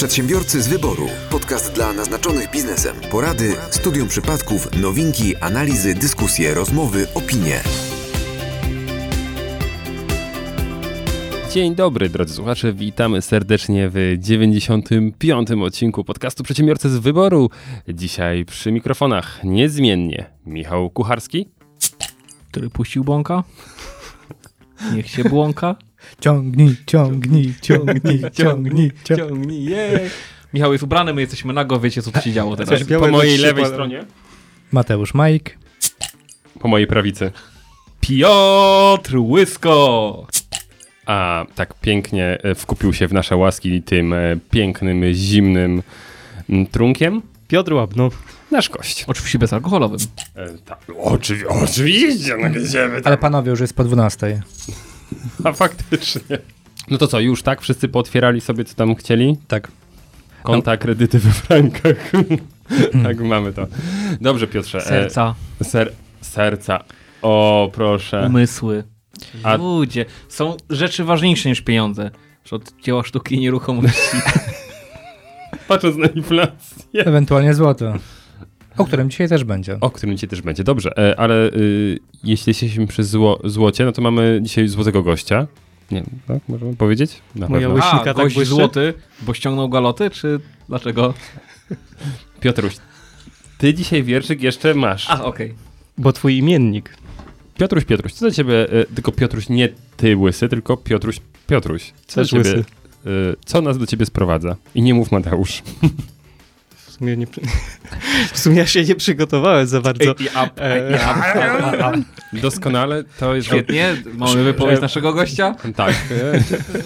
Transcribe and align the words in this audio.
Przedsiębiorcy 0.00 0.62
z 0.62 0.68
wyboru. 0.68 1.06
Podcast 1.30 1.74
dla 1.74 1.92
naznaczonych 1.92 2.50
biznesem. 2.50 2.96
Porady, 3.10 3.56
studium 3.70 4.08
przypadków, 4.08 4.80
nowinki, 4.82 5.36
analizy, 5.36 5.94
dyskusje, 5.94 6.54
rozmowy, 6.54 7.06
opinie. 7.14 7.60
Dzień 11.52 11.74
dobry, 11.74 12.08
drodzy 12.08 12.34
słuchacze. 12.34 12.72
Witamy 12.72 13.22
serdecznie 13.22 13.90
w 13.92 14.16
95. 14.18 15.50
odcinku 15.50 16.04
podcastu 16.04 16.44
Przedsiębiorcy 16.44 16.90
z 16.90 16.98
wyboru. 16.98 17.50
Dzisiaj 17.88 18.44
przy 18.44 18.72
mikrofonach 18.72 19.44
niezmiennie 19.44 20.30
Michał 20.46 20.90
Kucharski. 20.90 21.48
Który 22.48 22.70
puścił 22.70 23.04
błąka? 23.04 23.44
Niech 24.94 25.10
się 25.10 25.24
błąka. 25.24 25.76
Ciągnij, 26.20 26.76
ciągnij, 26.86 27.54
ciągnij, 27.60 28.22
ciągnij, 28.32 28.92
ciągnij. 29.04 29.64
jej. 29.64 30.10
Michał 30.54 30.72
jest 30.72 30.84
ubrany, 30.84 31.14
my 31.14 31.20
jesteśmy 31.20 31.52
nago, 31.52 31.80
wiecie 31.80 32.02
co 32.02 32.12
tu 32.12 32.20
się 32.20 32.32
działo 32.32 32.56
teraz. 32.56 32.84
Po 33.00 33.08
mojej 33.08 33.38
lewej 33.38 33.66
stronie. 33.66 34.04
Mateusz 34.72 35.14
Majk. 35.14 35.58
Po 36.60 36.68
mojej 36.68 36.86
prawicy. 36.86 37.32
Piotr 38.00 39.16
Łysko! 39.16 40.26
A 41.06 41.46
tak 41.54 41.74
pięknie 41.74 42.38
e, 42.42 42.54
wkupił 42.54 42.92
się 42.92 43.08
w 43.08 43.12
nasze 43.12 43.36
łaski 43.36 43.82
tym 43.82 44.12
e, 44.12 44.36
pięknym, 44.50 45.12
zimnym 45.12 45.82
trunkiem. 46.70 47.22
Piotr 47.48 47.72
Łabno. 47.72 48.10
Nasz 48.50 48.68
gość. 48.68 49.04
Oczywiście 49.06 49.38
bezalkoholowym. 49.38 49.98
E, 50.36 50.48
tak, 50.58 50.78
oczywi 51.02 51.46
oczywiście, 51.46 52.36
no 52.36 52.50
gdzie 52.50 52.90
Ale 53.04 53.18
panowie, 53.18 53.50
już 53.50 53.60
jest 53.60 53.74
po 53.76 53.84
12. 53.84 54.42
A 55.44 55.52
faktycznie. 55.52 56.38
No 56.90 56.98
to 56.98 57.06
co, 57.06 57.20
już 57.20 57.42
tak? 57.42 57.60
Wszyscy 57.60 57.88
pootwierali 57.88 58.40
sobie, 58.40 58.64
co 58.64 58.74
tam 58.74 58.94
chcieli? 58.94 59.36
Tak. 59.48 59.68
Konta, 60.42 60.76
kredyty 60.76 61.18
we 61.18 61.30
frankach. 61.30 62.12
tak, 63.04 63.20
mamy 63.20 63.52
to. 63.52 63.66
Dobrze, 64.20 64.46
Piotrze. 64.46 64.78
e, 64.78 64.82
Serca, 64.82 65.34
Ser, 65.62 65.92
serca. 66.20 66.84
O, 67.22 67.70
proszę. 67.72 68.24
umysły. 68.26 68.84
A- 69.42 69.56
Ludzie, 69.56 70.04
są 70.28 70.56
rzeczy 70.70 71.04
ważniejsze 71.04 71.48
niż 71.48 71.60
pieniądze. 71.60 72.10
Że 72.44 72.56
Od 72.56 72.72
dzieła 72.82 73.02
sztuki 73.04 73.34
i 73.34 73.40
nieruchomości. 73.40 74.16
Patrząc 75.68 75.96
na 75.96 76.06
inflację. 76.06 77.04
Ewentualnie 77.04 77.54
złoto. 77.54 77.94
O 78.80 78.84
którym 78.84 79.10
dzisiaj 79.10 79.28
też 79.28 79.44
będzie. 79.44 79.78
O 79.80 79.90
którym 79.90 80.16
dzisiaj 80.16 80.30
też 80.30 80.42
będzie. 80.42 80.64
Dobrze, 80.64 80.98
e, 80.98 81.20
ale 81.20 81.34
y, 81.52 81.98
jeśli 82.24 82.50
jesteśmy 82.50 82.86
przy 82.86 83.04
zło, 83.04 83.40
złocie, 83.44 83.84
no 83.84 83.92
to 83.92 84.02
mamy 84.02 84.38
dzisiaj 84.42 84.68
złotego 84.68 85.02
gościa. 85.02 85.46
Nie, 85.90 86.02
tak 86.28 86.38
możemy 86.48 86.76
powiedzieć? 86.76 87.20
Na 87.34 87.48
Moja 87.48 87.68
pewno. 87.68 87.74
łyś- 87.84 87.88
A, 87.94 87.98
tak 88.04 88.16
gość 88.16 88.34
błyszczy? 88.34 88.54
złoty, 88.54 88.94
bo 89.22 89.34
ściągnął 89.34 89.68
galoty, 89.68 90.10
czy 90.10 90.40
dlaczego? 90.68 91.14
Piotruś, 92.40 92.76
ty 93.58 93.74
dzisiaj 93.74 94.02
wierszyk 94.02 94.42
jeszcze 94.42 94.74
masz. 94.74 95.10
A, 95.10 95.24
okej. 95.24 95.54
Bo 95.98 96.12
twój 96.12 96.36
imiennik. 96.36 96.96
Piotruś, 97.58 97.84
Piotruś, 97.84 98.12
co 98.12 98.24
do 98.26 98.30
ciebie, 98.32 98.72
e, 98.72 98.84
tylko 98.84 99.12
Piotruś 99.12 99.48
nie 99.48 99.68
ty 99.96 100.16
łysy, 100.16 100.48
tylko 100.48 100.76
Piotruś, 100.76 101.20
Piotruś. 101.46 101.92
Co, 102.06 102.20
do 102.20 102.22
Też 102.22 102.30
ciebie, 102.30 102.42
łysy. 102.50 102.64
e, 103.06 103.10
co 103.44 103.60
nas 103.60 103.78
do 103.78 103.86
ciebie 103.86 104.06
sprowadza? 104.06 104.56
I 104.74 104.82
nie 104.82 104.94
mów 104.94 105.12
Mateusz. 105.12 105.62
W 107.00 107.02
sumie, 107.02 107.16
nie, 107.16 107.26
w 108.32 108.38
sumie 108.38 108.56
ja 108.56 108.66
się 108.66 108.84
nie 108.84 108.94
przygotowałem 108.94 109.66
za 109.66 109.80
bardzo. 109.80 110.14
E, 110.58 110.98
Doskonale, 112.32 113.04
to 113.20 113.34
jest... 113.34 113.48
Świetnie, 113.48 113.96
mamy 114.14 114.44
wypowiedź 114.44 114.80
naszego 114.80 115.12
gościa. 115.12 115.54
Tak. 115.76 115.94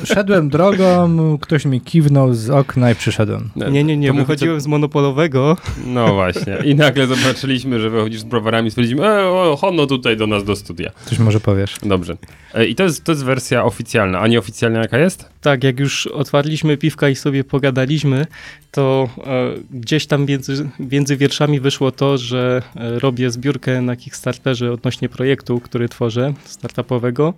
e, 0.04 0.06
Szedłem 0.14 0.48
drogą, 0.48 1.38
ktoś 1.40 1.64
mi 1.64 1.80
kiwnął 1.80 2.34
z 2.34 2.50
okna 2.50 2.90
i 2.90 2.94
przyszedłem. 2.94 3.50
nie, 3.56 3.84
nie, 3.84 3.96
nie. 3.96 4.08
To 4.08 4.14
Wychodziłem 4.14 4.60
z 4.60 4.66
monopolowego. 4.66 5.56
No 5.86 6.14
właśnie. 6.14 6.56
I 6.64 6.74
nagle 6.74 7.06
zobaczyliśmy, 7.06 7.80
że 7.80 7.90
wychodzisz 7.90 8.20
z 8.20 8.24
browarami 8.24 8.68
i 8.68 8.70
stwierdziliśmy, 8.70 9.06
e, 9.06 9.28
o, 9.28 9.56
hono 9.60 9.86
tutaj 9.86 10.16
do 10.16 10.26
nas 10.26 10.44
do 10.44 10.56
studia. 10.56 10.90
Coś 11.04 11.18
może 11.18 11.40
powiesz. 11.40 11.76
Dobrze. 11.82 12.16
E, 12.54 12.66
I 12.66 12.74
to 12.74 12.82
jest, 12.82 13.04
to 13.04 13.12
jest 13.12 13.24
wersja 13.24 13.64
oficjalna, 13.64 14.20
a 14.20 14.26
nieoficjalna 14.26 14.80
jaka 14.80 14.98
jest? 14.98 15.33
Tak, 15.44 15.64
jak 15.64 15.80
już 15.80 16.06
otwarliśmy 16.06 16.76
piwka 16.76 17.08
i 17.08 17.14
sobie 17.16 17.44
pogadaliśmy, 17.44 18.26
to 18.70 19.08
e, 19.18 19.54
gdzieś 19.70 20.06
tam 20.06 20.26
między, 20.26 20.68
między 20.80 21.16
wierszami 21.16 21.60
wyszło 21.60 21.90
to, 21.92 22.18
że 22.18 22.62
e, 22.76 22.98
robię 22.98 23.30
zbiórkę 23.30 23.82
na 23.82 23.96
Kickstarterze 23.96 24.72
odnośnie 24.72 25.08
projektu, 25.08 25.60
który 25.60 25.88
tworzę, 25.88 26.34
startupowego. 26.44 27.34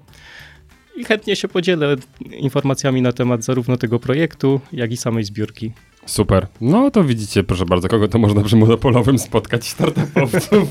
I 0.96 1.04
chętnie 1.04 1.36
się 1.36 1.48
podzielę 1.48 1.96
informacjami 2.20 3.02
na 3.02 3.12
temat 3.12 3.44
zarówno 3.44 3.76
tego 3.76 3.98
projektu, 3.98 4.60
jak 4.72 4.92
i 4.92 4.96
samej 4.96 5.24
zbiórki. 5.24 5.72
Super. 6.06 6.46
No 6.60 6.90
to 6.90 7.04
widzicie, 7.04 7.44
proszę 7.44 7.64
bardzo, 7.64 7.88
kogo 7.88 8.08
to 8.08 8.18
można 8.18 8.42
przy 8.42 8.56
monopolowym 8.56 9.18
spotkać 9.18 9.68
startupowców. 9.68 10.68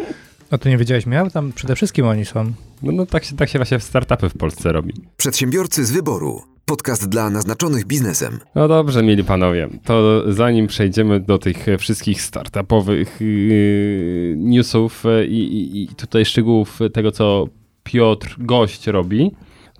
A 0.50 0.58
to 0.58 0.68
nie 0.68 0.78
wiedziałeś, 0.78 1.06
miał? 1.06 1.30
Tam 1.30 1.52
przede 1.52 1.76
wszystkim 1.76 2.06
oni 2.06 2.24
są. 2.24 2.52
No, 2.82 2.92
no 2.92 3.06
tak, 3.06 3.24
się, 3.24 3.36
tak 3.36 3.48
się 3.48 3.58
właśnie 3.58 3.80
startupy 3.80 4.28
w 4.28 4.36
Polsce 4.36 4.72
robi. 4.72 4.94
Przedsiębiorcy 5.16 5.84
z 5.84 5.92
wyboru. 5.92 6.55
Podcast 6.70 7.08
dla 7.08 7.30
naznaczonych 7.30 7.86
biznesem. 7.86 8.38
No 8.54 8.68
dobrze, 8.68 9.02
mieli 9.02 9.24
panowie, 9.24 9.68
to 9.84 10.22
zanim 10.32 10.66
przejdziemy 10.66 11.20
do 11.20 11.38
tych 11.38 11.66
wszystkich 11.78 12.22
startupowych 12.22 13.20
yy, 13.20 14.34
newsów 14.36 15.06
e, 15.06 15.26
i, 15.26 15.58
i, 15.58 15.82
i 15.82 15.88
tutaj 15.88 16.24
szczegółów 16.24 16.78
tego, 16.92 17.12
co 17.12 17.48
Piotr 17.84 18.36
gość 18.38 18.86
robi, 18.86 19.30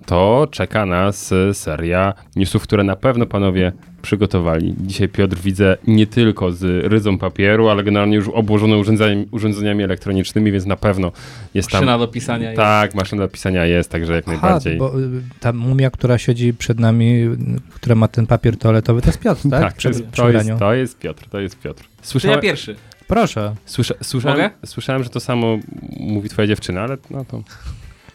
to 0.05 0.47
czeka 0.51 0.85
nas 0.85 1.31
e, 1.31 1.53
seria 1.53 2.13
newsów, 2.35 2.63
które 2.63 2.83
na 2.83 2.95
pewno 2.95 3.25
panowie 3.25 3.71
przygotowali. 4.01 4.75
Dzisiaj 4.79 5.09
Piotr 5.09 5.37
widzę 5.37 5.77
nie 5.87 6.07
tylko 6.07 6.51
z 6.51 6.85
ryzą 6.85 7.17
papieru, 7.17 7.69
ale 7.69 7.83
generalnie 7.83 8.15
już 8.15 8.27
obłożone 8.27 8.77
urządzeniami, 8.77 9.27
urządzeniami 9.31 9.83
elektronicznymi, 9.83 10.51
więc 10.51 10.65
na 10.65 10.75
pewno 10.75 11.11
jest 11.53 11.69
tam... 11.69 11.79
Maszyna 11.79 11.97
do 11.97 12.07
pisania. 12.07 12.49
jest. 12.49 12.57
Tak, 12.57 12.95
maszyna 12.95 13.21
do 13.21 13.29
pisania 13.29 13.65
jest, 13.65 13.91
także 13.91 14.13
jak 14.13 14.25
Aha, 14.27 14.37
najbardziej. 14.41 14.77
bo 14.77 14.99
y, 14.99 15.21
ta 15.39 15.53
mumia, 15.53 15.91
która 15.91 16.17
siedzi 16.17 16.53
przed 16.53 16.79
nami, 16.79 17.23
y, 17.23 17.37
która 17.73 17.95
ma 17.95 18.07
ten 18.07 18.27
papier 18.27 18.57
toaletowy, 18.57 19.01
to 19.01 19.07
jest 19.07 19.19
Piotr, 19.19 19.41
tak? 19.49 19.61
Tak, 19.61 19.81
to 19.81 19.87
jest, 19.87 20.03
przy 20.07 20.21
to, 20.21 20.29
jest, 20.29 20.49
to 20.59 20.73
jest 20.73 20.99
Piotr, 20.99 21.29
to 21.29 21.39
jest 21.39 21.59
Piotr. 21.59 21.83
To 21.83 21.89
ja 21.89 22.03
Słyszałem, 22.03 22.41
pierwszy. 22.41 22.75
Proszę. 23.07 23.55
Słysza, 23.65 23.93
słyszałem, 24.01 24.37
Mogę? 24.37 24.49
słyszałem, 24.65 25.03
że 25.03 25.09
to 25.09 25.19
samo 25.19 25.57
mówi 25.99 26.29
twoja 26.29 26.47
dziewczyna, 26.47 26.81
ale 26.81 26.97
no 27.09 27.25
to... 27.25 27.43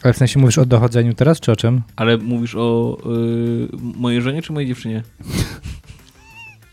Ale 0.02 0.12
w 0.12 0.16
sensie 0.16 0.40
mówisz 0.40 0.58
o 0.58 0.66
dochodzeniu 0.66 1.14
teraz, 1.14 1.40
czy 1.40 1.52
o 1.52 1.56
czym? 1.56 1.82
Ale 1.96 2.18
mówisz 2.18 2.54
o 2.54 2.98
y, 3.06 3.68
mojej 3.96 4.22
żonie 4.22 4.42
czy 4.42 4.52
mojej 4.52 4.68
dziewczynie? 4.68 5.02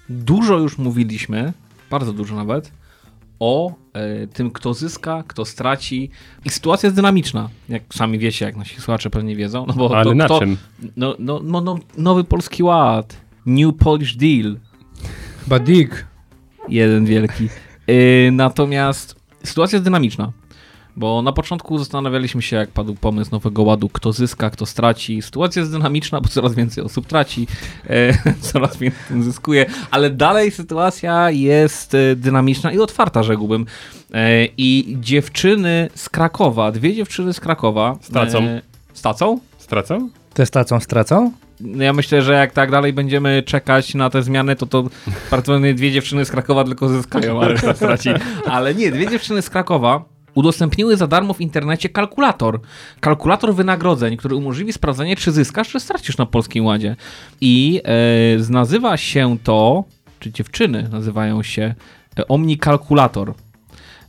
dużo 0.09 0.57
już 0.57 0.77
mówiliśmy, 0.77 1.53
bardzo 1.91 2.13
dużo 2.13 2.35
nawet, 2.35 2.71
o 3.39 3.71
y, 4.23 4.27
tym, 4.27 4.51
kto 4.51 4.73
zyska, 4.73 5.23
kto 5.27 5.45
straci. 5.45 6.09
I 6.45 6.49
sytuacja 6.49 6.87
jest 6.87 6.95
dynamiczna, 6.95 7.49
jak 7.69 7.83
sami 7.93 8.19
wiecie, 8.19 8.45
jak 8.45 8.55
nasi 8.55 8.75
słuchacze 8.81 9.09
pewnie 9.09 9.35
wiedzą. 9.35 9.65
No 9.67 9.73
bo 9.73 9.95
Ale 9.95 10.03
to, 10.03 10.15
na 10.15 10.25
kto, 10.25 10.39
czym? 10.39 10.57
No, 10.97 11.15
no, 11.19 11.39
no, 11.43 11.61
no, 11.61 11.79
nowy 11.97 12.23
polski 12.23 12.63
ład, 12.63 13.17
New 13.45 13.75
Polish 13.75 14.15
Deal, 14.15 14.57
Chyba 15.43 15.59
Dick. 15.59 16.05
jeden 16.69 17.05
wielki. 17.05 17.49
Y, 17.89 18.29
natomiast 18.31 19.15
sytuacja 19.43 19.75
jest 19.75 19.83
dynamiczna. 19.83 20.31
Bo 20.99 21.21
na 21.21 21.31
początku 21.31 21.77
zastanawialiśmy 21.77 22.41
się, 22.41 22.55
jak 22.55 22.69
padł 22.69 22.95
pomysł 22.95 23.31
nowego 23.31 23.63
ładu, 23.63 23.89
kto 23.89 24.13
zyska, 24.13 24.49
kto 24.49 24.65
straci. 24.65 25.21
Sytuacja 25.21 25.59
jest 25.59 25.71
dynamiczna, 25.71 26.21
bo 26.21 26.29
coraz 26.29 26.55
więcej 26.55 26.83
osób 26.83 27.07
traci, 27.07 27.47
e, 27.89 28.13
coraz 28.51 28.77
więcej 28.77 29.23
zyskuje, 29.23 29.65
ale 29.91 30.09
dalej 30.09 30.51
sytuacja 30.51 31.31
jest 31.31 31.95
e, 31.95 32.15
dynamiczna 32.15 32.71
i 32.71 32.79
otwarta, 32.79 33.23
rzekłbym. 33.23 33.65
E, 34.13 34.45
I 34.57 34.97
dziewczyny 34.99 35.89
z 35.95 36.09
Krakowa, 36.09 36.71
dwie 36.71 36.95
dziewczyny 36.95 37.33
z 37.33 37.39
Krakowa. 37.39 37.97
Stracą. 38.01 38.43
E, 38.43 38.61
stracą? 38.93 39.39
Stracą? 39.57 40.09
Testacą 40.33 40.79
stracą? 40.79 41.31
No 41.59 41.83
ja 41.83 41.93
myślę, 41.93 42.21
że 42.21 42.33
jak 42.33 42.51
tak 42.51 42.71
dalej 42.71 42.93
będziemy 42.93 43.43
czekać 43.43 43.95
na 43.95 44.09
te 44.09 44.23
zmiany, 44.23 44.55
to 44.55 44.65
to 44.65 44.83
prawdopodobnie 45.29 45.73
dwie 45.73 45.91
dziewczyny 45.91 46.25
z 46.25 46.31
Krakowa 46.31 46.63
tylko 46.63 46.89
zyskają, 46.89 47.41
ale 47.41 47.53
reszta 47.53 47.73
straci. 47.73 48.09
Ale 48.45 48.75
nie, 48.75 48.91
dwie 48.91 49.07
dziewczyny 49.07 49.41
z 49.41 49.49
Krakowa 49.49 50.03
udostępniły 50.33 50.97
za 50.97 51.07
darmo 51.07 51.33
w 51.33 51.41
internecie 51.41 51.89
kalkulator. 51.89 52.61
Kalkulator 52.99 53.55
wynagrodzeń, 53.55 54.17
który 54.17 54.35
umożliwi 54.35 54.73
sprawdzenie, 54.73 55.15
czy 55.15 55.31
zyskasz, 55.31 55.69
czy 55.69 55.79
stracisz 55.79 56.17
na 56.17 56.25
Polskim 56.25 56.65
Ładzie. 56.65 56.95
I 57.41 57.81
e, 57.83 58.51
nazywa 58.51 58.97
się 58.97 59.37
to, 59.43 59.83
czy 60.19 60.31
dziewczyny 60.31 60.89
nazywają 60.91 61.43
się 61.43 61.75
e, 62.19 62.27
Omni 62.27 62.57
Kalkulator. 62.57 63.33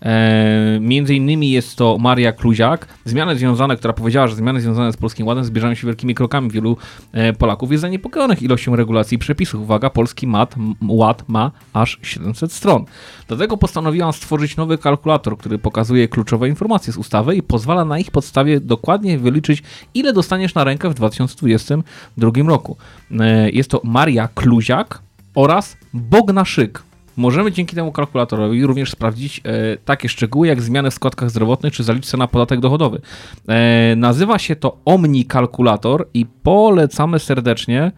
E, 0.03 0.79
między 0.81 1.15
innymi 1.15 1.51
jest 1.51 1.77
to 1.77 1.99
Maria 1.99 2.33
Kluziak. 2.33 2.87
Zmiany 3.05 3.37
związane, 3.37 3.77
która 3.77 3.93
powiedziała, 3.93 4.27
że 4.27 4.37
zmiany 4.37 4.61
związane 4.61 4.93
z 4.93 4.97
Polskim 4.97 5.27
Ładem 5.27 5.45
zbliżają 5.45 5.75
się 5.75 5.87
wielkimi 5.87 6.15
krokami. 6.15 6.51
Wielu 6.51 6.77
e, 7.13 7.33
Polaków 7.33 7.71
jest 7.71 7.81
zaniepokojonych 7.81 8.43
ilością 8.43 8.77
regulacji 8.77 9.15
i 9.15 9.19
przepisów. 9.19 9.63
Uwaga, 9.63 9.91
Polski 9.91 10.27
mat, 10.27 10.55
Ład 10.89 11.29
ma 11.29 11.51
aż 11.73 11.99
700 12.03 12.53
stron. 12.53 12.85
Dlatego 13.29 13.57
postanowiłam 13.57 14.13
stworzyć 14.13 14.57
nowy 14.57 14.79
kalkulator, 14.79 15.39
który 15.39 15.59
pokazuje 15.59 16.09
kluczowe 16.09 16.49
informacje 16.49 16.93
z 16.93 16.97
ustawy 16.97 17.37
i 17.37 17.43
pozwala 17.43 17.85
na 17.85 17.99
ich 17.99 18.11
podstawie 18.11 18.61
dokładnie 18.61 19.19
wyliczyć, 19.19 19.63
ile 19.95 20.13
dostaniesz 20.13 20.55
na 20.55 20.65
rękę 20.65 20.91
w 20.91 20.95
2022 20.95 22.31
roku. 22.47 22.77
E, 23.21 23.51
jest 23.51 23.71
to 23.71 23.81
Maria 23.85 24.29
Kluziak 24.35 25.03
oraz 25.35 25.77
Bogna 25.93 26.45
Szyk. 26.45 26.90
Możemy 27.17 27.53
dzięki 27.53 27.77
temu 27.77 27.93
kalkulatorowi 27.93 28.67
również 28.67 28.91
sprawdzić 28.91 29.41
e, 29.45 29.77
takie 29.85 30.09
szczegóły 30.09 30.47
jak 30.47 30.63
zmiany 30.63 30.91
w 30.91 30.95
składkach 30.95 31.31
zdrowotnych 31.31 31.73
czy 31.73 31.83
zaliczce 31.85 32.17
na 32.17 32.29
podatek 32.29 32.61
dochodowy. 32.61 33.01
E, 33.49 33.95
nazywa 33.97 34.39
się 34.39 34.57
to 34.57 34.77
Omni 34.85 35.25
Kalkulator 35.25 36.09
i 36.15 36.27
polecamy 36.43 37.19
serdecznie, 37.19 37.93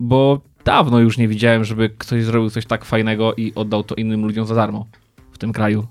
bo 0.00 0.40
dawno 0.64 0.98
już 0.98 1.18
nie 1.18 1.28
widziałem, 1.28 1.64
żeby 1.64 1.90
ktoś 1.98 2.24
zrobił 2.24 2.50
coś 2.50 2.66
tak 2.66 2.84
fajnego 2.84 3.34
i 3.34 3.52
oddał 3.54 3.84
to 3.84 3.94
innym 3.94 4.24
ludziom 4.24 4.46
za 4.46 4.54
darmo 4.54 4.86
w 5.32 5.38
tym 5.38 5.52
kraju. 5.52 5.86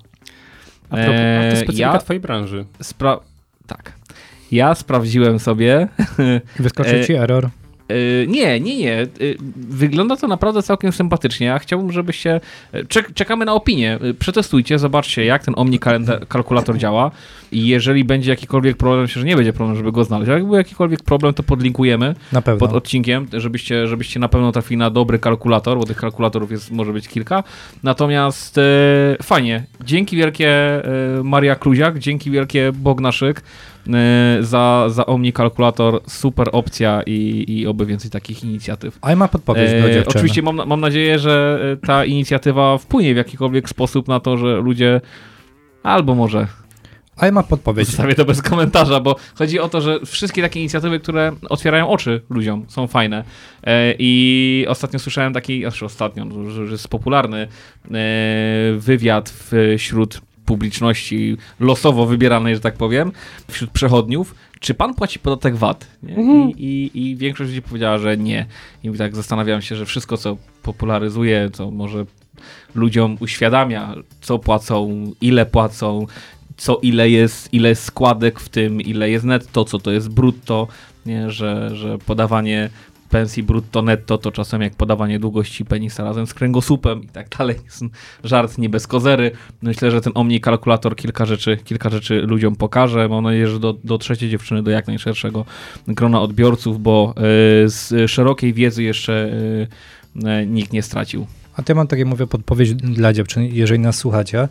A, 0.89 0.95
propos, 0.95 1.09
a 1.15 1.41
to 1.41 1.47
E, 1.47 1.55
specyfika 1.57 1.79
ja- 1.93 1.97
twojej 1.97 2.19
branży. 2.19 2.65
Spra- 2.83 3.19
tak. 3.67 3.93
Ja 4.51 4.75
sprawdziłem 4.75 5.39
sobie. 5.39 5.87
Wyskoczy 6.59 6.99
E, 6.99 7.05
ci 7.05 7.13
error. 7.13 7.49
Yy, 7.89 8.27
nie, 8.27 8.59
nie, 8.59 8.77
nie. 8.77 9.07
Yy, 9.19 9.37
wygląda 9.55 10.15
to 10.15 10.27
naprawdę 10.27 10.63
całkiem 10.63 10.91
sympatycznie. 10.91 11.47
Ja 11.47 11.59
chciałbym, 11.59 11.91
żebyście. 11.91 12.41
Czek 12.87 13.13
czekamy 13.13 13.45
na 13.45 13.53
opinię. 13.53 13.99
Przetestujcie, 14.19 14.79
zobaczcie, 14.79 15.25
jak 15.25 15.43
ten 15.43 15.53
Omni 15.57 15.79
kalkulator 16.27 16.77
działa. 16.77 17.11
I 17.51 17.67
jeżeli 17.67 18.03
będzie 18.03 18.31
jakikolwiek 18.31 18.77
problem, 18.77 19.01
myślę, 19.01 19.19
że 19.19 19.27
nie 19.27 19.35
będzie 19.35 19.53
problem, 19.53 19.77
żeby 19.77 19.91
go 19.91 20.03
znaleźć. 20.03 20.29
Ale 20.29 20.37
jak 20.37 20.47
był 20.47 20.55
jakikolwiek 20.55 21.03
problem, 21.03 21.33
to 21.33 21.43
podlinkujemy 21.43 22.15
pod 22.59 22.73
odcinkiem, 22.73 23.27
żebyście, 23.33 23.87
żebyście 23.87 24.19
na 24.19 24.27
pewno 24.27 24.51
trafili 24.51 24.77
na 24.77 24.89
dobry 24.89 25.19
kalkulator, 25.19 25.77
bo 25.77 25.85
tych 25.85 25.97
kalkulatorów 25.97 26.51
jest, 26.51 26.71
może 26.71 26.93
być 26.93 27.07
kilka. 27.07 27.43
Natomiast 27.83 28.59
fajnie. 29.23 29.63
Dzięki 29.83 30.17
wielkie 30.17 30.81
Maria 31.23 31.55
Kluziak, 31.55 31.99
dzięki 31.99 32.31
wielkie 32.31 32.71
Bognaszyk 32.73 33.41
za, 34.39 34.85
za 34.89 35.05
Omni 35.05 35.33
Kalkulator. 35.33 36.01
Super 36.07 36.49
opcja 36.51 37.01
i, 37.05 37.45
i 37.47 37.67
oby 37.67 37.85
więcej 37.85 38.11
takich 38.11 38.43
inicjatyw. 38.43 38.97
A 39.01 39.09
ja 39.09 39.15
ma 39.15 39.27
podpowiedź 39.27 39.71
do 39.71 39.77
E, 39.77 39.81
dziewczyny. 39.93 40.05
oczywiście 40.07 40.41
mam, 40.41 40.55
mam 40.55 40.79
nadzieję, 40.81 41.19
że 41.19 41.59
e, 41.83 41.87
ta 41.87 42.05
inicjatywa 42.05 42.77
wpłynie 42.77 43.13
w 43.13 43.17
jakikolwiek 43.17 43.69
sposób 43.69 44.07
na 44.07 44.19
to, 44.19 44.37
że 44.37 44.57
ludzie 44.57 45.01
albo 45.83 46.15
może 46.15 46.47
A 47.17 47.25
ja 47.25 47.31
ma 47.31 47.43
podpowiedź. 47.43 47.87
Zostawię 47.87 48.15
to 48.15 48.25
bez 48.25 48.41
komentarza, 48.41 48.99
bo 48.99 49.15
chodzi 49.35 49.59
o 49.59 49.69
to, 49.69 49.81
że 49.81 49.99
wszystkie 50.05 50.41
takie 50.41 50.59
inicjatywy, 50.59 50.99
które 50.99 51.31
otwierają 51.49 51.89
oczy 51.89 52.21
ludziom, 52.29 52.65
są 52.67 52.87
fajne. 52.87 53.23
E, 53.63 53.93
I 53.99 54.65
ostatnio 54.69 54.99
słyszałem 54.99 55.33
taki, 55.33 55.61
znaczy 55.61 55.85
ostatnio, 55.85 56.25
że, 56.49 56.61
jest 56.61 56.87
popularny 56.87 57.37
e, 57.37 57.47
wywiad 58.77 59.33
wśród 59.77 60.21
publiczności 60.45 61.37
losowo 61.59 62.05
wybieranej, 62.05 62.55
że 62.55 62.61
tak 62.61 62.73
powiem, 62.73 63.11
wśród 63.51 63.71
przechodniów, 63.71 64.35
czy 64.59 64.73
pan 64.73 64.93
płaci 64.93 65.19
podatek 65.19 65.55
VAT? 65.55 65.87
Nie? 66.03 66.15
I, 66.15 66.53
i, 66.57 67.01
I 67.09 67.15
większość 67.15 67.49
ludzi 67.49 67.61
powiedziała, 67.61 67.97
że 67.97 68.17
nie. 68.17 68.45
I 68.83 68.91
tak 68.91 69.15
zastanawiam 69.15 69.61
się, 69.61 69.75
że 69.75 69.85
wszystko, 69.85 70.17
co 70.17 70.37
popularyzuje, 70.63 71.49
co 71.53 71.71
może 71.71 72.05
ludziom 72.75 73.17
uświadamia, 73.19 73.95
co 74.21 74.39
płacą, 74.39 75.11
ile 75.21 75.45
płacą, 75.45 76.05
co 76.57 76.79
ile 76.81 77.09
jest, 77.09 77.53
ile 77.53 77.69
jest 77.69 77.83
składek 77.83 78.39
w 78.39 78.49
tym, 78.49 78.81
ile 78.81 79.09
jest 79.09 79.25
netto, 79.25 79.65
co 79.65 79.79
to 79.79 79.91
jest 79.91 80.09
brutto, 80.09 80.67
nie? 81.05 81.31
Że, 81.31 81.75
że 81.75 81.97
podawanie 81.97 82.69
pensji 83.15 83.43
brutto 83.43 83.81
netto 83.81 84.17
to 84.17 84.31
czasem 84.31 84.61
jak 84.61 84.75
podawanie 84.75 85.19
długości 85.19 85.65
penisa 85.65 86.03
razem 86.03 86.27
z 86.27 86.33
kręgosłupem 86.33 87.03
i 87.03 87.07
tak 87.07 87.29
dalej. 87.37 87.55
Żart 88.23 88.57
nie 88.57 88.69
bez 88.69 88.87
kozery. 88.87 89.31
Myślę, 89.61 89.91
że 89.91 90.01
ten 90.01 90.13
Omni 90.15 90.41
kalkulator 90.41 90.95
kilka 90.95 91.25
rzeczy, 91.25 91.57
kilka 91.57 91.89
rzeczy 91.89 92.21
ludziom 92.21 92.55
pokaże. 92.55 93.09
Mam 93.09 93.23
nadzieję, 93.23 93.47
że 93.47 93.59
do, 93.59 93.73
do 93.83 93.97
trzeciej 93.97 94.29
dziewczyny, 94.29 94.63
do 94.63 94.71
jak 94.71 94.87
najszerszego 94.87 95.45
grona 95.87 96.21
odbiorców, 96.21 96.81
bo 96.81 97.13
y, 97.17 97.69
z 97.69 98.11
szerokiej 98.11 98.53
wiedzy 98.53 98.83
jeszcze 98.83 99.13
y, 99.13 99.67
y, 100.41 100.47
nikt 100.47 100.73
nie 100.73 100.81
stracił. 100.81 101.27
A 101.55 101.63
to 101.63 101.73
ja 101.73 101.75
mam 101.75 101.87
takie, 101.87 102.05
mówię, 102.05 102.27
podpowiedź 102.27 102.73
dla 102.73 103.13
dziewczyn, 103.13 103.43
jeżeli 103.43 103.79
nas 103.79 103.97
słuchacie, 103.97 104.47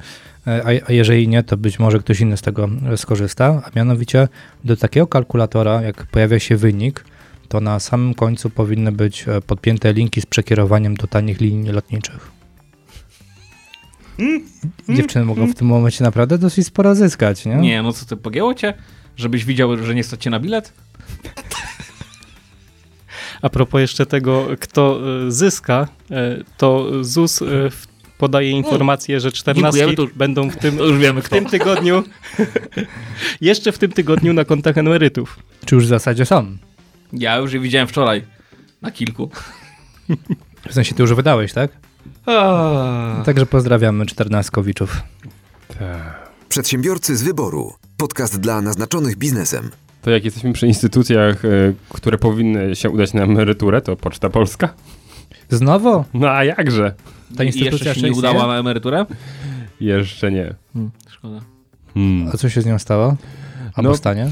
a, 0.46 0.92
jeżeli 0.92 1.28
nie, 1.28 1.42
to 1.42 1.56
być 1.56 1.78
może 1.78 1.98
ktoś 1.98 2.20
inny 2.20 2.36
z 2.36 2.42
tego 2.42 2.68
skorzysta, 2.96 3.62
a 3.64 3.70
mianowicie 3.76 4.28
do 4.64 4.76
takiego 4.76 5.06
kalkulatora, 5.06 5.82
jak 5.82 6.06
pojawia 6.06 6.38
się 6.38 6.56
wynik, 6.56 7.04
to 7.48 7.60
na 7.60 7.80
samym 7.80 8.14
końcu 8.14 8.50
powinny 8.50 8.92
być 8.92 9.24
e, 9.28 9.40
podpięte 9.40 9.92
linki 9.92 10.20
z 10.20 10.26
przekierowaniem 10.26 10.94
do 10.94 11.06
tanich 11.06 11.40
linii 11.40 11.72
lotniczych. 11.72 12.30
Dziewczyny 14.88 15.24
mogą 15.24 15.46
w 15.46 15.54
tym 15.54 15.66
momencie 15.66 16.04
naprawdę 16.04 16.38
dosyć 16.38 16.66
sporo 16.66 16.94
zyskać, 16.94 17.46
nie? 17.46 17.56
Nie, 17.56 17.82
no 17.82 17.92
co 17.92 18.06
ty, 18.06 18.16
pogięło 18.16 18.54
cię? 18.54 18.74
Żebyś 19.16 19.44
widział, 19.44 19.84
że 19.84 19.94
nie 19.94 20.04
stać 20.04 20.22
cię 20.22 20.30
na 20.30 20.40
bilet? 20.40 20.72
A 23.42 23.48
propos 23.48 23.80
jeszcze 23.80 24.06
tego, 24.06 24.46
kto 24.60 25.00
e, 25.26 25.30
zyska, 25.32 25.88
e, 26.10 26.36
to 26.56 26.86
ZUS 27.04 27.38
w- 27.70 27.86
podaje 28.18 28.50
informację, 28.50 29.20
że 29.20 29.32
14 29.32 29.78
Dziękujemy, 29.78 29.96
to- 30.10 30.16
będą 30.18 30.50
w 30.50 30.56
tym, 30.56 30.76
To 30.78 30.86
już 30.86 30.98
wiemy 30.98 31.22
w 31.22 31.28
tym 31.28 31.46
tygodniu, 31.46 32.02
jeszcze 33.40 33.72
w 33.72 33.78
tym 33.78 33.92
tygodniu 33.92 34.32
na 34.32 34.44
kontach 34.44 34.78
emerytów. 34.78 35.38
Czy 35.66 35.74
już 35.74 35.84
w 35.84 35.88
zasadzie 35.88 36.24
są? 36.26 36.56
Ja 37.12 37.36
już 37.36 37.52
je 37.52 37.60
widziałem 37.60 37.88
wczoraj. 37.88 38.24
Na 38.82 38.90
kilku. 38.90 39.30
W 40.68 40.74
sensie 40.74 40.94
ty 40.94 41.02
już 41.02 41.14
wydałeś, 41.14 41.52
tak? 41.52 41.70
Także 43.24 43.46
pozdrawiamy 43.46 44.06
czternastkowiczów. 44.06 45.02
Tak. 45.78 46.30
Przedsiębiorcy 46.48 47.16
z 47.16 47.22
wyboru. 47.22 47.72
Podcast 47.96 48.40
dla 48.40 48.60
naznaczonych 48.60 49.16
biznesem. 49.16 49.70
To 50.02 50.10
jak 50.10 50.24
jesteśmy 50.24 50.52
przy 50.52 50.66
instytucjach, 50.66 51.44
e, 51.44 51.48
które 51.88 52.18
powinny 52.18 52.76
się 52.76 52.90
udać 52.90 53.12
na 53.14 53.22
emeryturę, 53.22 53.80
to 53.80 53.96
Poczta 53.96 54.30
Polska. 54.30 54.74
Znowu? 55.50 56.04
No 56.14 56.30
a 56.30 56.44
jakże? 56.44 56.94
Ta 57.36 57.44
I 57.44 57.46
instytucja 57.46 57.88
jeszcze 57.88 58.00
się 58.00 58.10
nie 58.10 58.12
udała 58.18 58.46
na 58.46 58.58
emeryturę? 58.58 59.06
Jeszcze 59.80 60.32
nie. 60.32 60.54
Szkoda. 61.08 61.40
Hmm. 61.94 62.28
A 62.34 62.36
co 62.36 62.48
się 62.48 62.62
z 62.62 62.66
nią 62.66 62.78
stało? 62.78 63.16
Albo 63.74 63.90
No. 63.90 63.96
stanie? 63.96 64.30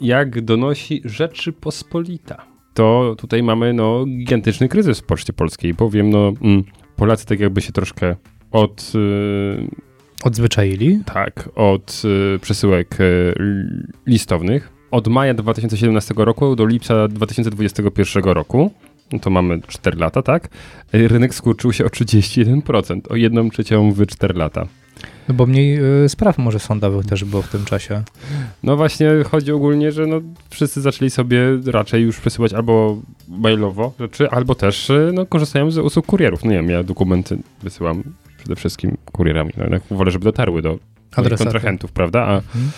Jak 0.00 0.40
donosi 0.40 1.02
Rzeczypospolita, 1.04 2.46
to 2.74 3.14
tutaj 3.18 3.42
mamy 3.42 3.72
no, 3.72 4.04
gigantyczny 4.06 4.68
kryzys 4.68 5.00
w 5.00 5.02
Poczcie 5.02 5.32
Polskiej, 5.32 5.74
bowiem 5.74 6.10
no, 6.10 6.32
mm, 6.42 6.64
Polacy 6.96 7.26
tak 7.26 7.40
jakby 7.40 7.60
się 7.60 7.72
troszkę 7.72 8.16
od, 8.50 8.92
y, 8.94 9.68
Odzwyczaili? 10.24 11.00
tak, 11.04 11.48
od 11.54 12.02
y, 12.34 12.38
przesyłek 12.38 13.00
y, 13.00 13.34
listownych 14.06 14.78
od 14.90 15.08
maja 15.08 15.34
2017 15.34 16.14
roku 16.16 16.56
do 16.56 16.66
lipca 16.66 17.08
2021 17.08 18.24
roku, 18.24 18.70
no 19.12 19.18
to 19.18 19.30
mamy 19.30 19.60
4 19.66 19.98
lata, 19.98 20.22
tak? 20.22 20.48
Rynek 20.92 21.34
skurczył 21.34 21.72
się 21.72 21.84
o 21.84 21.88
31%, 21.88 23.00
o 23.10 23.16
1 23.16 23.50
trzecią 23.50 23.92
w 23.92 24.06
4 24.06 24.34
lata. 24.34 24.66
No 25.28 25.34
bo 25.34 25.46
mniej 25.46 25.78
y, 26.04 26.08
spraw 26.08 26.38
może 26.38 26.58
sądowych 26.58 27.06
też 27.06 27.24
było 27.24 27.42
w 27.42 27.48
tym 27.48 27.64
czasie. 27.64 28.02
No 28.62 28.76
właśnie 28.76 29.10
chodzi 29.30 29.52
ogólnie, 29.52 29.92
że 29.92 30.06
no, 30.06 30.20
wszyscy 30.50 30.80
zaczęli 30.80 31.10
sobie 31.10 31.40
raczej 31.66 32.02
już 32.02 32.20
przesyłać 32.20 32.52
albo 32.52 32.98
mailowo 33.28 33.92
rzeczy, 34.00 34.30
albo 34.30 34.54
też 34.54 34.90
y, 34.90 35.10
no, 35.14 35.26
korzystają 35.26 35.70
z 35.70 35.78
usług 35.78 36.06
kurierów. 36.06 36.44
No 36.44 36.50
nie 36.50 36.56
wiem, 36.56 36.70
ja 36.70 36.82
dokumenty 36.82 37.38
wysyłam 37.62 38.02
przede 38.38 38.56
wszystkim 38.56 38.96
kurierami. 39.12 39.50
No, 39.56 39.62
jednak 39.62 39.82
wolę, 39.90 40.10
żeby 40.10 40.24
dotarły 40.24 40.62
do 40.62 40.78
kontrahentów, 41.38 41.92
prawda? 41.92 42.22
A, 42.22 42.34
Mhm. 42.36 42.70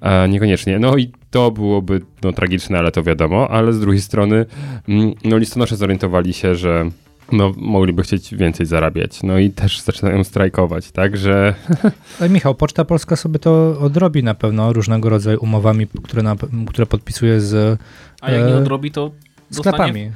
a 0.00 0.26
niekoniecznie. 0.26 0.78
No 0.78 0.96
i 0.96 1.10
to 1.30 1.50
byłoby 1.50 2.00
no, 2.22 2.32
tragiczne, 2.32 2.78
ale 2.78 2.92
to 2.92 3.02
wiadomo, 3.02 3.50
ale 3.50 3.72
z 3.72 3.80
drugiej 3.80 4.00
strony 4.00 4.46
mm, 4.88 5.12
no, 5.24 5.36
listonosze 5.36 5.76
zorientowali 5.76 6.32
się, 6.32 6.54
że 6.54 6.90
no, 7.32 7.52
mogliby 7.56 8.02
chcieć 8.02 8.34
więcej 8.34 8.66
zarabiać. 8.66 9.22
No 9.22 9.38
i 9.38 9.50
też 9.50 9.80
zaczynają 9.80 10.24
strajkować, 10.24 10.90
także 10.90 11.54
Ale 12.20 12.28
Michał, 12.30 12.54
Poczta 12.54 12.84
Polska 12.84 13.16
sobie 13.16 13.38
to 13.38 13.80
odrobi 13.80 14.22
na 14.24 14.34
pewno 14.34 14.72
różnego 14.72 15.08
rodzaju 15.08 15.38
umowami, 15.42 15.86
które, 16.04 16.22
na, 16.22 16.36
które 16.68 16.86
podpisuje 16.86 17.40
z 17.40 17.78
A 18.20 18.30
jak 18.30 18.46
nie 18.46 18.52
E, 18.54 18.56
odrobi, 18.58 18.90
to 18.90 19.10
sklepami. 19.50 20.10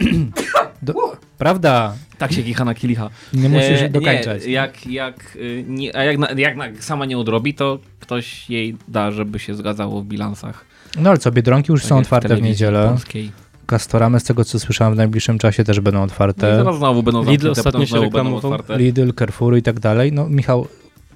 Do, 0.82 0.94
prawda, 1.38 1.94
Tak 2.18 2.32
się 2.32 2.42
kicha 2.42 2.64
na 2.64 2.74
kilicha. 2.74 3.10
nie 3.34 3.48
musisz 3.48 3.82
E, 3.82 3.88
dokańczać. 3.88 4.46
Nie, 4.46 4.52
jak, 4.52 4.86
jak, 4.86 5.36
y, 5.36 5.64
nie, 5.68 5.96
a 5.96 6.04
jak, 6.04 6.18
na, 6.18 6.28
jak 6.30 6.56
na, 6.56 6.64
sama 6.80 7.06
nie 7.06 7.18
odrobi, 7.18 7.54
to 7.54 7.78
ktoś 8.00 8.50
jej 8.50 8.76
da, 8.88 9.10
żeby 9.10 9.38
się 9.38 9.54
zgadzało 9.54 10.02
w 10.02 10.04
bilansach. 10.06 10.64
No 10.98 11.10
ale 11.10 11.18
co, 11.18 11.32
Biedronki 11.32 11.72
już 11.72 11.80
Tak 11.82 11.88
są 11.88 11.98
otwarte 11.98 12.28
w 12.28 12.30
telewizji 12.30 12.50
niedzielę. 12.50 12.88
polskiej. 12.88 13.30
Kastoramy, 13.76 14.20
z 14.20 14.24
tego 14.24 14.44
co 14.44 14.58
słyszałem, 14.60 14.94
w 14.94 14.96
najbliższym 14.96 15.38
czasie 15.38 15.64
też 15.64 15.80
będą 15.80 15.98
No 15.98 16.04
i 16.04 16.08
otwarte. 16.08 16.56
zaraz 16.56 16.76
znowu 16.76 17.02
będą 17.02 17.20
Lidl 17.24 17.30
zamknięte, 17.30 17.60
ostatnio 17.60 17.86
się 17.86 18.00
reklamował. 18.00 18.36
otwarte. 18.52 18.78
Lidl, 18.78 19.12
Carrefour 19.18 19.56
i 19.56 19.62
tak 19.62 19.80
dalej. 19.80 20.12
No 20.12 20.28
Michał, 20.28 20.66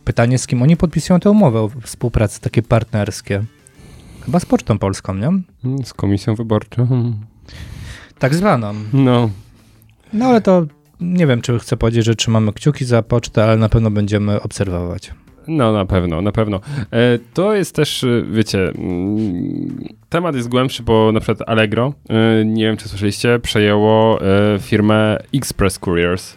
pytanie 0.05 0.39
z 0.39 0.47
kim 0.47 0.63
oni 0.63 0.77
podpisują 0.77 1.21
tę 1.21 1.31
umowę 1.31 1.61
o 1.61 1.71
współpracy 1.83 2.41
takie 2.41 2.63
partnerskie? 2.63 3.45
Chyba 4.25 4.41
z 4.41 4.47
Pocztą 4.47 4.79
Polską, 4.79 5.15
nie? 5.15 5.31
z 5.85 5.95
komisją 5.95 6.35
wyborczą. 6.35 7.13
Tak 8.19 8.35
zwaną. 8.35 8.75
No, 8.93 9.31
No 10.13 10.27
ale 10.27 10.41
to 10.41 10.67
nie 11.01 11.27
wiem, 11.27 11.41
czy 11.43 11.59
chcę 11.59 11.77
powiedzieć, 11.77 12.05
że 12.05 12.15
trzymamy 12.15 12.53
kciuki 12.53 12.85
za 12.85 13.03
pocztę, 13.03 13.45
ale 13.45 13.57
na 13.57 13.69
pewno 13.69 13.91
będziemy 13.91 14.43
obserwować. 14.43 15.11
No 15.49 15.73
na 15.73 15.85
pewno, 15.87 16.23
na 16.23 16.33
pewno. 16.33 16.61
E, 16.93 17.19
to 17.35 17.55
jest 17.55 17.75
też, 17.75 18.05
e, 18.05 18.23
wiecie, 18.31 18.69
mm, 18.69 19.85
temat 20.09 20.37
jest 20.37 20.49
głębszy, 20.49 20.83
bo 20.83 21.13
na 21.13 21.21
przykład 21.21 21.49
Allegro, 21.49 21.93
e, 22.09 22.45
nie 22.45 22.65
wiem 22.65 22.77
czy 22.77 22.89
słyszeliście, 22.89 23.39
przejęło 23.39 24.19
firmę 24.61 25.19
Express 25.35 25.79
Couriers. 25.79 26.37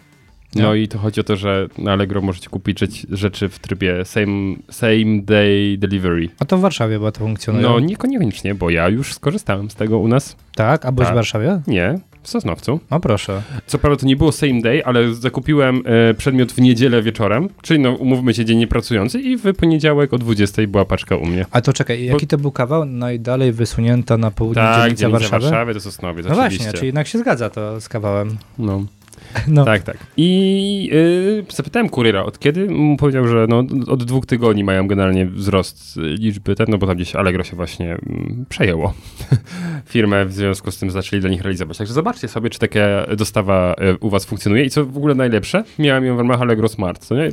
No 0.56 0.74
i 0.74 0.88
to 0.88 0.98
chodzi 0.98 1.20
o 1.20 1.24
to, 1.24 1.36
że 1.36 1.66
na 1.78 1.92
Allegro 1.92 2.20
możecie 2.20 2.48
kupić 2.48 2.80
rzecz- 2.80 3.06
rzeczy 3.10 3.48
w 3.48 3.58
trybie 3.58 4.04
same, 4.04 4.54
same 4.70 5.22
day 5.22 5.76
delivery. 5.78 6.28
A 6.40 6.44
to 6.44 6.58
w 6.58 6.60
Warszawie 6.60 6.94
chyba 6.94 7.12
to 7.12 7.18
funkcjonuje. 7.20 7.64
No 7.66 7.80
niekoniecznie, 7.80 8.54
bo 8.54 8.70
ja 8.70 8.88
już 8.88 9.14
skorzystałem 9.14 9.70
z 9.70 9.74
tego 9.74 9.98
u 9.98 10.08
nas. 10.08 10.36
Tak? 10.54 10.86
A 10.86 10.92
byłeś 10.92 11.06
Tak. 11.06 11.14
w 11.14 11.16
Warszawie? 11.16 11.60
Nie, 11.66 11.98
w 12.22 12.28
Sosnowcu. 12.28 12.80
No 12.90 13.00
proszę. 13.00 13.42
Co 13.66 13.78
prawda 13.78 14.00
to 14.00 14.06
nie 14.06 14.16
było 14.16 14.32
same 14.32 14.60
day, 14.60 14.84
ale 14.84 15.14
zakupiłem 15.14 15.82
e, 16.10 16.14
przedmiot 16.14 16.52
w 16.52 16.58
niedzielę 16.60 17.02
wieczorem, 17.02 17.48
czyli 17.62 17.80
no 17.80 17.92
umówmy 17.92 18.34
się 18.34 18.44
dzień 18.44 18.58
niepracujący 18.58 19.20
i 19.20 19.36
w 19.36 19.54
poniedziałek 19.54 20.12
o 20.12 20.18
20 20.18 20.62
była 20.68 20.84
paczka 20.84 21.16
u 21.16 21.26
mnie. 21.26 21.46
A 21.50 21.60
to 21.60 21.72
czekaj, 21.72 22.04
jaki 22.04 22.26
to 22.26 22.38
był 22.38 22.52
kawał? 22.52 22.84
Najdalej 22.84 23.52
wysunięta 23.52 24.16
na 24.16 24.30
południe 24.30 24.62
Tak, 24.62 24.82
dzielnica 24.82 25.00
dzielnica 25.00 25.18
Warszawy? 25.20 25.42
Warszawy 25.44 25.74
to 25.74 25.80
Sosnowiec, 25.80 26.26
No 26.26 26.32
oczywiście. 26.32 26.58
właśnie, 26.64 26.72
czyli 26.78 26.86
jednak 26.86 27.06
się 27.06 27.18
zgadza 27.18 27.50
to 27.50 27.80
z 27.80 27.88
kawałem. 27.88 28.36
No. 28.58 28.84
No. 29.48 29.64
Tak, 29.64 29.82
tak. 29.82 29.96
I 30.16 30.88
yy, 30.92 31.44
zapytałem 31.48 31.88
kuriera, 31.88 32.24
od 32.24 32.38
kiedy? 32.38 32.68
Powiedział, 32.98 33.26
że 33.26 33.46
no, 33.48 33.64
od 33.86 34.04
dwóch 34.04 34.26
tygodni 34.26 34.64
mają 34.64 34.88
generalnie 34.88 35.26
wzrost 35.26 35.96
y, 35.96 36.00
liczby, 36.00 36.54
ten, 36.54 36.66
no 36.68 36.78
bo 36.78 36.86
tam 36.86 36.96
gdzieś 36.96 37.14
Allegro 37.16 37.44
się 37.44 37.56
właśnie 37.56 37.92
mm, 37.92 38.46
przejęło 38.48 38.94
firmę, 39.86 40.26
w 40.26 40.32
związku 40.32 40.70
z 40.70 40.78
tym 40.78 40.90
zaczęli 40.90 41.20
dla 41.20 41.30
nich 41.30 41.42
realizować. 41.42 41.78
Także 41.78 41.94
zobaczcie 41.94 42.28
sobie, 42.28 42.50
czy 42.50 42.58
taka 42.58 42.80
dostawa 43.16 43.74
y, 43.94 43.98
u 43.98 44.10
was 44.10 44.24
funkcjonuje 44.24 44.64
i 44.64 44.70
co 44.70 44.86
w 44.86 44.96
ogóle 44.96 45.14
najlepsze, 45.14 45.64
miałem 45.78 46.04
ją 46.04 46.16
w 46.16 46.18
ramach 46.18 46.40
Allegro 46.40 46.68
Smart, 46.68 47.04
co 47.04 47.14
nie? 47.14 47.30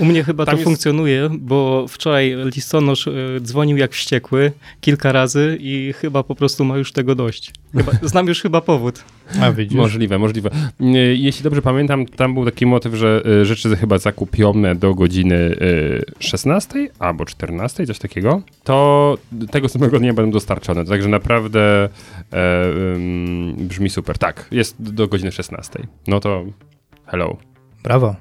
U 0.00 0.04
mnie 0.04 0.24
chyba 0.24 0.46
Tam 0.46 0.52
to 0.52 0.56
jest- 0.58 0.64
funkcjonuje, 0.64 1.28
bo 1.38 1.86
wczoraj 1.88 2.36
listonosz 2.54 3.08
e, 3.08 3.12
dzwonił 3.40 3.76
jak 3.76 3.92
wściekły 3.92 4.52
kilka 4.80 5.12
razy 5.12 5.58
i 5.60 5.92
chyba 5.96 6.22
po 6.22 6.34
prostu 6.34 6.64
ma 6.64 6.76
już 6.76 6.92
tego 6.92 7.14
dość. 7.14 7.52
Chyba, 7.76 7.92
znam 8.02 8.26
już 8.26 8.40
chyba 8.42 8.60
powód. 8.60 9.04
A 9.42 9.52
widzisz? 9.52 9.76
Możliwe, 9.78 10.18
możliwe. 10.18 10.50
Y, 10.80 11.16
Jeśli 11.16 11.42
dobrze 11.44 11.62
pamiętam, 11.62 12.06
tam 12.06 12.34
był 12.34 12.44
taki 12.44 12.66
motyw, 12.66 12.94
że 12.94 13.22
y, 13.42 13.44
rzeczy 13.44 13.76
chyba 13.76 13.98
zakupione 13.98 14.74
do 14.74 14.94
godziny 14.94 15.34
y, 15.36 16.04
16 16.18 16.88
albo 16.98 17.24
14, 17.24 17.86
coś 17.86 17.98
takiego, 17.98 18.42
to 18.64 19.18
tego 19.50 19.68
samego 19.68 19.98
dnia 19.98 20.14
będą 20.14 20.30
dostarczone. 20.32 20.84
Także 20.84 21.08
naprawdę 21.08 21.88
e, 22.32 22.64
ym, 22.94 23.54
brzmi 23.58 23.90
super. 23.90 24.18
Tak, 24.18 24.48
jest 24.50 24.92
do 24.92 25.08
godziny 25.08 25.32
16. 25.32 25.86
No 26.06 26.20
to 26.20 26.44
hello. 27.06 27.36
Brawo. 27.84 28.16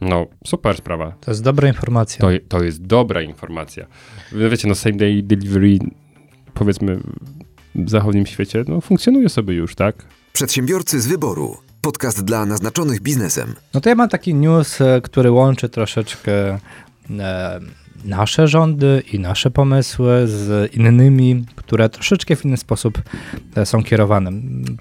No, 0.00 0.26
super 0.46 0.76
sprawa. 0.76 1.12
To 1.20 1.30
jest 1.30 1.42
dobra 1.42 1.68
informacja. 1.68 2.20
To, 2.20 2.28
to 2.48 2.64
jest 2.64 2.82
dobra 2.82 3.22
informacja. 3.22 3.86
Wiecie, 4.32 4.68
no 4.68 4.74
same 4.74 4.96
day 4.96 5.22
delivery 5.22 5.78
powiedzmy 6.54 7.00
w 7.74 7.90
zachodnim 7.90 8.26
świecie, 8.26 8.64
no 8.68 8.80
funkcjonuje 8.80 9.28
sobie 9.28 9.54
już, 9.54 9.74
tak? 9.74 9.96
Przedsiębiorcy 10.32 11.00
z 11.00 11.06
wyboru. 11.06 11.56
Podcast 11.80 12.24
dla 12.24 12.46
naznaczonych 12.46 13.00
biznesem. 13.00 13.54
No 13.74 13.80
to 13.80 13.88
ja 13.88 13.94
mam 13.94 14.08
taki 14.08 14.34
news, 14.34 14.80
e, 14.80 15.00
który 15.00 15.30
łączy 15.30 15.68
troszeczkę 15.68 16.58
e, 17.10 17.60
nasze 18.04 18.48
rządy 18.48 19.02
i 19.12 19.18
nasze 19.18 19.50
pomysły 19.50 20.22
z 20.26 20.74
innymi, 20.74 21.44
które 21.56 21.88
troszeczkę 21.88 22.36
w 22.36 22.44
inny 22.44 22.56
sposób 22.56 23.02
e, 23.56 23.66
są 23.66 23.82
kierowane. 23.82 24.30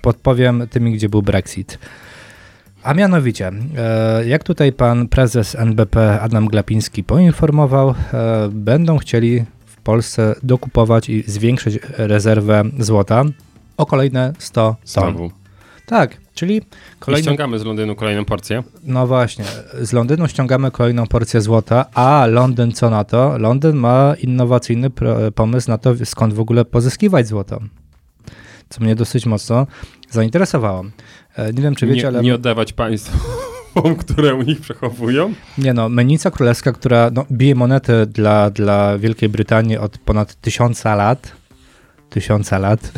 Podpowiem 0.02 0.68
tymi, 0.70 0.94
gdzie 0.94 1.10
był 1.10 1.22
Brexit. 1.22 1.80
A 2.84 2.94
mianowicie, 2.94 3.52
e, 3.78 4.26
jak 4.28 4.44
tutaj 4.44 4.72
pan 4.74 5.08
prezes 5.08 5.56
NBP 5.56 6.22
Adam 6.22 6.48
Glapiński 6.48 7.04
poinformował, 7.04 7.90
e, 7.90 7.96
będą 8.52 8.98
chcieli 8.98 9.44
w 9.66 9.78
Polsce 9.82 10.36
dokupować 10.44 11.10
i 11.10 11.24
zwiększyć 11.28 11.80
rezerwę 11.98 12.64
złota 12.80 13.24
o 13.78 13.86
kolejne 13.86 14.34
100 14.40 14.76
ton. 14.94 15.04
Znowu. 15.14 15.32
Tak, 15.86 16.18
czyli 16.36 16.62
I 17.08 17.18
ściągamy 17.18 17.60
z 17.60 17.64
Londynu 17.66 17.96
kolejną 17.96 18.26
porcję. 18.26 18.64
no 18.84 19.08
właśnie, 19.08 19.46
z 19.82 19.94
Londynu 19.94 20.28
ściągamy 20.28 20.72
kolejną 20.72 21.08
porcję 21.08 21.42
złota, 21.42 21.86
a 21.94 22.26
Londyn 22.28 22.72
co 22.72 22.90
na 22.90 23.04
to? 23.04 23.38
Londyn 23.38 23.76
ma 23.76 24.14
innowacyjny 24.22 24.90
pro- 24.90 25.32
pomysł 25.32 25.70
na 25.72 25.78
to, 25.78 25.94
skąd 26.06 26.34
w 26.34 26.40
ogóle 26.40 26.66
pozyskiwać 26.66 27.28
złoto. 27.28 27.60
Co 28.74 28.84
mnie 28.84 28.96
dosyć 28.96 29.26
mocno 29.26 29.68
zainteresowało. 30.10 30.84
E, 31.36 31.54
Nie 31.54 31.62
wiem, 31.62 31.76
czy 31.76 31.88
wiecie, 31.88 32.02
nie, 32.02 32.08
ale 32.08 32.22
nie 32.22 32.36
oddawać 32.36 32.74
państwom, 32.74 33.96
które 34.06 34.36
u 34.36 34.42
nich 34.42 34.62
przechowują. 34.62 35.34
nie 35.58 35.74
no, 35.74 35.90
Menica 35.90 36.32
Królewska, 36.32 36.72
która 36.72 37.12
no, 37.14 37.26
bije 37.32 37.56
monety 37.56 38.06
dla, 38.06 38.50
dla 38.50 38.98
Wielkiej 38.98 39.30
Brytanii 39.30 39.78
od 39.78 39.98
ponad 39.98 40.36
tysiąca 40.42 40.96
lat. 40.96 41.32
Tysiąca 42.10 42.58
lat. 42.60 42.92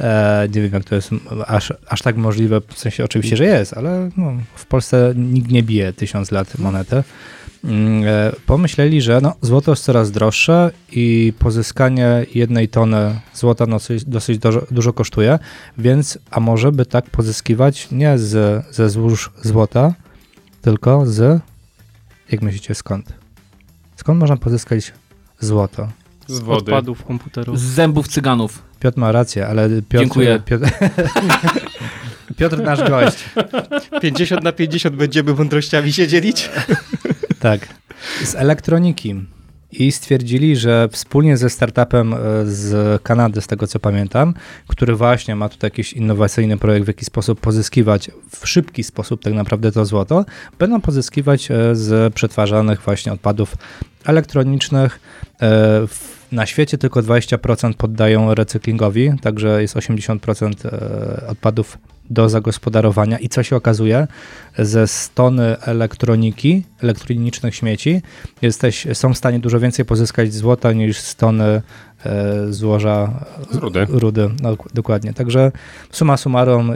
E, 0.00 0.48
nie 0.54 0.62
wiem, 0.62 0.70
jak 0.72 0.84
to 0.84 0.94
jest 0.94 1.10
aż, 1.46 1.72
aż 1.88 2.02
tak 2.02 2.16
możliwe, 2.16 2.60
w 2.68 2.78
sensie 2.78 3.04
oczywiście, 3.04 3.36
że 3.36 3.44
jest, 3.44 3.74
ale 3.76 4.10
no, 4.16 4.32
w 4.54 4.66
Polsce 4.66 5.12
nikt 5.16 5.50
nie 5.50 5.62
bije 5.62 5.92
tysiąc 5.92 6.30
lat 6.30 6.58
monety. 6.58 7.02
Mm, 7.64 8.04
e, 8.06 8.32
Pomyśleli, 8.46 9.02
że 9.02 9.20
no, 9.20 9.34
złoto 9.40 9.72
jest 9.72 9.84
coraz 9.84 10.10
droższe 10.10 10.70
i 10.92 11.32
pozyskanie 11.38 12.26
jednej 12.34 12.68
tony 12.68 13.20
złota 13.34 13.66
no, 13.66 13.76
dosyć, 13.76 14.04
dosyć 14.04 14.38
dużo, 14.38 14.62
dużo 14.70 14.92
kosztuje, 14.92 15.38
więc 15.78 16.18
a 16.30 16.40
może 16.40 16.72
by 16.72 16.86
tak 16.86 17.10
pozyskiwać 17.10 17.88
nie 17.90 18.18
z, 18.18 18.64
ze 18.74 18.90
złóż 18.90 19.30
złota, 19.42 19.94
tylko 20.62 21.06
z, 21.06 21.42
jak 22.30 22.42
myślicie, 22.42 22.74
skąd? 22.74 23.12
Skąd 23.96 24.20
można 24.20 24.36
pozyskać 24.36 24.92
złoto? 25.40 25.88
Z 26.26 26.38
wody. 26.38 26.58
Odpadów 26.58 27.04
komputerów. 27.04 27.60
Z 27.60 27.62
zębów 27.62 28.08
cyganów. 28.08 28.62
Piotr 28.80 28.98
ma 28.98 29.12
rację, 29.12 29.46
ale 29.46 29.68
Piotr... 29.68 30.04
Dziękuję. 30.04 30.42
Piotr, 30.44 30.70
Piotr 32.38 32.62
nasz 32.62 32.88
gość. 32.88 33.24
50 34.02 34.42
na 34.42 34.52
50 34.52 34.96
będziemy 34.96 35.34
mądrościami 35.34 35.92
się 35.92 36.08
dzielić? 36.08 36.50
Tak. 37.40 37.68
Z 38.24 38.34
elektroniki. 38.34 39.14
I 39.72 39.92
stwierdzili, 39.92 40.56
że 40.56 40.88
wspólnie 40.92 41.36
ze 41.36 41.50
startupem 41.50 42.14
e, 42.14 42.16
z 42.44 43.02
Kanady, 43.02 43.40
z 43.40 43.46
tego 43.46 43.66
co 43.66 43.78
pamiętam, 43.78 44.34
który 44.66 44.96
właśnie 44.96 45.36
ma 45.36 45.48
tutaj 45.48 45.68
jakiś 45.68 45.92
innowacyjny 45.92 46.56
projekt, 46.56 46.84
w 46.84 46.88
jaki 46.88 47.04
sposób 47.04 47.40
pozyskiwać 47.40 48.10
w 48.36 48.48
szybki 48.48 48.84
sposób 48.84 49.22
tak 49.22 49.34
naprawdę 49.34 49.72
to 49.72 49.84
złoto, 49.84 50.24
będą 50.58 50.80
pozyskiwać 50.80 51.50
e, 51.50 51.74
z 51.74 52.14
przetwarzanych 52.14 52.80
właśnie 52.82 53.12
odpadów 53.12 53.56
elektronicznych. 54.04 55.00
E, 55.42 55.86
Na 56.32 56.46
świecie 56.46 56.78
tylko 56.78 57.02
20% 57.02 57.74
poddają 57.74 58.34
recyklingowi, 58.34 59.12
także 59.22 59.62
jest 59.62 59.76
80% 59.76 60.66
e, 60.66 61.26
odpadów 61.26 61.78
do 62.10 62.28
zagospodarowania. 62.28 63.18
I 63.18 63.28
co 63.28 63.42
się 63.42 63.56
okazuje? 63.56 64.06
Ze 64.58 64.86
stony 64.86 65.60
elektroniki, 65.60 66.64
elektronicznych 66.82 67.54
śmieci, 67.54 68.02
jesteś, 68.42 68.86
są 68.92 69.14
w 69.14 69.18
stanie 69.18 69.38
dużo 69.38 69.60
więcej 69.60 69.84
pozyskać 69.84 70.34
złota 70.34 70.72
niż 70.72 70.98
z 70.98 71.16
tony 71.16 71.62
e, 72.06 72.52
złoża 72.52 73.24
rudy. 73.52 73.86
rudy. 73.88 74.30
No, 74.42 74.56
dokładnie. 74.74 75.14
Także 75.14 75.52
suma 75.90 76.16
summarum, 76.16 76.70
e, 76.70 76.74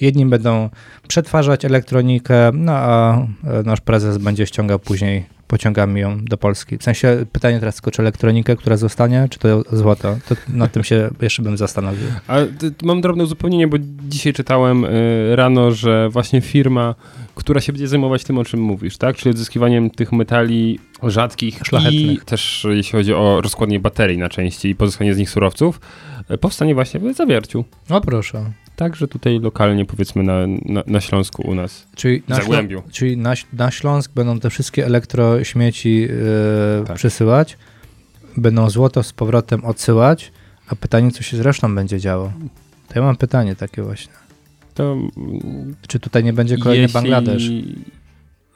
jedni 0.00 0.26
będą 0.26 0.68
przetwarzać 1.08 1.64
elektronikę, 1.64 2.50
no 2.54 2.72
a 2.72 3.16
e, 3.44 3.62
nasz 3.64 3.80
prezes 3.80 4.18
będzie 4.18 4.46
ściągał 4.46 4.78
później 4.78 5.26
pociągami 5.52 6.00
ją 6.00 6.24
do 6.24 6.36
Polski. 6.38 6.78
W 6.78 6.82
sensie 6.82 7.26
pytanie 7.32 7.60
teraz 7.60 7.74
tylko, 7.74 7.90
czy 7.90 8.02
elektronikę, 8.02 8.56
która 8.56 8.76
zostanie, 8.76 9.26
czy 9.30 9.38
to 9.38 9.62
złoto? 9.72 10.16
To 10.28 10.34
nad 10.48 10.72
tym 10.72 10.84
się 10.84 11.10
jeszcze 11.22 11.42
bym 11.42 11.56
zastanowił. 11.56 12.08
A 12.28 12.36
mam 12.82 13.00
drobne 13.00 13.24
uzupełnienie, 13.24 13.68
bo 13.68 13.76
dzisiaj 14.08 14.32
czytałem 14.32 14.84
y, 14.84 15.36
rano, 15.36 15.72
że 15.72 16.08
właśnie 16.08 16.40
firma, 16.40 16.94
która 17.34 17.60
się 17.60 17.72
będzie 17.72 17.88
zajmować 17.88 18.24
tym, 18.24 18.38
o 18.38 18.44
czym 18.44 18.60
mówisz, 18.60 18.98
tak? 18.98 19.16
Czyli 19.16 19.30
odzyskiwaniem 19.30 19.90
tych 19.90 20.12
metali 20.12 20.78
rzadkich 21.02 21.60
i 21.90 22.18
też 22.24 22.66
jeśli 22.70 22.92
chodzi 22.92 23.14
o 23.14 23.40
rozkładnie 23.40 23.80
baterii 23.80 24.18
na 24.18 24.28
części 24.28 24.68
i 24.68 24.74
pozyskanie 24.74 25.14
z 25.14 25.18
nich 25.18 25.30
surowców, 25.30 25.80
y, 26.30 26.38
powstanie 26.38 26.74
właśnie 26.74 27.00
w 27.00 27.14
Zawierciu. 27.16 27.64
No 27.90 28.00
proszę. 28.00 28.52
Także 28.82 29.08
tutaj 29.08 29.40
lokalnie 29.40 29.84
powiedzmy 29.84 30.22
na, 30.22 30.46
na, 30.64 30.82
na 30.86 31.00
Śląsku 31.00 31.42
u 31.48 31.54
nas. 31.54 31.86
Czyli 31.94 32.22
na, 32.28 32.36
Zagłębiu. 32.36 32.78
Ślą- 32.78 32.90
czyli 32.92 33.16
na, 33.16 33.34
na 33.52 33.70
Śląsk 33.70 34.12
będą 34.14 34.40
te 34.40 34.50
wszystkie 34.50 34.86
elektrośmieci 34.86 36.08
e, 36.80 36.84
Tak. 36.84 36.96
przysyłać, 36.96 37.58
będą 38.36 38.70
złoto 38.70 39.02
z 39.02 39.12
powrotem 39.12 39.64
odsyłać, 39.64 40.32
a 40.68 40.76
pytanie, 40.76 41.10
co 41.10 41.22
się 41.22 41.36
z 41.36 41.40
resztą 41.40 41.74
będzie 41.74 42.00
działo? 42.00 42.32
To 42.88 42.94
ja 42.94 43.02
mam 43.02 43.16
pytanie 43.16 43.56
takie 43.56 43.82
właśnie. 43.82 44.12
To 44.74 44.96
Czy 45.88 46.00
tutaj 46.00 46.24
nie 46.24 46.32
będzie 46.32 46.58
kolejny 46.58 46.82
jeśli, 46.82 46.94
Bangladesz? 46.94 47.50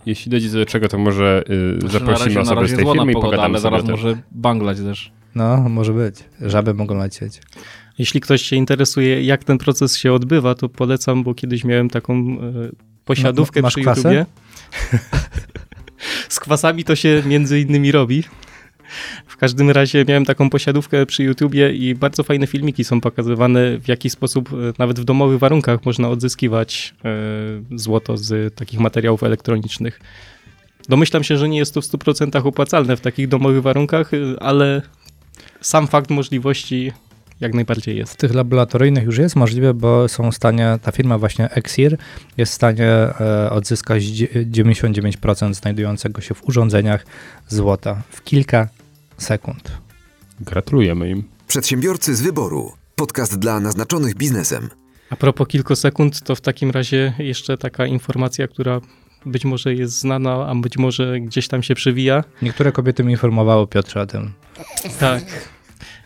jeśli 0.06 0.30
dojdzie 0.30 0.50
do 0.50 0.66
czego, 0.66 0.88
to 0.88 0.98
może 0.98 1.44
y, 1.50 1.80
Znaczy, 1.80 1.92
zaprosimy 1.98 2.34
na 2.34 2.40
razie, 2.40 2.40
osobę 2.40 2.60
na 2.60 2.60
z 2.60 2.62
razie 2.62 2.76
tej 2.76 2.84
złona 2.84 3.00
firmy 3.00 3.12
i 3.12 3.14
pogoda, 3.14 3.30
pogadamy 3.30 3.54
ale 3.54 3.60
sobie 3.60 3.76
zaraz 3.78 3.90
może 3.90 4.18
banglać 4.32 4.78
też. 4.78 5.12
No, 5.36 5.68
może 5.68 5.92
być. 5.92 6.24
Żaby 6.40 6.74
mogą 6.74 6.98
lecieć. 6.98 7.40
Jeśli 7.98 8.20
ktoś 8.20 8.42
się 8.42 8.56
interesuje, 8.56 9.22
jak 9.22 9.44
ten 9.44 9.58
proces 9.58 9.96
się 9.96 10.12
odbywa, 10.12 10.54
to 10.54 10.68
polecam, 10.68 11.22
bo 11.22 11.34
kiedyś 11.34 11.64
miałem 11.64 11.90
taką 11.90 12.14
e, 12.14 12.36
posiadówkę 13.04 13.62
masz 13.62 13.74
przy 13.74 13.82
kwasę? 13.82 14.00
YouTubie. 14.00 14.26
z 16.28 16.40
kwasami 16.40 16.84
to 16.84 16.96
się 16.96 17.22
między 17.26 17.60
innymi 17.60 17.92
robi. 17.92 18.24
W 19.26 19.36
każdym 19.36 19.70
razie 19.70 20.04
miałem 20.08 20.24
taką 20.24 20.50
posiadówkę 20.50 21.06
przy 21.06 21.22
YouTubie 21.22 21.72
i 21.72 21.94
bardzo 21.94 22.22
fajne 22.22 22.46
filmiki 22.46 22.84
są 22.84 23.00
pokazywane, 23.00 23.78
w 23.78 23.88
jaki 23.88 24.10
sposób 24.10 24.52
e, 24.52 24.56
nawet 24.78 25.00
w 25.00 25.04
domowych 25.04 25.38
warunkach 25.38 25.84
można 25.84 26.08
odzyskiwać 26.08 26.94
e, 27.04 27.78
złoto 27.78 28.16
z 28.16 28.54
takich 28.54 28.80
materiałów 28.80 29.22
elektronicznych. 29.22 30.00
Domyślam 30.88 31.24
się, 31.24 31.38
że 31.38 31.48
nie 31.48 31.58
jest 31.58 31.74
to 31.74 31.80
w 31.80 31.84
100% 31.84 32.46
opłacalne 32.46 32.96
w 32.96 33.00
takich 33.00 33.28
domowych 33.28 33.62
warunkach, 33.62 34.10
ale 34.40 34.82
sam 35.60 35.86
fakt 35.86 36.10
możliwości 36.10 36.92
jak 37.40 37.54
najbardziej 37.54 37.96
jest. 37.96 38.12
W 38.12 38.16
tych 38.16 38.34
laboratoryjnych 38.34 39.04
już 39.04 39.18
jest 39.18 39.36
możliwe, 39.36 39.74
bo 39.74 40.08
są 40.08 40.30
w 40.30 40.34
stanie, 40.34 40.78
ta 40.82 40.92
firma 40.92 41.18
właśnie 41.18 41.50
Exir 41.50 41.96
jest 42.36 42.52
w 42.52 42.54
stanie 42.54 42.88
e, 42.90 43.50
odzyskać 43.50 44.04
dzie- 44.04 44.28
99% 44.28 45.54
znajdującego 45.54 46.20
się 46.20 46.34
w 46.34 46.48
urządzeniach 46.48 47.06
złota 47.48 48.02
w 48.10 48.24
kilka 48.24 48.68
sekund. 49.18 49.72
Gratulujemy 50.40 51.10
im. 51.10 51.24
Przedsiębiorcy 51.46 52.16
z 52.16 52.22
wyboru. 52.22 52.72
Podcast 52.96 53.38
dla 53.38 53.60
naznaczonych 53.60 54.14
biznesem. 54.14 54.70
A 55.10 55.16
propos 55.16 55.48
kilku 55.48 55.76
sekund, 55.76 56.22
to 56.22 56.34
w 56.36 56.40
takim 56.40 56.70
razie 56.70 57.12
jeszcze 57.18 57.58
taka 57.58 57.86
informacja, 57.86 58.48
która 58.48 58.80
być 59.26 59.44
może 59.44 59.74
jest 59.74 59.98
znana, 59.98 60.46
a 60.46 60.54
być 60.54 60.78
może 60.78 61.20
gdzieś 61.20 61.48
tam 61.48 61.62
się 61.62 61.74
przewija. 61.74 62.24
Niektóre 62.42 62.72
kobiety 62.72 63.04
mi 63.04 63.12
informowały 63.12 63.66
Piotrze 63.66 64.00
o 64.00 64.06
tym. 64.06 64.32
Tak. 65.00 65.24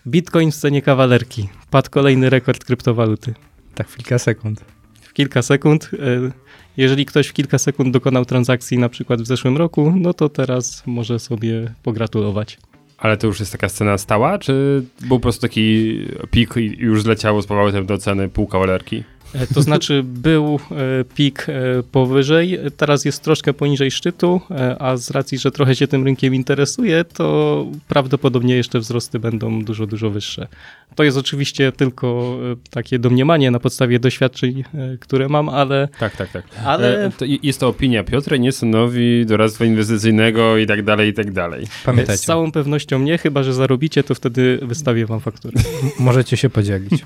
Bitcoin 0.07 0.50
w 0.53 0.57
cenie 0.57 0.83
kawalerki. 0.83 1.49
Padł 1.71 1.91
kolejny 1.91 2.31
rekord 2.31 2.65
kryptowaluty. 2.65 3.35
Tak 3.75 3.89
w 3.89 3.97
kilka 3.97 4.19
sekund. 4.19 4.65
W 5.00 5.12
kilka 5.12 5.43
sekund. 5.43 5.91
e, 5.93 6.31
Jeżeli 6.77 7.07
ktoś 7.07 7.27
w 7.27 7.33
kilka 7.33 7.59
sekund 7.59 7.93
dokonał 7.93 8.25
transakcji 8.25 8.79
na 8.79 8.89
przykład 8.89 9.23
w 9.23 9.27
zeszłym 9.27 9.57
roku, 9.57 9.93
no 9.97 10.15
to 10.15 10.29
teraz 10.29 10.83
może 10.87 11.19
sobie 11.19 11.75
pogratulować. 11.83 12.59
Ale 12.99 13.17
to 13.17 13.27
już 13.27 13.41
jest 13.41 13.53
taka 13.53 13.69
scena 13.69 13.99
stała, 13.99 14.39
czy 14.39 14.83
był 15.00 15.09
po 15.19 15.21
prostu 15.21 15.43
taki 15.43 15.99
pik 16.31 16.57
i 16.57 16.77
już 16.79 17.03
zleciało 17.03 17.43
z 17.43 17.47
powrotem 17.47 17.87
do 17.87 17.99
ceny 17.99 18.29
pół 18.29 18.47
kawalerki? 18.47 19.05
E, 19.34 19.46
To 19.54 19.62
znaczy 19.62 20.02
był 20.04 20.58
e, 20.70 21.04
pik 21.14 21.46
e, 21.49 21.52
powyżej, 21.92 22.58
teraz 22.76 23.04
jest 23.04 23.22
troszkę 23.22 23.52
poniżej 23.54 23.90
szczytu, 23.90 24.40
a 24.78 24.96
z 24.96 25.10
racji, 25.10 25.38
że 25.38 25.50
trochę 25.50 25.76
się 25.76 25.87
tym 25.87 26.04
rynkiem 26.04 26.34
interesuje, 26.34 27.04
to 27.04 27.66
prawdopodobnie 27.88 28.56
jeszcze 28.56 28.78
wzrosty 28.80 29.18
będą 29.18 29.64
dużo, 29.64 29.87
dużo 29.87 30.10
wyższe. 30.10 30.46
To 30.94 31.02
jest 31.04 31.16
oczywiście 31.16 31.72
tylko 31.72 32.38
takie 32.70 32.99
domniemanie 32.99 33.50
na 33.50 33.60
podstawie 33.60 33.99
doświadczeń, 34.00 34.64
które 35.00 35.28
mam, 35.28 35.49
ale, 35.49 35.88
Tak, 35.99 36.16
tak, 36.16 36.30
tak. 36.32 36.44
ale 36.64 37.10
to 37.18 37.25
jest 37.42 37.60
to 37.60 37.68
opinia 37.68 38.04
Piotra 38.04 38.37
nie 38.37 38.52
stanowi 38.52 39.26
doradztwa 39.26 39.64
inwestycyjnego 39.64 40.56
i 40.56 40.66
tak 40.66 40.82
dalej, 40.84 41.08
i 41.10 41.14
tak 41.14 41.32
dalej. 41.32 41.66
z 41.66 41.84
Pamiętajcie, 41.84 42.22
całą 42.25 42.52
pewnością 42.52 42.99
nie, 42.99 43.18
chyba 43.18 43.42
że 43.42 43.54
zarobicie, 43.54 44.02
to 44.02 44.14
wtedy 44.14 44.58
wystawię 44.62 45.06
wam 45.06 45.20
fakturę. 45.20 45.54
możecie 45.99 46.37
się 46.37 46.50
podzielić. 46.50 47.04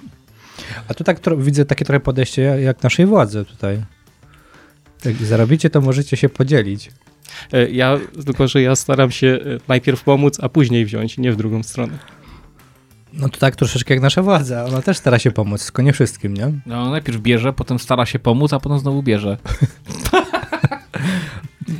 A 0.89 0.95
tu 0.95 1.05
tak 1.05 1.21
widzę 1.39 1.65
takie 1.65 1.85
trochę 1.85 2.01
podejście 2.01 2.43
jak- 2.43 2.61
jak 2.61 2.83
naszej 2.83 3.07
władzy 3.07 3.45
tutaj. 3.45 3.83
Jak 5.05 5.17
zarobicie, 5.17 5.71
to 5.71 5.81
możecie 5.81 6.17
się 6.17 6.29
podzielić. 6.29 6.91
E, 7.53 7.71
Ja, 7.71 7.99
tylko 8.27 8.49
że 8.49 8.63
ja 8.63 8.77
staram 8.77 9.11
się 9.11 9.27
e, 9.27 9.39
najpierw 9.69 10.03
pomóc, 10.05 10.39
a 10.43 10.49
później 10.49 10.85
wziąć, 10.85 11.19
nie 11.19 11.33
w 11.33 11.37
drugą 11.37 11.63
stronę. 11.63 11.99
No 13.13 13.29
to 13.29 13.39
tak 13.39 13.57
troszeczkę 13.57 13.95
jak 13.95 14.03
nasza 14.03 14.23
władza. 14.23 14.65
Ona 14.65 14.83
też 14.83 14.97
stara 14.97 15.19
się 15.19 15.31
pomóc, 15.31 15.65
tylko 15.65 15.83
nie 15.83 15.93
wszystkim, 15.93 16.35
nie? 16.35 16.53
No, 16.67 16.91
najpierw 16.91 17.19
bierze, 17.21 17.53
potem 17.53 17.79
stara 17.79 18.07
się 18.07 18.19
pomóc, 18.19 18.53
a 18.53 18.61
potem 18.61 18.79
znowu 18.79 19.03
bierze. 19.03 19.37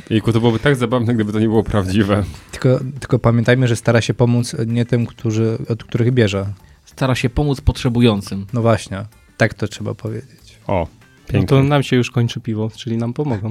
Jejku, 0.09 0.33
to 0.33 0.39
byłoby 0.39 0.59
tak 0.59 0.75
zabawne, 0.75 1.13
gdyby 1.13 1.33
to 1.33 1.39
nie 1.39 1.47
było 1.47 1.63
prawdziwe. 1.63 2.23
Tylko, 2.51 2.79
tylko 2.99 3.19
pamiętajmy, 3.19 3.67
że 3.67 3.75
stara 3.75 4.01
się 4.01 4.13
pomóc 4.13 4.55
nie 4.67 4.85
tym, 4.85 5.05
którzy, 5.05 5.57
od 5.69 5.83
których 5.83 6.11
bierze. 6.13 6.45
Stara 6.95 7.15
się 7.15 7.29
pomóc 7.29 7.61
potrzebującym. 7.61 8.45
No 8.53 8.61
właśnie, 8.61 9.05
tak 9.37 9.53
to 9.53 9.67
trzeba 9.67 9.93
powiedzieć. 9.93 10.59
O, 10.67 10.87
No 11.27 11.31
pięknie. 11.33 11.47
to 11.47 11.63
nam 11.63 11.83
się 11.83 11.95
już 11.95 12.11
kończy 12.11 12.39
piwo, 12.41 12.69
czyli 12.77 12.97
nam 12.97 13.13
pomogą. 13.13 13.49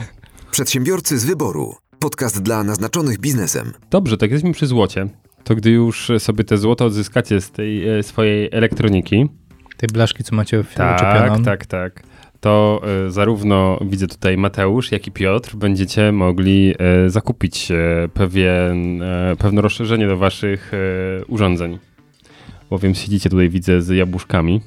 Przedsiębiorcy 0.51 1.19
z 1.19 1.25
wyboru. 1.25 1.75
Podcast 1.99 2.43
dla 2.43 2.65
naznaczonych 2.65 3.19
biznesem. 3.19 3.73
Dobrze, 3.91 4.17
tak 4.17 4.31
jesteśmy 4.31 4.53
przy 4.55 4.67
złocie. 4.67 5.07
To 5.45 5.55
gdy 5.55 5.71
już 5.71 6.11
sobie 6.19 6.45
te 6.45 6.59
złoto 6.59 6.85
odzyskacie 6.85 7.41
z 7.41 7.51
tej 7.51 7.89
e, 7.99 8.03
swojej 8.03 8.49
elektroniki, 8.53 9.27
Tej 9.77 9.89
blaszki, 9.93 10.25
co 10.25 10.37
macie 10.37 10.63
w 10.63 10.75
tak, 10.75 10.97
uczepioną. 11.01 11.45
tak, 11.45 11.67
tak, 11.67 12.03
to 12.41 12.81
e, 13.07 13.11
zarówno 13.11 13.79
widzę 13.87 14.07
tutaj 14.07 14.37
Mateusz, 14.37 14.93
jak 14.93 15.07
i 15.07 15.13
Piotr 15.13 15.57
będziecie 15.57 16.13
mogli 16.13 16.75
e, 16.79 17.11
zakupić 17.11 17.71
e, 17.71 17.77
pewien, 18.15 19.03
e, 19.03 19.37
pewne 19.39 19.61
rozszerzenie 19.63 20.07
do 20.07 20.17
waszych 20.17 20.73
e, 20.75 21.25
urządzeń. 21.25 21.79
Bowiem 22.71 22.95
siedzicie 22.95 23.31
tutaj, 23.31 23.49
widzę, 23.49 23.83
z 23.83 23.89
jabłuszkami. 23.89 24.61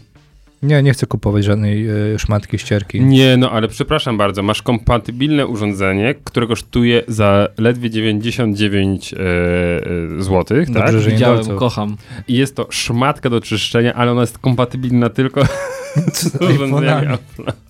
Nie, 0.63 0.83
nie 0.83 0.93
chcę 0.93 1.05
kupować 1.05 1.43
żadnej 1.45 1.89
y, 2.13 2.19
szmatki 2.19 2.57
ścierki. 2.57 3.01
Nie, 3.01 3.37
no 3.37 3.51
ale 3.51 3.67
przepraszam 3.67 4.17
bardzo, 4.17 4.43
masz 4.43 4.61
kompatybilne 4.61 5.47
urządzenie, 5.47 6.15
które 6.23 6.47
kosztuje 6.47 7.03
za 7.07 7.47
ledwie 7.57 7.89
99 7.89 9.13
e, 9.13 9.17
e, 9.17 10.23
złotych, 10.23 10.67
tak? 10.67 10.75
Dobrze, 10.75 11.01
że 11.01 11.09
nie 11.09 11.15
Widziałem, 11.15 11.37
dolców. 11.37 11.59
kocham. 11.59 11.97
I 12.27 12.33
jest 12.33 12.55
to 12.55 12.67
szmatka 12.69 13.29
do 13.29 13.41
czyszczenia, 13.41 13.93
ale 13.93 14.11
ona 14.11 14.21
jest 14.21 14.37
kompatybilna 14.37 15.09
tylko 15.09 15.41
z 16.13 16.41
urządzeniami. 16.41 17.07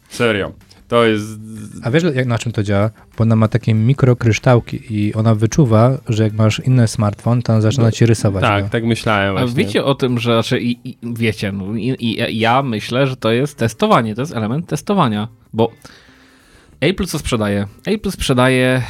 Serio. 0.09 0.51
To 0.87 1.05
jest... 1.05 1.39
A 1.83 1.91
wiesz 1.91 2.03
jak, 2.15 2.25
na 2.27 2.37
czym 2.39 2.51
to 2.51 2.63
działa? 2.63 2.89
Bo 3.17 3.21
ona 3.23 3.35
ma 3.35 3.47
takie 3.47 3.73
mikrokryształki 3.73 4.79
i 4.89 5.13
ona 5.13 5.35
wyczuwa, 5.35 5.97
że 6.09 6.23
jak 6.23 6.33
masz 6.33 6.59
inny 6.65 6.87
smartfon, 6.87 7.41
to 7.41 7.53
on 7.53 7.61
zaczyna 7.61 7.83
No, 7.83 7.91
ci 7.91 8.05
rysować 8.05 8.41
Tak, 8.41 8.63
go. 8.63 8.69
tak 8.69 8.83
myślałem 8.85 9.37
A 9.37 9.39
właśnie. 9.39 9.63
wiecie 9.65 9.83
o 9.83 9.95
tym, 9.95 10.19
że 10.19 10.33
znaczy, 10.33 10.59
i, 10.61 10.89
i, 10.89 10.97
wiecie, 11.03 11.51
no, 11.51 11.75
i, 11.75 11.95
i, 11.99 12.39
ja 12.39 12.63
myślę, 12.63 13.07
że 13.07 13.15
to 13.15 13.31
jest 13.31 13.57
testowanie, 13.57 14.15
to 14.15 14.21
jest 14.21 14.35
element 14.35 14.67
testowania, 14.67 15.27
bo 15.53 15.71
Apple 16.79 17.05
co 17.05 17.19
sprzedaje? 17.19 17.67
Apple 17.85 18.11
sprzedaje 18.11 18.81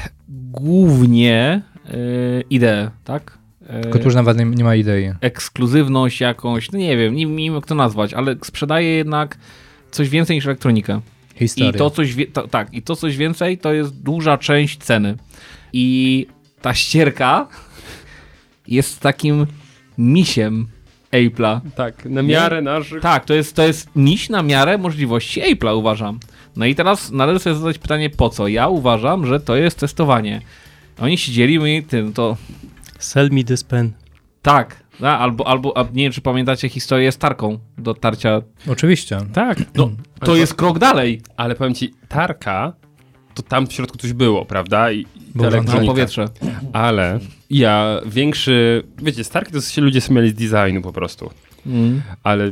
głównie 0.51 1.62
y, 1.93 2.43
ideę, 2.49 2.91
tak? 3.03 3.38
Y, 3.79 3.81
Tylko 3.81 3.99
tu 3.99 4.05
już 4.05 4.15
nawet 4.15 4.38
nie, 4.38 4.45
nie 4.45 4.63
ma 4.63 4.75
idei. 4.75 5.12
ekskluzywność 5.21 6.21
jakąś, 6.21 6.71
no 6.71 6.79
nie 6.79 6.97
wiem, 6.97 7.15
nie, 7.15 7.25
nie 7.25 7.43
wiem 7.45 7.55
jak 7.55 7.65
to 7.65 7.75
nazwać, 7.75 8.13
ale 8.13 8.36
sprzedaje 8.43 8.89
jednak 8.95 9.38
coś 9.91 10.10
więcej 10.10 10.36
niż 10.38 10.45
elektronikę. 10.45 11.01
Historia. 11.39 11.71
I 11.71 11.73
to 11.73 11.89
coś, 11.89 12.15
to, 12.34 12.47
tak, 12.47 12.73
i 12.73 12.82
to 12.82 12.95
coś 12.95 13.17
więcej 13.17 13.58
to 13.58 13.73
jest 13.73 14.02
duża 14.02 14.38
część 14.38 14.78
ceny. 14.78 15.17
I 15.73 16.28
ta 16.62 16.73
ścierka 16.73 17.47
jest 18.67 19.00
takim 19.00 19.45
misiem 19.97 20.67
Apple'a. 21.12 21.60
Tak, 21.76 22.06
na 22.06 22.21
miarę 22.21 22.62
naszych... 22.62 23.02
Tak, 23.02 23.26
to 23.26 23.34
jest, 23.34 23.56
to 23.56 23.63
jest 23.67 23.95
miś 23.95 24.30
na 24.30 24.43
miarę 24.43 24.78
możliwości 24.78 25.41
Apple'a, 25.41 25.78
uważam. 25.78 26.19
No 26.56 26.65
i 26.65 26.76
teraz 26.76 27.12
należy 27.12 27.39
sobie 27.39 27.56
zadać 27.56 27.78
pytanie, 27.78 28.10
po 28.10 28.30
co? 28.30 28.47
Ja 28.47 28.67
uważam, 28.67 29.26
że 29.26 29.39
to 29.39 29.56
jest 29.56 29.80
testowanie. 29.80 30.41
Oni 31.00 31.17
siedzieli 31.17 31.78
i 31.78 31.84
tym, 31.84 32.13
to 32.13 32.38
Sell 33.00 33.30
me 33.32 33.43
this 33.43 33.63
pen. 33.63 33.91
tak, 34.41 34.84
no, 34.99 35.07
albo, 35.10 35.47
albo 35.47 35.77
a 35.77 35.83
nie 35.83 36.03
wiem, 36.03 36.12
czy 36.12 36.21
pamiętacie 36.21 36.69
historię 36.69 37.12
z 37.12 37.17
tarką 37.17 37.60
do 37.77 37.93
tarcia. 37.93 38.41
Oczywiście. 38.71 39.17
Tak, 39.33 39.57
No, 39.75 39.89
to 40.19 40.36
jest 40.36 40.53
krok 40.53 40.79
dalej. 40.79 41.21
ale 41.38 41.55
powiem 41.55 41.73
ci, 41.75 41.93
tarka, 42.07 42.73
to 43.33 43.43
tam 43.43 43.67
w 43.67 43.73
środku 43.73 43.97
coś 43.97 44.13
było, 44.13 44.45
prawda? 44.45 44.91
I, 44.91 45.05
Było 45.36 45.47
elektronika. 45.47 45.86
powietrze. 45.93 46.25
Ale 46.73 47.19
ja 47.49 48.01
większy... 48.05 48.83
Wiecie, 48.97 49.23
z 49.23 49.29
tarki 49.29 49.51
to 49.51 49.62
się 49.62 49.81
ludzie 49.81 50.01
śmiali 50.01 50.29
z 50.29 50.33
designu 50.33 50.81
po 50.81 50.93
prostu. 50.93 51.29
Mm. 51.65 52.01
Ale 52.23 52.51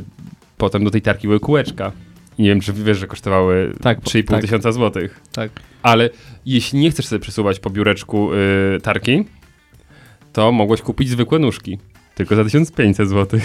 potem 0.56 0.84
do 0.84 0.90
tej 0.90 1.02
tarki 1.02 1.26
były 1.26 1.40
kółeczka. 1.40 1.92
I 2.38 2.42
Nie 2.42 2.48
wiem, 2.48 2.60
czy 2.60 2.72
wiesz, 2.72 2.98
że 2.98 3.06
kosztowały 3.06 3.72
Tak, 3.82 4.00
3,5 4.00 4.24
tak. 4.24 4.40
tysiąca 4.40 4.72
złotych. 4.72 5.20
Tak. 5.32 5.50
Ale 5.82 6.10
jeśli 6.46 6.78
nie 6.78 6.90
chcesz 6.90 7.06
sobie 7.06 7.20
przesuwać 7.20 7.60
po 7.60 7.70
biureczku 7.70 8.30
y, 8.34 8.80
tarki, 8.80 9.24
to 10.32 10.52
mogłeś 10.52 10.82
kupić 10.82 11.08
zwykłe 11.08 11.38
nóżki. 11.38 11.78
Tylko 12.16 12.36
za 12.36 12.44
1500 12.44 13.08
zł. 13.08 13.40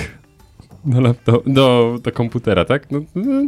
Do, 0.86 1.02
laptop, 1.02 1.50
do, 1.50 1.98
do 2.04 2.12
komputera, 2.12 2.66
tak? 2.66 2.92
No, 2.92 3.02
no. 3.16 3.42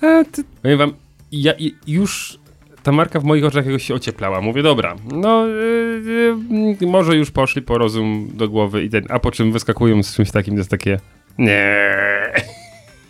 A, 0.00 0.24
ty, 0.24 0.44
powiem 0.62 0.78
wam, 0.78 0.92
ja, 1.32 1.52
już 1.86 2.38
ta 2.82 2.92
marka 2.92 3.20
w 3.20 3.24
moich 3.24 3.44
oczach 3.44 3.66
jakoś 3.66 3.82
się 3.82 3.94
ocieplała. 3.94 4.40
Mówię, 4.40 4.62
dobra, 4.62 4.96
no 5.12 5.48
y, 5.48 6.76
y, 6.82 6.86
może 6.86 7.16
już 7.16 7.30
poszli 7.30 7.62
po 7.62 7.78
rozum 7.78 8.30
do 8.34 8.48
głowy 8.48 8.84
i 8.84 8.90
ten, 8.90 9.04
a 9.08 9.18
po 9.18 9.30
czym 9.30 9.52
wyskakują 9.52 10.02
z 10.02 10.14
czymś 10.14 10.30
takim, 10.30 10.54
to 10.54 10.58
jest 10.58 10.70
takie 10.70 11.00
nie. 11.38 11.76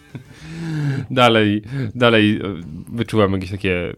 dalej, 1.11 1.63
dalej 1.95 2.37
y, 2.37 2.41
wyczułam 2.93 3.33
jakieś 3.33 3.51
takie 3.51 3.93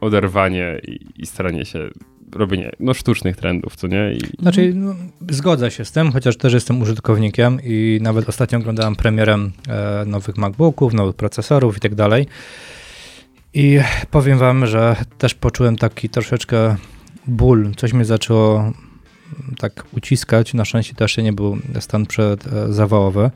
oderwanie 0.00 0.80
i, 0.88 1.06
i 1.16 1.26
staranie 1.26 1.64
się 1.64 1.90
robienie 2.34 2.72
no, 2.80 2.94
sztucznych 2.94 3.36
trendów, 3.36 3.76
co 3.76 3.86
nie? 3.86 4.12
I, 4.12 4.20
Znaczy, 4.42 4.72
no, 4.74 4.94
zgodzę 5.30 5.70
się 5.70 5.84
z 5.84 5.92
tym, 5.92 6.12
chociaż 6.12 6.36
też 6.36 6.52
jestem 6.52 6.82
użytkownikiem 6.82 7.58
i 7.64 7.98
nawet 8.02 8.28
ostatnio 8.28 8.58
oglądałem 8.58 8.96
premierę 8.96 9.38
e, 9.68 10.04
nowych 10.06 10.36
MacBooków, 10.36 10.94
nowych 10.94 11.16
procesorów 11.16 11.76
i 11.76 11.80
tak 11.80 11.94
dalej. 11.94 12.26
I 13.54 13.80
powiem 14.10 14.38
wam, 14.38 14.66
że 14.66 14.96
też 15.18 15.34
poczułem 15.34 15.76
taki 15.76 16.08
troszeczkę 16.08 16.76
ból, 17.26 17.72
coś 17.76 17.92
mnie 17.92 18.04
zaczęło 18.04 18.60
mm, 18.60 18.74
tak 19.58 19.84
uciskać. 19.92 20.54
Na 20.54 20.64
szczęście 20.64 20.94
też 20.94 21.16
nie 21.16 21.32
był 21.32 21.58
stan 21.80 22.06
przedzawałowy, 22.06 23.30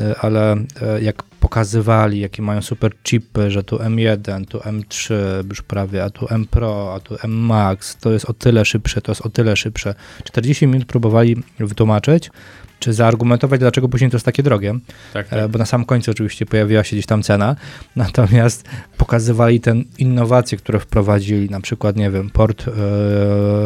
e, 0.00 0.14
ale 0.20 0.52
e, 0.52 1.02
jak 1.02 1.22
pokazywali, 1.46 2.20
jakie 2.20 2.42
mają 2.42 2.62
super 2.62 2.92
chipy, 3.02 3.50
że 3.50 3.62
tu 3.64 3.76
M1, 3.76 4.44
tu 4.46 4.58
M3 4.58 5.14
już 5.48 5.62
prawie, 5.62 6.04
a 6.04 6.10
tu 6.10 6.26
M 6.30 6.46
Pro, 6.46 6.94
a 6.94 7.00
tu 7.00 7.16
M 7.24 7.30
Max, 7.32 7.96
to 7.96 8.12
jest 8.12 8.24
o 8.30 8.32
tyle 8.32 8.64
szybsze, 8.64 9.00
to 9.00 9.12
jest 9.12 9.26
o 9.26 9.28
tyle 9.28 9.56
szybsze. 9.56 9.94
40 10.24 10.66
minut 10.66 10.86
próbowali 10.86 11.36
wytłumaczyć, 11.58 12.30
czy 12.78 12.92
zaargumentować, 12.92 13.60
dlaczego 13.60 13.88
później 13.88 14.10
to 14.10 14.16
jest 14.16 14.26
takie 14.26 14.42
drogie, 14.42 14.74
Tak, 15.12 15.26
e, 15.26 15.30
tak. 15.30 15.50
bo 15.50 15.58
na 15.58 15.66
sam 15.66 15.84
końcu 15.84 16.10
oczywiście 16.10 16.46
pojawiła 16.46 16.84
się 16.84 16.96
gdzieś 16.96 17.06
tam 17.06 17.22
cena, 17.22 17.56
natomiast 17.96 18.68
pokazywali 18.96 19.60
te 19.60 19.74
innowacje, 19.98 20.58
które 20.58 20.80
wprowadzili, 20.80 21.50
na 21.50 21.60
przykład, 21.60 21.96
nie 21.96 22.10
wiem, 22.10 22.30
port 22.30 22.64
e, 22.68 22.72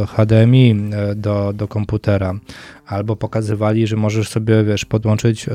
HDMI 0.07 0.71
e, 0.93 1.14
do, 1.14 1.53
do 1.53 1.69
komputera, 1.69 2.35
albo 2.87 3.16
pokazywali, 3.16 3.87
że 3.87 3.97
możesz 3.97 4.29
sobie, 4.29 4.64
wiesz, 4.64 4.85
podłączyć 4.85 5.47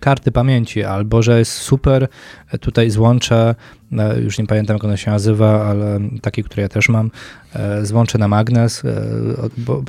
karty 0.00 0.32
pamięci, 0.32 0.84
albo 0.84 1.22
że 1.22 1.38
jest 1.38 1.52
super 1.52 2.08
tutaj 2.60 2.90
złącze, 2.90 3.54
już 4.24 4.38
nie 4.38 4.46
pamiętam 4.46 4.76
jak 4.76 4.84
ono 4.84 4.96
się 4.96 5.10
nazywa, 5.10 5.64
ale 5.64 6.00
takie, 6.22 6.42
które 6.42 6.62
ja 6.62 6.68
też 6.68 6.88
mam, 6.88 7.10
e, 7.54 7.86
złącze 7.86 8.18
na 8.18 8.28
magnes, 8.28 8.84
e, 8.84 9.02
bo 9.58 9.82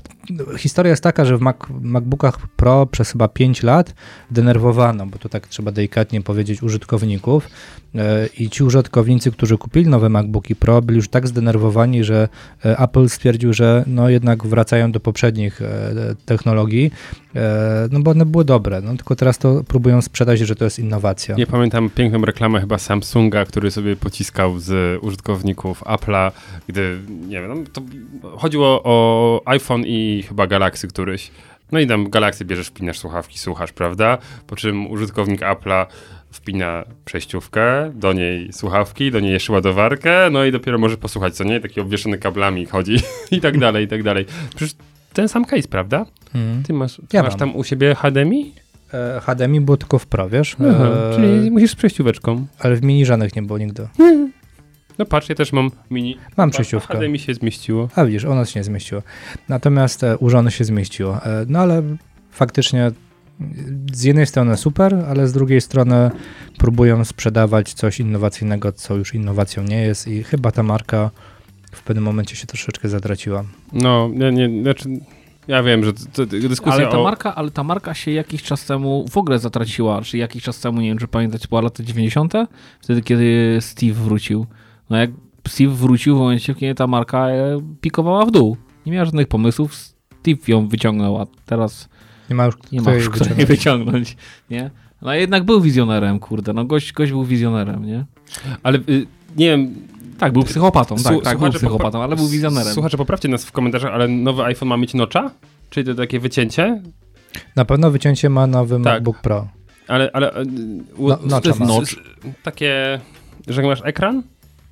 historia 0.57 0.89
jest 0.89 1.03
taka, 1.03 1.25
że 1.25 1.37
w 1.37 1.41
Mac, 1.41 1.55
MacBookach 1.81 2.47
Pro 2.47 2.85
przez 2.85 3.11
chyba 3.11 3.27
5 3.27 3.63
lat 3.63 3.93
denerwowano, 4.31 5.05
bo 5.05 5.17
to 5.17 5.29
tak 5.29 5.47
trzeba 5.47 5.71
delikatnie 5.71 6.21
powiedzieć, 6.21 6.63
użytkowników 6.63 7.49
e, 7.95 8.27
i 8.27 8.49
ci 8.49 8.63
użytkownicy, 8.63 9.31
którzy 9.31 9.57
kupili 9.57 9.87
nowe 9.87 10.09
MacBooki 10.09 10.55
Pro, 10.55 10.81
byli 10.81 10.97
już 10.97 11.09
tak 11.09 11.27
zdenerwowani, 11.27 12.03
że 12.03 12.29
Apple 12.63 13.09
stwierdził, 13.09 13.53
że 13.53 13.83
no 13.87 14.09
jednak 14.09 14.47
wracają 14.47 14.91
do 14.91 14.99
poprzednich 14.99 15.61
technologii, 16.25 16.91
no 17.91 17.99
bo 17.99 18.11
one 18.11 18.25
były 18.25 18.45
dobre, 18.45 18.81
no 18.81 18.95
tylko 18.95 19.15
teraz 19.15 19.37
to 19.37 19.63
próbują 19.63 20.01
sprzedać, 20.01 20.39
że 20.39 20.55
to 20.55 20.63
jest 20.65 20.79
innowacja. 20.79 21.35
Nie 21.35 21.47
pamiętam 21.47 21.89
piękną 21.89 22.25
reklamę 22.25 22.48
chyba 22.59 22.77
Samsunga, 22.77 23.45
który 23.45 23.71
sobie 23.71 23.95
pociskał 23.95 24.59
z 24.59 25.03
użytkowników 25.03 25.83
Apple'a, 25.83 26.31
gdy, 26.67 26.99
nie 27.27 27.41
wiem, 27.41 27.47
no, 27.49 27.55
to 27.73 27.81
chodziło 28.37 28.81
o 28.83 29.41
iPhone 29.45 29.83
i 29.85 30.23
chyba 30.27 30.47
Galaxy 30.47 30.87
któryś. 30.87 31.31
No 31.71 31.79
i 31.79 31.87
tam 31.87 32.09
Galaxy 32.09 32.45
bierzesz, 32.45 32.67
wpinasz 32.67 32.99
słuchawki, 32.99 33.39
słuchasz, 33.39 33.71
prawda? 33.71 34.17
Po 34.47 34.55
czym 34.55 34.87
użytkownik 34.91 35.41
Apple'a 35.41 35.85
wpina 36.31 36.83
przejściówkę, 37.05 37.91
do 37.95 38.13
niej 38.13 38.53
słuchawki, 38.53 39.11
do 39.11 39.19
niej 39.19 39.31
jeszcze 39.31 39.53
ładowarkę, 39.53 40.29
no 40.31 40.45
i 40.45 40.51
dopiero 40.51 40.77
może 40.77 40.97
posłuchać, 40.97 41.35
co 41.35 41.43
nie? 41.43 41.59
Taki 41.59 41.81
obwieszony 41.81 42.17
kablami 42.17 42.65
chodzi 42.65 42.95
i 43.31 43.41
tak 43.41 43.57
dalej, 43.57 43.85
i 43.85 43.87
tak 43.87 44.03
dalej. 44.03 44.25
Przecież 44.55 44.75
ten 45.13 45.29
sam 45.29 45.45
case, 45.45 45.67
prawda? 45.67 46.05
Mhm. 46.35 46.63
Ty 46.63 46.73
masz, 46.73 46.95
ty 46.95 47.17
Ja 47.17 47.23
masz 47.23 47.31
mam. 47.33 47.39
tam 47.39 47.55
u 47.55 47.63
siebie 47.63 47.95
HDMI? 47.95 48.53
E, 48.93 49.21
HDMI 49.21 49.61
było 49.61 49.77
tylko 49.77 49.99
w 49.99 50.07
Pro, 50.07 50.29
wiesz? 50.29 50.55
Aha, 50.59 50.85
E, 50.85 51.15
czyli 51.15 51.51
musisz 51.51 51.71
z 51.71 51.75
przejścióweczką. 51.75 52.45
Ale 52.59 52.75
w 52.75 52.83
mini 52.83 53.05
żadnych 53.05 53.35
nie 53.35 53.41
było 53.41 53.59
nigdy. 53.59 53.87
No 54.99 55.05
patrz, 55.05 55.29
ja 55.29 55.35
też 55.35 55.53
mam 55.53 55.71
mini. 55.91 56.17
Mam 56.37 56.49
przejściówkę. 56.51 56.93
HDMI 56.97 57.19
się 57.19 57.33
zmieściło. 57.33 57.89
A 57.95 58.05
widzisz, 58.05 58.25
ono 58.25 58.45
się 58.45 58.59
nie 58.59 58.63
zmieściło. 58.63 59.01
Natomiast 59.49 60.03
e, 60.03 60.17
u 60.17 60.29
żony 60.29 60.51
się 60.51 60.63
zmieściło. 60.63 61.25
E, 61.25 61.45
no 61.47 61.59
ale 61.59 61.83
faktycznie 62.31 62.85
e, 62.85 62.91
z 63.93 64.03
jednej 64.03 64.25
strony 64.25 64.57
super, 64.57 64.95
ale 65.09 65.27
z 65.27 65.33
drugiej 65.33 65.61
strony 65.61 66.11
próbują 66.57 67.05
sprzedawać 67.05 67.73
coś 67.73 67.99
innowacyjnego, 67.99 68.71
co 68.71 68.95
już 68.95 69.15
innowacją 69.15 69.63
nie 69.63 69.81
jest 69.81 70.07
i 70.07 70.23
chyba 70.23 70.51
ta 70.51 70.63
marka 70.63 71.11
w 71.71 71.83
pewnym 71.83 72.03
momencie 72.03 72.35
się 72.35 72.47
troszeczkę 72.47 72.89
zatraciła. 72.89 73.43
No, 73.73 74.09
ja 74.13 74.29
nie, 74.29 74.61
znaczy, 74.63 74.89
ja 75.49 75.63
wiem, 75.63 75.83
że 75.83 75.93
to, 75.93 75.99
to 76.13 76.25
dyskusja 76.25 76.73
Ale 76.73 76.87
ta, 76.87 76.99
o... 76.99 77.03
marka, 77.03 77.35
ale 77.35 77.51
ta 77.51 77.63
marka 77.63 77.93
się 77.93 78.11
jakiś 78.11 78.43
czas 78.43 78.65
temu 78.65 79.05
w 79.11 79.17
ogóle 79.17 79.39
zatraciła. 79.39 80.01
Czy 80.01 80.17
jakiś 80.17 80.43
czas 80.43 80.59
temu, 80.59 80.81
nie 80.81 80.89
wiem, 80.89 80.97
czy 80.97 81.07
pamiętacie, 81.07 81.47
była 81.49 81.61
lata 81.61 81.83
90. 81.83 82.33
Wtedy, 82.81 83.01
kiedy 83.01 83.57
Steve 83.61 83.93
wrócił. 83.93 84.45
No 84.89 84.97
jak 84.97 85.09
Steve 85.47 85.69
wrócił 85.73 86.15
w 86.15 86.19
momencie, 86.19 86.55
kiedy 86.55 86.75
ta 86.75 86.87
marka 86.87 87.29
e, 87.29 87.59
pikowała 87.81 88.25
w 88.25 88.31
dół. 88.31 88.57
Nie 88.85 88.91
miała 88.91 89.05
żadnych 89.05 89.27
pomysłów. 89.27 89.75
Steve 89.75 90.37
ją 90.47 90.67
wyciągnął, 90.67 91.21
a 91.21 91.25
teraz 91.45 91.89
Nie 92.29 92.35
ma 92.35 92.45
już 92.45 92.55
nie 92.71 92.79
kto 92.79 92.89
ma 92.89 92.95
już 92.95 93.09
kto 93.09 93.25
jej 93.25 93.45
wyciągnąć. 93.45 93.47
wyciągnąć. 93.47 94.17
Nie? 94.49 94.71
No 95.01 95.09
a 95.09 95.15
jednak 95.15 95.43
był 95.43 95.61
wizjonerem, 95.61 96.19
kurde. 96.19 96.53
No 96.53 96.65
gość, 96.65 96.93
gość 96.93 97.11
był 97.11 97.25
wizjonerem, 97.25 97.85
nie? 97.85 98.05
Ale 98.63 98.77
y, 98.77 99.07
nie 99.37 99.45
wiem... 99.49 99.75
Tak, 100.19 100.33
był 100.33 100.43
psychopatą, 100.43 100.95
tak, 100.95 101.13
słu- 101.13 101.21
tak, 101.21 101.37
był 101.37 101.51
psychopatą, 101.51 102.03
ale 102.03 102.15
był 102.15 102.27
wizjonerem. 102.27 102.73
Słuchacze, 102.73 102.97
poprawcie 102.97 103.27
nas 103.29 103.45
w 103.45 103.51
komentarzach, 103.51 103.93
ale 103.93 104.07
nowy 104.07 104.43
iPhone 104.43 104.69
ma 104.69 104.77
mieć 104.77 104.93
nocza? 104.93 105.31
Czyli 105.69 105.85
to 105.85 105.95
takie 105.95 106.19
wycięcie? 106.19 106.81
Na 107.55 107.65
pewno 107.65 107.91
wycięcie 107.91 108.29
ma 108.29 108.47
nowy 108.47 108.75
Tak. 108.75 108.83
MacBook 108.83 109.17
Pro. 109.21 109.47
Ale, 109.87 110.09
ale 110.13 110.31
u- 110.97 111.07
No- 111.09 111.17
to 111.17 111.25
nocza 111.25 111.49
jest 111.49 111.61
s- 111.61 111.89
s- 111.91 111.95
takie, 112.43 112.99
że 113.47 113.61
jak 113.61 113.69
masz 113.69 113.81
ekran, 113.83 114.23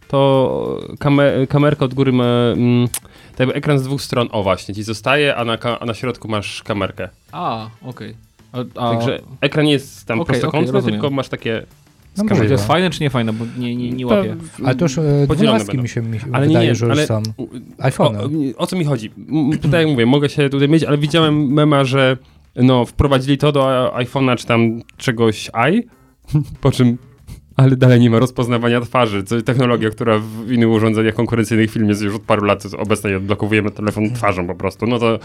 to 0.07 0.79
kamer, 0.99 1.47
kamerka 1.47 1.85
od 1.85 1.93
góry 1.93 2.11
ma 2.11 2.23
mm, 2.53 2.87
tak 3.31 3.39
jakby 3.39 3.53
ekran 3.53 3.79
z 3.79 3.83
dwóch 3.83 4.01
stron, 4.01 4.27
o 4.31 4.43
właśnie, 4.43 4.75
ci 4.75 4.83
zostaje, 4.83 5.35
a 5.35 5.45
na, 5.45 5.57
a 5.79 5.85
na 5.85 5.93
środku 5.93 6.27
masz 6.27 6.63
kamerkę. 6.63 7.09
A, 7.31 7.69
okej. 7.81 8.15
A, 8.51 8.59
a, 8.59 8.89
Także 8.95 9.19
ekran 9.41 9.65
nie 9.65 9.71
jest 9.71 10.05
tam 10.05 10.19
Okej, 10.19 10.27
prostokątny, 10.33 10.71
rozumiem. 10.71 10.99
tylko 11.01 11.15
masz 11.15 11.29
takie 11.29 11.65
No. 12.17 12.23
Czy 12.23 12.35
to 12.35 12.43
jest 12.43 12.67
fajne, 12.67 12.89
czy 12.89 13.03
nie 13.03 13.09
fajne, 13.09 13.33
bo 13.33 13.45
nie, 13.57 13.75
nie, 13.75 13.91
nie 13.91 14.07
łapię. 14.07 14.35
Ale 14.63 14.75
to 14.75 14.85
już 14.85 14.97
e, 14.97 15.27
dwunastki 15.29 15.77
mi 15.77 15.89
się, 15.89 16.01
mi 16.01 16.19
Ale 16.31 16.47
nie, 16.47 16.53
wydaje, 16.53 16.69
nie, 16.69 16.75
że 16.75 16.85
już 16.85 16.97
ale- 16.97 17.07
są. 17.07 17.23
O, 17.37 17.47
iPhone. 17.79 18.17
o, 18.17 18.29
o 18.57 18.67
co 18.67 18.75
mi 18.75 18.85
chodzi? 18.85 19.11
Tutaj 19.61 19.81
jak 19.81 19.91
mówię, 19.91 20.05
mogę 20.05 20.29
się 20.29 20.49
tutaj 20.49 20.69
mieć, 20.69 20.83
ale 20.83 20.97
widziałem 20.97 21.53
mema, 21.53 21.83
że 21.83 22.17
no, 22.55 22.85
wprowadzili 22.85 23.37
to 23.37 23.51
do 23.51 23.91
iPhone'a 23.95 24.37
czy 24.37 24.45
tam 24.45 24.81
czegoś 24.97 25.51
i, 25.71 25.83
po 26.61 26.71
czym 26.71 26.97
ale 27.57 27.75
dalej 27.75 27.99
nie 27.99 28.09
ma 28.09 28.19
rozpoznawania 28.19 28.81
twarzy. 28.81 29.23
Co, 29.23 29.41
technologia, 29.41 29.89
która 29.89 30.19
w 30.19 30.51
innych 30.51 30.69
urządzeniach 30.69 31.13
konkurencyjnych 31.13 31.69
w 31.69 31.73
filmie 31.73 31.89
jest 31.89 32.01
już 32.01 32.15
od 32.15 32.21
paru 32.21 32.45
lat 32.45 32.63
obecnej 32.77 33.15
odblokowujemy 33.15 33.71
telefon 33.71 34.13
twarzą 34.13 34.47
po 34.47 34.55
prostu. 34.55 34.87
No 34.87 34.99
to 34.99 35.19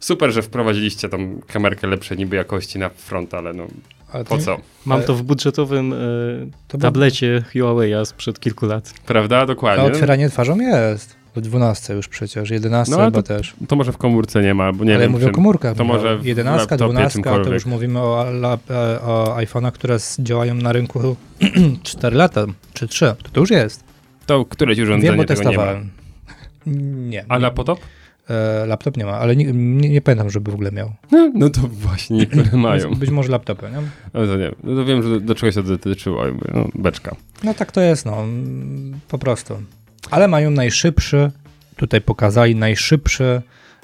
super, 0.00 0.32
że 0.32 0.42
wprowadziliście 0.42 1.08
tą 1.08 1.40
kamerkę 1.46 1.86
lepszej 1.86 2.18
niby 2.18 2.36
jakości 2.36 2.78
na 2.78 2.88
front, 2.88 3.34
ale 3.34 3.52
no 3.52 3.66
Ale 4.12 4.24
po 4.24 4.38
co? 4.38 4.56
Mam 4.86 4.98
Ale- 4.98 5.06
to 5.06 5.14
w 5.14 5.22
budżetowym 5.22 5.94
To 6.68 6.78
tablecie 6.78 7.44
Huawei'a 7.54 8.04
sprzed 8.04 8.40
kilku 8.40 8.66
lat. 8.66 8.94
Prawda? 9.06 9.38
A 9.38 9.46
Dokładnie. 9.46 9.84
otwieranie 9.84 10.28
twarzą 10.30 10.58
jest. 10.60 11.16
W 11.36 11.40
12 11.40 11.94
już 11.94 12.08
przecież, 12.08 12.50
11 12.50 12.96
No, 12.96 13.04
chyba 13.04 13.22
to- 13.22 13.28
też. 13.28 13.54
To 13.68 13.76
może 13.76 13.92
w 13.92 13.96
komórce 13.98 14.42
nie 14.42 14.54
ma, 14.54 14.72
bo 14.72 14.84
nie 14.84 14.94
Ale 14.94 15.02
wiem. 15.02 15.12
mówię 15.12 15.26
o 15.26 15.30
komórkach. 15.30 15.76
to 15.76 15.84
może 15.84 16.18
w 16.18 16.24
11, 16.26 16.60
laptopie 16.60 16.92
12 16.92 17.22
to 17.44 17.52
już 17.54 17.66
mówimy 17.66 18.00
o, 18.00 18.26
e, 18.70 19.00
o 19.00 19.36
iPhone'ach, 19.38 19.72
które 19.72 19.96
działają 20.18 20.54
na 20.54 20.72
rynku 20.72 21.16
4 21.82 22.16
lata, 22.16 22.46
czy 22.72 22.88
3. 22.88 23.14
To, 23.22 23.28
to 23.32 23.40
już 23.40 23.50
jest. 23.50 23.84
To 24.26 24.44
któreś 24.44 24.78
urządzenie 24.78 25.10
Wiem, 25.12 25.16
bo 25.16 25.24
tego 25.24 25.40
nie 25.40 25.46
ma. 25.46 25.50
testowałem. 25.52 25.90
Nie. 26.66 27.24
A 27.28 27.38
laptop? 27.38 27.80
E, 28.30 28.66
laptop 28.66 28.96
nie 28.96 29.04
ma, 29.04 29.12
ale 29.12 29.36
nie, 29.36 29.44
nie, 29.52 29.88
nie 29.88 30.00
pamiętam, 30.00 30.30
żeby 30.30 30.50
w 30.50 30.54
ogóle 30.54 30.72
miał. 30.72 30.92
No, 31.12 31.30
no 31.34 31.50
to 31.50 31.60
właśnie 31.60 32.16
niektóre 32.16 32.50
mają. 32.52 32.94
Być 32.94 33.10
może 33.10 33.32
laptopy, 33.32 33.66
nie? 33.70 33.82
No 34.14 34.26
to 34.26 34.36
nie, 34.36 34.52
no 34.64 34.76
to 34.76 34.84
wiem, 34.84 35.02
że 35.02 35.08
do, 35.08 35.20
do 35.20 35.34
czegoś 35.34 35.54
to 35.54 35.62
dotyczyło, 35.62 36.26
jakby, 36.26 36.50
no, 36.54 36.68
beczka. 36.74 37.16
No 37.44 37.54
tak 37.54 37.72
to 37.72 37.80
jest, 37.80 38.06
no. 38.06 38.24
Po 39.08 39.18
prostu. 39.18 39.62
Ale 40.10 40.28
mają 40.28 40.50
najszybszy, 40.50 41.30
tutaj 41.76 42.00
pokazali, 42.00 42.54
najszybszy 42.54 43.42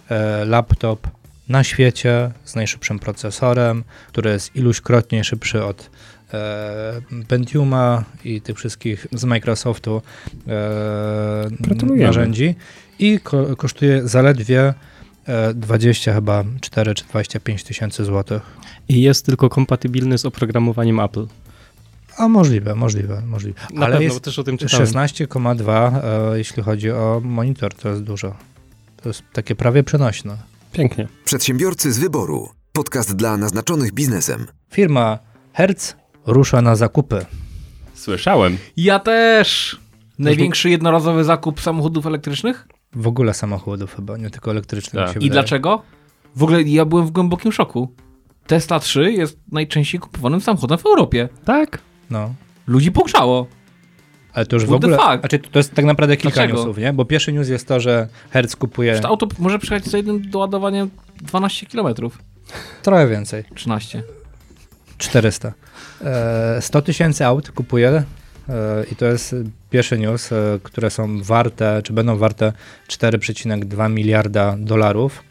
e, 0.09 0.45
laptop 0.45 1.09
na 1.49 1.65
świecie 1.65 2.31
z 2.45 2.55
najszybszym 2.55 2.99
procesorem, 2.99 3.85
który 4.09 4.31
jest 4.31 4.57
iluśkrotnie 4.57 5.25
szybszy 5.25 5.65
od 5.65 5.91
e, 6.35 7.01
Pentiuma 7.29 8.05
i 8.25 8.41
tych 8.41 8.57
wszystkich 8.57 9.07
z 9.13 9.25
Microsoftu 9.25 10.03
e, 10.49 11.97
narzędzi 11.97 12.55
i 12.99 13.21
ko 13.21 13.57
kosztuje 13.57 14.09
zaledwie 14.09 14.75
e, 15.27 15.55
20 15.55 16.15
chyba 16.15 16.45
4 16.61 16.95
czy 16.95 17.05
25 17.05 17.65
tysięcy 17.65 18.05
złotych. 18.05 18.43
I 18.89 19.03
jest 19.03 19.27
tylko 19.27 19.49
kompatybilny 19.49 20.19
z 20.19 20.27
oprogramowaniem 20.27 21.01
Apple. 21.01 21.27
A 22.17 22.29
możliwe, 22.29 22.75
możliwe, 22.75 23.23
możliwe. 23.27 23.61
Na 23.75 23.87
Ale 23.87 23.99
pewno, 23.99 24.21
też 24.21 24.39
o 24.39 24.45
tym 24.45 24.59
czytałem. 24.59 24.87
16,2 24.87 26.01
e, 26.33 26.39
jeśli 26.39 26.63
chodzi 26.63 26.91
o 26.91 27.21
monitor, 27.25 27.75
to 27.75 27.89
jest 27.89 28.03
dużo. 28.03 28.37
To 29.03 29.09
jest 29.09 29.23
takie 29.33 29.55
prawie 29.55 29.83
przenośne. 29.83 30.37
Pięknie. 30.73 31.09
Przedsiębiorcy 31.25 31.93
z 31.93 31.99
wyboru. 31.99 32.49
Podcast 32.73 33.17
dla 33.17 33.37
naznaczonych 33.37 33.93
biznesem. 33.93 34.47
Firma 34.71 35.19
Hertz 35.53 35.97
rusza 36.27 36.63
na 36.63 36.77
zakupy. 36.77 37.27
Słyszałem. 37.95 38.59
Ja 38.77 38.99
też! 38.99 39.81
Największy 40.19 40.71
jednorazowy 40.71 41.25
zakup 41.25 41.61
samochodów 41.61 42.07
elektrycznych? 42.07 42.69
W 42.95 43.07
ogóle 43.07 43.35
samochodów 43.35 43.97
chyba, 43.97 44.17
nie 44.17 44.31
tylko 44.31 44.51
elektrycznych. 44.51 45.05
Tak. 45.07 45.11
I 45.11 45.15
wydaje. 45.15 45.31
dlaczego? 45.31 45.83
W 46.37 46.43
ogóle 46.43 46.63
ja 46.63 46.85
byłem 46.85 47.07
w 47.07 47.11
głębokim 47.11 47.53
szoku. 47.53 47.95
Tesla 48.47 48.81
3 48.81 49.13
jest 49.13 49.39
najczęściej 49.53 50.01
kupowanym 50.01 50.41
samochodem 50.41 50.79
w 50.79 50.87
Europie. 50.87 51.29
Tak? 51.45 51.79
No. 52.11 52.35
Ludzi 52.67 52.93
pogrzało. 52.93 53.47
Ale 54.33 54.47
to 54.47 54.57
już 54.57 54.65
w 54.65 54.69
What 54.69 54.81
the 54.81 54.87
ogóle. 54.87 54.97
fuck? 55.11 55.21
Znaczy, 55.21 55.39
to 55.39 55.59
jest 55.59 55.75
tak 55.75 55.85
naprawdę 55.85 56.17
kilka 56.17 56.35
Dlaczego? 56.35 56.59
newsów, 56.59 56.79
nie? 56.79 56.93
Bo 56.93 57.05
pierwszy 57.05 57.33
news 57.33 57.49
jest 57.49 57.69
to, 57.69 57.81
że 57.81 58.09
Hertz 58.31 58.57
kupuje 58.57 59.01
To 59.01 59.09
auto 59.09 59.27
może 59.39 59.59
przyjechać 59.59 59.91
z 59.91 59.93
jednym 59.93 60.31
doładowaniem 60.31 60.91
12 61.23 61.67
km. 61.67 61.95
trochę 62.83 63.09
więcej. 63.09 63.45
13. 63.55 64.03
400. 64.99 65.53
E, 66.05 66.63
100 66.63 66.83
tysięcy 66.83 67.27
aut 67.27 67.51
kupuje 67.51 68.03
i 68.93 68.97
to 68.97 69.05
jest 69.05 69.35
pierwszy 69.71 69.99
news, 69.99 70.33
e, 70.33 70.59
które 70.63 70.91
są 70.91 71.23
warte, 71.23 71.81
czy 71.85 71.93
będą 71.93 72.17
warte 72.17 72.53
4,2 72.89 73.91
miliarda 73.91 74.57
dolarów. 74.59 75.23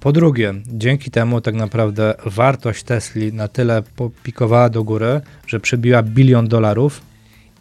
Po 0.00 0.12
drugie, 0.12 0.54
dzięki 0.66 1.10
temu 1.10 1.40
tak 1.40 1.54
naprawdę 1.54 2.14
wartość 2.26 2.82
Tesli 2.82 3.32
na 3.32 3.48
tyle 3.48 3.82
popikowała 3.96 4.68
do 4.68 4.84
góry, 4.84 5.20
że 5.46 5.60
przebiła 5.60 6.02
bilion 6.02 6.48
dolarów. 6.48 7.00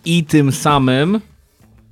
I 0.06 0.24
tym 0.24 0.52
samym 0.52 1.20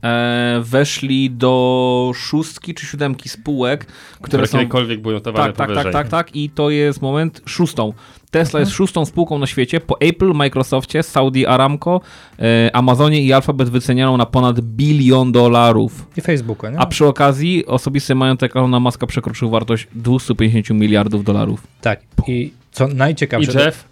e, 0.03 0.61
weszli 0.63 1.31
do 1.31 2.11
szóstki 2.15 2.73
czy 2.73 2.85
siódemki 2.85 3.29
spółek, 3.29 3.85
które 3.85 4.21
Które 4.21 4.47
są... 4.47 4.57
kiedykolwiek 4.57 5.01
były 5.01 5.13
notowane 5.13 5.45
Tak, 5.47 5.55
tak, 5.55 5.67
tak, 5.67 5.75
powyżej. 5.75 5.93
tak, 5.93 6.07
tak. 6.07 6.35
I 6.35 6.49
to 6.49 6.69
jest 6.69 7.01
moment 7.01 7.41
szóstą. 7.45 7.93
Tesla 8.31 8.59
jest 8.59 8.71
szóstą 8.71 9.05
spółką 9.05 9.39
na 9.39 9.47
świecie 9.47 9.79
po 9.79 9.99
Apple, 9.99 10.33
Microsoftie, 10.33 11.03
Saudi 11.03 11.45
Aramco, 11.45 12.01
e, 12.39 12.75
Amazonie 12.75 13.21
i 13.21 13.33
Alphabet 13.33 13.69
wycenianą 13.69 14.17
na 14.17 14.25
ponad 14.25 14.61
bilion 14.61 15.31
dolarów. 15.31 16.07
I 16.17 16.21
Facebooka, 16.21 16.69
nie? 16.69 16.79
A 16.79 16.85
przy 16.85 17.05
okazji 17.05 17.65
osobisty 17.65 18.15
majątek 18.15 18.55
Elona 18.55 18.79
Muska 18.79 19.07
przekroczył 19.07 19.49
wartość 19.49 19.87
250 19.95 20.79
miliardów 20.79 21.23
dolarów. 21.23 21.67
Tak. 21.81 21.99
I 22.27 22.53
co 22.71 22.87
I 22.87 22.93
najciekawsze... 22.93 23.65
Jeff? 23.65 23.85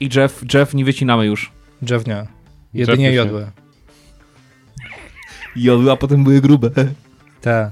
I 0.00 0.08
Jeff, 0.16 0.44
Jeff 0.54 0.74
nie 0.74 0.84
wycinamy 0.84 1.26
już. 1.26 1.52
Jeff 1.90 2.06
nie. 2.06 2.26
Jedynie 2.74 3.10
nie. 3.10 3.16
jodłe. 3.16 3.50
Jodły, 5.56 5.92
a 5.92 5.96
potem 5.96 6.24
były 6.24 6.40
grube. 6.40 6.70
Tak. 7.40 7.70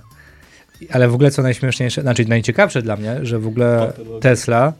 Ale 0.92 1.08
w 1.08 1.14
ogóle 1.14 1.30
co 1.30 1.42
najśmieszniejsze, 1.42 2.02
znaczy 2.02 2.24
najciekawsze 2.28 2.82
dla 2.82 2.96
mnie, 2.96 3.18
że 3.22 3.38
w 3.38 3.46
ogóle 3.46 3.92
Tesla, 4.20 4.72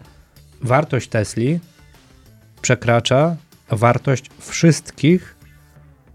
wartość 0.62 1.09
Tesli 1.09 1.61
przekracza 2.62 3.37
wartość 3.71 4.31
wszystkich 4.38 5.37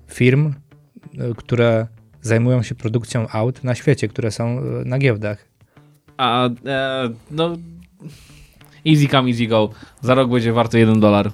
firm, 0.08 0.54
y, 1.13 1.36
które 1.38 1.88
zajmują 2.21 2.63
się 2.63 2.75
produkcją 2.75 3.27
aut 3.27 3.63
na 3.63 3.75
świecie, 3.75 4.08
które 4.08 4.32
są 4.32 4.60
y, 4.60 4.86
na 4.86 4.99
giełdach. 4.99 5.45
A 6.17 6.49
e, 6.65 7.10
no. 7.32 7.58
Easy 8.88 9.08
come, 9.08 9.30
easy 9.30 9.47
go. 9.47 9.69
Za 10.01 10.15
rok 10.15 10.32
będzie 10.32 10.54
warto 10.54 10.77
1 10.77 10.99
dolar. 10.99 11.32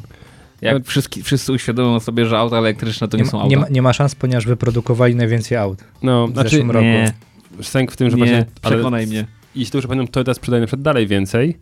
Jak 0.61 0.75
Ale- 0.75 0.83
wszyscy, 0.83 1.23
wszyscy 1.23 1.53
uświadomią 1.53 1.99
sobie, 1.99 2.25
że 2.25 2.37
auta 2.37 2.57
elektryczne 2.57 3.07
to 3.07 3.17
nie, 3.17 3.23
Nie, 3.23 3.29
są 3.29 3.37
auta. 3.41 3.49
nie, 3.49 3.57
ma, 3.57 3.65
nie 3.69 3.81
ma 3.81 3.93
szans, 3.93 4.15
ponieważ 4.15 4.45
wyprodukowali 4.45 5.15
najwięcej 5.15 5.57
aut 5.57 5.83
No, 6.03 6.27
w 6.27 6.31
znaczy 6.31 6.49
zeszłym 6.49 6.71
roku. 6.71 6.85
nie, 6.85 7.13
sęk 7.61 7.91
w 7.91 7.97
tym, 7.97 8.09
że 8.09 8.15
nie, 8.15 8.19
właśnie... 8.19 8.45
ale 8.61 8.75
przekonaj 8.75 9.07
mnie. 9.07 9.25
Jeśli 9.55 9.71
dobrze 9.71 9.87
pamiętam, 9.87 10.11
Toyota 10.11 10.33
sprzedaje 10.33 10.61
na 10.61 10.67
przykład 10.67 10.81
dalej 10.81 11.07
więcej. 11.07 11.57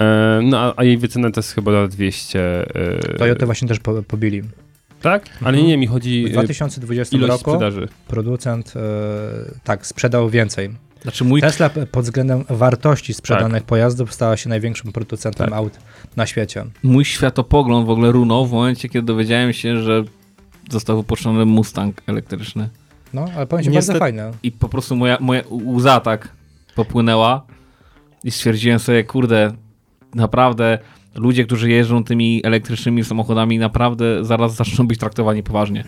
E, 0.00 0.40
no, 0.42 0.58
a, 0.60 0.74
a 0.76 0.84
jej 0.84 0.98
wycena 0.98 1.30
to 1.30 1.38
jest 1.40 1.52
chyba 1.54 1.72
na 1.72 1.88
200... 1.88 2.40
E, 2.74 3.18
Toyota 3.18 3.46
właśnie 3.46 3.68
też 3.68 3.78
po, 3.78 4.02
pobili. 4.02 4.42
Tak? 5.02 5.24
Ale 5.44 5.56
nie, 5.56 5.62
nie, 5.62 5.76
mi 5.76 5.86
chodzi 5.86 6.24
W 6.24 6.26
e, 6.26 6.30
2020 6.30 7.16
ilość 7.16 7.30
roku 7.30 7.50
sprzedaży. 7.50 7.88
producent 8.08 8.72
e, 8.76 8.80
tak 9.64 9.86
sprzedał 9.86 10.30
więcej. 10.30 10.70
Znaczy 11.02 11.24
mój, 11.24 11.40
Tesla 11.40 11.70
pod 11.70 12.04
względem 12.04 12.44
wartości 12.48 13.14
sprzedanych 13.14 13.62
pojazdów 13.62 14.14
stała 14.14 14.36
się 14.36 14.48
największym 14.48 14.92
producentem 14.92 15.46
Tak. 15.48 15.58
aut 15.58 15.78
na 16.16 16.26
świecie. 16.26 16.64
mój 16.82 17.04
światopogląd 17.04 17.86
w 17.86 17.90
ogóle 17.90 18.12
runął 18.12 18.46
w 18.46 18.52
momencie, 18.52 18.88
kiedy 18.88 19.06
dowiedziałem 19.06 19.52
się, 19.52 19.82
że 19.82 20.04
został 20.70 20.96
wypuszczony 20.96 21.44
Mustang 21.44 22.00
elektryczny. 22.06 22.68
No, 23.14 23.24
ale 23.36 23.46
powiem 23.46 23.64
ci, 23.64 23.70
Niestety- 23.70 23.98
bardzo 23.98 23.98
fajne. 23.98 24.30
I 24.42 24.52
po 24.52 24.68
prostu 24.68 24.96
moja, 24.96 25.18
moja 25.20 25.42
łza 25.50 26.00
tak 26.00 26.28
popłynęła 26.74 27.46
i 28.24 28.30
stwierdziłem 28.30 28.78
sobie, 28.78 29.04
kurde, 29.04 29.52
naprawdę 30.14 30.78
ludzie, 31.14 31.44
którzy 31.44 31.70
jeżdżą 31.70 32.04
tymi 32.04 32.40
elektrycznymi 32.44 33.04
samochodami, 33.04 33.58
naprawdę 33.58 34.24
zaraz 34.24 34.54
zaczną 34.54 34.86
być 34.86 34.98
traktowani 34.98 35.42
poważnie. 35.42 35.84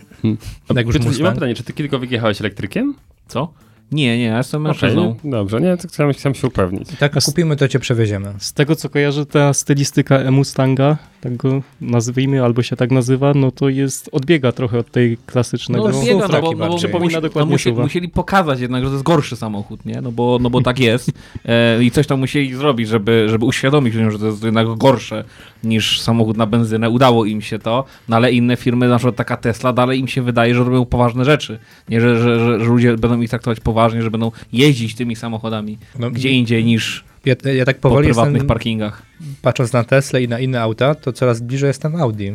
A 0.68 0.74
Jak 0.74 0.87
już 0.87 0.98
Piotr, 0.98 1.18
ja 1.18 1.24
mam 1.24 1.35
pytanie, 1.35 1.54
czy 1.54 1.62
ty 1.64 1.72
kiedykolwiek 1.72 2.11
jechałeś 2.11 2.40
elektrykiem? 2.40 2.94
Co? 3.26 3.52
Nie, 3.92 4.18
nie, 4.18 4.24
ja 4.24 4.38
jestem 4.38 4.62
mężczyzną. 4.62 5.16
nie? 5.24 5.30
dobrze, 5.30 5.61
nie, 5.61 5.76
to 5.76 5.88
chciałem, 5.88 6.12
chciałem 6.12 6.35
się 6.35 6.46
upewnić. 6.46 6.88
Tak, 6.98 7.12
kupimy, 7.24 7.56
to 7.56 7.68
cię 7.68 7.78
przewieziemy. 7.78 8.35
Z 8.38 8.52
tego 8.52 8.76
co 8.76 8.88
kojarzę, 8.88 9.26
ta 9.26 9.52
stylistyka 9.52 10.18
e-Mustanga, 10.18 10.96
tak 11.22 11.37
go 11.37 11.62
nazwijmy, 11.80 12.44
albo 12.44 12.62
się 12.62 12.76
tak 12.76 12.90
nazywa, 12.90 13.35
no 13.35 13.50
to 13.50 13.68
jest, 13.68 14.08
odbiega 14.12 14.52
trochę 14.52 14.78
od 14.78 14.90
tej 14.90 15.18
klasycznego. 15.26 15.88
No, 15.88 16.02
biega, 16.02 16.28
no 16.28 16.42
bo, 16.42 16.52
no 16.52 16.68
bo. 16.68 16.76
Przypomina 16.76 17.11
musi, 17.11 17.22
dokładnie 17.22 17.50
no, 17.50 17.54
musi, 17.54 17.72
musieli 17.72 18.08
pokazać 18.08 18.61
jednak, 18.61 18.82
że 18.82 18.88
to 18.88 18.94
jest 18.94 19.04
gorszy 19.04 19.37
samochód, 19.37 19.87
nie? 19.87 20.00
No 20.00 20.12
bo, 20.12 20.38
no 20.40 20.50
bo 20.50 20.61
tak 20.61 20.78
jest. 20.78 21.12
E, 21.44 21.85
I 21.85 21.90
coś 21.90 22.06
tam 22.06 22.20
musieli 22.20 22.54
zrobić, 22.54 22.88
żeby, 22.88 23.26
żeby 23.28 23.44
uświadomić 23.44 23.94
ludziom, 23.94 24.11
że 24.11 24.18
to 24.18 24.26
jest 24.26 24.44
jednak 24.44 24.66
gorsze 24.76 25.24
niż 25.64 26.00
samochód 26.00 26.37
na 26.37 26.46
benzynę. 26.46 26.90
Udało 26.90 27.24
im 27.24 27.42
się 27.42 27.58
to, 27.58 27.85
no 28.08 28.16
ale 28.16 28.32
inne 28.32 28.56
firmy, 28.56 28.88
na 28.88 28.96
przykład 28.96 29.16
taka 29.16 29.37
Tesla, 29.37 29.72
dalej 29.72 30.00
im 30.00 30.08
się 30.08 30.22
wydaje, 30.22 30.54
że 30.54 30.64
robią 30.64 30.85
poważne 30.85 31.24
rzeczy. 31.24 31.58
Nie, 31.88 32.00
że, 32.00 32.16
że, 32.16 32.38
że, 32.38 32.61
że 32.61 32.66
ludzie 32.66 32.96
będą 32.96 33.20
ich 33.20 33.30
traktować 33.30 33.61
poważnie, 33.61 34.02
że 34.02 34.11
będą 34.11 34.30
jeździć 34.52 34.94
tymi 34.94 35.16
samochodami 35.16 35.78
No, 35.98 36.11
gdzie 36.11 36.30
indziej 36.30 36.64
niż 36.64 37.04
Ja, 37.24 37.35
ja 37.52 37.64
tak 37.64 37.76
po 37.76 37.88
powoli 37.88 38.06
prywatnych 38.06 38.35
jestem, 38.35 38.48
parkingach. 38.48 39.02
patrząc 39.42 39.72
na 39.72 39.85
Tesla 39.85 40.18
i 40.18 40.28
na 40.28 40.38
inne 40.38 40.61
auta, 40.61 40.94
to 40.94 41.12
coraz 41.12 41.40
bliżej 41.40 41.68
jestem 41.68 41.96
Audi. 41.96 42.30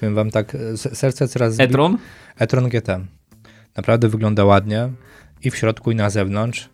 Powiem 0.00 0.14
wam 0.14 0.30
tak, 0.30 0.56
serce 0.76 1.28
coraz... 1.28 1.60
e-tron? 1.60 1.98
e-tron 2.38 2.68
GT. 2.68 2.88
Naprawdę 3.76 4.08
wygląda 4.08 4.44
ładnie 4.44 4.88
i 5.44 5.50
w 5.50 5.56
środku 5.56 5.90
i 5.90 5.94
na 5.94 6.10
zewnątrz 6.10 6.68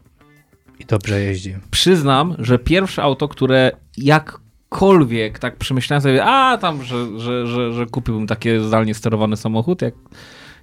i 0.78 0.84
dobrze 0.84 1.20
jeździ. 1.20 1.56
przyznam, 1.70 2.36
że 2.38 2.58
pierwsze 2.58 3.02
auto, 3.02 3.28
które 3.28 3.70
jakkolwiek 3.96 5.38
tak 5.38 5.56
przemyślałem 5.56 6.02
sobie, 6.02 6.24
a 6.24 6.58
tam, 6.58 6.82
że, 6.82 7.20
że, 7.20 7.46
że, 7.46 7.72
że 7.72 7.86
kupiłbym 7.86 8.26
takie 8.26 8.60
zdalnie 8.60 8.94
sterowany 8.94 9.36
samochód, 9.36 9.82
jak, 9.82 9.94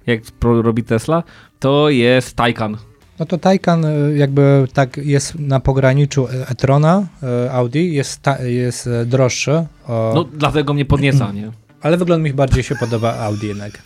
jak 0.06 0.20
robi 0.42 0.82
Tesla, 0.82 1.22
to 1.58 1.90
jest 1.90 2.36
Taycan. 2.36 2.76
No 3.18 3.26
to 3.26 3.38
Taycan 3.38 3.84
y, 3.84 4.16
jakby 4.16 4.66
tak 4.72 4.96
jest 4.96 5.34
na 5.38 5.60
pograniczu 5.60 6.28
e-trona 6.28 7.06
y, 7.46 7.50
Audi, 7.50 7.94
jest, 7.94 8.22
ta, 8.22 8.42
jest 8.42 8.86
y, 8.86 9.06
droższy, 9.06 9.66
o, 9.88 10.12
No 10.14 10.24
dlatego 10.24 10.74
mnie 10.74 10.84
podnieca, 10.84 11.32
nie? 11.32 11.50
ale 11.82 11.96
wygląd 11.96 12.24
mi 12.24 12.32
bardziej 12.32 12.62
się 12.62 12.76
podoba 12.76 13.18
Audi 13.18 13.46
jednak. 13.46 13.82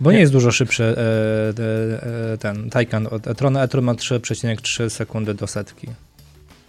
Bo 0.00 0.12
nie 0.12 0.18
jest 0.18 0.32
dużo 0.32 0.50
szybszy 0.50 0.84
e, 0.84 0.88
e, 0.88 2.32
e, 2.32 2.38
ten 2.38 2.70
Taycan 2.70 3.06
od 3.06 3.26
e-trona. 3.26 3.62
e-tron 3.62 3.84
ma 3.84 3.94
3,3 3.94 4.90
sekundy 4.90 5.34
do 5.34 5.46
setki. 5.46 5.88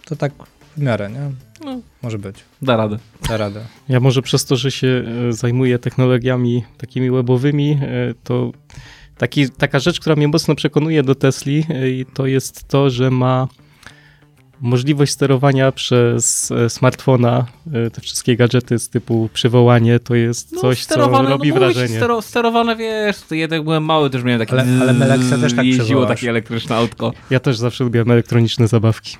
To 0.04 0.16
tak 0.16 0.32
w 0.76 0.82
miarę, 0.82 1.10
nie? 1.10 1.30
No. 1.64 1.80
Może 2.02 2.18
być. 2.18 2.36
Da 2.62 2.76
radę. 2.76 2.98
Da 3.28 3.36
radę. 3.36 3.60
Ja 3.88 4.00
może 4.00 4.22
przez 4.22 4.44
to, 4.44 4.56
że 4.56 4.70
się 4.70 5.04
e, 5.28 5.32
zajmuję 5.32 5.78
technologiami 5.78 6.64
takimi 6.78 7.10
webowymi, 7.10 7.78
e, 7.82 8.14
to 8.24 8.52
taki, 9.18 9.50
taka 9.50 9.78
rzecz, 9.78 10.00
która 10.00 10.16
mnie 10.16 10.28
mocno 10.28 10.54
przekonuje 10.54 11.02
do 11.02 11.14
Tesli, 11.14 11.64
e, 11.68 11.90
i 11.90 12.06
to 12.06 12.26
jest 12.26 12.68
to, 12.68 12.90
że 12.90 13.10
ma 13.10 13.48
możliwość 14.60 15.12
sterowania 15.12 15.72
przez 15.72 16.50
e, 16.50 16.70
smartfona, 16.70 17.46
e, 17.72 17.90
te 17.90 18.00
wszystkie 18.00 18.36
gadżety 18.36 18.78
z 18.78 18.88
typu 18.88 19.28
przywołanie, 19.32 19.98
to 19.98 20.14
jest 20.14 20.60
coś, 20.60 20.84
co 20.84 21.22
robi 21.22 21.48
no 21.48 21.54
wrażenie. 21.54 21.96
Stero, 21.96 22.22
sterowane, 22.22 22.76
wiesz, 22.76 23.20
to 23.20 23.34
ja 23.34 23.46
jak 23.50 23.64
byłem 23.64 23.84
mały, 23.84 24.10
też 24.10 24.22
miałem 24.22 24.40
takie 24.40 24.52
Ale- 24.52 24.80
ale 24.80 24.92
Meleksa 24.92 25.38
też 25.38 25.54
tak 25.54 25.64
jeździło 25.64 26.06
takie 26.06 26.30
elektryczne 26.30 26.76
autko. 26.76 27.12
Ja 27.30 27.40
też 27.40 27.56
zawsze 27.56 27.84
lubiłem 27.84 28.10
elektroniczne 28.10 28.68
zabawki. 28.68 29.16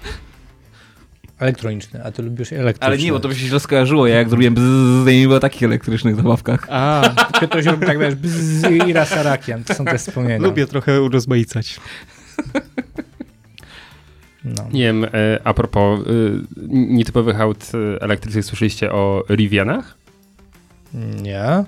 Elektroniczny, 1.42 2.05
a 2.05 2.12
ty 2.12 2.22
lubisz 2.22 2.52
elektryczny. 2.52 2.87
Ale 2.87 2.98
nie, 2.98 3.12
bo 3.12 3.20
to 3.20 3.28
by 3.28 3.35
się 3.35 3.46
źle 3.46 3.61
skojarzyło, 3.61 4.07
ja 4.07 4.16
jak 4.16 4.28
zrobiłem 4.28 4.55
bzzz, 4.55 5.07
nie 5.07 5.26
było 5.26 5.40
takich 5.40 5.62
elektrycznych 5.62 6.16
zabawkach. 6.16 6.66
A, 6.70 7.14
Ktoś 7.46 7.64
robi 7.64 7.87
tak, 7.87 7.98
wiesz, 7.98 8.14
bzz 8.14 8.70
i 8.88 8.92
rasarakiem. 8.92 9.64
To 9.64 9.74
są 9.74 9.85
te 9.85 9.98
wspomnienia. 9.98 10.38
lubię 10.38 10.66
trochę 10.66 11.02
urozmaicać. 11.02 11.81
No. 14.44 14.68
Nie 14.72 14.83
wiem, 14.83 15.05
e, 15.05 15.09
a 15.44 15.55
propos 15.55 16.00
e, 16.00 16.02
nietypowych 16.68 17.40
aut 17.40 17.64
e, 17.74 18.02
elektrycznych, 18.02 18.44
słyszeliście 18.44 18.92
o 18.92 19.24
Rivianach? 19.31 19.98
Nie? 21.22 21.64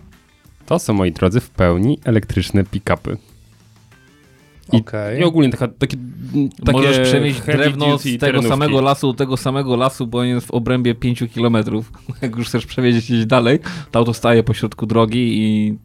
To 0.66 0.78
są, 0.78 0.92
moi 0.92 1.12
drodzy, 1.12 1.40
w 1.40 1.50
pełni 1.50 1.98
elektryczne 2.04 2.64
pick-upy. 2.64 3.16
I- 4.72 4.76
Okej. 4.76 5.20
I 5.20 5.24
ogólnie 5.24 5.50
taka, 5.50 5.68
takie, 5.68 5.96
takie 6.64 6.72
Możesz 6.72 7.08
przemieść 7.08 7.40
drewno 7.40 7.98
z 7.98 8.02
tego 8.02 8.18
terenówki. 8.18 8.48
samego 8.50 8.80
lasu 8.80 9.12
do 9.12 9.18
tego 9.18 9.36
samego 9.36 9.76
lasu, 9.76 10.06
bo 10.06 10.18
on 10.18 10.26
jest 10.26 10.46
w 10.46 10.50
obrębie 10.50 10.94
5 10.94 11.24
kilometrów. 11.34 11.92
Jak 12.22 12.36
już 12.36 12.48
chcesz 12.48 12.66
przewieźć 12.66 12.98
gdzieś 12.98 13.26
dalej, 13.26 13.58
to 13.90 13.98
auto 13.98 14.14
staje 14.14 14.42
pośrodku 14.42 14.86
drogi 14.86 15.38
i 15.42 15.78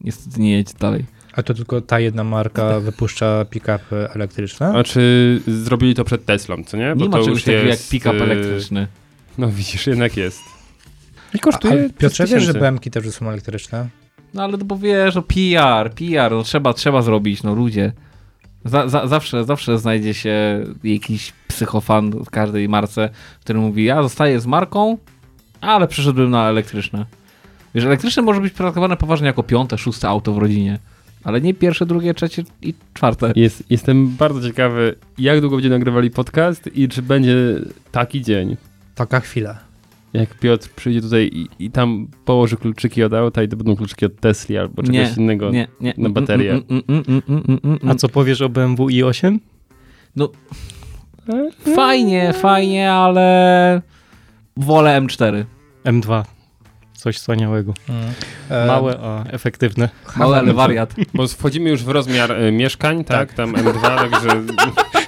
niestety 0.00 0.40
nie 0.40 0.52
jedź 0.52 0.72
dalej. 0.74 1.04
A 1.32 1.42
to 1.42 1.54
tylko 1.54 1.80
ta 1.80 2.00
jedna 2.00 2.24
marka 2.24 2.80
wypuszcza 2.80 3.44
pick-upy 3.44 4.08
elektryczne? 4.14 4.70
Znaczy, 4.70 5.40
zrobili 5.46 5.94
to 5.94 6.04
przed 6.04 6.24
Teslą, 6.24 6.64
co 6.64 6.76
nie? 6.76 6.94
Nie 6.96 7.08
ma 7.08 7.16
to 7.16 7.24
czegoś 7.24 7.28
już 7.28 7.42
takiego 7.44 7.58
jak 7.58 7.68
jest, 7.68 7.90
pick-up 7.90 8.16
e, 8.18 8.22
elektryczny. 8.22 8.86
No 9.38 9.48
widzisz, 9.48 9.86
jednak 9.86 10.16
jest. 10.16 10.40
I 11.34 11.36
A, 11.36 11.38
kosztuje 11.38 11.88
a 11.96 12.00
Piotrze, 12.00 12.26
wiesz, 12.26 12.42
że. 12.42 12.54
BMki 12.54 12.90
też 12.90 13.10
są 13.10 13.28
elektryczne? 13.28 13.88
No 14.34 14.42
ale 14.42 14.58
to 14.58 14.64
bo 14.64 14.76
wiesz, 14.76 15.14
no 15.14 15.22
PR, 15.22 15.92
PR, 15.94 16.32
no 16.32 16.42
trzeba, 16.42 16.72
trzeba 16.72 17.02
zrobić, 17.02 17.42
no 17.42 17.54
ludzie. 17.54 17.92
Za, 18.64 18.88
za, 18.88 19.06
zawsze, 19.06 19.44
zawsze 19.44 19.78
znajdzie 19.78 20.14
się 20.14 20.64
jakiś 20.84 21.32
psychofan 21.48 22.10
w 22.10 22.30
każdej 22.30 22.68
marce, 22.68 23.10
który 23.40 23.58
mówi, 23.58 23.84
ja 23.84 24.02
zostaję 24.02 24.40
z 24.40 24.46
marką, 24.46 24.98
ale 25.60 25.88
przeszedłem 25.88 26.30
na 26.30 26.48
elektryczne. 26.48 27.06
Wiesz, 27.74 27.84
elektryczne 27.84 28.22
może 28.22 28.40
być 28.40 28.54
traktowane 28.54 28.96
poważnie 28.96 29.26
jako 29.26 29.42
piąte, 29.42 29.78
szóste 29.78 30.08
auto 30.08 30.32
w 30.32 30.38
rodzinie, 30.38 30.78
ale 31.24 31.40
nie 31.40 31.54
pierwsze, 31.54 31.86
drugie, 31.86 32.14
trzecie 32.14 32.44
i 32.62 32.74
czwarte. 32.94 33.32
Jest, 33.36 33.64
jestem 33.70 34.08
bardzo 34.08 34.48
ciekawy, 34.48 34.94
jak 35.18 35.40
długo 35.40 35.56
będziemy 35.56 35.74
nagrywali 35.74 36.10
podcast 36.10 36.76
i 36.76 36.88
czy 36.88 37.02
będzie 37.02 37.36
taki 37.92 38.22
dzień, 38.22 38.56
Taka 38.94 39.20
chwila. 39.20 39.58
Jak 40.12 40.34
Piotr 40.34 40.68
przyjdzie 40.76 41.00
tutaj 41.00 41.30
i, 41.32 41.48
i 41.58 41.70
tam 41.70 42.08
położy 42.24 42.56
kluczyki 42.56 43.02
od 43.02 43.14
auta 43.14 43.42
i 43.42 43.48
to 43.48 43.56
będą 43.56 43.76
kluczyki 43.76 44.06
od 44.06 44.20
Tesli 44.20 44.58
albo 44.58 44.82
czegoś 44.82 44.96
Nie, 44.96 45.14
innego. 45.16 45.50
Nie, 45.50 45.68
nie. 45.80 45.94
na 45.98 46.08
baterię. 46.08 46.52
Mm, 46.52 46.64
mm, 46.70 46.82
mm, 46.88 47.04
mm, 47.08 47.22
mm, 47.28 47.58
mm, 47.64 47.78
mm. 47.82 47.90
A 47.90 47.94
co 47.94 48.08
powiesz 48.08 48.42
o 48.42 48.48
BMW 48.48 48.86
i8? 48.86 49.38
Fajnie, 51.74 52.32
fajnie, 52.32 52.92
ale 52.92 53.82
wolę 54.56 55.00
M4. 55.02 55.44
M2. 55.84 56.24
Coś 56.92 57.16
wspaniałego. 57.16 57.74
E, 58.50 58.66
Małe, 58.66 58.98
a 59.02 59.24
efektywne. 59.24 59.88
Mały, 60.16 60.36
ale 60.36 60.54
wariat. 60.54 60.94
Bo 61.14 61.28
wchodzimy 61.28 61.70
już 61.70 61.84
w 61.84 61.88
rozmiar 61.88 62.32
y, 62.32 62.52
mieszkań, 62.52 63.04
tak? 63.04 63.32
Tam 63.32 63.52
M2, 63.52 63.80
także 63.80 64.28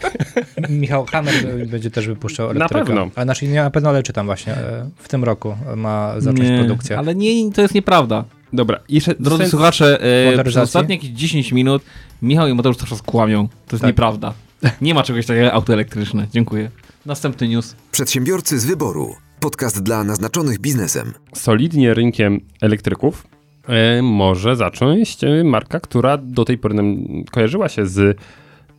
Michał 0.68 1.06
Hammer 1.06 1.34
będzie 1.66 1.90
też 1.90 2.06
wypuszczał 2.06 2.46
Na 2.46 2.52
elektryka. 2.54 2.84
pewno. 2.86 3.10
A 3.14 3.22
znaczy 3.24 3.48
nie 3.48 3.62
na 3.62 3.70
pewno, 3.70 3.88
ale 3.88 4.02
czytam 4.02 4.26
właśnie. 4.26 4.52
e, 4.54 4.88
W 4.96 5.08
tym 5.08 5.24
roku 5.24 5.56
ma 5.76 6.14
zacząć 6.20 6.48
Nie, 6.50 6.58
produkcję. 6.58 6.98
Ale 6.98 7.14
nie, 7.14 7.52
to 7.52 7.62
jest 7.62 7.74
nieprawda. 7.74 8.24
dobra. 8.52 8.80
I 8.88 8.94
jeszcze 8.94 9.14
Drodzy 9.20 9.42
sens- 9.44 9.50
słuchacze, 9.50 9.98
e, 10.38 10.44
przez 10.44 10.56
ostatnie 10.56 10.94
jakieś 10.94 11.10
10 11.10 11.52
minut 11.52 11.82
Michał 12.22 12.48
i 12.48 12.54
Mateusz 12.54 12.76
cały 12.76 12.88
czas 12.88 13.02
kłamią. 13.02 13.48
To 13.48 13.76
jest 13.76 13.80
Tak. 13.80 13.88
nieprawda. 13.88 14.34
Nie 14.80 14.94
ma 14.94 15.02
czegoś 15.02 15.26
takiego 15.26 15.44
jak 15.44 15.54
auto 15.54 15.72
elektryczne. 15.72 16.26
Dziękuję. 16.32 16.70
Następny 17.06 17.48
news. 17.48 17.76
Przedsiębiorcy 17.92 18.58
z 18.58 18.64
wyboru. 18.64 19.14
Podcast 19.40 19.82
dla 19.82 20.04
naznaczonych 20.04 20.58
biznesem. 20.60 21.12
solidnie 21.34 21.94
rynkiem 21.94 22.40
elektryków 22.60 23.26
e, 23.68 24.02
może 24.02 24.56
zacząć 24.56 25.24
e, 25.24 25.44
marka, 25.44 25.80
która 25.80 26.16
do 26.16 26.44
tej 26.44 26.58
pory 26.58 26.74
nam 26.74 26.96
kojarzyła 27.30 27.68
się 27.68 27.86
z 27.86 28.18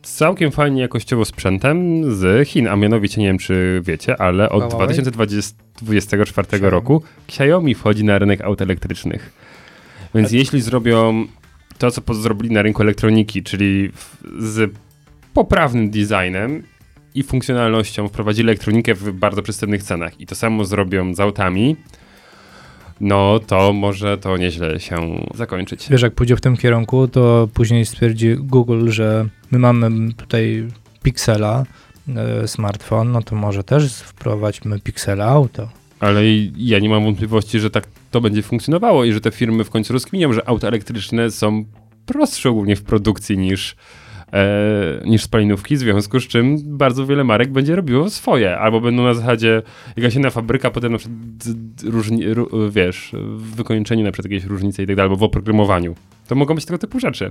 całkiem 0.04 0.50
fajnie 0.50 0.82
jakościowo 0.82 1.24
sprzętem 1.24 2.04
z 2.14 2.48
Chin, 2.48 2.68
a 2.68 2.76
mianowicie 2.76 3.20
nie 3.20 3.26
wiem 3.26 3.38
czy 3.38 3.80
wiecie, 3.84 4.20
ale 4.20 4.50
od 4.50 4.74
Huawei? 4.74 5.02
2024 5.02 6.48
roku 6.60 7.02
Xiaomi 7.28 7.74
wchodzi 7.74 8.04
na 8.04 8.18
rynek 8.18 8.40
aut 8.40 8.62
elektrycznych. 8.62 9.32
Więc 10.14 10.32
jeśli 10.32 10.60
zrobią 10.60 11.26
to, 11.78 11.90
co 11.90 12.14
zrobili 12.14 12.54
na 12.54 12.62
rynku 12.62 12.82
elektroniki, 12.82 13.42
czyli 13.42 13.90
z 14.38 14.72
poprawnym 15.34 15.90
designem 15.90 16.62
i 17.14 17.22
funkcjonalnością 17.22 18.08
wprowadzili 18.08 18.48
elektronikę 18.48 18.94
w 18.94 19.12
bardzo 19.12 19.42
przystępnych 19.42 19.82
cenach 19.82 20.20
i 20.20 20.26
to 20.26 20.34
samo 20.34 20.64
zrobią 20.64 21.14
z 21.14 21.20
autami, 21.20 21.76
no 23.00 23.40
to 23.46 23.72
może 23.72 24.18
to 24.18 24.36
nieźle 24.36 24.80
się 24.80 25.26
zakończyć. 25.34 25.86
Wiesz, 25.90 26.02
jak 26.02 26.14
pójdzie 26.14 26.36
w 26.36 26.40
tym 26.40 26.56
kierunku, 26.56 27.08
to 27.08 27.48
później 27.54 27.86
stwierdzi 27.86 28.36
Google, 28.36 28.88
że 28.88 29.28
my 29.50 29.58
mamy 29.58 30.12
tutaj 30.14 30.68
Pixela, 31.02 31.64
e, 32.16 32.48
smartfon, 32.48 33.12
no 33.12 33.22
to 33.22 33.36
może 33.36 33.64
też 33.64 33.92
wprowadźmy 33.92 34.80
Pixela 34.80 35.24
auto. 35.24 35.68
Ale 36.00 36.20
ja 36.56 36.78
nie 36.78 36.88
mam 36.88 37.04
wątpliwości, 37.04 37.60
że 37.60 37.70
tak 37.70 37.86
to 38.10 38.20
będzie 38.20 38.42
funkcjonowało 38.42 39.04
i 39.04 39.12
że 39.12 39.20
te 39.20 39.30
firmy 39.30 39.64
w 39.64 39.70
końcu 39.70 39.92
rozkminią, 39.92 40.32
że 40.32 40.48
auta 40.48 40.68
elektryczne 40.68 41.30
są 41.30 41.64
prostsze 42.06 42.50
ogólnie 42.50 42.76
w 42.76 42.82
produkcji 42.82 43.38
niż, 43.38 43.76
e, 44.34 45.00
niż 45.04 45.22
spalinówki, 45.22 45.76
w 45.76 45.78
związku 45.78 46.20
z 46.20 46.28
czym 46.28 46.56
bardzo 46.78 47.06
wiele 47.06 47.24
marek 47.24 47.52
będzie 47.52 47.76
robiło 47.76 48.10
swoje, 48.10 48.58
albo 48.58 48.80
będą 48.80 49.02
na 49.02 49.14
zasadzie 49.14 49.62
jakaś 49.96 50.14
inna 50.14 50.30
fabryka, 50.30 50.70
potem 50.70 50.92
na 50.92 50.98
przykład 50.98 51.18
różni, 51.84 52.34
ró, 52.34 52.70
wiesz, 52.70 53.12
w 53.36 53.56
wykończeniu 53.56 54.04
na 54.04 54.12
przykład 54.12 54.32
jakieś 54.32 54.48
różnice 54.48 54.82
i 54.82 54.86
tak 54.86 54.96
dalej, 54.96 55.10
albo 55.10 55.16
w 55.16 55.22
oprogramowaniu. 55.22 55.94
To 56.28 56.34
mogą 56.34 56.54
być 56.54 56.64
tego 56.64 56.78
typu 56.78 57.00
rzeczy. 57.00 57.30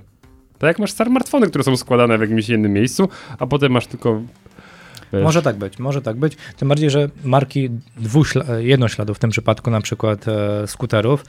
Tak 0.57 0.67
jak 0.67 0.79
masz 0.79 0.91
smartfony, 0.91 1.47
które 1.47 1.63
są 1.63 1.77
składane 1.77 2.17
w 2.17 2.21
jakimś 2.21 2.49
jednym 2.49 2.73
miejscu, 2.73 3.09
a 3.39 3.47
potem 3.47 3.71
masz 3.71 3.87
tylko 3.87 4.21
wiesz, 5.13 5.23
Może 5.23 5.41
tak 5.41 5.55
być, 5.55 5.79
może 5.79 6.01
tak 6.01 6.17
być. 6.17 6.37
Tym 6.57 6.67
bardziej, 6.67 6.89
że 6.89 7.09
marki 7.23 7.69
dwuśla- 8.01 8.57
jednośladu, 8.57 9.13
w 9.13 9.19
tym 9.19 9.29
przypadku 9.29 9.71
na 9.71 9.81
przykład 9.81 10.27
e, 10.27 10.67
skuterów, 10.67 11.25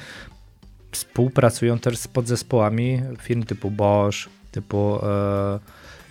współpracują 0.91 1.79
też 1.79 1.97
z 1.97 2.09
podzespołami 2.09 3.01
firm 3.23 3.43
typu 3.43 3.71
Bosch, 3.71 4.29
typu 4.55 4.99
e, 5.03 5.59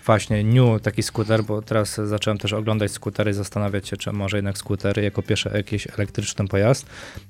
właśnie 0.05 0.43
New, 0.43 0.81
taki 0.81 1.03
skuter, 1.03 1.43
bo 1.43 1.61
teraz 1.61 1.95
zacząłem 1.95 2.37
też 2.37 2.53
oglądać 2.53 2.91
skutery 2.91 3.33
zastanawiać 3.33 3.87
się, 3.87 3.97
czy 3.97 4.11
może 4.11 4.37
jednak 4.37 4.57
skuter 4.57 5.03
jako 5.03 5.21
pierwszy 5.21 5.49
jakiś 5.53 5.87
elektryczny 5.87 6.47
pojazd, 6.47 6.85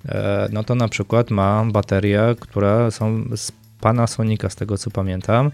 e, 0.06 0.48
no 0.52 0.64
to 0.64 0.76
na 0.76 0.88
przykład 0.88 1.32
ma 1.32 1.66
baterie, 1.66 2.36
które 2.40 2.92
są 2.92 3.24
z 3.36 3.52
Panasonica, 3.82 4.50
z 4.50 4.56
tego 4.56 4.78
co 4.78 4.92
pamiętam, 4.92 5.52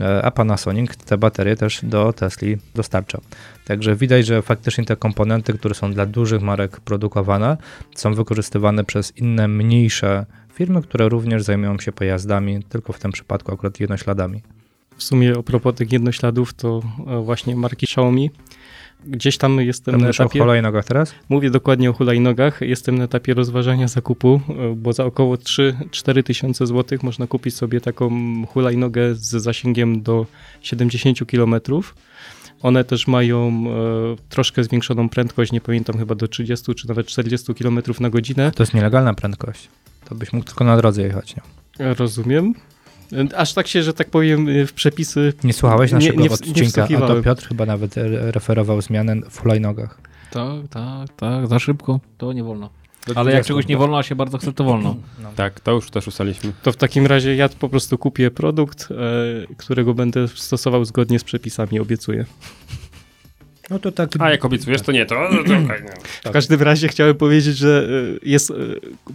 e, 0.00 0.22
a 0.22 0.30
Panasonic 0.30 0.96
te 0.96 1.18
baterie 1.18 1.56
też 1.56 1.80
do 1.82 2.12
Tesli 2.12 2.56
dostarcza. 2.74 3.20
Także 3.64 3.96
widać, 3.96 4.26
że 4.26 4.42
faktycznie 4.42 4.84
te 4.84 4.96
komponenty, 4.96 5.52
które 5.52 5.74
są 5.74 5.92
dla 5.92 6.06
dużych 6.06 6.42
marek 6.42 6.80
produkowane, 6.80 7.56
są 7.94 8.14
wykorzystywane 8.14 8.84
przez 8.84 9.16
inne, 9.16 9.48
mniejsze 9.48 10.26
firmy, 10.52 10.82
które 10.82 11.08
również 11.08 11.42
zajmują 11.42 11.78
się 11.78 11.92
pojazdami, 11.92 12.62
tylko 12.62 12.92
w 12.92 12.98
tym 12.98 13.12
przypadku 13.12 13.52
akurat 13.54 13.80
jednośladami. 13.80 14.42
W 14.96 15.02
sumie 15.02 15.32
a 15.38 15.42
propos 15.42 15.74
tych 15.74 15.92
jednośladów, 15.92 16.54
to 16.54 16.82
e, 17.06 17.20
właśnie 17.22 17.56
marki 17.56 17.86
Xiaomi. 17.86 18.30
Gdzieś 19.06 19.38
tam 19.38 19.60
jestem 19.60 19.92
Tam 19.92 20.00
na 20.00 20.06
mówisz 20.06 20.20
o 20.20 20.24
etapie, 20.24 20.40
hulajnogach 20.40 20.84
teraz? 20.84 21.14
mówię 21.28 21.50
dokładnie 21.50 21.90
o 21.90 21.92
hulajnogach, 21.92 22.60
jestem 22.60 22.98
na 22.98 23.04
etapie 23.04 23.34
rozważania 23.34 23.88
zakupu, 23.88 24.40
e, 24.48 24.74
bo 24.76 24.92
za 24.92 25.04
około 25.04 25.34
3-4 25.34 26.22
tysiące 26.22 26.66
złotych 26.66 27.02
można 27.02 27.26
kupić 27.26 27.54
sobie 27.54 27.80
taką 27.80 28.10
hulajnogę 28.46 29.14
z 29.14 29.30
zasięgiem 29.30 30.02
do 30.02 30.26
70 30.62 31.18
km. 31.30 31.54
One 32.62 32.84
też 32.84 33.06
mają 33.06 33.48
e, 33.48 34.16
troszkę 34.28 34.64
zwiększoną 34.64 35.08
prędkość, 35.08 35.52
nie 35.52 35.60
pamiętam, 35.60 35.98
chyba 35.98 36.14
do 36.14 36.28
30 36.28 36.74
czy 36.74 36.88
nawet 36.88 37.06
40 37.06 37.54
km 37.54 37.80
na 38.00 38.10
godzinę. 38.10 38.52
To 38.52 38.62
jest 38.62 38.74
nielegalna 38.74 39.14
prędkość. 39.14 39.68
To 40.04 40.14
byś 40.14 40.32
mógł 40.32 40.46
tylko 40.46 40.64
na 40.64 40.76
drodze 40.76 41.02
jechać. 41.02 41.36
Nie, 41.80 41.94
Rozumiem. 41.94 42.54
Aż 43.36 43.54
tak 43.54 43.66
się, 43.66 43.82
że 43.82 43.94
tak 43.94 44.10
powiem, 44.10 44.66
w 44.66 44.72
przepisy. 44.72 45.32
nie 45.44 45.52
słuchałeś 45.52 45.90
Nie- 45.90 45.94
naszego 45.94 46.16
nie 46.22 46.28
nie 46.28 46.34
odcinka, 46.34 46.84
a 46.96 47.06
to. 47.08 47.22
Piotr 47.22 47.48
chyba 47.48 47.66
nawet 47.66 47.98
e, 47.98 48.32
referował 48.32 48.80
zmianę 48.80 49.16
w 49.30 49.40
hulajnogach. 49.40 50.00
Tak, 50.30 50.68
tak, 50.70 51.08
tak, 51.16 51.46
za 51.46 51.58
szybko. 51.58 52.00
To 52.18 52.32
nie 52.32 52.44
wolno. 52.44 52.70
Ale 53.14 53.32
jak 53.32 53.46
czegoś 53.46 53.66
nie 53.66 53.76
wolno, 53.76 53.98
a 53.98 54.02
się 54.02 54.14
bardzo 54.14 54.38
chce, 54.38 54.52
to 54.52 54.64
wolno. 54.64 54.96
Tak, 55.36 55.60
to 55.60 55.72
już 55.72 55.90
też 55.90 56.06
ustaliliśmy. 56.08 56.52
To 56.62 56.72
w 56.72 56.76
takim 56.76 57.06
razie 57.06 57.36
ja 57.36 57.48
po 57.48 57.68
prostu 57.68 57.98
kupię 57.98 58.30
produkt, 58.30 58.88
e, 58.90 59.54
którego 59.56 59.94
będę 59.94 60.28
stosował 60.28 60.84
zgodnie 60.84 61.18
z 61.18 61.24
przepisami, 61.24 61.80
obiecuję. 61.80 62.24
No 63.70 63.78
to 63.78 63.92
tak. 63.92 64.10
A 64.18 64.30
jak 64.30 64.44
obiecujesz, 64.44 64.82
to 64.82 64.92
nie, 64.92 65.06
to, 65.06 65.14
to 65.30 65.40
okej, 65.64 65.82
nie. 65.82 66.30
W 66.30 66.30
każdym 66.30 66.62
razie 66.62 66.88
chciałem 66.88 67.14
powiedzieć, 67.14 67.56
że 67.56 67.88
e, 68.24 68.28
jest 68.28 68.50
e, 68.50 68.54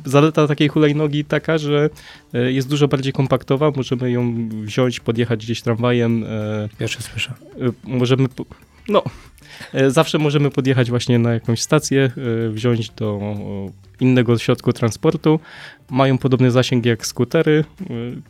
zaleta 0.06 0.48
takiej 0.48 0.68
hulajnogi 0.68 1.26
taka, 1.26 1.58
że 1.58 1.90
e, 2.34 2.52
jest 2.52 2.70
dużo 2.70 2.88
bardziej 2.88 3.14
kompaktowa. 3.14 3.72
Możemy 3.76 4.12
ją 4.12 4.50
wziąć, 4.50 5.00
podjechać 5.00 5.46
gdzieś 5.46 5.62
tramwajem. 5.62 6.24
e, 6.24 6.70
Pierwszy 6.80 7.02
słyszę. 7.02 7.34
Możemy. 7.84 8.28
No. 8.88 9.04
Zawsze 9.88 10.18
możemy 10.18 10.52
podjechać 10.52 10.90
właśnie 10.90 11.20
na 11.20 11.34
jakąś 11.34 11.62
stację, 11.62 12.12
wziąć 12.50 12.90
do 12.90 13.20
innego 14.00 14.38
środku 14.38 14.74
transportu. 14.74 15.40
Mają 15.90 16.18
podobny 16.18 16.52
zasięg 16.52 16.86
jak 16.86 17.06
skutery, 17.06 17.66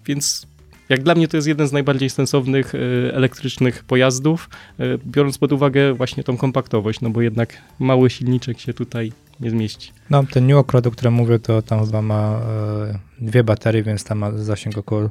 więc 0.05 0.47
jak 0.89 1.03
dla 1.03 1.15
mnie 1.15 1.27
to 1.27 1.37
jest 1.37 1.47
jeden 1.47 1.67
z 1.67 1.71
najbardziej 1.71 2.09
sensownych 2.09 2.75
e, 2.75 2.79
elektrycznych 3.13 3.83
pojazdów, 3.83 4.49
e, 4.79 4.83
biorąc 5.05 5.37
pod 5.37 5.51
uwagę 5.51 5.93
właśnie 5.93 6.23
tą 6.23 6.37
kompaktowość, 6.37 7.01
no 7.01 7.09
bo 7.09 7.21
jednak 7.21 7.53
mały 7.79 8.09
silniczek 8.09 8.59
się 8.59 8.73
tutaj 8.73 9.11
nie 9.39 9.49
zmieści. 9.49 9.91
No, 10.09 10.23
ten 10.23 10.47
New 10.47 10.57
Okro, 10.57 10.81
o 10.85 10.91
którym 10.91 11.13
mówię, 11.13 11.39
to 11.39 11.61
tam 11.61 11.85
chyba 11.85 12.01
ma 12.01 12.41
e, 12.41 12.99
dwie 13.21 13.43
baterie, 13.43 13.83
więc 13.83 14.03
tam 14.03 14.17
ma 14.17 14.31
zasięg 14.31 14.77
około 14.77 15.09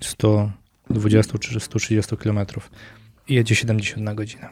120 0.00 1.38
czy 1.38 1.60
130 1.60 2.16
km. 2.16 2.38
I 3.28 3.34
jedzie 3.34 3.54
70 3.54 4.04
na 4.04 4.14
godzinę. 4.14 4.48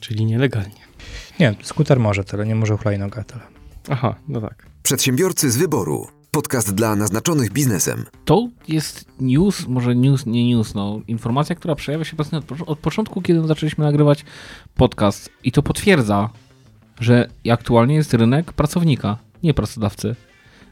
Czyli 0.00 0.24
nielegalnie. 0.24 0.86
Nie, 1.40 1.54
skuter 1.62 2.00
może 2.00 2.24
tyle, 2.24 2.46
nie 2.46 2.54
może 2.54 2.76
hulajnoga 2.76 3.24
tyle. 3.24 3.42
Aha, 3.88 4.16
no 4.28 4.40
tak. 4.40 4.66
Przedsiębiorcy 4.82 5.50
z 5.50 5.56
wyboru. 5.56 6.15
Podcast 6.36 6.74
dla 6.74 6.96
naznaczonych 6.96 7.52
biznesem. 7.52 8.04
To 8.24 8.48
jest 8.68 9.04
news, 9.20 9.66
może 9.66 9.94
news, 9.94 10.26
nie 10.26 10.48
news, 10.48 10.74
no, 10.74 11.00
informacja, 11.08 11.56
która 11.56 11.74
przejawia 11.74 12.04
się 12.04 12.12
obecnie 12.12 12.38
od, 12.38 12.44
od 12.66 12.78
początku, 12.78 13.22
kiedy 13.22 13.46
zaczęliśmy 13.46 13.84
nagrywać 13.84 14.24
podcast. 14.74 15.30
I 15.44 15.52
to 15.52 15.62
potwierdza, 15.62 16.30
że 17.00 17.28
aktualnie 17.50 17.94
jest 17.94 18.14
rynek 18.14 18.52
pracownika, 18.52 19.16
nie 19.42 19.54
pracodawcy. 19.54 20.16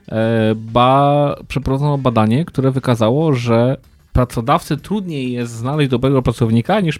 e, 0.08 0.54
ba, 0.54 1.34
przeprowadzono 1.48 1.98
badanie, 1.98 2.44
które 2.44 2.70
wykazało, 2.70 3.32
że 3.32 3.76
pracodawcy 4.12 4.76
trudniej 4.76 5.32
jest 5.32 5.52
znaleźć 5.52 5.90
dobrego 5.90 6.22
pracownika 6.22 6.80
niż 6.80 6.98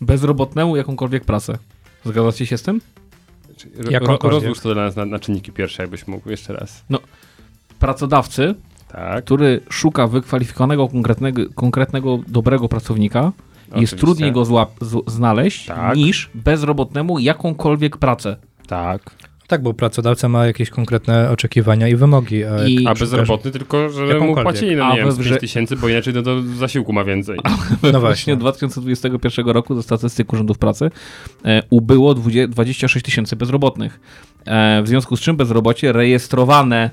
bezrobotnemu 0.00 0.76
jakąkolwiek 0.76 1.24
pracę. 1.24 1.58
Zgadzacie 2.04 2.46
się 2.46 2.58
z 2.58 2.62
tym? 2.62 2.80
Ro, 3.76 3.90
Jakąkolwiek. 3.90 4.42
rozłóż 4.42 4.60
to 4.60 4.74
dla 4.74 4.84
nas 4.84 4.96
na, 4.96 5.04
na 5.04 5.18
czynniki 5.18 5.52
pierwsze, 5.52 5.82
jakbyś 5.82 6.06
mógł 6.06 6.30
jeszcze 6.30 6.52
raz. 6.52 6.84
Pracodawcy, 7.78 8.54
Tak. 8.92 9.24
który 9.24 9.60
szuka 9.70 10.06
wykwalifikowanego, 10.06 10.88
konkretnego, 10.88 11.42
konkretnego 11.54 12.18
dobrego 12.28 12.68
pracownika, 12.68 13.22
jest 13.22 13.72
Oczywiście. 13.72 13.96
trudniej 13.96 14.32
go 14.32 14.44
złap, 14.44 14.70
z, 14.80 15.10
znaleźć 15.10 15.66
Tak. 15.66 15.96
niż 15.96 16.30
bezrobotnemu 16.34 17.18
jakąkolwiek 17.18 17.96
pracę. 17.96 18.36
Tak. 18.66 19.10
Tak, 19.48 19.62
bo 19.62 19.74
pracodawca 19.74 20.28
ma 20.28 20.46
jakieś 20.46 20.70
konkretne 20.70 21.30
oczekiwania 21.30 21.88
i 21.88 21.96
wymogi. 21.96 22.44
A 22.44 22.66
I- 22.68 22.86
A 22.86 22.94
bezrobotny 22.94 23.50
tylko, 23.50 23.90
że 23.90 24.20
mu 24.20 24.34
płacili, 24.36 24.76
no 24.76 24.84
A 24.84 24.90
nie 24.90 24.96
wiem, 24.96 25.06
we 25.06 25.12
z 25.12 25.18
wrze- 25.18 25.30
5 25.30 25.40
tysięcy, 25.40 25.76
bo 25.76 25.88
inaczej 25.88 26.14
no, 26.14 26.22
do 26.22 26.42
zasiłku 26.42 26.92
ma 26.92 27.04
więcej. 27.04 27.38
We 27.82 27.92
No 27.92 28.00
właśnie. 28.00 28.36
2021 28.36 29.48
roku 29.48 29.74
ze 29.74 29.82
statystyk 29.82 30.32
Urzędów 30.32 30.58
Pracy 30.58 30.90
e, 31.44 31.62
ubyło 31.70 32.14
20, 32.14 32.48
26 32.48 33.04
tysięcy 33.04 33.36
bezrobotnych. 33.36 34.00
E, 34.46 34.82
w 34.82 34.88
związku 34.88 35.16
z 35.16 35.20
czym 35.20 35.36
bezrobocie 35.36 35.92
rejestrowane, 35.92 36.90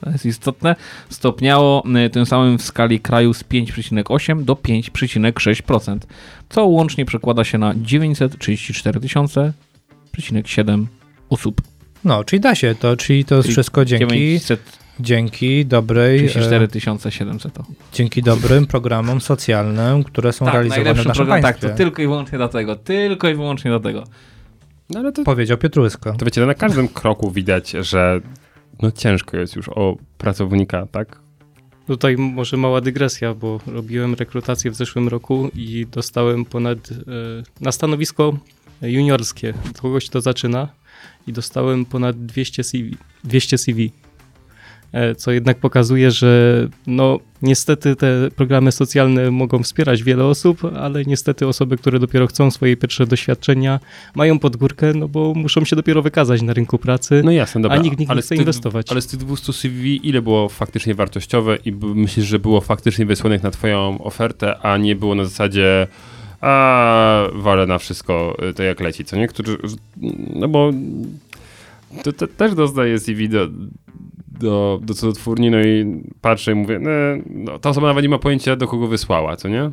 to 0.00 0.10
jest 0.10 0.26
istotne, 0.26 0.76
stopniało 1.10 1.82
e, 1.94 2.10
tym 2.10 2.26
samym 2.26 2.58
w 2.58 2.62
skali 2.62 3.00
kraju 3.00 3.34
z 3.34 3.44
5,8 3.44 4.42
do 4.44 4.54
5,6%, 4.54 5.98
co 6.48 6.66
łącznie 6.66 7.04
przekłada 7.04 7.44
się 7.44 7.58
na 7.58 7.74
934 7.76 9.00
tysiące, 9.00 9.52
7 10.44 10.86
osób. 11.30 11.60
No, 12.04 12.24
czyli 12.24 12.40
da 12.40 12.54
się 12.54 12.74
to, 12.74 12.96
czyli 12.96 13.24
to 13.24 13.34
jest 13.34 13.46
Czyli 13.46 13.54
wszystko 13.54 13.84
dzięki, 13.84 14.06
934 14.14 14.60
dzięki 15.00 15.66
dobrej, 15.66 16.24
e, 17.06 17.10
700 17.10 17.52
to. 17.52 17.64
dzięki 17.92 18.22
dobrym 18.22 18.66
programom 18.66 19.20
socjalnym, 19.20 20.04
które 20.04 20.32
są 20.32 20.44
Tak, 20.44 20.54
realizowane 20.54 20.94
w 20.94 20.96
naszym 20.96 21.12
program, 21.12 21.42
tak, 21.42 21.54
państwie. 21.54 21.68
to 21.68 21.76
tylko 21.76 22.02
i 22.02 22.06
wyłącznie 22.06 22.38
dlatego, 22.38 22.76
tylko 22.76 23.28
i 23.28 23.34
wyłącznie 23.34 23.70
dlatego. 23.70 24.04
No 24.90 25.00
ale 25.00 25.12
to, 25.12 25.24
Powiedział 25.24 25.58
Piotrusko. 25.58 26.12
to 26.12 26.24
wiecie, 26.24 26.46
na 26.46 26.54
każdym 26.54 26.88
kroku 26.88 27.30
widać, 27.30 27.70
że 27.70 28.20
no 28.82 28.90
ciężko 28.90 29.36
jest 29.36 29.56
już 29.56 29.68
o 29.68 29.96
pracownika, 30.18 30.86
tak? 30.86 31.20
Tutaj 31.86 32.16
może 32.16 32.56
mała 32.56 32.80
dygresja, 32.80 33.34
bo 33.34 33.60
robiłem 33.66 34.14
rekrutację 34.14 34.70
w 34.70 34.74
zeszłym 34.74 35.08
roku 35.08 35.50
i 35.54 35.86
dostałem 35.86 36.44
ponad 36.44 36.78
e, 36.78 36.94
na 37.60 37.72
stanowisko 37.72 38.38
juniorskie. 38.82 39.54
Kogoś 39.82 40.08
to 40.08 40.20
zaczyna 40.20 40.68
i 41.26 41.32
dostałem 41.32 41.84
ponad 41.84 42.26
200 42.26 42.64
CV. 42.64 42.96
200 43.24 43.58
CV. 43.58 43.90
E, 44.92 45.14
Co 45.14 45.30
jednak 45.32 45.58
pokazuje, 45.58 46.10
że 46.10 46.68
no 46.86 47.18
niestety 47.42 47.96
te 47.96 48.28
programy 48.36 48.72
socjalne 48.72 49.30
mogą 49.30 49.62
wspierać 49.62 50.02
wiele 50.02 50.24
osób, 50.24 50.60
ale 50.76 51.04
niestety 51.04 51.46
osoby, 51.46 51.76
które 51.76 51.98
dopiero 51.98 52.26
chcą 52.26 52.50
swoje 52.50 52.76
pierwsze 52.76 53.06
doświadczenia, 53.06 53.80
mają 54.14 54.38
pod 54.38 54.56
górkę, 54.56 54.92
no 54.94 55.08
bo 55.08 55.34
muszą 55.34 55.64
się 55.64 55.76
dopiero 55.76 56.02
wykazać 56.02 56.42
na 56.42 56.52
rynku 56.52 56.78
pracy, 56.78 57.22
No 57.24 57.30
jasne, 57.30 57.60
dobra. 57.62 57.78
a 57.78 57.82
nikt, 57.82 57.98
nikt 57.98 58.14
nie 58.14 58.20
chce 58.22 58.28
tych- 58.28 58.38
inwestować. 58.38 58.90
Ale 58.90 59.00
z 59.02 59.06
tych 59.06 59.18
200 59.20 59.52
CV 59.52 60.08
ile 60.08 60.22
było 60.22 60.48
faktycznie 60.48 60.94
wartościowe 60.94 61.56
i 61.64 61.72
myślisz, 61.72 62.26
że 62.26 62.38
było 62.38 62.60
faktycznie 62.60 63.06
wysłanych 63.06 63.42
na 63.42 63.50
twoją 63.50 63.98
ofertę, 64.04 64.58
a 64.58 64.76
nie 64.76 64.96
było 64.96 65.14
na 65.14 65.24
zasadzie 65.24 65.86
a 66.40 67.24
walę 67.34 67.66
na 67.66 67.78
wszystko, 67.78 68.36
y, 68.50 68.54
to 68.54 68.62
jak 68.62 68.80
leci, 68.80 69.04
co 69.04 69.16
nie? 69.16 69.28
Którzy, 69.28 69.58
no 70.34 70.48
bo 70.48 70.70
to, 72.04 72.12
to 72.12 72.26
też 72.26 72.54
dostaję 72.54 72.98
CV 73.00 73.28
do, 73.28 73.48
do, 74.40 74.80
do 74.82 74.94
cudotwórni, 74.94 75.50
no 75.50 75.60
i 75.60 76.02
patrzę 76.20 76.52
i 76.52 76.54
mówię, 76.54 76.80
no, 77.26 77.58
ta 77.58 77.70
osoba 77.70 77.86
nawet 77.86 78.02
nie 78.02 78.08
ma 78.08 78.18
pojęcia, 78.18 78.56
do 78.56 78.66
kogo 78.68 78.86
wysłała, 78.86 79.36
co 79.36 79.48
nie? 79.48 79.70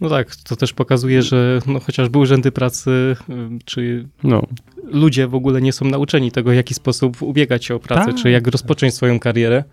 No 0.00 0.08
tak, 0.08 0.36
to 0.36 0.56
też 0.56 0.72
pokazuje, 0.72 1.22
że 1.22 1.58
no, 1.66 1.80
chociażby 1.80 2.18
urzędy 2.18 2.52
pracy, 2.52 3.16
czy 3.64 4.08
No. 4.24 4.42
ludzie 4.84 5.26
w 5.26 5.34
ogóle 5.34 5.60
nie 5.62 5.72
są 5.72 5.84
nauczeni 5.84 6.32
tego, 6.32 6.50
w 6.50 6.54
jaki 6.54 6.74
sposób 6.74 7.22
ubiegać 7.22 7.64
się 7.64 7.74
o 7.74 7.78
pracę, 7.78 8.12
Tak. 8.12 8.22
czy 8.22 8.30
jak 8.30 8.46
rozpocząć 8.46 8.94
swoją 8.94 9.18
karierę. 9.20 9.64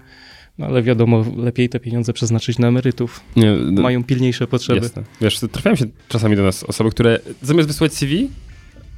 No 0.58 0.66
ale 0.66 0.84
wiadomo, 0.84 1.26
lepiej 1.38 1.70
te 1.70 1.80
pieniądze 1.80 2.14
przeznaczyć 2.14 2.60
na 2.60 2.68
emerytów. 2.68 3.22
Nie, 3.36 3.56
no, 3.72 3.82
Mają 3.82 4.04
pilniejsze 4.04 4.48
potrzeby. 4.48 4.80
Jasne. 4.82 5.04
Wiesz, 5.22 5.40
trafiają 5.52 5.76
się 5.76 5.86
czasami 6.08 6.36
do 6.36 6.44
nas 6.44 6.64
osoby, 6.64 6.90
które 6.90 7.20
zamiast 7.42 7.68
wysłać 7.68 7.94
CV, 7.94 8.30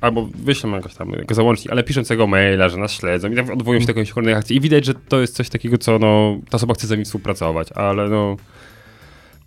albo 0.02 0.30
wyślą 0.36 0.76
jakoś 0.76 0.96
tam 0.96 1.10
jako 1.10 1.34
załącznik, 1.34 1.72
ale 1.72 1.84
piszą 1.84 2.04
tego 2.04 2.28
maila, 2.28 2.70
że 2.70 2.78
nas 2.78 2.92
śledzą 2.92 3.32
i 3.32 3.36
tak 3.36 3.50
odwołują 3.50 3.80
się 3.80 3.86
do 3.86 3.92
jakiejś 3.92 4.12
kolejnej 4.12 4.36
akcji 4.36 4.58
i 4.58 4.62
widać, 4.62 4.86
że 4.86 4.94
to 4.94 5.22
jest 5.22 5.36
coś 5.36 5.50
takiego, 5.50 5.78
co 5.78 6.00
no, 6.00 6.40
ta 6.50 6.56
osoba 6.56 6.74
chce 6.74 6.88
z 6.88 6.90
nami 6.90 7.06
współpracować, 7.06 7.72
ale 7.72 8.10
no, 8.10 8.38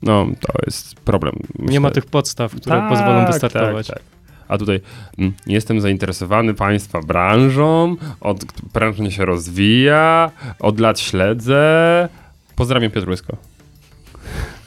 no, 0.03 0.27
to 0.41 0.53
jest 0.67 0.95
problem. 0.95 1.35
Nie 1.59 1.81
ma 1.81 1.91
tych 1.91 2.07
podstaw, 2.07 2.55
które 2.55 2.77
Tak, 2.77 2.89
pozwolą 2.89 3.27
wystartować. 3.27 3.87
Tak, 3.87 3.97
tak. 3.97 4.05
A 4.49 4.59
tutaj 4.59 4.81
mm, 5.19 5.33
jestem 5.47 5.81
zainteresowany 5.81 6.55
Państwa 6.55 7.01
branżą, 7.01 7.97
od 8.21 8.45
branża 8.75 9.11
się 9.11 9.25
rozwija, 9.25 10.31
od 10.61 10.81
lat 10.81 11.01
śledzę. 11.01 12.09
Pozdrawiam 12.57 12.91
Piotrusko. 12.91 13.37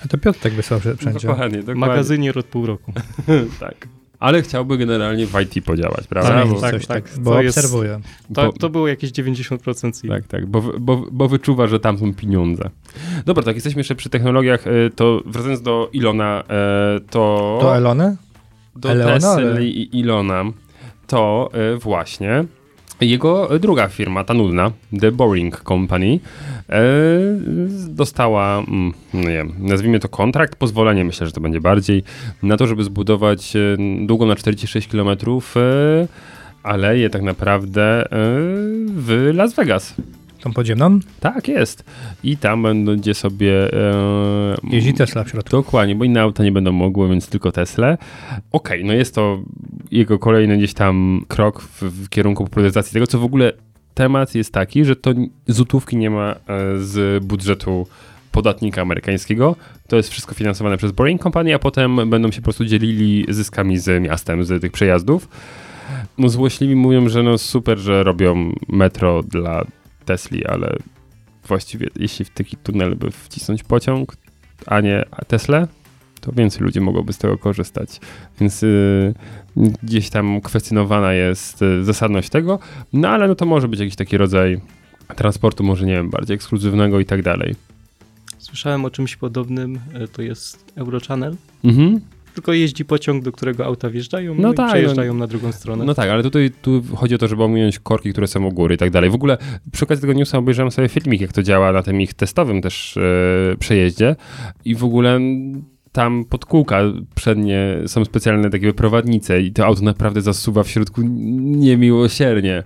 A 0.06 0.08
to 0.08 0.18
Piotr 0.18 0.40
tak 0.40 0.54
wysłał 0.54 0.80
wszędzie. 0.80 1.28
Dokładnie, 1.28 1.58
dokładnie. 1.58 1.76
Magazynier 1.76 2.40
od 2.40 2.46
pół 2.46 2.66
roku. 2.66 2.94
tak. 3.60 3.88
Ale 4.20 4.41
chciałby 4.41 4.78
generalnie 4.78 5.28
w 5.28 5.41
IT 5.41 5.65
podziałać, 5.65 6.07
prawda? 6.07 6.30
Zamienić 6.30 6.53
Bo, 6.53 6.61
tak, 6.61 6.72
coś 6.72 6.86
tak, 6.86 7.09
tak, 7.09 7.20
bo 7.20 7.32
to 7.32 7.41
jest- 7.41 7.57
obserwuję. 7.57 7.99
To, 8.34 8.45
bo, 8.45 8.51
to 8.51 8.70
było 8.70 8.88
jakieś 8.88 9.11
90% 9.11 9.93
CV. 9.93 10.09
tak, 10.09 10.28
tak, 10.28 10.45
bo, 10.45 10.61
bo, 10.61 11.05
bo 11.11 11.28
wyczuwa, 11.28 11.68
że 11.68 11.80
tam 11.80 11.97
są 11.97 12.13
pieniądze. 12.13 12.70
Dobra, 13.26 13.43
tak, 13.43 13.55
jesteśmy 13.55 13.80
jeszcze 13.80 13.95
przy 13.95 14.09
technologiach, 14.09 14.68
e, 14.68 14.89
to 14.95 15.22
wracając 15.26 15.61
do 15.61 15.89
Ilona, 15.93 16.43
e, 16.49 16.99
to... 17.09 17.57
To 17.61 17.76
Elony? 17.76 18.18
do 18.76 18.91
Eleonore. 18.91 19.20
Tesla 19.20 19.61
i 19.61 19.89
Ilona, 19.93 20.43
to 21.07 21.49
e, 21.53 21.78
właśnie 21.78 22.45
jego 23.02 23.60
druga 23.60 23.88
firma, 23.88 24.24
ta 24.24 24.34
nudna, 24.34 24.72
The 25.00 25.12
Boring 25.12 25.64
Company, 25.64 26.20
e, 26.70 26.82
dostała, 27.88 28.58
mm, 28.58 28.93
no 29.14 29.22
nie 29.22 29.28
wiem, 29.28 29.54
nazwijmy 29.60 30.00
to 30.00 30.10
kontrakt, 30.10 30.56
pozwolenie, 30.56 31.04
myślę, 31.04 31.28
że 31.28 31.34
to 31.34 31.41
będzie 31.41 31.62
bardziej, 31.62 32.04
na 32.43 32.58
to, 32.58 32.68
żeby 32.68 32.84
zbudować 32.84 33.56
e, 33.56 33.60
długą 34.06 34.26
na 34.26 34.36
46 34.36 34.88
km 34.88 35.10
e, 35.10 36.08
aleję 36.64 37.10
tak 37.10 37.22
naprawdę 37.22 38.06
w 38.88 39.32
Las 39.34 39.54
Vegas. 39.54 39.95
Podziemną? 40.54 41.00
Tak 41.20 41.48
jest. 41.48 41.84
I 42.24 42.38
tam 42.38 42.86
będzie 42.86 43.14
sobie... 43.14 43.74
E, 43.74 44.58
Jeździ 44.64 44.93
Tesla 44.93 45.24
w 45.24 45.30
środku. 45.30 45.50
Dokładnie, 45.50 45.95
bo 45.95 46.04
inne 46.04 46.22
auta 46.22 46.43
nie 46.43 46.52
będą 46.52 46.72
mogły, 46.72 47.10
więc 47.10 47.30
tylko 47.30 47.52
Tesla. 47.52 47.98
Okej, 48.52 48.86
no 48.86 48.93
jest 48.93 49.16
to 49.16 49.39
jego 49.91 50.20
kolejny 50.20 50.58
gdzieś 50.58 50.74
tam 50.74 51.26
krok 51.28 51.62
w, 51.62 51.82
w 51.82 52.10
kierunku 52.10 52.43
popularyzacji 52.43 52.93
tego, 52.93 53.08
co 53.08 53.20
w 53.20 53.24
ogóle 53.24 53.54
temat 53.93 54.36
jest 54.36 54.54
taki, 54.54 54.86
że 54.86 54.95
to 54.95 55.14
złotówki 55.48 55.98
nie 55.98 56.10
ma 56.10 56.32
e, 56.32 56.36
z 56.78 57.24
budżetu 57.24 57.88
podatnika 58.32 58.82
amerykańskiego. 58.82 59.56
To 59.88 59.95
jest 59.95 60.10
wszystko 60.10 60.36
finansowane 60.36 60.78
przez 60.78 60.91
Boring 60.91 61.24
Company, 61.24 61.56
a 61.56 61.60
potem 61.60 62.10
będą 62.10 62.32
się 62.32 62.41
po 62.41 62.43
prostu 62.43 62.66
dzielili 62.66 63.26
zyskami 63.30 63.78
z 63.78 64.04
miastem, 64.04 64.43
z 64.43 64.62
tych 64.62 64.72
przejazdów. 64.72 65.28
No 66.18 66.30
złośliwi 66.30 66.76
mówią, 66.76 67.10
że 67.10 67.24
no 67.24 67.38
super, 67.38 67.78
że 67.78 68.04
robią 68.04 68.52
metro 68.68 69.24
dla 69.24 69.66
Tesli, 70.08 70.45
ale 70.45 70.78
właściwie 71.47 71.88
jeśli 71.95 72.26
w 72.26 72.30
taki 72.30 72.58
tunel 72.58 72.95
by 72.95 73.12
wcisnąć 73.12 73.64
pociąg, 73.64 74.18
a 74.66 74.82
nie 74.82 75.05
Tesla, 75.28 75.68
to 76.22 76.32
więcej 76.32 76.62
ludzi 76.62 76.82
mogłoby 76.82 77.14
z 77.14 77.18
tego 77.18 77.38
korzystać. 77.38 77.99
Więc 78.39 78.64
y, 78.64 79.14
gdzieś 79.84 80.10
tam 80.10 80.41
kwestionowana 80.41 81.14
jest 81.14 81.62
y, 81.62 81.84
zasadność 81.84 82.30
tego, 82.30 82.60
no 82.93 83.10
ale 83.10 83.28
no 83.28 83.36
to 83.36 83.45
może 83.45 83.68
być 83.68 83.80
jakiś 83.80 83.95
taki 83.95 84.18
rodzaj 84.18 84.62
transportu, 85.16 85.64
może 85.64 85.86
nie 85.86 85.93
wiem, 85.93 86.10
bardziej 86.10 86.36
ekskluzywnego 86.36 86.99
i 86.99 87.05
tak 87.05 87.22
dalej. 87.22 87.55
Słyszałem 88.38 88.86
o 88.86 88.89
czymś 88.89 89.16
podobnym, 89.16 89.80
e, 89.93 90.08
to 90.08 90.22
jest 90.22 90.74
Eurochannel. 90.76 91.36
Mhm. 91.64 92.01
Tylko 92.38 92.54
jeździ 92.54 92.86
pociąg, 92.86 93.24
do 93.24 93.32
którego 93.32 93.66
auta 93.66 93.90
wjeżdżają 93.90 94.36
No 94.36 94.42
no 94.42 94.54
tak, 94.54 94.70
przejeżdżają 94.70 95.14
na 95.14 95.28
drugą 95.28 95.52
stronę. 95.52 95.86
No 95.86 95.94
tak, 95.94 96.10
ale 96.10 96.24
tutaj 96.24 96.52
tu 96.62 96.84
chodzi 96.96 97.16
o 97.16 97.18
to, 97.18 97.28
żeby 97.28 97.44
ominąć 97.44 97.80
korki, 97.80 98.12
które 98.12 98.28
są 98.28 98.46
u 98.46 98.52
góry 98.52 98.76
i 98.76 98.78
tak 98.78 98.92
dalej. 98.92 99.10
W 99.10 99.16
ogóle 99.16 99.38
przy 99.72 99.86
okazji 99.86 100.02
tego 100.02 100.14
newsa 100.14 100.38
obejrzałem 100.38 100.72
sobie 100.72 100.90
filmik, 100.90 101.22
jak 101.22 101.34
to 101.34 101.44
działa 101.44 101.72
na 101.72 101.84
tym 101.84 102.02
ich 102.02 102.14
testowym 102.14 102.62
też 102.62 102.98
e, 102.98 103.56
przejeździe 103.60 104.16
i 104.66 104.76
w 104.76 104.84
ogóle 104.84 105.20
tam 105.98 106.26
pod 106.26 106.45
kółka 106.45 106.82
przednie 107.16 107.78
są 107.88 108.06
specjalne 108.06 108.50
takie 108.50 108.74
prowadnice 108.74 109.41
i 109.41 109.52
to 109.52 109.66
auto 109.66 109.82
naprawdę 109.82 110.22
zasuwa 110.22 110.64
w 110.64 110.70
środku 110.70 111.02
niemiłosiernie 111.58 112.56
e, 112.56 112.64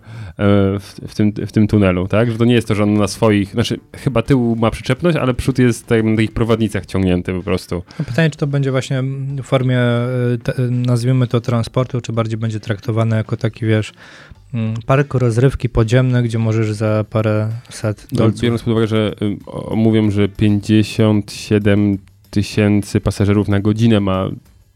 w, 0.80 0.96
w, 1.08 1.16
tym, 1.16 1.32
w 1.32 1.52
tym 1.52 1.68
tunelu, 1.68 2.08
tak? 2.08 2.32
Że 2.32 2.38
to 2.38 2.46
nie 2.46 2.54
jest 2.54 2.68
to, 2.68 2.76
że 2.76 2.84
on 2.84 2.94
na 2.94 3.08
swoich, 3.08 3.52
znaczy 3.52 3.80
chyba 3.96 4.22
tył 4.22 4.56
ma 4.56 4.72
przyczepność, 4.72 5.18
ale 5.18 5.34
przód 5.34 5.60
jest 5.60 5.88
tak, 5.88 6.04
na 6.04 6.16
takich 6.16 6.32
prowadnicach 6.32 6.86
ciągnięty 6.86 7.34
po 7.34 7.42
prostu. 7.42 7.84
No 8.00 8.06
pytanie, 8.06 8.30
czy 8.30 8.38
to 8.38 8.48
będzie 8.48 8.72
właśnie 8.72 9.04
w 9.38 9.44
formie, 9.44 9.80
e, 9.80 10.38
nazwijmy 10.70 11.28
to 11.28 11.42
transportu, 11.42 12.02
czy 12.02 12.14
bardziej 12.14 12.38
będzie 12.38 12.60
traktowane 12.60 13.16
jako 13.16 13.38
taki, 13.38 13.66
wiesz, 13.66 13.94
mm, 14.54 14.74
park 14.86 15.14
rozrywki 15.14 15.70
podziemny, 15.70 16.24
gdzie 16.24 16.40
możesz 16.40 16.74
za 16.74 17.06
parę 17.10 17.50
set 17.70 18.08
No, 18.12 18.18
dolców. 18.18 18.42
biorąc 18.42 18.62
pod 18.62 18.72
uwagę, 18.72 18.88
że 18.88 19.14
y, 19.22 19.76
mówią, 19.76 20.12
że 20.12 20.30
57 20.30 21.98
tysięcy 22.32 23.00
pasażerów 23.02 23.48
na 23.48 23.60
godzinę 23.60 24.00
ma 24.00 24.30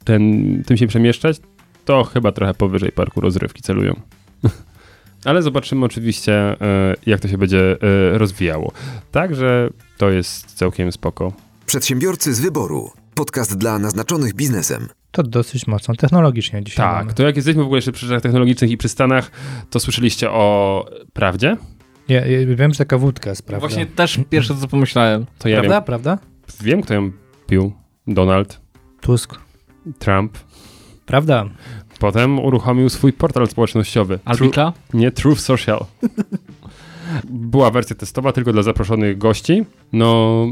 ten, 0.03 0.63
tym 0.63 0.77
się 0.77 0.87
przemieszczać, 0.87 1.37
to 1.85 2.03
chyba 2.03 2.31
trochę 2.31 2.53
powyżej 2.53 2.91
parku 2.91 3.21
rozrywki 3.21 3.61
celują. 3.61 3.99
Ale 5.25 5.41
zobaczymy 5.41 5.85
oczywiście, 5.85 6.53
y, 6.53 6.57
jak 7.05 7.19
to 7.19 7.27
się 7.27 7.37
będzie 7.37 7.73
y, 7.73 8.17
rozwijało. 8.17 8.71
Także 9.11 9.69
to 9.97 10.09
jest 10.09 10.53
całkiem 10.53 10.91
spoko. 10.91 11.33
Przedsiębiorcy 11.65 12.33
z 12.33 12.39
wyboru. 12.39 12.91
Podcast 13.15 13.57
dla 13.57 13.79
naznaczonych 13.79 14.33
biznesem. 14.33 14.87
To 15.11 15.23
dosyć 15.23 15.67
mocno 15.67 15.95
technologicznie 15.95 16.63
dzisiaj 16.63 16.85
Tak, 16.85 16.97
mamy. 16.97 17.13
to 17.13 17.23
jak 17.23 17.35
jesteśmy 17.35 17.61
w 17.61 17.65
ogóle 17.65 17.77
jeszcze 17.77 17.91
przy 17.91 18.05
rzeczach 18.05 18.21
technologicznych 18.21 18.71
i 18.71 18.77
przy 18.77 18.89
Stanach, 18.89 19.31
to 19.69 19.79
słyszeliście 19.79 20.31
o 20.31 20.85
prawdzie? 21.13 21.57
Ja, 22.07 22.25
ja 22.25 22.55
wiem, 22.55 22.73
że 22.73 22.77
taka 22.77 22.97
wódka 22.97 23.29
jest, 23.29 23.45
prawda? 23.45 23.67
Właśnie 23.67 23.85
też 23.85 24.19
pierwsze 24.29 24.55
co 24.55 24.67
pomyślałem. 24.67 25.25
To 25.39 25.49
ja 25.49 25.59
prawda, 25.59 25.75
wiem, 25.75 25.83
prawda? 25.83 26.17
wiem, 26.61 26.81
kto 26.81 26.93
ją 26.93 27.11
pił. 27.47 27.71
Donald 28.07 28.61
Tusk. 29.01 29.35
Trump. 29.99 30.37
Prawda? 31.05 31.45
Potem 31.99 32.39
uruchomił 32.39 32.89
swój 32.89 33.13
portal 33.13 33.47
społecznościowy. 33.47 34.15
Tru- 34.17 34.21
Albika? 34.25 34.73
nie, 34.93 35.11
Truth 35.11 35.41
Social. 35.41 35.85
Była 37.29 37.71
wersja 37.71 37.95
testowa 37.95 38.31
tylko 38.31 38.53
dla 38.53 38.63
zaproszonych 38.63 39.17
gości. 39.17 39.65
No, 39.93 40.45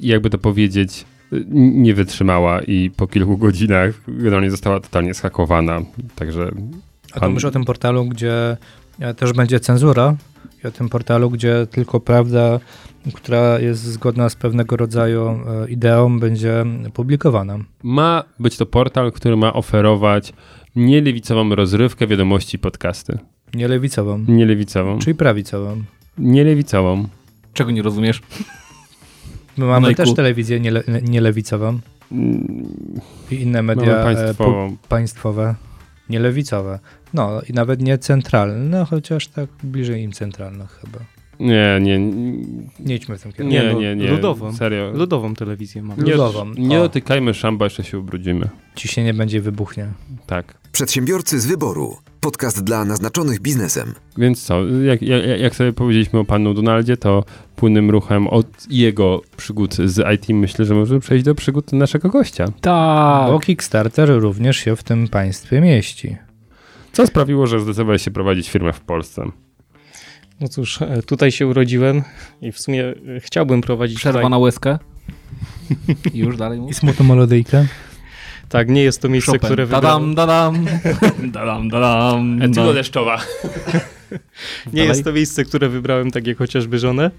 jakby 0.00 0.30
to 0.30 0.38
powiedzieć, 0.38 1.04
nie 1.50 1.94
wytrzymała 1.94 2.62
i 2.62 2.90
po 2.90 3.06
kilku 3.06 3.36
godzinach 3.38 3.94
generalnie 4.08 4.50
została 4.50 4.80
totalnie 4.80 5.14
schakowana. 5.14 5.80
Także 6.14 6.50
A 7.10 7.14
to 7.14 7.20
Pan- 7.20 7.30
mówisz 7.30 7.44
o 7.44 7.50
tym 7.50 7.64
portalu, 7.64 8.04
gdzie 8.04 8.56
e, 9.00 9.14
też 9.14 9.32
będzie 9.32 9.60
cenzura 9.60 10.16
i 10.64 10.66
o 10.66 10.70
tym 10.70 10.88
portalu, 10.88 11.30
gdzie 11.30 11.66
tylko 11.70 12.00
prawda, 12.00 12.60
która 13.14 13.58
jest 13.58 13.82
zgodna 13.82 14.28
z 14.28 14.34
pewnego 14.36 14.76
rodzaju 14.76 15.28
e, 15.64 15.68
ideą, 15.70 16.18
będzie 16.20 16.64
publikowana. 16.94 17.58
ma 17.82 18.24
być 18.40 18.56
to 18.56 18.66
portal, 18.66 19.12
który 19.12 19.36
ma 19.36 19.52
oferować 19.52 20.32
nielewicową 20.76 21.54
rozrywkę, 21.54 22.06
wiadomości, 22.06 22.58
podcasty. 22.58 23.18
Nie 23.54 23.68
lewicową, 23.68 24.24
Nielewicową. 24.28 24.98
czyli 24.98 25.14
prawicową. 25.14 25.82
Nielewicową. 26.18 27.08
Czego 27.54 27.70
nie 27.70 27.82
rozumiesz? 27.82 28.22
My 29.56 29.64
mamy 29.66 29.86
Majku. 29.86 30.02
też 30.02 30.14
telewizję 30.14 30.60
niele, 30.60 30.82
nielewicową 31.02 31.78
Mm, 32.12 32.64
i 33.30 33.34
inne 33.34 33.62
media 33.62 33.86
Mamy 33.86 34.00
e, 34.00 34.14
państwową. 34.14 34.70
pu- 34.70 34.88
państwowe, 34.88 35.54
nielewicowe. 36.08 36.78
No 37.14 37.40
i 37.48 37.52
nawet 37.52 37.80
nie 37.82 37.98
centralne, 37.98 38.84
chociaż 38.90 39.28
tak 39.28 39.48
bliżej 39.62 40.02
im 40.02 40.12
centralnych 40.12 40.78
chyba. 40.84 40.98
Nie, 41.40 41.78
nie, 41.82 41.98
Nie 42.80 42.94
idźmy 42.94 43.18
w 43.18 43.22
tym 43.22 43.32
kierunku. 43.32 43.54
nie, 43.54 43.62
Nie, 43.80 43.96
no, 43.96 44.02
nie, 44.04 44.10
ludową. 44.10 44.52
Serio. 44.52 44.90
Ludową 44.94 45.34
telewizję 45.34 45.82
mamy. 45.82 46.02
Nie, 46.02 46.12
Ludową. 46.12 46.52
nie 46.58 46.78
O. 46.78 46.82
dotykajmy 46.82 47.34
szamba, 47.34 47.66
jeszcze 47.66 47.84
się 47.84 47.98
ubrudzimy. 47.98 48.48
Ciśnienie 48.74 49.14
będzie 49.14 49.40
wybuchnie. 49.40 49.86
Tak. 50.26 50.54
Przedsiębiorcy 50.72 51.40
z 51.40 51.46
wyboru. 51.46 51.96
Podcast 52.20 52.64
dla 52.64 52.84
naznaczonych 52.84 53.40
biznesem. 53.40 53.94
Więc 54.18 54.42
co, 54.44 54.66
jak, 54.66 55.02
jak, 55.02 55.40
jak 55.40 55.54
sobie 55.56 55.72
powiedzieliśmy 55.72 56.18
o 56.18 56.24
panu 56.24 56.54
Donaldzie, 56.54 56.96
to 56.96 57.24
płynnym 57.56 57.90
ruchem 57.90 58.26
od 58.26 58.46
jego 58.70 59.22
przygód 59.36 59.74
z 59.74 60.14
IT 60.14 60.28
myślę, 60.28 60.64
że 60.64 60.74
możemy 60.74 61.00
przejść 61.00 61.24
do 61.24 61.34
przygód 61.34 61.72
naszego 61.72 62.08
gościa. 62.08 62.44
Tak. 62.60 63.30
Bo 63.32 63.38
Kickstarter 63.40 64.08
również 64.20 64.56
się 64.56 64.76
w 64.76 64.82
tym 64.82 65.08
państwie 65.08 65.60
mieści. 65.60 66.16
Co 66.98 67.06
sprawiło, 67.06 67.46
że 67.46 67.60
zdecydowałeś 67.60 68.02
się 68.02 68.10
prowadzić 68.10 68.50
firmę 68.50 68.72
w 68.72 68.80
Polsce? 68.80 69.30
No 70.40 70.48
cóż, 70.48 70.82
e, 70.82 71.02
tutaj 71.02 71.32
się 71.32 71.46
urodziłem 71.46 72.02
i 72.42 72.52
w 72.52 72.60
sumie 72.60 72.84
e, 73.16 73.20
chciałbym 73.20 73.60
prowadzić 73.60 73.98
Przerwa 73.98 74.18
tutaj... 74.18 74.30
na 74.30 74.38
łezkę. 74.38 74.78
I 76.14 76.18
już 76.24 76.36
dalej 76.36 76.58
I 76.58 76.60
mówisz. 76.60 76.76
smutną 76.76 77.06
melodyjkę. 77.06 77.66
Tak, 78.48 78.68
nie 78.68 78.82
jest 78.82 79.02
to 79.02 79.08
miejsce, 79.08 79.32
Chopin. 79.32 79.46
które 79.46 79.66
wybrałem. 79.66 80.14
Dadam, 80.14 80.64
dadam. 80.64 80.66
dadam, 81.36 81.68
dadam. 81.68 82.42
Etylo 82.42 82.72
deszczowa. 82.74 83.20
Nie 84.72 84.84
jest 84.84 85.04
to 85.04 85.12
miejsce, 85.12 85.44
które 85.44 85.68
wybrałem 85.68 86.10
tak 86.10 86.26
jak 86.26 86.38
chociażby 86.38 86.78
żonę. 86.78 87.10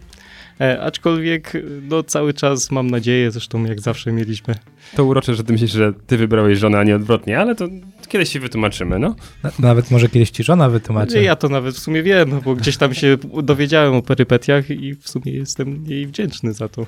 E, 0.62 0.82
aczkolwiek 0.82 1.54
no, 1.90 2.04
cały 2.04 2.34
czas 2.34 2.72
mam 2.72 2.90
nadzieję, 2.90 3.32
zresztą 3.32 3.64
jak 3.66 3.82
zawsze 3.82 4.12
mieliśmy. 4.12 4.56
To 4.96 5.06
urocze, 5.06 5.36
że 5.36 5.44
ty 5.44 5.52
myślisz, 5.54 5.72
że 5.72 5.94
ty 6.08 6.18
wybrałeś 6.18 6.60
żonę, 6.60 6.80
a 6.80 6.84
nie 6.84 6.96
odwrotnie, 6.96 7.40
ale 7.40 7.56
to 7.56 7.68
kiedyś 8.08 8.30
się 8.30 8.40
wytłumaczymy, 8.40 9.00
no. 9.00 9.16
Na- 9.44 9.52
Nawet 9.60 9.92
może 9.92 10.10
kiedyś 10.10 10.30
ci 10.30 10.44
żona 10.44 10.70
wytłumaczy. 10.70 11.22
Ja 11.24 11.36
to 11.36 11.50
nawet 11.50 11.76
w 11.76 11.80
sumie 11.80 12.04
wiem, 12.04 12.30
no, 12.30 12.42
bo 12.42 12.56
gdzieś 12.56 12.78
tam 12.78 12.94
się 12.94 13.18
dowiedziałem 13.44 13.94
o 13.94 14.02
perypetiach 14.02 14.70
i 14.70 14.96
w 14.96 15.10
sumie 15.10 15.32
jestem 15.32 15.84
jej 15.88 16.08
wdzięczny 16.08 16.54
za 16.54 16.68
to. 16.70 16.86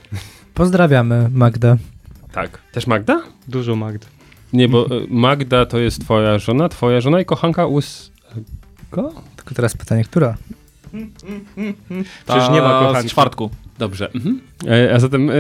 Pozdrawiamy 0.54 1.30
Magda. 1.34 1.78
Tak. 2.32 2.60
Też 2.72 2.88
Magda? 2.88 3.22
Dużo 3.48 3.76
Magd. 3.76 4.10
Nie, 4.54 4.68
bo 4.70 4.86
e, 4.86 4.90
Magda 5.10 5.66
to 5.66 5.80
jest 5.80 6.02
twoja 6.02 6.40
żona, 6.40 6.70
twoja 6.70 7.02
żona 7.02 7.22
i 7.22 7.26
kochanka 7.26 7.66
us... 7.68 8.12
Go? 8.92 9.14
Tylko 9.36 9.56
teraz 9.56 9.78
pytanie, 9.78 10.04
która? 10.04 10.38
Przecież 12.26 12.50
nie 12.50 12.62
ma 12.62 12.80
kochanki. 12.80 13.10
Z 13.10 13.12
czwartku. 13.12 13.50
Dobrze. 13.80 14.12
Mhm. 14.16 14.42
E, 14.68 14.94
a 14.94 15.00
zatem 15.00 15.30
e, 15.30 15.34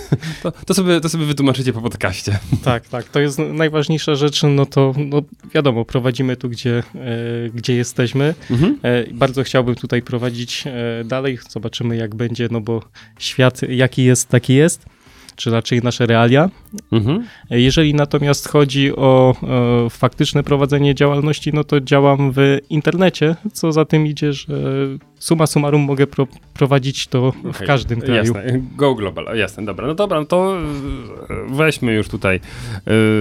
to, 0.42 0.52
to, 0.66 0.74
sobie, 0.74 1.00
to 1.00 1.08
sobie 1.08 1.24
wytłumaczycie 1.24 1.72
po 1.72 1.80
podcaście. 1.80 2.38
Tak, 2.64 2.88
tak. 2.88 3.04
To 3.04 3.20
jest 3.20 3.38
najważniejsza 3.38 4.14
rzecz, 4.14 4.42
no 4.42 4.66
to 4.66 4.94
no, 4.96 5.22
wiadomo, 5.54 5.84
prowadzimy 5.84 6.36
tu, 6.36 6.48
gdzie, 6.48 6.82
e, 6.94 7.50
gdzie 7.54 7.74
jesteśmy. 7.74 8.34
Mhm. 8.50 8.78
Bardzo 9.12 9.42
chciałbym 9.42 9.74
tutaj 9.74 10.02
prowadzić 10.02 10.64
dalej. 11.04 11.38
Zobaczymy, 11.48 11.96
jak 11.96 12.14
będzie, 12.14 12.48
no 12.50 12.60
bo 12.60 12.82
świat 13.18 13.60
jaki 13.68 14.04
jest, 14.04 14.28
taki 14.28 14.54
jest. 14.54 14.86
Czy 15.38 15.50
raczej 15.50 15.82
nasze 15.82 16.06
realia. 16.06 16.50
Mhm. 16.92 17.26
Jeżeli 17.50 17.94
natomiast 17.94 18.48
chodzi 18.48 18.96
o 18.96 19.34
e, 19.86 19.90
faktyczne 19.90 20.42
prowadzenie 20.42 20.94
działalności, 20.94 21.52
no 21.52 21.64
to 21.64 21.80
działam 21.80 22.32
w 22.32 22.58
internecie, 22.70 23.36
co 23.52 23.72
za 23.72 23.84
tym 23.84 24.06
idzie, 24.06 24.32
że 24.32 24.54
suma 25.18 25.46
summarum 25.46 25.82
mogę 25.82 26.06
pro, 26.06 26.26
prowadzić 26.54 27.06
to 27.06 27.32
w 27.32 27.46
Okej, 27.46 27.66
każdym 27.66 28.00
kraju. 28.00 28.34
Jasne, 28.34 28.60
go 28.76 28.94
global, 28.94 29.36
jasne, 29.36 29.64
dobra. 29.64 29.86
No 29.86 29.94
dobra, 29.94 30.20
no 30.20 30.26
to 30.26 30.58
e, 30.58 31.54
weźmy 31.54 31.92
już 31.94 32.08
tutaj, 32.08 32.40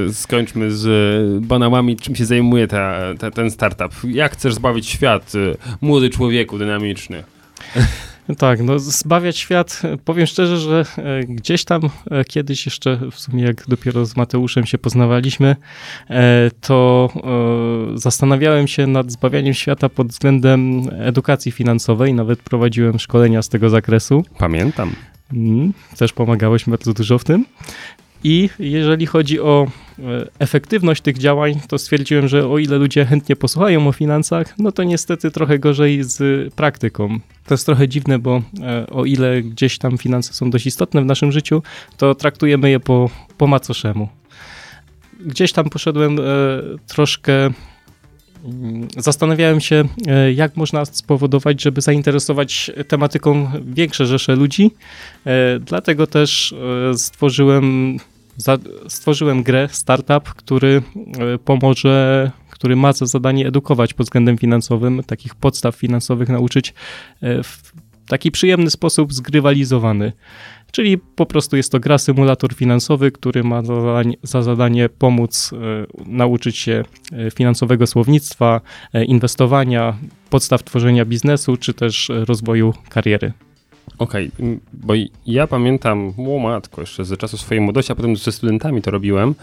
e, 0.09 0.13
skończmy 0.13 0.71
z 0.71 1.45
banałami, 1.45 1.95
czym 1.95 2.15
się 2.15 2.25
zajmuje 2.25 2.67
ta, 2.67 2.99
ta, 3.19 3.31
ten 3.31 3.51
startup. 3.51 3.91
Jak 4.03 4.31
chcesz 4.31 4.53
zbawić 4.53 4.87
świat, 4.87 5.33
e, 5.35 5.57
młody 5.81 6.09
człowieku, 6.09 6.57
dynamiczny? 6.57 7.23
Tak, 8.37 8.61
no 8.61 8.79
zbawiać 8.79 9.37
świat, 9.37 9.81
powiem 10.05 10.25
szczerze, 10.25 10.57
że 10.57 10.85
e, 10.97 11.23
gdzieś 11.23 11.65
tam 11.65 11.81
e, 12.11 12.25
kiedyś 12.25 12.65
jeszcze, 12.65 12.99
w 13.11 13.19
sumie 13.19 13.43
jak 13.43 13.67
dopiero 13.67 14.05
z 14.05 14.15
Mateuszem 14.15 14.65
się 14.65 14.77
poznawaliśmy, 14.77 15.55
e, 16.09 16.51
to 16.61 17.09
zastanawiałem 17.95 18.67
się 18.67 18.87
nad 18.87 19.11
zbawianiem 19.11 19.53
świata 19.53 19.89
pod 19.89 20.07
względem 20.07 20.81
edukacji 20.91 21.51
finansowej, 21.51 22.13
nawet 22.13 22.39
prowadziłem 22.39 22.99
szkolenia 22.99 23.41
z 23.41 23.49
tego 23.49 23.69
zakresu. 23.69 24.23
Pamiętam. 24.37 24.91
Mm, 25.33 25.73
też 25.97 26.13
pomagałeś 26.13 26.65
bardzo 26.65 26.93
dużo 26.93 27.17
w 27.17 27.23
tym. 27.23 27.45
I 28.23 28.49
jeżeli 28.59 29.05
chodzi 29.05 29.39
o 29.39 29.67
efektywność 30.39 31.01
tych 31.01 31.17
działań, 31.17 31.59
to 31.67 31.77
stwierdziłem, 31.77 32.27
że 32.27 32.47
o 32.47 32.57
ile 32.57 32.77
ludzie 32.77 33.05
chętnie 33.05 33.35
posłuchają 33.35 33.87
o 33.87 33.91
finansach, 33.91 34.55
no 34.59 34.71
to 34.71 34.83
niestety 34.83 35.31
trochę 35.31 35.59
gorzej 35.59 36.03
z 36.03 36.53
praktyką. 36.53 37.19
To 37.45 37.53
jest 37.53 37.65
trochę 37.65 37.87
dziwne, 37.87 38.19
bo 38.19 38.41
e, 38.61 38.87
o 38.87 39.05
ile 39.05 39.41
gdzieś 39.41 39.77
tam 39.77 39.97
finanse 39.97 40.33
są 40.33 40.49
dość 40.49 40.65
istotne 40.65 41.01
w 41.01 41.05
naszym 41.05 41.31
życiu, 41.31 41.63
to 41.97 42.15
traktujemy 42.15 42.69
je 42.69 42.79
po, 42.79 43.09
po 43.37 43.47
macoszemu. 43.47 44.09
Gdzieś 45.19 45.51
tam 45.51 45.69
poszedłem 45.69 46.19
e, 46.19 46.23
troszkę 46.87 47.33
mm, 48.45 48.87
Zastanawiałem 48.97 49.61
się, 49.61 49.83
e, 50.07 50.33
jak 50.33 50.57
można 50.57 50.85
spowodować, 50.85 51.61
żeby 51.61 51.81
zainteresować 51.81 52.71
tematyką 52.87 53.51
większe 53.65 54.05
rzesze 54.05 54.35
ludzi. 54.35 54.71
E, 55.25 55.59
Dlatego 55.59 56.07
też 56.07 56.53
e, 56.91 56.97
stworzyłem, 56.97 57.97
stworzyłem 58.87 59.43
grę, 59.43 59.67
startup, 59.71 60.29
który 60.29 60.81
e, 61.19 61.37
pomoże, 61.37 62.31
który 62.49 62.75
ma 62.75 62.93
za 62.93 63.05
zadanie 63.05 63.47
edukować 63.47 63.93
pod 63.93 64.05
względem 64.05 64.37
finansowym, 64.37 65.03
takich 65.07 65.35
podstaw 65.35 65.75
finansowych 65.75 66.29
nauczyć 66.29 66.73
e, 67.21 67.43
w 67.43 67.73
taki 68.07 68.31
przyjemny 68.31 68.69
sposób 68.69 69.13
zgrywalizowany. 69.13 70.11
Czyli 70.71 70.97
po 70.97 71.25
prostu 71.25 71.57
jest 71.57 71.71
to 71.71 71.79
gra 71.79 71.97
symulator 71.97 72.53
finansowy, 72.53 73.11
który 73.11 73.43
ma 73.43 73.61
za 73.61 73.81
zadanie, 73.81 74.15
za 74.23 74.41
zadanie 74.41 74.89
pomóc 74.89 75.51
e, 75.53 75.57
nauczyć 76.05 76.57
się 76.57 76.83
finansowego 77.35 77.87
słownictwa, 77.87 78.61
inwestowania, 79.07 79.97
podstaw 80.29 80.63
tworzenia 80.63 81.05
biznesu, 81.05 81.57
czy 81.57 81.73
też 81.73 82.11
rozwoju 82.27 82.73
kariery. 82.89 83.33
Okej, 83.97 84.31
m, 84.39 84.59
bo 84.73 84.93
ja 85.25 85.47
pamiętam, 85.47 86.13
o 86.35 86.39
matko, 86.39 86.81
jeszcze 86.81 87.05
ze 87.05 87.17
czasu 87.17 87.37
swojej 87.37 87.61
młodości, 87.61 87.91
a 87.91 87.95
potem 87.95 88.15
ze 88.17 88.31
studentami 88.31 88.81
to 88.81 88.91
robiłem, 88.91 89.35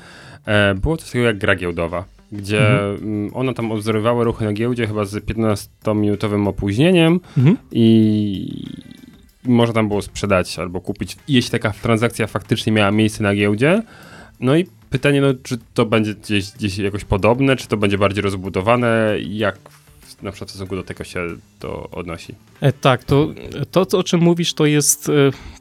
e, 0.46 0.74
było 0.74 0.96
coś 0.96 1.06
takiego 1.08 1.24
jak 1.26 1.38
gra 1.38 1.54
giełdowa, 1.56 2.04
gdzie 2.32 2.80
mm, 2.80 3.30
ona 3.34 3.52
tam 3.54 3.72
obserwowała 3.72 4.24
ruchy 4.24 4.44
na 4.44 4.52
giełdzie 4.52 4.86
chyba 4.86 5.04
z 5.04 5.14
15-minutowym 5.14 6.48
opóźnieniem 6.48 7.20
Mhm. 7.38 7.56
i 7.72 8.64
można 9.44 9.74
tam 9.74 9.88
było 9.88 10.02
sprzedać 10.02 10.58
albo 10.58 10.80
kupić, 10.80 11.16
jeśli 11.28 11.50
taka 11.50 11.70
transakcja 11.82 12.26
faktycznie 12.26 12.72
miała 12.72 12.90
miejsce 12.90 13.22
na 13.22 13.34
giełdzie. 13.34 13.82
No 14.40 14.56
i 14.56 14.66
pytanie, 14.90 15.20
no, 15.20 15.28
czy 15.42 15.58
to 15.74 15.86
będzie 15.86 16.14
gdzieś, 16.14 16.50
gdzieś 16.52 16.78
jakoś 16.78 17.04
podobne, 17.04 17.56
czy 17.56 17.68
to 17.68 17.76
będzie 17.76 17.98
bardziej 17.98 18.22
rozbudowane, 18.22 19.14
jak 19.28 19.58
na 20.24 20.32
przykład 20.32 20.48
w 20.48 20.52
stosunku 20.52 20.76
do 20.76 20.82
tego 20.82 21.04
się 21.04 21.20
to 21.58 21.90
odnosi? 21.90 22.34
E, 22.60 22.72
tak, 22.72 23.04
to, 23.04 23.28
to, 23.70 23.98
o 23.98 24.02
czym 24.02 24.20
mówisz, 24.20 24.54
to 24.54 24.66
jest 24.66 25.08
e, 25.08 25.12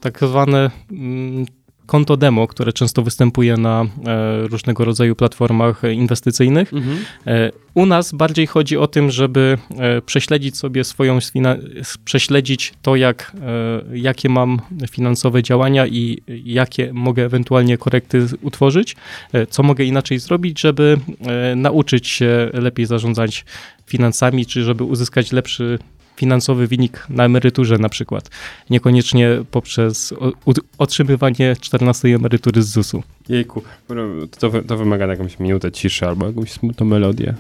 tak 0.01 0.19
zwane 0.19 0.71
mm, 0.91 1.45
konto 1.93 2.17
demo, 2.17 2.47
które 2.47 2.73
często 2.73 3.01
występuje 3.01 3.57
na 3.57 3.81
e, 3.81 4.47
różnego 4.47 4.85
rodzaju 4.85 5.15
platformach 5.15 5.81
inwestycyjnych. 5.93 6.71
E, 7.27 7.51
U 7.73 7.85
nas 7.85 8.13
bardziej 8.13 8.47
chodzi 8.47 8.77
o 8.77 8.87
tym, 8.87 9.11
żeby 9.11 9.57
e, 9.77 10.01
prześledzić 10.01 10.57
sobie 10.57 10.83
swoją, 10.83 11.19
prześledzić 12.05 12.73
to, 12.81 12.95
jak, 12.95 13.31
jakie 13.93 14.29
mam 14.29 14.61
finansowe 14.91 15.43
działania 15.43 15.87
i 15.87 16.21
jakie 16.45 16.93
mogę 16.93 17.25
ewentualnie 17.25 17.77
korekty 17.77 18.25
utworzyć, 18.41 18.95
co 19.49 19.63
mogę 19.63 19.83
inaczej 19.83 20.19
zrobić, 20.19 20.59
żeby 20.59 20.97
nauczyć 21.55 22.07
się 22.07 22.49
lepiej 22.53 22.85
zarządzać 22.85 23.45
finansami, 23.85 24.45
czy 24.45 24.63
żeby 24.63 24.83
uzyskać 24.83 25.31
lepszy 25.31 25.79
finansowy 26.15 26.67
wynik 26.67 27.05
na 27.09 27.25
emeryturze 27.25 27.77
na 27.77 27.89
przykład. 27.89 28.29
Niekoniecznie 28.69 29.29
poprzez 29.51 30.13
otrzymywanie 30.77 31.55
14 31.61 32.07
emerytury 32.07 32.63
z 32.63 32.67
ZUS-u. 32.67 33.03
Jejku, 33.29 33.61
to, 34.39 34.51
to 34.67 34.77
wymaga 34.77 35.05
jakąś 35.05 35.39
minutę 35.39 35.71
ciszy 35.71 36.07
albo 36.07 36.25
jakąś 36.25 36.51
smutną 36.51 36.85
melodię. 36.85 37.33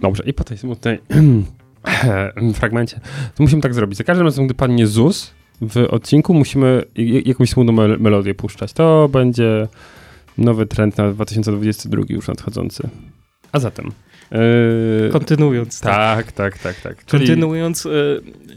Dobrze, 0.00 0.22
i 0.26 0.32
po 0.32 0.44
tej 0.44 0.58
smutnej 0.58 0.98
fragmencie 2.54 3.00
to 3.34 3.42
musimy 3.42 3.62
tak 3.62 3.74
zrobić. 3.74 3.98
Za 3.98 4.04
każdym 4.04 4.26
razem, 4.26 4.46
gdy 4.46 4.54
padnie 4.54 4.86
ZUS 4.86 5.37
w 5.60 5.76
odcinku, 5.90 6.34
musimy 6.34 6.82
jakąś 7.24 7.50
smutną 7.50 7.72
mel- 7.72 8.00
melodię 8.00 8.34
puszczać. 8.34 8.72
To 8.72 9.08
będzie 9.12 9.68
nowy 10.38 10.66
trend 10.66 10.98
na 10.98 11.12
2022 11.12 12.02
już 12.08 12.28
nadchodzący. 12.28 12.88
A 13.52 13.58
zatem... 13.58 13.92
Yy, 14.30 15.10
Kontynuując. 15.12 15.80
tak, 15.80 16.32
tak, 16.32 16.58
tak, 16.58 16.80
tak. 16.80 17.04
Czyli- 17.04 17.26
Kontynuując, 17.26 17.86
e, 17.86 17.90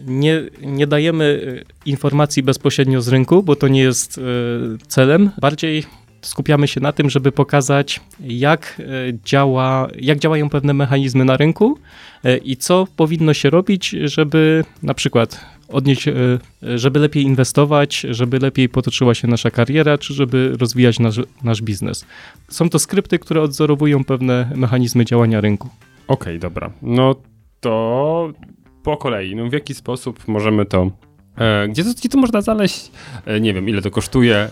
nie, 0.05 0.41
nie 0.61 0.87
dajemy 0.87 1.41
e, 1.61 1.89
informacji 1.89 2.43
bezpośrednio 2.43 3.01
z 3.01 3.07
rynku, 3.07 3.43
bo 3.43 3.55
to 3.55 3.67
nie 3.67 3.81
jest 3.81 4.17
e, 4.17 4.21
celem. 4.87 5.29
Bardziej 5.41 5.83
skupiamy 6.21 6.67
się 6.67 6.81
na 6.81 6.91
tym, 6.91 7.09
żeby 7.09 7.31
pokazać, 7.31 8.01
jak, 8.19 8.81
e, 8.81 8.83
działa, 9.25 9.87
jak 9.99 10.19
działają 10.19 10.49
pewne 10.49 10.73
mechanizmy 10.73 11.25
na 11.25 11.37
rynku 11.37 11.77
e, 12.23 12.37
i 12.37 12.57
co 12.57 12.87
powinno 12.95 13.33
się 13.33 13.49
robić, 13.49 13.89
żeby 14.03 14.63
na 14.83 14.93
przykład 14.93 15.45
odnieść, 15.71 16.07
e, 16.07 16.13
żeby 16.61 16.99
lepiej 16.99 17.23
inwestować, 17.23 18.05
żeby 18.09 18.39
lepiej 18.39 18.69
potoczyła 18.69 19.15
się 19.15 19.27
nasza 19.27 19.51
kariera, 19.51 19.97
czy 19.97 20.13
żeby 20.13 20.53
rozwijać 20.59 20.99
nasz, 20.99 21.19
nasz 21.43 21.61
biznes. 21.61 22.05
Są 22.49 22.69
to 22.69 22.79
skrypty, 22.79 23.19
które 23.19 23.41
odzorowują 23.41 24.03
pewne 24.03 24.51
mechanizmy 24.55 25.05
działania 25.05 25.41
rynku. 25.41 25.69
Okej, 26.07 26.39
dobra. 26.39 26.71
No 26.81 27.15
to 27.59 28.33
po 28.83 28.97
kolei. 28.97 29.35
No 29.35 29.49
w 29.49 29.53
jaki 29.53 29.73
sposób 29.73 30.27
możemy 30.27 30.65
to. 30.65 30.91
E, 31.37 31.67
gdzie, 31.67 31.83
to, 31.83 31.89
gdzie 31.89 32.09
to 32.09 32.17
można 32.17 32.41
znaleźć? 32.41 32.91
E, 33.25 33.39
nie 33.39 33.53
wiem, 33.53 33.69
ile 33.69 33.81
to 33.81 33.91
kosztuje. 33.91 34.49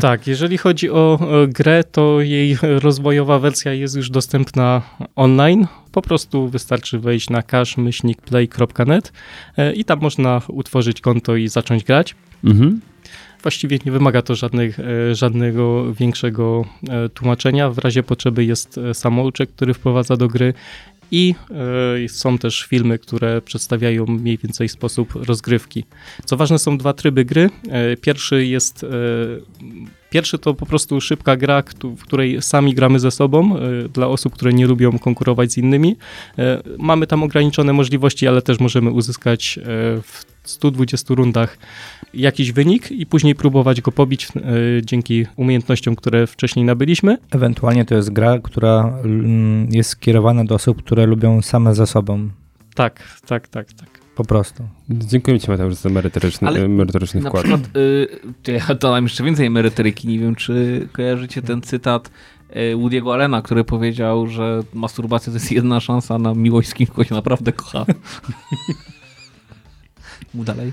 Tak, 0.00 0.26
jeżeli 0.26 0.58
chodzi 0.58 0.90
o 0.90 1.18
e, 1.20 1.48
grę, 1.48 1.84
to 1.84 2.20
jej 2.20 2.56
rozwojowa 2.62 3.38
wersja 3.38 3.72
jest 3.72 3.96
już 3.96 4.10
dostępna 4.10 4.82
online. 5.16 5.66
Po 5.92 6.02
prostu 6.02 6.48
wystarczy 6.48 6.98
wejść 6.98 7.30
na 7.30 7.42
cash-play.net 7.42 9.12
i 9.74 9.84
tam 9.84 10.00
można 10.00 10.42
utworzyć 10.48 11.00
konto 11.00 11.36
i 11.36 11.48
zacząć 11.48 11.84
grać. 11.84 12.14
Mhm. 12.44 12.80
Właściwie 13.42 13.78
nie 13.86 13.92
wymaga 13.92 14.22
to 14.22 14.34
żadnych, 14.34 14.78
żadnego 15.12 15.94
większego 15.94 16.64
tłumaczenia. 17.14 17.70
W 17.70 17.78
razie 17.78 18.02
potrzeby 18.02 18.44
jest 18.44 18.80
samouczek, 18.92 19.50
który 19.50 19.74
wprowadza 19.74 20.16
do 20.16 20.28
gry 20.28 20.54
i 21.10 21.34
e, 22.04 22.08
są 22.08 22.38
też 22.38 22.62
filmy, 22.62 22.98
które 22.98 23.42
przedstawiają 23.42 24.06
mniej 24.06 24.38
więcej 24.38 24.68
sposób 24.68 25.12
rozgrywki. 25.14 25.84
Co 26.24 26.36
ważne, 26.36 26.58
są 26.58 26.78
dwa 26.78 26.92
tryby 26.92 27.24
gry. 27.24 27.50
E, 27.70 27.96
Pierwszy 27.96 28.46
jest. 28.46 28.84
e, 28.84 28.86
Pierwszy 30.10 30.38
to 30.38 30.54
po 30.54 30.66
prostu 30.66 31.00
szybka 31.00 31.36
gra, 31.36 31.62
w 31.96 32.02
której 32.02 32.42
sami 32.42 32.74
gramy 32.74 33.00
ze 33.00 33.10
sobą, 33.10 33.56
dla 33.92 34.06
osób, 34.06 34.32
które 34.34 34.52
nie 34.52 34.66
lubią 34.66 34.98
konkurować 34.98 35.52
z 35.52 35.58
innymi. 35.58 35.96
Mamy 36.78 37.06
tam 37.06 37.22
ograniczone 37.22 37.72
możliwości, 37.72 38.28
ale 38.28 38.42
też 38.42 38.60
możemy 38.60 38.90
uzyskać 38.90 39.58
w 40.02 40.24
120 40.50 41.14
rundach 41.14 41.58
jakiś 42.14 42.52
wynik 42.52 42.92
i 42.92 43.06
później 43.06 43.34
próbować 43.34 43.80
go 43.80 43.92
pobić 43.92 44.28
e, 44.36 44.40
dzięki 44.82 45.26
umiejętnościom, 45.36 45.96
które 45.96 46.26
wcześniej 46.26 46.64
nabyliśmy. 46.64 47.18
Ewentualnie 47.30 47.84
to 47.84 47.94
jest 47.94 48.10
gra, 48.10 48.38
która 48.38 48.98
mm, 49.04 49.68
jest 49.70 49.90
skierowana 49.90 50.44
do 50.44 50.54
osób, 50.54 50.82
które 50.82 51.06
lubią 51.06 51.42
same 51.42 51.74
ze 51.74 51.86
sobą. 51.86 52.30
Tak, 52.74 53.20
tak, 53.26 53.48
tak, 53.48 53.72
tak. 53.72 54.00
Po 54.14 54.24
prostu. 54.24 54.62
Dziękuję 54.90 55.40
Ci, 55.40 55.50
Mateusz, 55.50 55.74
za 55.74 55.88
merytoryczny, 55.88 56.48
Ale 56.48 56.68
merytoryczny 56.68 57.20
Na 57.20 57.30
wkład. 57.30 57.44
przykład, 57.44 57.76
y, 57.76 58.08
to 58.42 58.52
ja 58.52 58.66
dodam 58.66 59.04
jeszcze 59.04 59.24
więcej 59.24 59.46
emerytoryki. 59.46 60.08
Nie 60.08 60.18
wiem, 60.18 60.34
czy 60.34 60.88
kojarzycie 60.92 61.42
ten 61.42 61.62
cytat 61.62 62.10
y, 62.50 62.76
Woody'ego 62.76 63.12
Allena, 63.12 63.42
który 63.42 63.64
powiedział, 63.64 64.26
że 64.26 64.62
masturbacja 64.74 65.32
to 65.32 65.36
jest 65.36 65.52
jedna 65.52 65.80
szansa 65.80 66.18
na 66.18 66.34
miłość 66.34 66.68
z 66.68 66.74
kimś, 66.74 66.90
kogo 66.90 67.04
się 67.04 67.14
naprawdę 67.14 67.52
kocha. 67.52 67.86
Mu 70.34 70.44
dalej. 70.44 70.72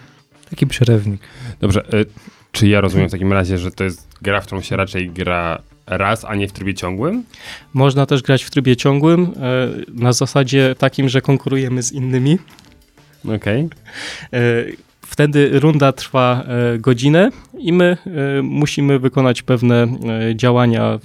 Taki 0.50 0.68
przerywnik. 0.68 1.22
Dobrze, 1.60 1.86
e, 1.86 2.06
czy 2.52 2.68
ja 2.68 2.82
rozumiem 2.82 3.10
w 3.10 3.12
takim 3.12 3.34
razie, 3.34 3.58
że 3.58 3.72
to 3.72 3.84
jest 3.84 4.08
gra, 4.22 4.41
w 4.41 4.45
którą 4.45 4.62
się 4.62 4.76
raczej 4.78 5.10
gra 5.10 5.62
raz, 5.88 6.26
a 6.26 6.36
nie 6.36 6.48
w 6.48 6.52
trybie 6.52 6.74
ciągłym? 6.74 7.24
Można 7.74 8.06
też 8.06 8.22
grać 8.22 8.43
w 8.43 8.50
trybie 8.50 8.76
ciągłym, 8.76 9.22
e, 9.22 9.32
na 9.93 10.14
zasadzie 10.14 10.76
takim, 10.78 11.10
że 11.10 11.22
konkurujemy 11.22 11.84
z 11.84 11.91
innymi. 11.91 12.38
Okej. 13.36 13.70
E, 14.34 14.39
Wtedy 15.02 15.60
runda 15.60 15.91
trwa 15.91 16.43
e, 16.43 16.78
godzinę 16.78 17.30
i 17.58 17.74
my 17.74 17.98
musimy 18.43 19.00
wykonać 19.00 19.41
pewne 19.41 19.88
działania, 20.36 21.00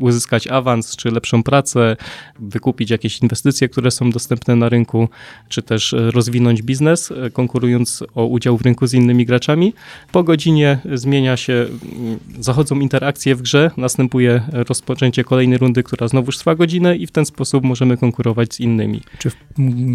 uzyskać 0.00 0.46
awans 0.46 0.96
czy 0.96 1.10
lepszą 1.10 1.42
pracę, 1.42 1.96
wykupić 2.38 2.90
jakieś 2.90 3.20
inwestycje, 3.20 3.68
które 3.68 3.90
są 3.90 4.10
dostępne 4.10 4.56
na 4.56 4.68
rynku, 4.68 5.08
czy 5.48 5.62
też 5.62 5.92
e, 5.92 6.10
rozwinąć 6.10 6.62
biznes, 6.62 7.10
e, 7.10 7.30
konkurując 7.30 8.04
o 8.14 8.26
udział 8.26 8.56
w 8.56 8.62
rynku 8.62 8.86
z 8.86 8.94
innymi 8.94 9.26
graczami. 9.26 9.74
Po 10.12 10.22
godzinie 10.22 10.78
zmienia 10.94 11.36
się, 11.36 11.52
mm, 11.52 12.18
zachodzą 12.40 12.80
interakcje 12.80 13.34
w 13.34 13.42
grze, 13.42 13.70
następuje 13.76 14.42
rozpoczęcie 14.52 15.24
kolejnej 15.24 15.58
rundy, 15.58 15.82
która 15.82 16.08
znowuż 16.08 16.38
trwa 16.38 16.54
godzinę 16.54 16.96
i 16.96 17.06
w 17.06 17.10
ten 17.10 17.26
sposób 17.26 17.64
możemy 17.64 17.96
konkurować 17.96 18.54
z 18.54 18.60
innymi. 18.60 19.00
Czy 19.18 19.30
w 19.30 19.36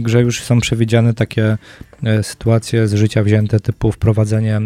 grze 0.02 0.22
już 0.22 0.42
są 0.42 0.60
przewidziane 0.60 1.14
takie 1.14 1.58
e, 2.04 2.24
sytuacje 2.24 2.88
z 2.88 2.94
życia 2.94 3.24
wzięte, 3.24 3.60
typu 3.60 3.92
wprowadzenie 3.92 4.62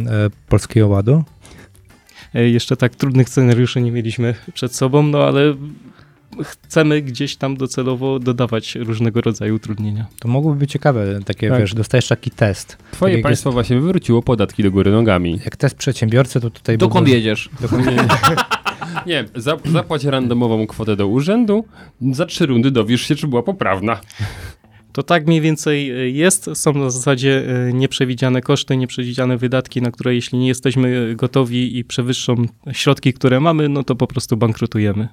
polskiego 0.49 0.87
ładu? 0.87 1.23
E, 2.35 2.49
Jeszcze 2.49 2.77
tak 2.77 2.95
trudnych 2.95 3.29
scenariuszy 3.29 3.81
nie 3.81 3.91
mieliśmy 3.91 4.33
przed 4.53 4.75
sobą, 4.75 5.03
no 5.03 5.23
ale 5.23 5.55
chcemy 6.43 7.01
gdzieś 7.01 7.35
tam 7.35 7.57
docelowo 7.57 8.19
dodawać 8.19 8.75
różnego 8.75 9.21
rodzaju 9.21 9.55
utrudnienia. 9.55 10.05
To 10.19 10.27
mogłoby 10.27 10.59
być 10.59 10.71
ciekawe, 10.71 11.19
takie, 11.25 11.49
Tak. 11.49 11.59
wiesz, 11.59 11.73
dostajesz 11.73 12.07
taki 12.07 12.31
test. 12.31 12.77
Twoje 12.91 13.13
Tak 13.13 13.23
państwo 13.23 13.51
właśnie 13.51 13.79
wywróciło 13.79 14.21
podatki 14.21 14.63
do 14.63 14.71
góry 14.71 14.91
nogami. 14.91 15.39
Jak 15.45 15.55
test 15.55 15.75
przedsiębiorcy, 15.77 16.41
to 16.41 16.49
tutaj... 16.49 16.77
Dokąd 16.77 17.05
byłby- 17.05 17.17
jedziesz? 17.17 17.49
Nie, 19.07 19.25
za, 19.35 19.57
zapłać 19.65 20.03
randomową 20.03 20.67
kwotę 20.67 20.95
do 20.95 21.07
urzędu, 21.07 21.65
za 22.11 22.25
trzy 22.25 22.45
rundy 22.45 22.71
dowiesz 22.71 23.01
się, 23.01 23.15
czy 23.15 23.27
była 23.27 23.43
poprawna. 23.43 23.99
To 24.97 25.03
tak 25.03 25.27
mniej 25.27 25.41
więcej 25.41 25.91
e, 25.91 26.09
jest. 26.09 26.49
Są 26.53 26.73
na 26.73 26.89
zasadzie 26.89 27.43
e, 27.69 27.73
nieprzewidziane 27.73 28.41
koszty, 28.41 28.77
nieprzewidziane 28.77 29.37
wydatki, 29.37 29.81
na 29.81 29.91
które 29.91 30.15
jeśli 30.15 30.39
nie 30.39 30.47
jesteśmy 30.47 31.13
gotowi 31.15 31.77
i 31.77 31.83
przewyższą 31.83 32.35
środki, 32.71 33.13
które 33.13 33.39
mamy, 33.39 33.69
no 33.69 33.83
to 33.83 33.95
po 33.95 34.07
prostu 34.07 34.37
bankrutujemy. 34.37 35.07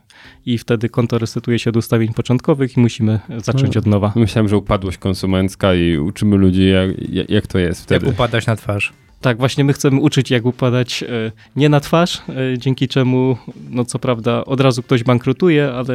I 0.46 0.58
wtedy 0.58 0.88
konto 0.88 1.18
resetuje 1.18 1.58
się 1.58 1.72
do 1.72 1.78
ustawień 1.78 2.14
początkowych 2.14 2.76
i 2.76 2.80
musimy 2.80 3.20
zacząć 3.36 3.76
od 3.76 3.86
nowa. 3.86 4.12
Myślałem, 4.16 4.48
że 4.48 4.56
upadłość 4.56 4.98
konsumencka 4.98 5.74
i 5.74 5.98
uczymy 5.98 6.36
ludzi, 6.36 6.68
jak, 6.70 7.08
jak- 7.12 7.30
jak 7.30 7.46
to 7.46 7.58
jest 7.58 7.90
Jak 7.90 8.00
wtedy. 8.00 8.12
upadać 8.14 8.46
na 8.46 8.56
twarz. 8.56 8.92
Tak, 9.20 9.38
właśnie 9.38 9.64
my 9.64 9.72
chcemy 9.72 10.00
uczyć, 10.00 10.30
jak 10.30 10.44
upadać 10.46 11.02
e, 11.02 11.06
nie 11.56 11.68
na 11.68 11.80
twarz, 11.80 12.22
e, 12.28 12.58
dzięki 12.58 12.88
czemu, 12.88 13.36
no 13.70 13.84
co 13.84 13.98
prawda, 13.98 14.44
od 14.44 14.60
razu 14.60 14.82
ktoś 14.82 15.02
bankrutuje, 15.04 15.72
ale 15.72 15.94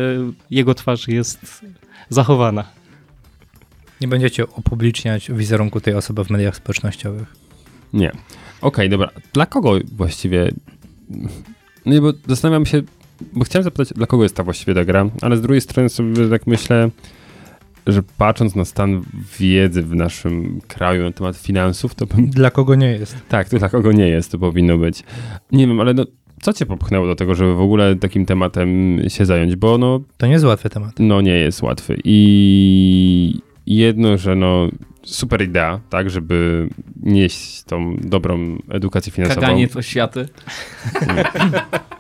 jego 0.52 0.74
twarz 0.74 1.08
jest 1.08 1.62
zachowana. 2.10 2.79
Nie 4.02 4.08
będziecie 4.08 4.46
upubliczniać 4.46 5.32
wizerunku 5.32 5.82
tej 5.82 5.94
osoby 5.94 6.26
w 6.26 6.30
mediach 6.30 6.56
społecznościowych. 6.56 7.36
Nie. 7.94 8.12
Okej, 8.62 8.90
dobra. 8.90 9.10
Dla 9.34 9.46
kogo 9.46 9.72
właściwie... 9.96 10.52
Nie, 11.86 12.02
bo 12.02 12.14
zastanawiam 12.28 12.66
się, 12.66 12.82
bo 13.34 13.44
chciałem 13.46 13.64
zapytać, 13.64 13.94
dla 13.94 14.08
kogo 14.08 14.24
jest 14.24 14.36
ta 14.36 14.44
właściwie 14.44 14.74
ta 14.74 14.86
gra, 14.86 15.10
ale 15.22 15.38
z 15.38 15.42
drugiej 15.42 15.62
strony 15.62 15.90
sobie 15.90 16.30
tak 16.30 16.48
myślę, 16.48 16.90
że 17.88 18.04
patrząc 18.18 18.56
na 18.56 18.66
stan 18.66 19.02
wiedzy 19.40 19.82
w 19.84 19.96
naszym 19.96 20.62
kraju 20.68 21.04
na 21.04 21.12
temat 21.12 21.38
finansów, 21.38 21.96
to 21.96 22.06
bym... 22.06 22.30
Dla 22.30 22.52
kogo 22.52 22.76
nie 22.76 22.92
jest? 22.92 23.16
Tak, 23.30 23.50
to 23.50 23.60
dla 23.60 23.70
kogo 23.70 23.92
nie 23.92 24.08
jest, 24.08 24.32
to 24.32 24.40
powinno 24.40 24.78
być. 24.78 25.04
Nie 25.52 25.68
wiem, 25.68 25.80
ale 25.80 25.94
no, 25.94 26.06
co 26.42 26.54
cię 26.54 26.66
popchnęło 26.66 27.08
do 27.08 27.16
tego, 27.16 27.36
żeby 27.36 27.56
w 27.56 27.62
ogóle 27.62 27.96
takim 27.96 28.26
tematem 28.26 29.00
się 29.08 29.26
zająć, 29.26 29.56
bo 29.56 29.78
no, 29.78 30.02
To 30.18 30.26
nie 30.28 30.34
jest 30.34 30.46
łatwy 30.46 30.70
temat. 30.70 30.96
no 31.00 31.22
nie 31.22 31.38
jest 31.38 31.62
łatwy. 31.62 31.98
I 32.04 33.40
jedno, 33.70 34.18
że 34.18 34.36
no 34.36 34.70
super 35.04 35.42
idea, 35.42 35.80
tak, 35.90 36.10
żeby 36.10 36.70
nieść 37.04 37.64
tą 37.64 37.96
dobrą 37.96 38.58
edukację 38.70 39.12
finansową. 39.12 39.42
Kaganie 39.42 39.68
oświaty. 39.76 40.28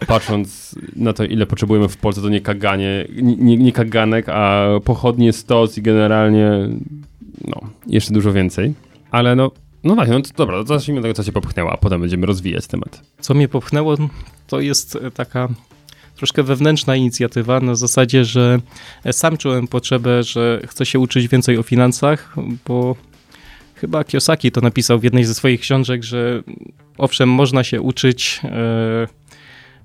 Patrząc 0.07 0.75
na 0.95 1.13
to, 1.13 1.23
ile 1.23 1.45
potrzebujemy 1.45 1.89
w 1.89 1.97
Polsce, 1.97 2.21
to 2.21 2.29
nie 2.29 2.41
kaganie, 2.41 3.07
nie, 3.21 3.57
nie 3.57 3.71
kaganek, 3.71 4.29
a 4.29 4.67
pochodnie, 4.83 5.33
stos 5.33 5.77
i 5.77 5.81
generalnie 5.81 6.51
no, 7.47 7.61
jeszcze 7.87 8.13
dużo 8.13 8.33
więcej. 8.33 8.73
Ale 9.11 9.35
no, 9.35 9.51
no 9.83 9.95
właśnie, 9.95 10.13
no 10.13 10.21
to 10.21 10.29
dobra, 10.37 10.57
to 10.57 10.65
zacznijmy 10.65 10.99
od 10.99 11.03
tego, 11.03 11.13
co 11.13 11.23
cię 11.23 11.31
popchnęło, 11.31 11.71
a 11.71 11.77
potem 11.77 12.01
będziemy 12.01 12.25
rozwijać 12.25 12.67
temat. 12.67 13.01
Co 13.19 13.33
mnie 13.33 13.47
popchnęło, 13.47 13.95
to 14.47 14.59
jest 14.59 14.97
taka 15.13 15.49
troszkę 16.19 16.43
wewnętrzna 16.43 16.95
inicjatywa 16.95 17.59
na 17.59 17.75
zasadzie, 17.75 18.25
że 18.25 18.59
sam 19.11 19.37
czułem 19.37 19.67
potrzebę, 19.67 20.23
że 20.23 20.61
chcę 20.67 20.85
się 20.85 20.99
uczyć 20.99 21.27
więcej 21.27 21.57
o 21.57 21.63
finansach, 21.63 22.35
bo 22.67 22.95
chyba 23.75 24.03
Kiyosaki 24.03 24.51
to 24.51 24.61
napisał 24.61 24.99
w 24.99 25.03
jednej 25.03 25.23
ze 25.23 25.33
swoich 25.33 25.61
książek, 25.61 26.03
że 26.03 26.43
owszem, 26.97 27.29
można 27.29 27.63
się 27.63 27.81
uczyć 27.81 28.41
e, 28.43 29.07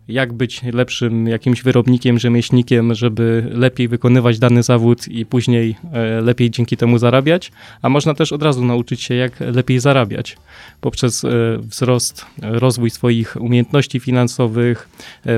jak 0.08 0.32
być 0.32 0.62
lepszym 0.62 1.26
jakimś 1.26 1.62
wyrobnikiem, 1.62 2.18
rzemieślnikiem, 2.18 2.94
żeby 2.94 3.50
lepiej 3.50 3.88
wykonywać 3.88 4.38
dany 4.38 4.62
zawód 4.62 5.08
i 5.08 5.26
później 5.26 5.76
e, 5.92 6.20
lepiej 6.20 6.50
dzięki 6.50 6.76
temu 6.76 6.98
zarabiać, 6.98 7.52
a 7.82 7.88
można 7.88 8.14
też 8.14 8.32
od 8.32 8.42
razu 8.42 8.64
nauczyć 8.64 9.02
się, 9.02 9.14
jak 9.14 9.40
lepiej 9.40 9.80
zarabiać 9.80 10.36
poprzez 10.80 11.24
e, 11.24 11.28
wzrost, 11.58 12.26
e, 12.42 12.58
rozwój 12.58 12.90
swoich 12.90 13.36
umiejętności 13.40 14.00
finansowych, 14.00 14.88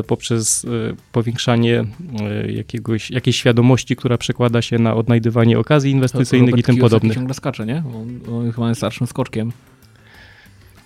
poprzez 0.07 0.67
powiększanie 1.13 1.85
jakiegoś, 2.49 3.11
jakiejś 3.11 3.37
świadomości, 3.37 3.97
która 3.97 4.19
przekłada 4.19 4.63
się 4.63 4.79
na 4.79 4.95
odnajdywanie 4.95 5.59
okazji 5.59 5.91
inwestycyjnych 5.91 6.59
i 6.59 6.63
tym 6.63 6.77
podobnych. 6.77 7.15
ciągle 7.15 7.35
skacze, 7.35 7.67
nie? 7.67 7.83
On, 7.95 8.35
on 8.35 8.53
chyba 8.53 8.69
jest 8.69 8.79
starszym 8.79 9.07
skoczkiem. 9.07 9.53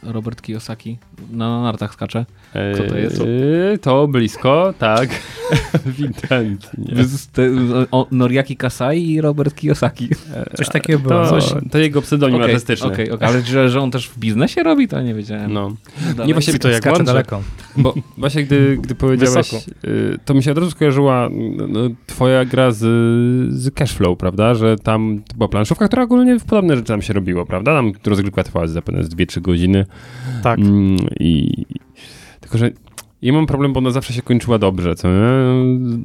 Robert 0.03 0.43
Kiyosaki 0.43 0.99
na 1.31 1.63
nartach 1.63 1.93
skacze. 1.95 2.27
Co 2.77 2.83
to 2.85 2.99
jest? 2.99 3.21
Eee, 3.21 3.79
To 3.79 4.09
blisko, 4.09 4.75
tak. 4.79 5.09
Ewidentnie. 5.87 6.95
Noriaki 8.11 8.57
Kasai 8.57 9.11
i 9.11 9.21
Robert 9.21 9.55
Kiyosaki. 9.55 10.09
Coś 10.57 10.69
takiego 10.69 10.99
było. 10.99 11.25
To, 11.25 11.31
Coś- 11.31 11.55
to 11.71 11.79
jego 11.79 12.03
pseudonim 12.03 12.35
Okej, 12.37 12.47
artystyczny. 12.51 12.87
okej, 12.87 13.11
okej. 13.11 13.29
Ale 13.29 13.43
że, 13.43 13.69
że 13.69 13.81
on 13.81 13.91
też 13.91 14.09
w 14.09 14.19
biznesie 14.19 14.63
robi, 14.63 14.89
to 14.89 15.01
nie 15.03 15.15
wiedziałem. 15.15 15.53
No. 15.53 15.77
Dalej. 16.17 16.27
Nie, 16.27 16.35
właśnie 16.35 16.59
to 16.59 16.69
jak 16.69 16.83
Skacze 16.83 16.97
mądrze. 16.97 17.13
daleko. 17.13 17.43
Bo 17.77 17.95
właśnie 18.18 18.45
gdy, 18.45 18.79
gdy 18.83 18.95
powiedziałeś, 18.95 19.55
y, 19.85 20.18
to 20.25 20.35
mi 20.35 20.43
się 20.43 20.53
od 20.53 20.59
razu 20.59 20.71
skojarzyła 20.71 21.29
no, 21.57 21.66
no, 21.66 21.81
twoja 22.07 22.45
gra 22.45 22.71
z, 22.71 22.79
z 23.55 23.75
Cashflow, 23.75 24.18
prawda? 24.18 24.55
Że 24.55 24.77
tam 24.77 25.23
była 25.37 25.49
planszówka, 25.49 25.87
która 25.87 26.03
ogólnie 26.03 26.39
w 26.39 26.45
podobne 26.45 26.77
rzeczy 26.77 26.89
tam 26.89 27.03
się 27.03 27.12
robiło, 27.12 27.47
prawda? 27.47 27.75
Tam 27.75 27.93
rozgrywka 28.07 28.45
trwała 28.45 28.66
zapewne 28.66 29.05
z 29.05 29.09
2-3 29.09 29.41
godziny. 29.41 29.87
Tak. 30.43 30.59
Mm, 30.59 30.97
I 31.21 31.64
tylko, 32.41 32.59
że 32.59 32.71
ja 33.23 33.33
mam 33.33 33.47
problem, 33.47 33.73
bo 33.73 33.79
ona 33.79 33.91
zawsze 33.91 34.12
się 34.12 34.23
kończyła 34.23 34.59
dobrze, 34.59 34.95
co 34.95 35.09
nie? 35.09 35.31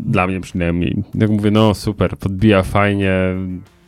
Dla 0.06 0.28
mnie 0.28 0.42
przynajmniej. 0.42 1.04
Tak 1.20 1.30
mówię, 1.30 1.52
no 1.52 1.74
super, 1.74 2.18
podbija 2.18 2.64
fajnie. 2.64 3.12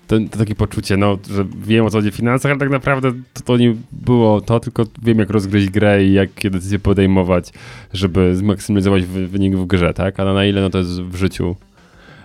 To, 0.08 0.20
to 0.32 0.38
takie 0.38 0.56
poczucie, 0.56 0.98
no, 0.98 1.18
że 1.34 1.46
wiem 1.58 1.86
o 1.86 1.90
co 1.90 1.98
chodzi 1.98 2.12
w 2.12 2.16
finansach, 2.16 2.52
ale 2.52 2.60
tak 2.60 2.70
naprawdę 2.70 3.12
to, 3.34 3.42
to 3.42 3.58
nie 3.58 3.76
było 3.92 4.42
to, 4.42 4.60
tylko 4.60 4.86
wiem 5.04 5.20
jak 5.20 5.30
rozgryźć 5.30 5.70
grę 5.70 6.04
i 6.06 6.14
jakie 6.14 6.50
decyzje 6.50 6.80
podejmować, 6.80 7.54
żeby 7.94 8.36
zmaksymalizować 8.36 9.06
wy, 9.06 9.28
wynik 9.28 9.56
w 9.56 9.66
grze, 9.66 9.94
tak? 9.94 10.20
Ale 10.20 10.34
na 10.34 10.46
ile 10.46 10.62
no 10.62 10.70
to 10.70 10.78
jest 10.78 11.02
w 11.02 11.16
życiu 11.16 11.56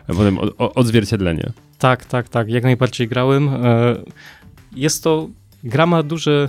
potem 0.06 0.38
od, 0.38 0.54
odzwierciedlenie. 0.58 1.52
Tak, 1.78 2.04
tak, 2.04 2.28
tak, 2.28 2.48
jak 2.48 2.62
najbardziej 2.62 3.08
grałem. 3.08 3.48
E, 3.48 3.96
Jest 4.76 5.04
to, 5.04 5.28
gra 5.64 5.86
ma, 5.86 6.02
duże, 6.02 6.48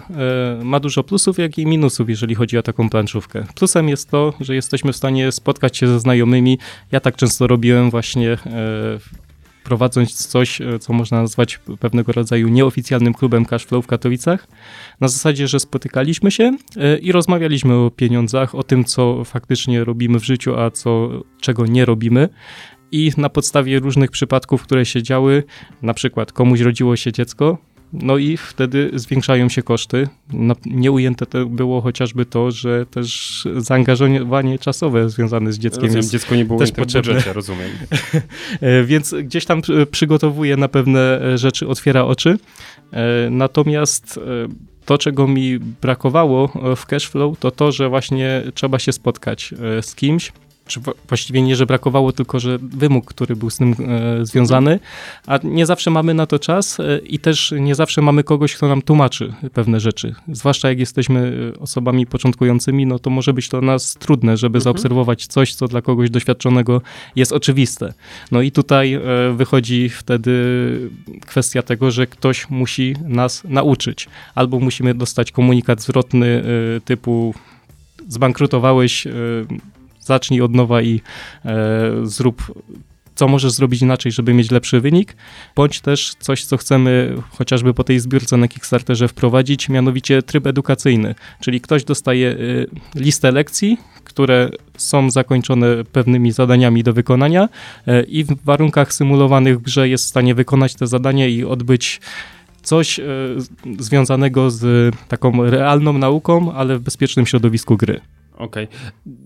e, 0.61 0.63
ma 0.63 0.79
dużo 0.79 1.03
plusów, 1.03 1.37
jak 1.37 1.57
i 1.57 1.65
minusów, 1.65 2.09
jeżeli 2.09 2.35
chodzi 2.35 2.57
o 2.57 2.63
taką 2.63 2.89
planszówkę. 2.89 3.43
Plusem 3.55 3.89
jest 3.89 4.09
to, 4.09 4.33
że 4.41 4.55
jesteśmy 4.55 4.93
w 4.93 4.95
stanie 4.95 5.31
spotkać 5.31 5.77
się 5.77 5.87
ze 5.87 5.99
znajomymi. 5.99 6.59
Ja 6.91 6.99
tak 6.99 7.15
często 7.15 7.47
robiłem 7.47 7.89
właśnie 7.89 8.31
e, 8.31 8.37
prowadząc 9.63 10.27
coś, 10.27 10.61
e, 10.61 10.79
co 10.79 10.93
można 10.93 11.21
nazwać 11.21 11.59
pewnego 11.79 12.11
rodzaju 12.11 12.47
nieoficjalnym 12.47 13.13
klubem 13.13 13.45
Cashflow 13.45 13.85
w 13.85 13.87
Katowicach. 13.87 14.47
Na 15.01 15.07
zasadzie, 15.07 15.47
że 15.47 15.59
spotykaliśmy 15.59 16.31
się 16.31 16.57
e, 16.77 16.97
i 16.97 17.11
rozmawialiśmy 17.11 17.73
o 17.73 17.91
pieniądzach, 17.91 18.55
o 18.55 18.63
tym, 18.63 18.85
co 18.85 19.23
faktycznie 19.23 19.83
robimy 19.83 20.19
w 20.19 20.25
życiu, 20.25 20.59
a 20.59 20.71
co, 20.71 21.09
czego 21.41 21.65
nie 21.65 21.85
robimy. 21.85 22.29
I 22.91 23.11
na 23.17 23.29
podstawie 23.29 23.79
różnych 23.79 24.11
przypadków, 24.11 24.63
które 24.63 24.85
się 24.85 25.03
działy, 25.03 25.43
na 25.81 25.93
przykład 25.93 26.31
komuś 26.31 26.59
rodziło 26.59 26.95
się 26.95 27.11
dziecko, 27.11 27.57
no 27.93 28.17
i 28.17 28.37
wtedy 28.37 28.91
zwiększają 28.93 29.49
się 29.49 29.63
koszty. 29.63 30.07
No, 30.33 30.55
nieujęte 30.65 31.25
to 31.25 31.45
było 31.45 31.81
chociażby 31.81 32.25
to, 32.25 32.51
że 32.51 32.85
też 32.85 33.43
zaangażowanie 33.57 34.59
czasowe 34.59 35.09
związane 35.09 35.53
z 35.53 35.59
dzieckiem 35.59 35.81
Rozumiem, 35.81 35.97
jest 35.97 36.11
dziecko 36.11 36.35
nie 36.35 36.45
było 36.45 36.59
też 36.59 36.71
potrzebne. 36.71 37.13
budżecie, 37.13 37.33
rozumiem. 37.33 37.69
E, 38.61 38.83
Więc 38.83 39.15
gdzieś 39.23 39.45
tam 39.45 39.61
e, 39.81 39.85
przygotowuję 39.85 40.57
na 40.57 40.67
pewne 40.67 41.21
e, 41.21 41.37
rzeczy, 41.37 41.67
otwiera 41.67 42.03
oczy. 42.05 42.37
E, 42.93 43.29
Natomiast 43.29 44.19
to, 44.85 44.97
czego 44.97 45.27
mi 45.27 45.59
brakowało 45.59 46.53
w 46.75 46.85
Cashflow, 46.85 47.39
to 47.39 47.51
to, 47.51 47.71
że 47.71 47.89
właśnie 47.89 48.43
trzeba 48.53 48.79
się 48.79 48.91
spotkać 48.91 49.53
z 49.81 49.95
kimś. 49.95 50.31
Czy 50.67 50.79
właściwie 51.07 51.41
nie, 51.41 51.55
że 51.55 51.65
brakowało, 51.65 52.11
tylko 52.11 52.39
że 52.39 52.57
wymóg, 52.57 53.05
który 53.05 53.35
był 53.35 53.49
z 53.49 53.57
tym 53.57 53.75
e, 53.87 54.25
związany, 54.25 54.79
a 55.27 55.39
nie 55.43 55.65
zawsze 55.65 55.91
mamy 55.91 56.13
na 56.13 56.25
to 56.25 56.39
czas 56.39 56.79
e, 56.79 56.97
i 56.97 57.19
też 57.19 57.53
nie 57.59 57.75
zawsze 57.75 58.01
mamy 58.01 58.23
kogoś, 58.23 58.55
kto 58.55 58.67
nam 58.67 58.81
tłumaczy 58.81 59.33
pewne 59.53 59.79
rzeczy. 59.79 60.15
Zwłaszcza 60.27 60.69
jak 60.69 60.79
jesteśmy 60.79 61.51
e, 61.55 61.59
osobami 61.59 62.05
początkującymi, 62.05 62.85
no 62.85 62.99
to 62.99 63.09
może 63.09 63.33
być 63.33 63.49
to 63.49 63.61
dla 63.61 63.73
nas 63.73 63.93
trudne, 63.93 64.37
żeby 64.37 64.61
zaobserwować 64.61 65.27
coś, 65.27 65.55
co 65.55 65.67
dla 65.67 65.81
kogoś 65.81 66.09
doświadczonego 66.09 66.81
jest 67.15 67.31
oczywiste. 67.31 67.93
No 68.31 68.41
i 68.41 68.51
tutaj 68.51 68.93
e, 68.93 69.01
wychodzi 69.35 69.89
wtedy 69.89 70.33
kwestia 71.25 71.61
tego, 71.61 71.91
że 71.91 72.07
ktoś 72.07 72.49
musi 72.49 72.95
nas 73.05 73.43
nauczyć. 73.43 74.07
Albo 74.35 74.59
musimy 74.59 74.93
dostać 74.93 75.31
komunikat 75.31 75.81
zwrotny 75.81 76.43
e, 76.77 76.81
typu 76.81 77.33
zbankrutowałeś, 78.07 79.07
e, 79.07 79.11
zacznij 80.05 80.41
od 80.41 80.55
nowa 80.55 80.81
i 80.81 81.01
e, 81.45 81.51
zrób 82.03 82.53
co 83.15 83.27
możesz 83.27 83.51
zrobić 83.51 83.81
inaczej, 83.81 84.11
żeby 84.11 84.33
mieć 84.33 84.51
lepszy 84.51 84.81
wynik, 84.81 85.15
bądź 85.55 85.81
też 85.81 86.15
coś, 86.19 86.45
co 86.45 86.57
chcemy 86.57 87.15
chociażby 87.29 87.73
po 87.73 87.83
tej 87.83 87.99
zbiórce 87.99 88.37
na 88.37 88.47
Kickstarterze 88.47 89.07
wprowadzić, 89.07 89.69
mianowicie 89.69 90.21
tryb 90.21 90.47
edukacyjny, 90.47 91.15
czyli 91.39 91.61
ktoś 91.61 91.83
dostaje 91.83 92.27
y, 92.31 92.67
listę 92.95 93.31
lekcji, 93.31 93.77
które 94.03 94.49
są 94.77 95.11
zakończone 95.11 95.67
pewnymi 95.91 96.31
zadaniami 96.31 96.83
do 96.83 96.93
wykonania 96.93 97.49
y, 97.87 98.01
i 98.07 98.23
w 98.23 98.43
warunkach 98.43 98.93
symulowanych 98.93 99.59
w 99.59 99.61
grze 99.61 99.89
jest 99.89 100.05
w 100.05 100.07
stanie 100.07 100.35
wykonać 100.35 100.75
te 100.75 100.87
zadania 100.87 101.27
i 101.27 101.43
odbyć 101.43 102.01
coś 102.63 102.99
z- 103.37 103.49
związanego 103.79 104.51
z 104.51 104.95
taką 105.07 105.49
realną 105.49 105.93
nauką, 105.93 106.53
ale 106.53 106.77
w 106.77 106.81
bezpiecznym 106.81 107.25
środowisku 107.25 107.77
gry. 107.77 108.01
Okej. 108.37 108.67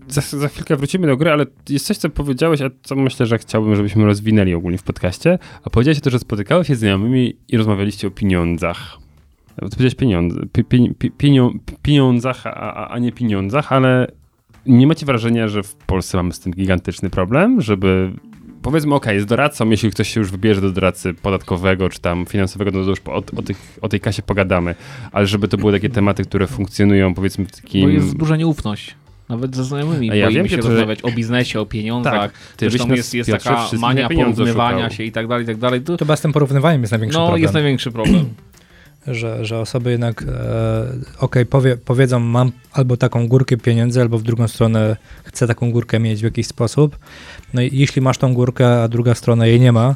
Za, 0.08 0.22
za 0.22 0.47
chwilkę 0.47 0.76
wrócimy 0.76 1.08
do 1.08 1.18
gry, 1.18 1.32
ale 1.32 1.45
jest 1.70 1.86
coś, 1.86 1.97
co 1.97 2.10
powiedziałeś, 2.10 2.62
a 2.62 2.70
co 2.84 2.95
myślę, 2.95 3.26
że 3.26 3.38
chciałbym, 3.38 3.76
żebyśmy 3.76 4.05
rozwinęli 4.05 4.53
ogólnie 4.53 4.78
w 4.78 4.84
podcaście. 4.84 5.39
A 5.64 5.70
powiedziałeś 5.70 5.99
to, 6.01 6.10
że 6.10 6.20
spotykałeś 6.20 6.68
się 6.68 6.76
z 6.76 6.80
znajomymi 6.80 7.36
i 7.47 7.58
rozmawialiście 7.58 8.08
o 8.08 8.12
pieniądzach. 8.12 8.97
Ty 9.55 9.62
powiedziałeś 9.62 9.95
pieniądze, 9.95 10.41
pi, 10.53 10.64
pi, 10.64 10.93
pi, 10.99 11.12
pienio, 11.12 11.51
pieniądzach, 11.82 12.47
a- 12.47 12.88
a 12.89 12.99
nie 12.99 13.12
pieniądzach, 13.12 13.72
ale 13.74 14.12
nie 14.66 14.88
macie 14.88 15.05
wrażenia, 15.05 15.47
że 15.47 15.64
w 15.64 15.76
Polsce 15.76 16.18
mamy 16.18 16.34
z 16.34 16.39
tym 16.39 16.53
gigantyczny 16.53 17.10
problem, 17.10 17.62
żeby 17.62 18.12
powiedzmy, 18.62 18.95
okej, 18.95 19.16
jest 19.16 19.28
doradcą, 19.28 19.70
jeśli 19.70 19.91
ktoś 19.91 20.14
się 20.14 20.20
już 20.20 20.32
wybierze 20.32 20.62
do 20.62 20.72
doradcy 20.72 21.14
podatkowego 21.14 21.89
czy 21.89 21.99
tam 21.99 22.26
finansowego, 22.26 22.72
no 22.72 22.84
to 22.84 22.89
już 22.89 22.99
o, 23.05 23.16
o, 23.16 23.41
tych, 23.41 23.78
o 23.82 23.89
tej 23.89 23.99
kasie 23.99 24.22
pogadamy, 24.22 24.76
ale 25.12 25.28
żeby 25.28 25.47
to 25.47 25.58
były 25.58 25.72
takie 25.72 25.89
tematy, 25.89 26.24
które 26.24 26.47
funkcjonują 26.47 27.14
powiedzmy 27.14 27.45
w 27.45 27.51
takim... 27.51 27.82
Bo 27.82 27.89
jest 27.89 28.18
duża 28.18 28.36
nieufność. 28.36 28.95
Nawet 29.30 29.55
ze 29.55 29.64
znajomymi. 29.64 30.12
A 30.12 30.16
ja 30.16 30.26
Boimy 30.26 30.39
wiem, 30.39 30.49
się 30.49 30.55
że 30.55 30.62
to- 30.62 30.70
rozmawiać 30.70 31.03
o 31.03 31.12
biznesie, 31.12 31.60
o 31.60 31.66
pieniądzach. 31.66 32.14
Tak, 32.14 32.32
ty 32.58 32.70
Zresztą 32.70 32.93
jest, 32.93 33.14
jest 33.14 33.32
taka 33.32 33.68
mania 33.80 34.10
porównywania 34.10 34.78
szukał. 34.78 34.97
się 34.97 35.03
i 35.03 35.12
tak 35.12 35.28
dalej, 35.28 35.43
i 35.43 35.47
tak 35.47 35.58
dalej. 35.58 35.82
To, 35.82 35.97
chyba 35.97 36.16
z 36.16 36.22
tym 36.22 36.34
porównywaniem 36.34 36.82
jest 36.82 36.91
największy 36.91 37.18
no, 37.18 37.26
problem. 37.26 37.41
jest 37.41 37.53
największy 37.53 37.91
problem. 37.91 38.26
Że, 39.08 39.45
że 39.45 39.60
osoby 39.60 39.91
jednak, 39.91 40.24
e, 40.24 40.26
okej, 41.20 41.45
powie, 41.45 41.78
powiedzą, 41.78 42.20
mam 42.20 42.51
albo 42.74 42.97
taką 42.97 43.28
górkę 43.28 43.58
pieniędzy, 43.58 44.01
albo 44.01 44.18
w 44.18 44.24
drugą 44.24 44.47
stronę 44.47 44.97
chcę 45.24 45.47
taką 45.47 45.72
górkę 45.72 45.99
mieć 45.99 46.22
w 46.22 46.24
jakiś 46.24 46.47
sposób. 46.47 46.99
No 47.53 47.62
i 47.62 47.70
jeśli 47.74 48.01
masz 48.01 48.18
tą 48.18 48.34
górkę, 48.34 48.84
a 48.84 48.88
druga 48.88 49.16
strona 49.16 49.45
jej 49.45 49.60
nie 49.60 49.72
ma, 49.72 49.95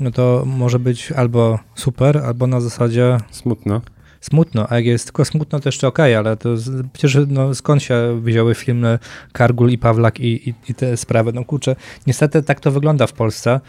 no 0.00 0.10
to 0.10 0.42
może 0.46 0.78
być 0.78 1.12
albo 1.12 1.58
super, 1.74 2.18
albo 2.18 2.46
na 2.46 2.60
zasadzie 2.60 3.18
Smutno. 3.30 3.80
smutno, 4.20 4.66
a 4.70 4.76
jak 4.76 4.84
jest 4.84 5.04
tylko 5.04 5.24
smutno, 5.24 5.60
to 5.60 5.68
jeszcze 5.68 5.88
okej, 5.88 6.14
ale 6.14 6.36
to 6.36 6.56
z, 6.56 6.86
przecież 6.92 7.18
no, 7.28 7.54
skąd 7.54 7.82
się 7.82 8.20
wzięły 8.22 8.54
filmy 8.54 8.98
Kargul 9.32 9.70
i 9.70 9.78
Pawlak 9.78 10.20
i, 10.20 10.48
i, 10.48 10.54
i 10.68 10.74
te 10.74 10.96
sprawy? 10.96 11.32
No 11.32 11.44
kurczę, 11.44 11.76
niestety 12.06 12.42
tak 12.42 12.60
to 12.60 12.70
wygląda 12.70 13.06
w 13.06 13.12
Polsce. 13.12 13.60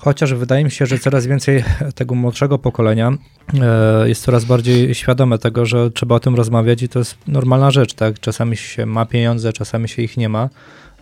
Chociaż 0.00 0.34
wydaje 0.34 0.64
mi 0.64 0.70
się, 0.70 0.86
że 0.86 0.98
coraz 0.98 1.26
więcej 1.26 1.64
tego 1.94 2.14
młodszego 2.14 2.58
pokolenia 2.58 3.12
e, 3.60 4.08
jest 4.08 4.22
coraz 4.22 4.44
bardziej 4.44 4.94
świadome 4.94 5.38
tego, 5.38 5.66
że 5.66 5.90
trzeba 5.90 6.14
o 6.14 6.20
tym 6.20 6.34
rozmawiać 6.34 6.82
i 6.82 6.88
to 6.88 6.98
jest 6.98 7.16
normalna 7.26 7.70
rzecz, 7.70 7.94
tak? 7.94 8.20
Czasami 8.20 8.56
się 8.56 8.86
ma 8.86 9.06
pieniądze, 9.06 9.52
czasami 9.52 9.88
się 9.88 10.02
ich 10.02 10.16
nie 10.16 10.28
ma. 10.28 10.48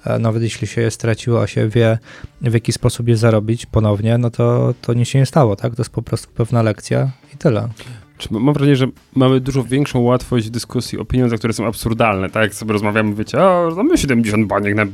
E, 0.04 0.18
Nawet 0.18 0.42
jeśli 0.42 0.66
się 0.66 0.80
je 0.80 0.90
straciło, 0.90 1.42
a 1.42 1.46
się 1.46 1.68
wie, 1.68 1.98
w 2.40 2.54
jaki 2.54 2.72
sposób 2.72 3.08
je 3.08 3.16
zarobić 3.16 3.66
ponownie, 3.66 4.18
no 4.18 4.30
to, 4.30 4.74
to 4.82 4.94
nic 4.94 5.08
się 5.08 5.18
nie 5.18 5.26
stało, 5.26 5.56
tak? 5.56 5.74
To 5.74 5.82
jest 5.82 5.92
po 5.92 6.02
prostu 6.02 6.28
pewna 6.34 6.62
lekcja 6.62 7.10
i 7.34 7.36
tyle. 7.36 7.68
Czy 8.18 8.28
mam 8.34 8.54
wrażenie, 8.54 8.76
że 8.76 8.86
mamy 9.14 9.40
dużo 9.40 9.64
większą 9.64 10.00
łatwość 10.00 10.46
w 10.46 10.50
dyskusji 10.50 10.98
o 10.98 11.04
pieniądzach, 11.04 11.38
które 11.38 11.52
są 11.52 11.66
absurdalne, 11.66 12.30
tak? 12.30 12.42
Jak 12.42 12.54
sobie 12.54 12.72
rozmawiamy, 12.72 13.14
wiecie, 13.14 13.38
o, 13.42 13.72
mamy 13.76 13.98
70 13.98 14.46
baniek 14.46 14.74
na, 14.74 14.84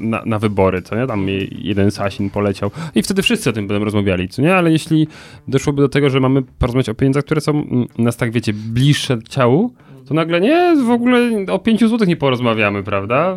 na, 0.00 0.22
na 0.26 0.38
wybory, 0.38 0.82
co 0.82 0.96
nie? 0.96 1.06
Tam 1.06 1.28
je- 1.28 1.44
jeden 1.50 1.90
Sasin 1.90 2.30
poleciał 2.30 2.70
i 2.94 3.02
wtedy 3.02 3.22
wszyscy 3.22 3.50
o 3.50 3.52
tym 3.52 3.66
będą 3.68 3.84
rozmawiali, 3.84 4.28
co 4.28 4.42
nie? 4.42 4.56
Ale 4.56 4.72
jeśli 4.72 5.08
doszłoby 5.48 5.82
do 5.82 5.88
tego, 5.88 6.10
że 6.10 6.20
mamy 6.20 6.42
porozmawiać 6.42 6.88
o 6.88 6.94
pieniądzach, 6.94 7.24
które 7.24 7.40
są 7.40 7.50
mm, 7.52 7.86
nas 7.98 8.16
tak, 8.16 8.30
wiecie, 8.32 8.52
bliższe 8.52 9.18
ciału, 9.28 9.72
to 10.08 10.14
nagle 10.14 10.40
nie, 10.40 10.76
w 10.86 10.90
ogóle 10.90 11.18
o 11.48 11.58
5 11.58 11.84
złotych 11.88 12.08
nie 12.08 12.16
porozmawiamy, 12.16 12.82
prawda? 12.82 13.36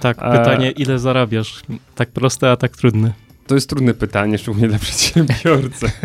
Tak, 0.00 0.16
A- 0.20 0.38
pytanie, 0.38 0.70
ile 0.70 0.98
zarabiasz? 0.98 1.60
Tak 1.94 2.10
proste, 2.10 2.50
a 2.50 2.56
tak 2.56 2.76
trudne. 2.76 3.12
To 3.46 3.54
jest 3.54 3.68
trudne 3.68 3.94
pytanie, 3.94 4.38
szczególnie 4.38 4.68
dla 4.68 4.78
przedsiębiorcy. 4.78 5.86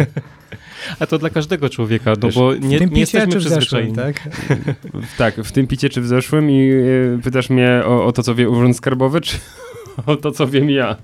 A 1.00 1.06
to 1.06 1.18
dla 1.18 1.30
każdego 1.30 1.70
człowieka, 1.70 2.14
no 2.22 2.28
Wiesz, 2.28 2.36
bo 2.36 2.52
W 2.52 2.60
nie, 2.62 2.80
tym 2.80 2.90
nie 2.90 2.96
picie 2.96 3.00
jesteśmy 3.00 3.32
czy 3.32 3.40
w 3.40 3.44
zeszłym, 3.44 3.60
przyzwyczajeni. 3.60 3.96
tak? 3.96 4.30
tak, 5.18 5.36
w 5.36 5.52
tym 5.52 5.68
picie 5.68 5.90
czy 5.90 6.02
w 6.02 6.08
zeszłym 6.08 6.52
i 6.52 6.70
e, 6.72 7.22
pytasz 7.24 7.50
mnie 7.50 7.82
o, 7.86 8.06
o 8.06 8.12
to, 8.12 8.24
co 8.24 8.36
wie 8.36 8.50
Urząd 8.50 8.78
Skarbowy, 8.78 9.22
czy 9.22 9.38
o 10.06 10.16
to, 10.16 10.32
co 10.32 10.48
wiem 10.48 10.70
ja? 10.70 10.96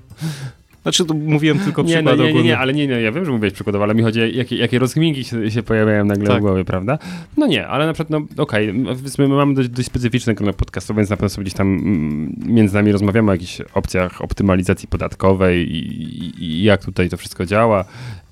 Znaczy, 0.82 1.06
to 1.06 1.14
mówiłem 1.14 1.60
tylko 1.60 1.84
Nie, 1.84 2.02
no, 2.02 2.16
nie, 2.16 2.24
nie, 2.24 2.30
ogólny. 2.30 2.47
nie, 2.47 2.58
ale 2.58 2.74
nie, 2.74 2.88
nie, 2.88 3.02
ja 3.02 3.12
wiem, 3.12 3.26
że 3.26 3.32
mówiłeś 3.32 3.54
przykładowo, 3.54 3.84
ale 3.84 3.95
mi 3.95 4.04
chodzi, 4.04 4.38
jakie, 4.38 4.56
jakie 4.56 4.80
rozkminki 4.80 5.24
się, 5.24 5.52
się 5.52 5.64
pojawiają 5.64 6.06
nagle 6.06 6.28
Tak. 6.28 6.38
w 6.38 6.41
głowie, 6.41 6.66
prawda? 6.66 6.97
No 7.38 7.47
nie, 7.47 7.68
ale 7.68 7.86
na 7.86 7.93
przykład, 7.93 8.10
no 8.10 8.43
okej, 8.43 8.70
okay, 8.70 8.95
my 9.18 9.28
mamy 9.28 9.54
dość, 9.54 9.70
dość 9.70 9.88
specyficzny 9.88 10.36
kanał 10.36 10.54
podcastowy, 10.54 10.97
więc 10.97 11.10
na 11.10 11.18
pewno 11.18 11.30
sobie 11.30 11.43
gdzieś 11.43 11.54
tam 11.54 11.68
mm, 11.68 12.36
między 12.45 12.76
nami 12.76 12.91
rozmawiamy 12.91 13.32
o 13.32 13.34
jakichś 13.34 13.62
opcjach 13.74 14.22
optymalizacji 14.22 14.88
podatkowej 14.88 15.72
i, 15.72 15.78
i, 15.78 16.43
i 16.43 16.64
jak 16.64 16.86
tutaj 16.86 17.10
to 17.10 17.18
wszystko 17.18 17.45
działa, 17.45 17.86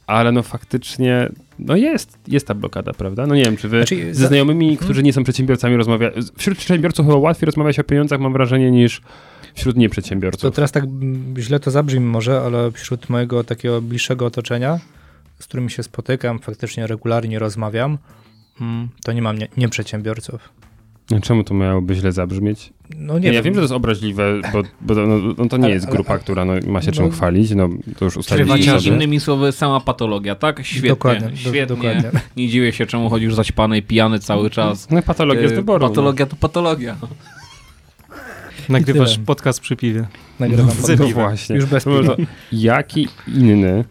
ale 0.08 0.32
no 0.32 0.44
faktycznie, 0.44 1.30
no 1.60 1.76
jest, 1.76 2.18
jest 2.28 2.48
ta 2.48 2.54
blokada, 2.54 2.94
prawda? 2.94 3.28
No 3.28 3.36
nie 3.36 3.44
wiem, 3.44 3.58
czy 3.58 3.70
wy 3.70 3.78
Znaczy, 3.78 4.14
ze 4.14 4.22
za- 4.22 4.28
znajomymi, 4.28 4.78
którzy 4.78 5.04
nie 5.04 5.14
są 5.14 5.24
przedsiębiorcami 5.24 5.76
rozmawiają, 5.76 6.12
wśród 6.38 6.58
przedsiębiorców 6.58 7.06
chyba 7.06 7.18
łatwiej 7.18 7.46
rozmawiać 7.46 7.80
o 7.80 7.84
pieniądzach, 7.84 8.20
mam 8.20 8.34
wrażenie, 8.34 8.72
niż 8.72 9.02
wśród 9.56 9.76
To 9.76 9.80
nieprzedsiębiorców. 9.82 10.56
teraz 10.56 10.72
tak 10.72 10.84
źle 11.38 11.60
to 11.60 11.72
zabrzmi 11.72 12.00
może, 12.00 12.42
ale 12.42 12.72
wśród 12.72 13.10
mojego 13.10 13.44
takiego 13.44 13.82
bliższego 13.82 14.26
otoczenia, 14.26 14.80
z 15.40 15.46
którymi 15.48 15.72
się 15.72 15.84
spotykam, 15.84 16.40
faktycznie 16.40 16.88
regularnie 16.88 17.40
rozmawiam, 17.40 17.98
mm, 18.62 18.90
to 19.04 19.12
nie 19.14 19.22
mam 19.22 19.38
nie, 19.38 19.48
nieprzedsiębiorców. 19.58 20.50
No 21.12 21.22
Czemu 21.22 21.44
to 21.44 21.54
miałoby 21.54 21.96
źle 21.96 22.12
zabrzmieć? 22.12 22.74
No 22.96 23.14
Nie, 23.20 23.30
nie 23.30 23.36
ja 23.36 23.42
wiem. 23.44 23.54
że 23.54 23.58
to 23.58 23.62
jest 23.62 23.74
obraźliwe, 23.74 24.42
bo, 24.54 24.62
bo 24.82 24.96
to, 24.96 25.08
no, 25.08 25.18
no 25.38 25.48
to 25.48 25.58
nie 25.58 25.66
Ale- 25.66 25.74
jest 25.74 25.90
grupa, 25.90 26.10
ale- 26.14 26.20
która 26.20 26.46
no, 26.46 26.54
ma 26.68 26.82
się 26.82 26.92
czym 26.92 27.06
no- 27.06 27.12
chwalić, 27.12 27.52
no 27.56 27.70
to 28.00 28.06
już 28.06 28.14
Czyli 28.14 28.20
ustaliliśmy 28.20 28.58
innymi, 28.60 28.80
sobie. 28.82 28.96
innymi 28.96 29.20
słowy, 29.20 29.52
sama 29.52 29.80
patologia, 29.80 30.36
tak? 30.36 30.66
Świetnie, 30.66 30.90
Dokładnie, 30.90 31.30
do- 31.30 31.36
świetnie. 31.36 31.66
dokładnie. 31.66 32.12
Nie 32.38 32.48
dziwię 32.48 32.74
się, 32.74 32.86
czemu 32.86 33.10
chodzisz 33.10 33.34
zaćpany 33.34 33.78
i 33.78 33.82
pijany 33.82 34.20
cały 34.20 34.50
czas. 34.50 34.90
No 34.92 35.02
patologia 35.02 35.50
z 35.50 35.52
E, 35.52 35.56
wyboru. 35.56 35.88
Patologia 35.90 36.26
to 36.26 36.36
patologia. 36.36 36.96
Nagrywasz 38.70 39.18
podcast 39.20 39.60
przy 39.60 39.76
piwie. 39.76 40.08
Nagrywam 40.40 40.68
no, 40.90 40.96
no 41.00 41.08
właśnie. 41.08 41.56
Już 41.56 41.66
bez 41.66 41.86
No, 41.86 42.02
no, 42.02 42.16
piwa. 42.16 42.30
Jaki 42.52 43.08
inny, 43.28 43.86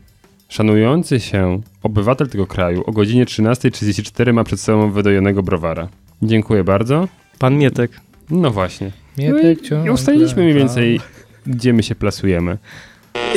szanujący 0.49 1.21
się 1.21 1.61
obywatel 1.83 2.29
tego 2.29 2.47
kraju 2.47 2.83
o 2.87 2.93
godzinie 2.93 3.25
13.34 3.27 4.33
ma 4.33 4.45
przed 4.45 4.61
sobą 4.61 4.91
wydojonego 4.91 5.43
browara? 5.43 5.89
Dziękuję 6.23 6.65
bardzo. 6.65 7.09
Pan 7.39 7.59
Mietek. 7.59 8.01
No 8.31 8.51
właśnie. 8.51 8.91
Nie 9.19 9.31
No 9.31 9.37
tak 9.43 9.85
i, 9.85 9.87
I 9.87 9.91
ustaliliśmy 9.91 10.43
mniej 10.43 10.55
więcej, 10.55 11.01
gdzie 11.47 11.73
my 11.73 11.83
się 11.83 11.95
plasujemy. 11.95 12.59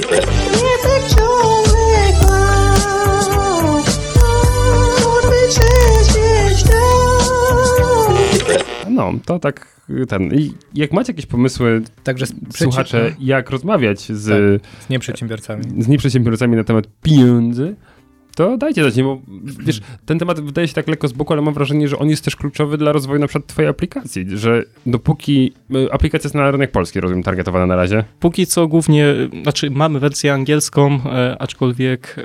Tak. 0.10 0.26
No, 8.90 9.14
to 9.26 9.40
tak 9.40 9.82
ten. 10.08 10.34
I 10.34 10.54
jak 10.74 10.92
macie 10.94 11.12
jakieś 11.12 11.26
pomysły, 11.26 11.82
Także 12.04 12.26
słuchacze, 12.56 13.12
przeci- 13.12 13.16
jak 13.20 13.50
rozmawiać 13.50 14.00
z, 14.02 14.22
z 14.22 14.62
nieprzedsiębiorcami. 14.90 15.64
z 15.78 15.88
nieprzedsiębiorcami 15.88 16.56
na 16.56 16.64
temat 16.64 16.86
pieniędzy, 17.02 17.76
to 18.40 18.58
dajcie 18.58 18.92
znać, 18.92 19.04
bo 19.04 19.22
wiesz, 19.66 19.82
ten 20.06 20.20
temat 20.20 20.40
wydaje 20.40 20.68
się 20.68 20.74
tak 20.74 20.88
lekko 20.88 21.08
z 21.08 21.14
boku, 21.14 21.34
ale 21.34 21.42
mam 21.42 21.54
wrażenie, 21.54 21.88
że 21.88 22.00
on 22.00 22.10
jest 22.10 22.26
też 22.26 22.36
kluczowy 22.36 22.78
dla 22.78 22.92
rozwoju 22.92 23.20
na 23.20 23.28
przykład 23.28 23.48
twojej 23.48 23.70
aplikacji, 23.70 24.26
że 24.38 24.64
dopóki 24.86 25.54
y, 25.76 25.92
aplikacja 25.92 26.28
jest 26.28 26.36
na 26.36 26.52
rynek 26.52 26.72
polski, 26.72 27.00
rozumiem, 27.00 27.24
targetowana 27.24 27.66
na 27.66 27.76
razie. 27.76 28.04
Póki 28.20 28.48
co 28.48 28.68
głównie, 28.68 29.06
znaczy 29.42 29.72
mamy 29.72 30.00
wersję 30.00 30.34
angielską, 30.34 31.00
e, 31.06 31.36
aczkolwiek 31.40 32.16
e, 32.18 32.22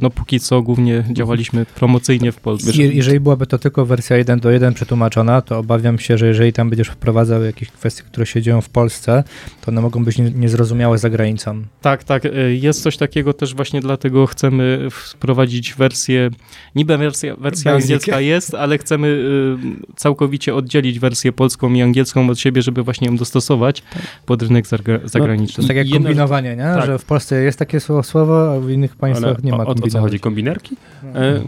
no 0.00 0.10
póki 0.10 0.40
co 0.40 0.62
głównie 0.62 1.04
działaliśmy 1.12 1.66
promocyjnie 1.66 2.32
w 2.32 2.40
Polsce. 2.40 2.82
Je, 2.82 2.92
jeżeli 2.92 3.20
byłaby 3.20 3.46
to 3.46 3.58
tylko 3.58 3.86
wersja 3.86 4.16
1 4.16 4.40
do 4.40 4.50
1 4.50 4.74
przetłumaczona, 4.74 5.40
to 5.40 5.58
obawiam 5.58 5.98
się, 5.98 6.18
że 6.18 6.26
jeżeli 6.26 6.52
tam 6.52 6.70
będziesz 6.70 6.88
wprowadzał 6.88 7.42
jakieś 7.42 7.70
kwestie, 7.70 8.02
które 8.02 8.26
się 8.26 8.42
dzieją 8.42 8.60
w 8.60 8.68
Polsce, 8.68 9.24
to 9.60 9.70
one 9.70 9.80
mogą 9.80 10.04
być 10.04 10.18
nie, 10.18 10.30
niezrozumiałe 10.30 10.98
za 10.98 11.10
granicą. 11.10 11.62
Tak, 11.80 12.04
tak, 12.04 12.24
e, 12.26 12.54
jest 12.54 12.82
coś 12.82 12.96
takiego 12.96 13.32
też 13.32 13.54
właśnie 13.54 13.80
dlatego 13.80 14.26
chcemy 14.26 14.88
wprowadzić 14.90 15.57
wersję, 15.76 16.30
niby 16.74 16.98
wersja, 16.98 17.36
wersja 17.36 17.72
angielska 17.74 18.20
jest, 18.20 18.54
ale 18.54 18.78
chcemy 18.78 19.06
y, 19.08 19.94
całkowicie 19.96 20.54
oddzielić 20.54 20.98
wersję 20.98 21.32
polską 21.32 21.72
i 21.72 21.82
angielską 21.82 22.30
od 22.30 22.38
siebie, 22.38 22.62
żeby 22.62 22.82
właśnie 22.82 23.08
ją 23.08 23.16
dostosować 23.16 23.82
pod 24.26 24.42
rynek 24.42 24.66
zagra- 24.66 25.00
To 25.00 25.08
zagraniczny. 25.08 25.62
jest 25.62 25.68
tak 25.68 25.76
jak 25.76 25.88
kombinowanie, 25.90 26.56
nie? 26.56 26.62
tak. 26.62 26.86
że 26.86 26.98
w 26.98 27.04
Polsce 27.04 27.42
jest 27.42 27.58
takie 27.58 27.80
słowo, 27.80 28.02
słowo 28.02 28.54
a 28.54 28.60
w 28.60 28.70
innych 28.70 28.96
państwach 28.96 29.30
Ale 29.34 29.40
nie 29.42 29.50
ma 29.52 29.64
o, 29.64 29.66
o, 29.66 29.70
o 29.70 29.88
co 29.88 30.00
chodzi? 30.00 30.20
Kombinerki? 30.20 30.76
E, 31.14 31.42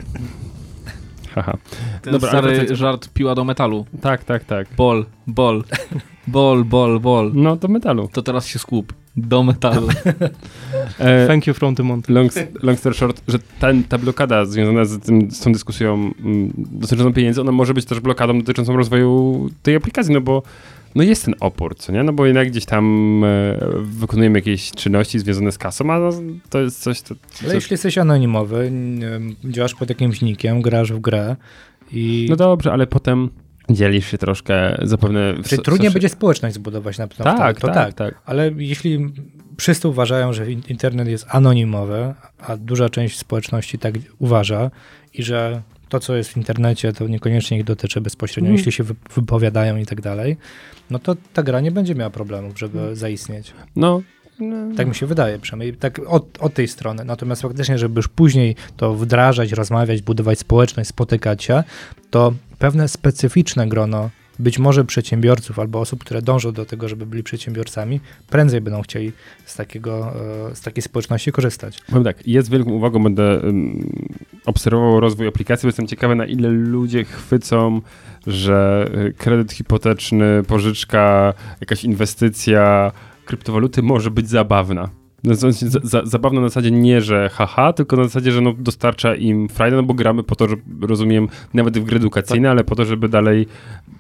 haha. 1.35 1.57
Ten 2.03 2.13
Dobra, 2.13 2.29
stary 2.29 2.77
żart 2.77 3.09
piła 3.09 3.35
do 3.35 3.45
metalu. 3.45 3.87
Tak, 4.01 4.25
tak, 4.25 4.45
tak. 4.45 4.67
Bol, 4.77 5.07
bol, 5.27 5.65
bol, 6.27 6.65
bol, 6.65 7.01
bol. 7.01 7.31
No, 7.35 7.57
do 7.57 7.69
metalu. 7.69 8.09
To 8.13 8.23
teraz 8.23 8.47
się 8.47 8.59
skup. 8.59 8.93
Do 9.17 9.43
metalu. 9.43 9.89
E, 10.99 11.27
Thank 11.27 11.47
you 11.47 11.55
from 11.55 11.75
the 11.75 11.83
mountain. 11.83 12.15
long, 12.15 12.33
long 12.63 12.79
story 12.79 12.95
short, 12.95 13.23
że 13.29 13.39
ten, 13.61 13.85
ta 13.85 13.99
blokada 13.99 14.45
związana 14.45 14.85
z, 14.85 14.99
tym, 14.99 15.31
z 15.31 15.41
tą 15.41 15.53
dyskusją 15.53 15.95
mm, 15.95 16.53
dotyczącą 16.57 17.13
pieniędzy, 17.13 17.41
ona 17.41 17.53
może 17.53 17.75
być 17.75 17.85
też 17.85 18.01
blokadą 18.01 18.39
dotyczącą 18.39 18.77
rozwoju 18.77 19.51
tej 19.63 19.77
aplikacji, 19.77 20.15
no 20.15 20.21
bo 20.21 20.43
no 20.95 21.03
jest 21.03 21.25
ten 21.25 21.35
opór, 21.41 21.77
co 21.77 21.93
nie? 21.93 22.03
No 22.03 22.13
bo 22.13 22.27
jednak 22.27 22.49
gdzieś 22.49 22.65
tam 22.65 23.25
e, 23.25 23.59
wykonujemy 23.83 24.39
jakieś 24.39 24.71
czynności 24.71 25.19
związane 25.19 25.53
z 25.53 25.59
kasą, 25.59 25.93
a 25.93 25.99
no, 25.99 26.11
to 26.51 26.61
jest 26.61 26.83
coś, 26.83 27.03
to, 27.03 27.15
Ale 27.45 27.55
jeśli 27.55 27.75
jesteś 27.75 27.99
anonimowy, 27.99 28.73
działasz 29.45 29.75
pod 29.75 29.89
jakimś 29.89 30.21
nickiem, 30.21 30.63
grasz 30.63 30.93
w 30.93 31.01
grę 31.01 31.37
i 31.93 32.27
No 32.31 32.37
dobrze, 32.37 32.73
ale 32.73 32.87
potem 32.87 33.31
dzielisz 33.71 34.07
się 34.11 34.19
troszkę 34.19 34.79
zapewne... 34.83 35.35
w 35.35 35.49
Czy 35.49 35.57
so- 35.57 35.63
trudniej 35.63 35.91
będzie 35.91 36.09
społeczność 36.09 36.55
zbudować 36.55 36.99
na 36.99 37.09
pewno 37.09 37.25
Tak, 37.25 37.37
wtedy, 37.59 37.61
to 37.61 37.67
tak, 37.67 37.95
tak, 37.95 37.95
tak. 38.15 38.23
Ale 38.25 38.51
jeśli 38.57 39.07
wszyscy 39.59 39.89
uważają, 39.89 40.33
że 40.33 40.51
in- 40.53 40.63
internet 40.69 41.09
jest 41.09 41.27
anonimowy, 41.29 42.15
a 42.39 42.57
duża 42.57 42.89
część 42.89 43.19
społeczności 43.19 43.79
tak 43.79 43.95
uważa 44.19 44.71
i 45.15 45.23
że 45.23 45.63
to, 45.89 46.01
co 46.01 46.17
jest 46.17 46.31
w 46.31 46.37
internecie, 46.37 46.93
to 46.93 47.09
niekoniecznie 47.09 47.59
ich 47.59 47.65
dotyczy 47.65 48.01
bezpośrednio, 48.01 48.49
Mm. 48.49 48.57
jeśli 48.57 48.73
się 48.73 48.85
wy- 48.85 48.95
wypowiadają 49.15 49.77
i 49.77 49.87
tak 49.87 50.01
dalej, 50.01 50.37
no 50.91 50.99
to 50.99 51.17
ta 51.33 51.43
gra 51.43 51.61
nie 51.61 51.71
będzie 51.71 51.95
miała 51.95 52.11
problemów, 52.11 52.59
żeby 52.59 52.97
zaistnieć. 52.97 53.53
No, 53.77 54.03
Tak 54.77 54.89
mi 54.89 54.95
się 54.95 55.07
wydaje, 55.07 55.39
przynajmniej 55.39 55.77
tak 55.77 56.01
od, 56.07 56.39
od 56.41 56.55
tej 56.55 56.69
strony. 56.69 57.05
Natomiast 57.05 57.43
faktycznie, 57.43 57.79
żeby 57.79 57.99
już 57.99 58.09
później 58.09 58.57
to 58.77 58.95
wdrażać, 58.95 59.53
rozmawiać, 59.53 60.03
budować 60.03 60.39
społeczność, 60.39 60.91
spotykać 60.91 61.45
się, 61.45 61.65
to 62.11 62.33
pewne 62.59 62.89
specyficzne 62.89 63.69
grono 63.69 64.11
być 64.41 64.59
może 64.59 64.85
przedsiębiorców 64.85 65.59
albo 65.59 65.81
osób, 65.81 66.05
które 66.05 66.23
dążą 66.23 66.53
do 66.53 66.65
tego, 66.65 66.89
żeby 66.89 67.07
byli 67.07 67.23
przedsiębiorcami, 67.23 68.01
prędzej 68.31 68.61
będą 68.61 68.83
chcieli 68.83 69.13
z, 69.47 69.57
takiego, 69.57 70.13
e, 70.51 70.57
z 70.57 70.61
takiej 70.61 70.83
społeczności 70.83 71.33
korzystać. 71.33 71.81
Powiem 71.87 72.05
tak, 72.05 72.27
jest 72.27 72.49
z 72.49 72.51
wielką 72.51 72.71
uwagą, 72.71 73.03
będę 73.03 73.45
ym, 73.45 73.93
obserwował 74.47 75.01
rozwój 75.01 75.29
aplikacji, 75.29 75.67
bo 75.67 75.69
jestem 75.69 75.87
ciekawy, 75.87 76.15
na 76.15 76.27
ile 76.27 76.49
ludzie 76.49 77.05
chwycą, 77.05 77.81
że 78.27 78.91
y, 79.09 79.13
kredyt 79.13 79.53
hipoteczny, 79.53 80.43
pożyczka, 80.47 81.35
jakaś 81.61 81.85
inwestycja, 81.85 82.93
kryptowaluty 83.31 83.83
może 83.83 84.11
być 84.11 84.29
zabawna. 84.29 84.91
No, 85.25 85.35
za, 85.35 85.49
za, 85.83 86.03
zabawna 86.05 86.41
na 86.41 86.49
zasadzie 86.49 86.71
nie, 86.71 87.01
że 87.01 87.29
haha, 87.33 87.73
tylko 87.73 87.97
na 87.97 88.05
zasadzie, 88.05 88.33
że 88.33 88.41
no, 88.41 88.55
dostarcza 88.59 89.15
im 89.15 89.49
frajdę, 89.49 89.77
no 89.77 89.83
bo 89.83 89.95
gramy 89.95 90.23
po 90.23 90.37
to, 90.37 90.49
że 90.49 90.57
rozumiem, 90.81 91.29
nawet 91.55 91.79
w 91.79 91.85
gry 91.85 91.97
edukacyjne, 91.97 92.51
ale 92.51 92.65
po 92.65 92.77
to, 92.77 92.85
żeby 92.85 93.09
dalej 93.09 93.47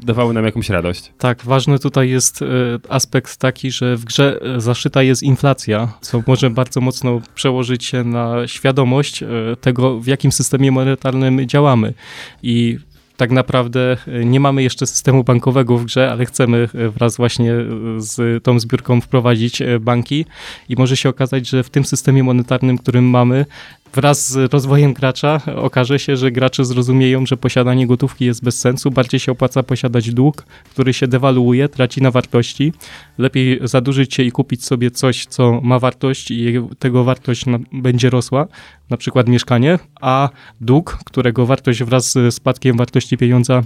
dawały 0.00 0.34
nam 0.34 0.44
jakąś 0.44 0.70
radość. 0.70 1.12
Tak, 1.18 1.44
ważny 1.44 1.78
tutaj 1.78 2.10
jest 2.10 2.42
e, 2.42 2.46
aspekt 2.88 3.36
taki, 3.36 3.70
że 3.70 3.96
w 3.96 4.04
grze 4.04 4.40
e, 4.42 4.60
zaszyta 4.60 5.02
jest 5.02 5.22
inflacja, 5.22 5.92
co 6.00 6.22
może 6.26 6.50
bardzo 6.50 6.80
mocno 6.80 7.20
przełożyć 7.34 7.84
się 7.84 8.04
na 8.04 8.46
świadomość 8.46 9.22
e, 9.22 9.28
tego, 9.60 10.00
w 10.00 10.06
jakim 10.06 10.32
systemie 10.32 10.72
monetarnym 10.72 11.48
działamy. 11.48 11.94
I 12.42 12.78
tak 13.20 13.30
naprawdę 13.30 13.96
e, 14.06 14.24
nie 14.24 14.40
mamy 14.40 14.62
jeszcze 14.62 14.86
systemu 14.86 15.24
bankowego 15.24 15.78
w 15.78 15.84
grze, 15.84 16.10
ale 16.10 16.26
chcemy 16.26 16.68
e, 16.74 16.88
wraz 16.88 17.16
właśnie 17.16 17.52
e, 17.52 17.64
z 17.98 18.44
tą 18.44 18.60
zbiórką 18.60 19.00
wprowadzić 19.00 19.62
banki. 19.80 20.26
I 20.68 20.76
może 20.76 20.96
się 20.96 21.08
okazać, 21.08 21.48
że 21.48 21.62
w 21.62 21.70
tym 21.70 21.84
systemie 21.84 22.22
monetarnym, 22.22 22.78
którym 22.78 23.04
mamy, 23.04 23.46
wraz 23.94 24.30
z 24.30 24.52
rozwojem 24.52 24.92
gracza 24.92 25.40
okaże 25.56 25.98
się, 25.98 26.16
że 26.16 26.30
gracze 26.30 26.64
zrozumieją, 26.64 27.26
że 27.26 27.36
posiadanie 27.36 27.86
gotówki 27.86 28.24
jest 28.24 28.44
bez 28.44 28.58
sensu, 28.58 28.90
bardziej 28.90 29.20
się 29.20 29.32
opłaca 29.32 29.62
posiadać 29.62 30.14
dług, 30.14 30.44
który 30.70 30.92
się 30.92 31.06
dewaluuje, 31.08 31.68
traci 31.68 32.02
na 32.02 32.10
wartości. 32.10 32.72
Lepiej 33.18 33.60
zadłużyć 33.62 34.14
się 34.14 34.22
i 34.22 34.32
kupić 34.32 34.64
sobie 34.64 34.90
coś, 34.90 35.26
co 35.26 35.60
ma 35.60 35.78
wartość 35.78 36.30
i 36.30 36.54
tego 36.78 37.04
wartość 37.04 37.44
będzie 37.72 38.10
rosła, 38.10 38.46
na 38.90 38.96
przykład 38.96 39.28
mieszkanie, 39.28 39.78
a 40.00 40.28
dług, 40.60 40.98
którego 41.04 41.46
wartość 41.46 41.82
wraz 41.82 42.12
z 42.12 42.34
spadkiem 42.34 42.76
wartości 42.76 43.16
pieniądza 43.16 43.62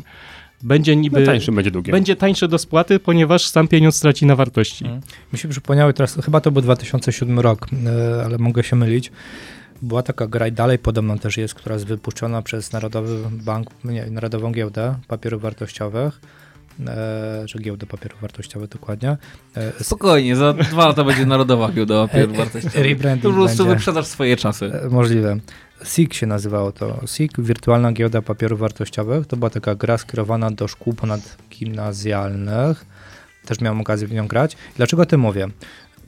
będzie 0.63 0.97
niby... 0.97 1.21
No 1.21 1.27
tańszym 1.27 1.55
będzie 1.55 1.71
długiem. 1.71 1.93
Będzie 1.93 2.17
tańsze 2.17 2.49
do 2.49 2.59
spłaty, 2.59 2.99
ponieważ 2.99 3.47
sam 3.47 3.69
pieniądz 3.69 4.01
traci 4.01 4.27
na 4.27 4.37
wartości. 4.37 4.85
Mi 5.33 5.39
się 5.39 5.49
przypomniały 5.49 5.95
teraz, 5.95 6.19
chyba 6.25 6.41
to 6.41 6.51
był 6.51 6.63
2007 6.63 7.41
rok, 7.41 7.67
e, 7.87 8.25
ale 8.25 8.39
mogę 8.39 8.63
się 8.63 8.77
mylić. 8.77 9.13
Była 9.83 10.03
taka 10.03 10.27
gra 10.27 10.47
i 10.47 10.53
dalej 10.53 10.79
podobno 10.79 11.19
też 11.19 11.37
jest, 11.37 11.55
która 11.55 11.75
jest 11.75 11.87
wypuszczona 11.87 12.43
przez 12.43 12.73
Narodowy 12.73 13.17
Bank, 13.31 13.69
nie, 13.85 14.07
Narodową 14.07 14.53
Giełdę 14.53 14.95
Papierów 15.09 15.43
Wartościowych, 15.43 16.21
e, 16.87 17.45
czy 17.49 17.59
Giełdę 17.59 17.87
Papierów 17.87 18.21
Wartościowych 18.21 18.69
dokładnie. 18.69 19.17
E, 19.57 19.85
Spokojnie, 19.85 20.37
za 20.37 20.53
dwa 20.53 20.87
lata 20.89 21.05
będzie 21.05 21.27
Narodowa 21.27 21.73
Giełda 21.73 21.95
Papierów 22.09 22.37
Wartościowych. 22.37 22.83
rebranding 22.83 23.23
To 23.23 23.29
po 23.31 23.35
prostu 23.35 23.59
będzie. 23.65 23.75
wyprzedasz 23.75 24.07
swoje 24.07 24.37
czasy. 24.37 24.73
E, 24.85 24.89
Możliwe. 24.89 25.39
SIG 25.85 26.15
się 26.15 26.27
nazywało 26.27 26.73
to. 26.73 27.01
SIG, 27.07 27.33
Wirtualna 27.41 27.93
Giełda 27.93 28.23
Papierów 28.23 28.61
Wartościowych. 28.61 29.27
To 29.27 29.37
była 29.37 29.51
taka 29.51 29.75
gra 29.75 29.99
skierowana 29.99 30.51
do 30.51 30.69
szkół 30.69 30.93
ponadgimnazjalnych. 30.95 32.85
Też 33.47 33.61
miałem 33.61 33.81
okazję 33.81 34.09
w 34.09 34.13
nią 34.13 34.29
grać. 34.29 34.57
Dlaczego 34.77 35.03
o 35.03 35.07
tym 35.07 35.21
mówię? 35.21 35.49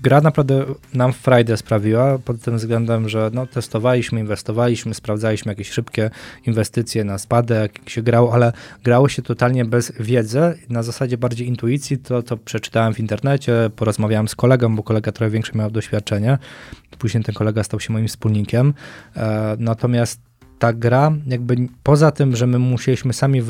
Gra 0.00 0.20
naprawdę 0.20 0.64
nam 0.94 1.12
frajdę 1.12 1.56
sprawiła 1.56 2.18
pod 2.18 2.40
tym 2.40 2.56
względem, 2.56 3.08
że 3.08 3.30
no, 3.32 3.46
testowaliśmy, 3.46 4.20
inwestowaliśmy, 4.20 4.94
sprawdzaliśmy 4.94 5.52
jakieś 5.52 5.70
szybkie 5.70 6.10
inwestycje 6.46 7.04
na 7.04 7.18
spadek, 7.18 7.78
jak 7.78 7.90
się 7.90 8.02
grało, 8.02 8.34
ale 8.34 8.52
grało 8.84 9.08
się 9.08 9.22
totalnie 9.22 9.64
bez 9.64 9.92
wiedzy, 10.00 10.40
na 10.68 10.82
zasadzie 10.82 11.18
bardziej 11.18 11.48
intuicji, 11.48 11.98
to 11.98 12.22
co 12.22 12.36
przeczytałem 12.36 12.94
w 12.94 13.00
internecie, 13.00 13.70
porozmawiałem 13.76 14.28
z 14.28 14.34
kolegą, 14.34 14.76
bo 14.76 14.82
kolega 14.82 15.12
trochę 15.12 15.30
większe 15.30 15.52
miał 15.54 15.70
doświadczenie. 15.70 16.38
Później 16.98 17.24
ten 17.24 17.34
kolega 17.34 17.62
stał 17.62 17.80
się 17.80 17.92
moim 17.92 18.08
wspólnikiem. 18.08 18.74
E, 19.16 19.56
natomiast 19.58 20.20
ta 20.58 20.72
gra, 20.72 21.12
jakby 21.26 21.56
poza 21.82 22.10
tym, 22.10 22.36
że 22.36 22.46
my 22.46 22.58
musieliśmy 22.58 23.12
sami 23.12 23.42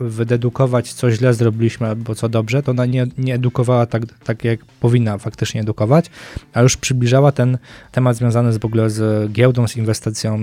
wydedukować, 0.00 0.92
co 0.92 1.10
źle 1.10 1.34
zrobiliśmy 1.34 1.88
albo 1.88 2.14
co 2.14 2.28
dobrze, 2.28 2.62
to 2.62 2.70
ona 2.70 2.86
nie, 2.86 3.06
nie 3.18 3.34
edukowała 3.34 3.86
tak, 3.86 4.02
tak, 4.24 4.44
jak 4.44 4.64
powinna 4.64 5.18
faktycznie 5.18 5.60
edukować, 5.60 6.10
a 6.52 6.62
już 6.62 6.76
przybliżała 6.76 7.32
ten 7.32 7.58
temat 7.92 8.16
związany 8.16 8.52
z, 8.52 8.58
w 8.58 8.64
ogóle 8.64 8.90
z 8.90 9.32
giełdą, 9.32 9.68
z 9.68 9.76
inwestycją, 9.76 10.34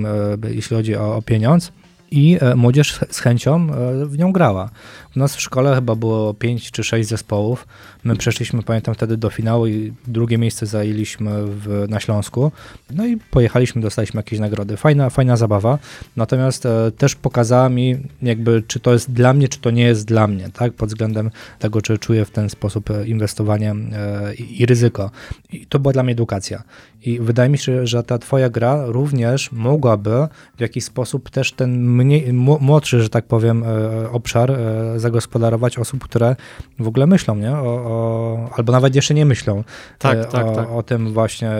e, 0.43 0.53
jeśli 0.53 0.77
chodzi 0.77 0.95
o, 0.95 1.15
o 1.15 1.21
pieniądz. 1.21 1.71
I 2.11 2.37
e, 2.41 2.55
młodzież 2.55 2.99
z- 3.09 3.19
chęcią 3.19 3.67
e, 3.73 4.05
w 4.05 4.17
nią 4.17 4.31
grała. 4.31 4.69
U 5.15 5.19
nas 5.19 5.35
w 5.35 5.41
szkole 5.41 5.75
chyba 5.75 5.95
było 5.95 6.33
5 6.33 6.71
czy 6.71 6.83
6 6.83 7.09
zespołów. 7.09 7.67
My 8.03 8.15
przeszliśmy, 8.15 8.63
pamiętam, 8.63 8.95
wtedy 8.95 9.17
do 9.17 9.29
finału 9.29 9.67
i 9.67 9.93
drugie 10.07 10.37
miejsce 10.37 10.65
zajęliśmy 10.65 11.31
w, 11.45 11.85
na 11.89 11.99
Śląsku. 11.99 12.51
No 12.91 13.05
i 13.05 13.17
pojechaliśmy, 13.17 13.81
dostaliśmy 13.81 14.17
jakieś 14.19 14.39
nagrody. 14.39 14.77
Fajna, 14.77 15.09
fajna 15.09 15.37
zabawa. 15.37 15.77
Natomiast 16.15 16.65
e, 16.65 16.91
też 16.97 17.15
pokazała 17.15 17.69
mi, 17.69 17.97
jakby, 18.21 18.63
czy 18.67 18.79
to 18.79 18.93
jest 18.93 19.11
dla 19.11 19.33
mnie, 19.33 19.47
czy 19.47 19.59
to 19.59 19.71
nie 19.71 19.83
jest 19.83 20.05
dla 20.05 20.27
mnie, 20.27 20.49
tak? 20.53 20.73
Pod 20.73 20.89
względem 20.89 21.31
tego, 21.59 21.81
czy 21.81 21.97
czuję 21.97 22.25
w 22.25 22.31
ten 22.31 22.49
sposób 22.49 22.91
e, 22.91 23.07
inwestowanie 23.07 23.71
e, 23.71 24.35
i, 24.35 24.61
i 24.61 24.65
ryzyko. 24.65 25.11
I 25.51 25.65
to 25.65 25.79
była 25.79 25.93
dla 25.93 26.03
mnie 26.03 26.11
edukacja. 26.13 26.63
I 27.01 27.19
wydaje 27.19 27.49
mi 27.49 27.57
się, 27.57 27.87
że 27.87 28.03
ta 28.03 28.17
twoja 28.17 28.49
gra 28.49 28.85
również 28.85 29.51
mogłaby 29.51 30.27
w 30.57 30.61
jakiś 30.61 30.83
sposób 30.83 31.29
też 31.29 31.51
ten 31.51 31.79
mniej, 32.05 32.33
mł- 32.33 32.59
młodszy, 32.61 33.01
że 33.01 33.09
tak 33.09 33.25
powiem, 33.25 33.63
e, 33.63 34.09
obszar 34.11 34.51
e, 34.51 34.99
zagospodarować 34.99 35.77
osób, 35.77 36.03
które 36.03 36.35
w 36.79 36.87
ogóle 36.87 37.07
myślą, 37.07 37.35
nie? 37.35 37.51
O, 37.51 37.63
o, 37.63 38.49
albo 38.57 38.71
nawet 38.71 38.95
jeszcze 38.95 39.13
nie 39.13 39.25
myślą 39.25 39.63
Tak, 39.99 40.17
e, 40.17 40.25
tak, 40.25 40.45
o, 40.45 40.55
tak. 40.55 40.71
o 40.71 40.83
tym 40.83 41.13
właśnie, 41.13 41.51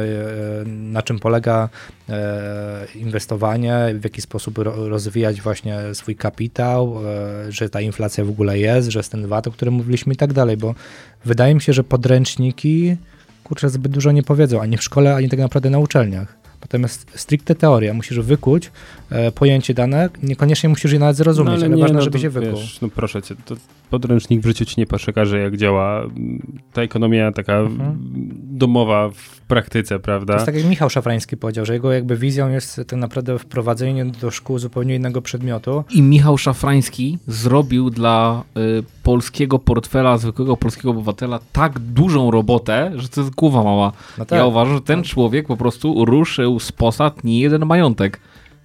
na 0.66 1.02
czym 1.02 1.20
polega 1.20 1.70
inwestowanie, 2.96 3.96
w 4.00 4.04
jaki 4.04 4.22
sposób 4.22 4.58
ro, 4.58 4.90
rozwijać 4.90 5.42
właśnie 5.42 5.80
swój 5.94 6.16
kapitał, 6.16 6.96
że 7.50 7.70
ta 7.70 7.82
inflacja 7.82 8.26
w 8.26 8.30
ogóle 8.30 8.60
jest, 8.60 8.90
że 8.90 9.00
jest 9.00 9.12
ten 9.12 9.28
VAT, 9.28 9.48
o 9.48 9.52
którym 9.52 9.74
mówiliśmy 9.74 10.14
i 10.14 10.18
tak 10.18 10.34
dalej, 10.34 10.58
bo 10.58 10.76
wydaje 11.26 11.56
mi 11.56 11.62
się, 11.62 11.74
że 11.74 11.84
podręczniki 11.84 12.98
kurczę, 13.44 13.70
zbyt 13.70 13.92
dużo 13.92 14.12
nie 14.12 14.24
powiedzą, 14.24 14.62
ani 14.62 14.78
w 14.78 14.84
szkole, 14.84 15.16
ani 15.16 15.30
tak 15.30 15.40
naprawdę 15.40 15.70
na 15.70 15.80
uczelniach. 15.80 16.40
Jest 16.74 17.06
stricte 17.16 17.56
teoria. 17.56 17.94
Musisz 17.94 18.20
wykuć 18.20 18.72
pojęcie 19.36 19.74
dane, 19.74 20.10
niekoniecznie 20.24 20.70
musisz 20.70 20.91
je 20.91 20.99
nawet 20.99 21.16
zrozumieć, 21.16 21.55
ale, 21.55 21.70
nie, 21.70 21.82
ważne, 21.82 21.95
no 21.95 22.01
żeby 22.01 22.18
to 22.18 22.22
się 22.22 22.30
wykuł. 22.30 22.60
Wiesz, 22.60 22.82
no 22.82 22.89
proszę 22.95 23.22
cię, 23.22 23.36
to 23.45 23.55
podręcznik 23.89 24.41
w 24.41 24.45
życiu 24.45 24.66
ci 24.66 24.76
nie 24.78 24.86
przekaże, 24.86 25.39
jak 25.39 25.57
działa 25.57 26.01
mm, 26.01 26.60
ta 26.74 26.82
ekonomia 26.82 27.32
taka 27.32 27.60
Mhm. 27.60 27.97
domowa 28.43 29.10
w 29.10 29.41
praktyce, 29.41 29.99
prawda? 29.99 30.34
To 30.34 30.38
jest 30.38 30.45
tak 30.45 30.55
jak 30.55 30.66
Michał 30.66 30.89
Szafrański 30.89 31.38
powiedział, 31.38 31.66
że 31.66 31.74
jego 31.74 31.91
jakby 31.91 32.18
wizją 32.18 32.49
jest 32.49 32.82
tak 32.88 32.99
naprawdę 32.99 33.39
wprowadzenie 33.39 34.05
do 34.05 34.32
szkół 34.32 34.60
zupełnie 34.60 34.95
innego 34.95 35.22
przedmiotu. 35.22 35.84
I 35.91 36.01
Michał 36.01 36.38
Szafrański 36.38 37.18
zrobił 37.28 37.89
dla 37.89 38.43
y, 38.57 38.84
polskiego 39.03 39.60
portfela, 39.60 40.18
zwykłego 40.18 40.57
polskiego 40.57 40.89
obywatela 40.89 41.39
tak 41.53 41.80
dużą 41.80 42.32
robotę, 42.32 42.91
że 42.95 43.10
to 43.10 43.22
jest 43.22 43.36
głowa 43.36 43.64
mała. 43.64 43.91
No 44.18 44.26
tak. 44.26 44.39
Ja 44.39 44.45
uważam, 44.45 44.74
że 44.74 44.82
ten 44.82 45.03
człowiek 45.03 45.47
po 45.47 45.57
prostu 45.57 46.05
ruszył 46.05 46.60
z 46.60 46.72
posad 46.72 47.24
nie 47.24 47.39
jeden 47.39 47.66
majątek 47.66 48.20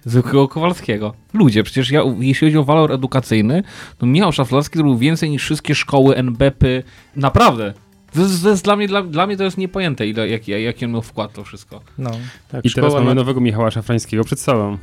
zwykłego 0.05 0.47
Kowalskiego. 0.47 1.13
Ludzie, 1.33 1.63
przecież 1.63 1.91
ja, 1.91 2.01
jeśli 2.19 2.47
chodzi 2.47 2.57
o 2.57 2.63
walor 2.63 2.91
edukacyjny, 2.91 3.63
to 3.97 4.05
Michał 4.05 4.31
Szaflarski 4.31 4.77
zrobił 4.77 4.97
więcej 4.97 5.29
niż 5.29 5.43
wszystkie 5.43 5.75
szkoły, 5.75 6.15
NBP-y. 6.15 6.83
Naprawdę. 7.15 7.73
To 8.13 8.21
jest, 8.21 8.43
to 8.43 8.49
jest 8.49 8.63
dla, 8.63 8.75
mnie, 8.75 8.87
dla, 8.87 9.01
dla 9.03 9.27
mnie 9.27 9.37
to 9.37 9.43
jest 9.43 9.57
niepojęte, 9.57 10.07
ile, 10.07 10.29
jaki, 10.29 10.51
jaki 10.63 10.85
on 10.85 10.91
miał 10.91 11.01
wkład 11.01 11.31
w 11.31 11.35
to 11.35 11.43
wszystko. 11.43 11.81
No, 11.97 12.11
Tak, 12.51 12.65
I 12.65 12.71
teraz 12.71 12.93
mamy 12.93 13.05
na- 13.05 13.13
nowego 13.13 13.41
Michała 13.41 13.71
Szafrańskiego 13.71 14.23
przed 14.23 14.39
sobą. 14.39 14.77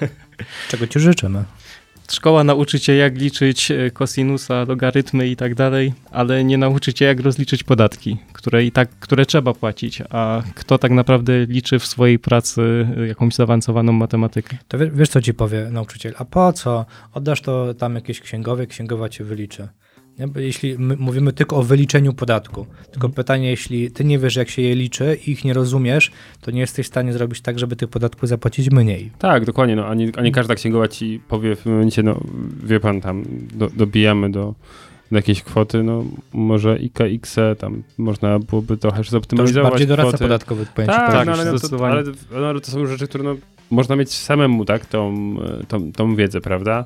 czego 0.70 0.86
ci 0.86 1.00
życzymy. 1.00 1.44
Szkoła 2.12 2.44
nauczy 2.44 2.80
cię, 2.80 2.96
jak 2.96 3.18
liczyć 3.18 3.70
e, 3.70 3.90
kosinusa, 3.90 4.64
logarytmy 4.68 5.28
i 5.28 5.36
tak 5.36 5.54
dalej, 5.54 5.92
ale 6.10 6.44
nie 6.44 6.58
nauczy 6.58 6.94
cię, 6.94 7.04
jak 7.04 7.20
rozliczyć 7.20 7.64
podatki, 7.64 8.16
które 8.32 8.64
i 8.64 8.72
tak, 8.72 8.88
które 9.00 9.26
trzeba 9.26 9.54
płacić. 9.54 10.02
A 10.10 10.42
kto 10.54 10.78
tak 10.78 10.90
naprawdę 10.90 11.46
liczy 11.46 11.78
w 11.78 11.86
swojej 11.86 12.18
pracy 12.18 12.88
e, 12.96 13.06
jakąś 13.06 13.34
zaawansowaną 13.34 13.92
matematykę? 13.92 14.56
To 14.68 14.78
wie, 14.78 14.90
wiesz, 14.90 15.08
co 15.08 15.20
ci 15.20 15.34
powie 15.34 15.68
nauczyciel? 15.70 16.14
A 16.18 16.24
po 16.24 16.52
co? 16.52 16.86
Oddasz 17.12 17.40
to 17.40 17.74
tam 17.74 17.94
jakieś 17.94 18.20
księgowie, 18.20 18.66
księgowa 18.66 19.08
cię 19.08 19.24
wyliczy. 19.24 19.68
Jeśli 20.36 20.78
my 20.78 20.96
mówimy 20.96 21.32
tylko 21.32 21.56
o 21.56 21.62
wyliczeniu 21.62 22.12
podatku, 22.12 22.66
tylko 22.92 23.08
pytanie, 23.08 23.50
jeśli 23.50 23.90
ty 23.90 24.04
nie 24.04 24.18
wiesz, 24.18 24.36
jak 24.36 24.50
się 24.50 24.62
je 24.62 24.74
liczy 24.74 25.18
i 25.26 25.30
ich 25.30 25.44
nie 25.44 25.52
rozumiesz, 25.52 26.10
to 26.40 26.50
nie 26.50 26.60
jesteś 26.60 26.86
w 26.86 26.88
stanie 26.88 27.12
zrobić 27.12 27.40
tak, 27.40 27.58
żeby 27.58 27.76
tych 27.76 27.88
podatków 27.88 28.28
zapłacić 28.28 28.70
mniej. 28.70 29.10
Tak, 29.18 29.44
dokładnie, 29.44 29.76
no, 29.76 29.86
a, 29.86 29.94
nie, 29.94 30.12
a 30.16 30.22
nie 30.22 30.32
każda 30.32 30.54
księgowa 30.54 30.88
ci 30.88 31.20
powie 31.28 31.56
w 31.56 31.66
momencie, 31.66 32.02
no 32.02 32.20
wie 32.64 32.80
pan 32.80 33.00
tam, 33.00 33.24
do, 33.54 33.68
dobijamy 33.76 34.30
do, 34.30 34.54
do 35.10 35.16
jakiejś 35.16 35.42
kwoty, 35.42 35.82
no 35.82 36.04
może 36.32 36.78
IKX, 36.78 37.36
tam 37.58 37.82
można 37.98 38.38
byłoby 38.38 38.76
trochę 38.76 38.96
To 38.96 39.00
już 39.00 39.10
zoptymalizować 39.10 39.70
bardziej 39.70 39.88
doradca 39.88 40.08
kwoty. 40.10 40.24
podatkowy 40.24 40.66
pojęcie 40.74 40.94
Tak, 40.96 41.06
podatku. 41.06 41.26
no, 41.30 41.32
ale, 41.36 41.44
no, 41.44 41.52
to, 41.52 41.58
zdecydowanie. 41.58 41.92
ale, 41.94 42.04
no, 42.40 42.46
ale 42.46 42.60
to 42.60 42.70
są 42.70 42.86
rzeczy, 42.86 43.06
które 43.08 43.24
no, 43.24 43.36
można 43.70 43.96
mieć 43.96 44.12
samemu, 44.14 44.64
tak, 44.64 44.86
tą, 44.86 45.34
tą, 45.68 45.92
tą 45.92 46.16
wiedzę, 46.16 46.40
prawda? 46.40 46.84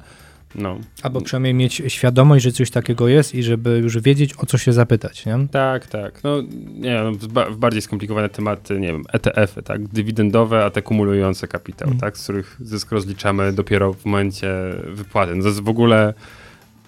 No. 0.59 0.79
Albo 1.03 1.21
przynajmniej 1.21 1.55
mieć 1.55 1.83
świadomość, 1.89 2.45
że 2.45 2.53
coś 2.53 2.71
takiego 2.71 3.09
jest 3.09 3.35
i 3.35 3.43
żeby 3.43 3.79
już 3.79 3.99
wiedzieć, 3.99 4.35
o 4.39 4.47
co 4.47 4.59
się 4.59 4.73
zapytać, 4.73 5.27
nie? 5.27 5.49
Tak, 5.51 5.87
tak. 5.87 6.25
No 6.25 6.43
nie, 6.75 7.01
no, 7.03 7.13
bardziej 7.51 7.83
skomplikowane 7.83 8.29
tematy, 8.29 8.81
nie 8.81 8.87
wiem, 8.89 9.05
ETF-y, 9.13 9.63
tak, 9.63 9.89
dywidendowe, 9.89 10.65
a 10.65 10.71
te 10.71 10.83
kumulujące 10.83 11.49
kapitał, 11.49 11.89
Mm. 11.89 12.01
tak, 12.01 12.19
z 12.19 12.23
których 12.23 12.57
zysk 12.61 12.93
rozliczamy 12.93 13.53
dopiero 13.53 13.93
w 13.93 14.05
momencie 14.05 14.51
wypłaty. 14.87 15.35
No 15.35 15.43
to 15.43 15.49
jest 15.49 15.61
w 15.61 15.69
ogóle 15.69 16.15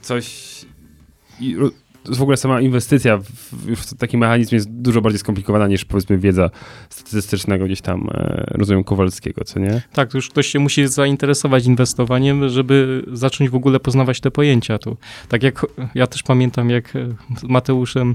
coś... 0.02 0.48
W 2.10 2.22
ogóle 2.22 2.36
sama 2.36 2.60
inwestycja 2.60 3.18
w, 3.18 3.24
w 3.76 3.94
taki 3.94 4.16
mechanizm 4.18 4.54
jest 4.54 4.70
dużo 4.70 5.00
bardziej 5.00 5.18
skomplikowana 5.18 5.66
niż 5.66 5.84
powiedzmy 5.84 6.18
wiedza 6.18 6.50
statystycznego 6.90 7.64
gdzieś 7.64 7.80
tam, 7.80 8.08
e, 8.14 8.44
rozumiem, 8.48 8.84
Kowalskiego, 8.84 9.44
co 9.44 9.60
nie? 9.60 9.82
Tak, 9.92 10.10
to 10.10 10.18
już 10.18 10.28
ktoś 10.28 10.46
się 10.46 10.58
musi 10.58 10.86
zainteresować 10.88 11.66
inwestowaniem, 11.66 12.48
żeby 12.48 13.04
zacząć 13.12 13.50
w 13.50 13.54
ogóle 13.54 13.80
poznawać 13.80 14.20
te 14.20 14.30
pojęcia 14.30 14.78
tu. 14.78 14.96
Tak 15.28 15.42
jak 15.42 15.66
ja 15.94 16.06
też 16.06 16.22
pamiętam, 16.22 16.70
jak 16.70 16.92
z 17.38 17.42
Mateuszem 17.42 18.10
e, 18.10 18.14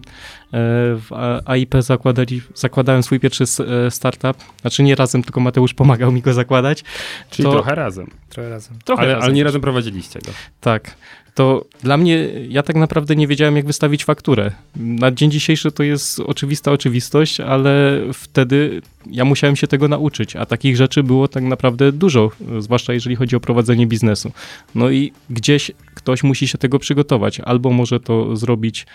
w 0.96 1.08
AIP 1.46 1.76
zakładali, 1.80 2.41
zakładałem 2.56 3.04
swój 3.04 3.20
pierwszy 3.20 3.44
e, 3.88 3.91
startup. 3.91 4.38
Znaczy 4.62 4.84
nie 4.84 4.96
razem, 4.96 5.24
tylko 5.24 5.39
Mateusz 5.39 5.74
pomagał 5.74 6.12
mi 6.12 6.22
go 6.22 6.34
zakładać. 6.34 6.84
Czyli 7.30 7.44
To- 7.46 7.52
trochę 7.52 7.76
razem. 7.76 8.08
Trochę 8.30 8.50
razem. 8.50 8.78
Trochę 8.86 9.02
ale, 9.02 9.12
razem. 9.14 9.24
ale 9.24 9.34
nie 9.34 9.44
razem 9.44 9.62
prowadziliście 9.62 10.20
go. 10.20 10.32
Tak. 10.62 10.96
To 11.36 11.66
dla 11.84 11.98
mnie, 11.98 12.30
ja 12.50 12.64
tak 12.64 12.76
naprawdę 12.76 13.16
nie 13.16 13.28
wiedziałem, 13.28 13.56
jak 13.56 13.66
wystawić 13.66 14.06
fakturę. 14.06 14.52
Na 14.76 15.12
dzień 15.12 15.32
dzisiejszy 15.32 15.72
to 15.72 15.84
jest 15.84 16.20
oczywista 16.20 16.72
oczywistość, 16.72 17.40
ale 17.40 18.02
wtedy 18.14 18.82
ja 19.12 19.26
musiałem 19.26 19.56
się 19.56 19.68
tego 19.68 19.88
nauczyć, 19.88 20.36
a 20.36 20.46
takich 20.46 20.78
rzeczy 20.78 21.04
było 21.04 21.28
tak 21.28 21.44
naprawdę 21.44 21.92
dużo, 21.92 22.32
zwłaszcza 22.60 22.94
jeżeli 22.94 23.16
chodzi 23.16 23.36
o 23.36 23.40
prowadzenie 23.40 23.88
biznesu. 23.88 24.32
No 24.76 24.90
i 24.90 25.12
gdzieś 25.30 25.72
ktoś 25.96 26.24
musi 26.24 26.48
się 26.48 26.58
tego 26.58 26.80
przygotować, 26.80 27.40
albo 27.40 27.70
może 27.70 28.00
to 28.00 28.36
zrobić 28.36 28.86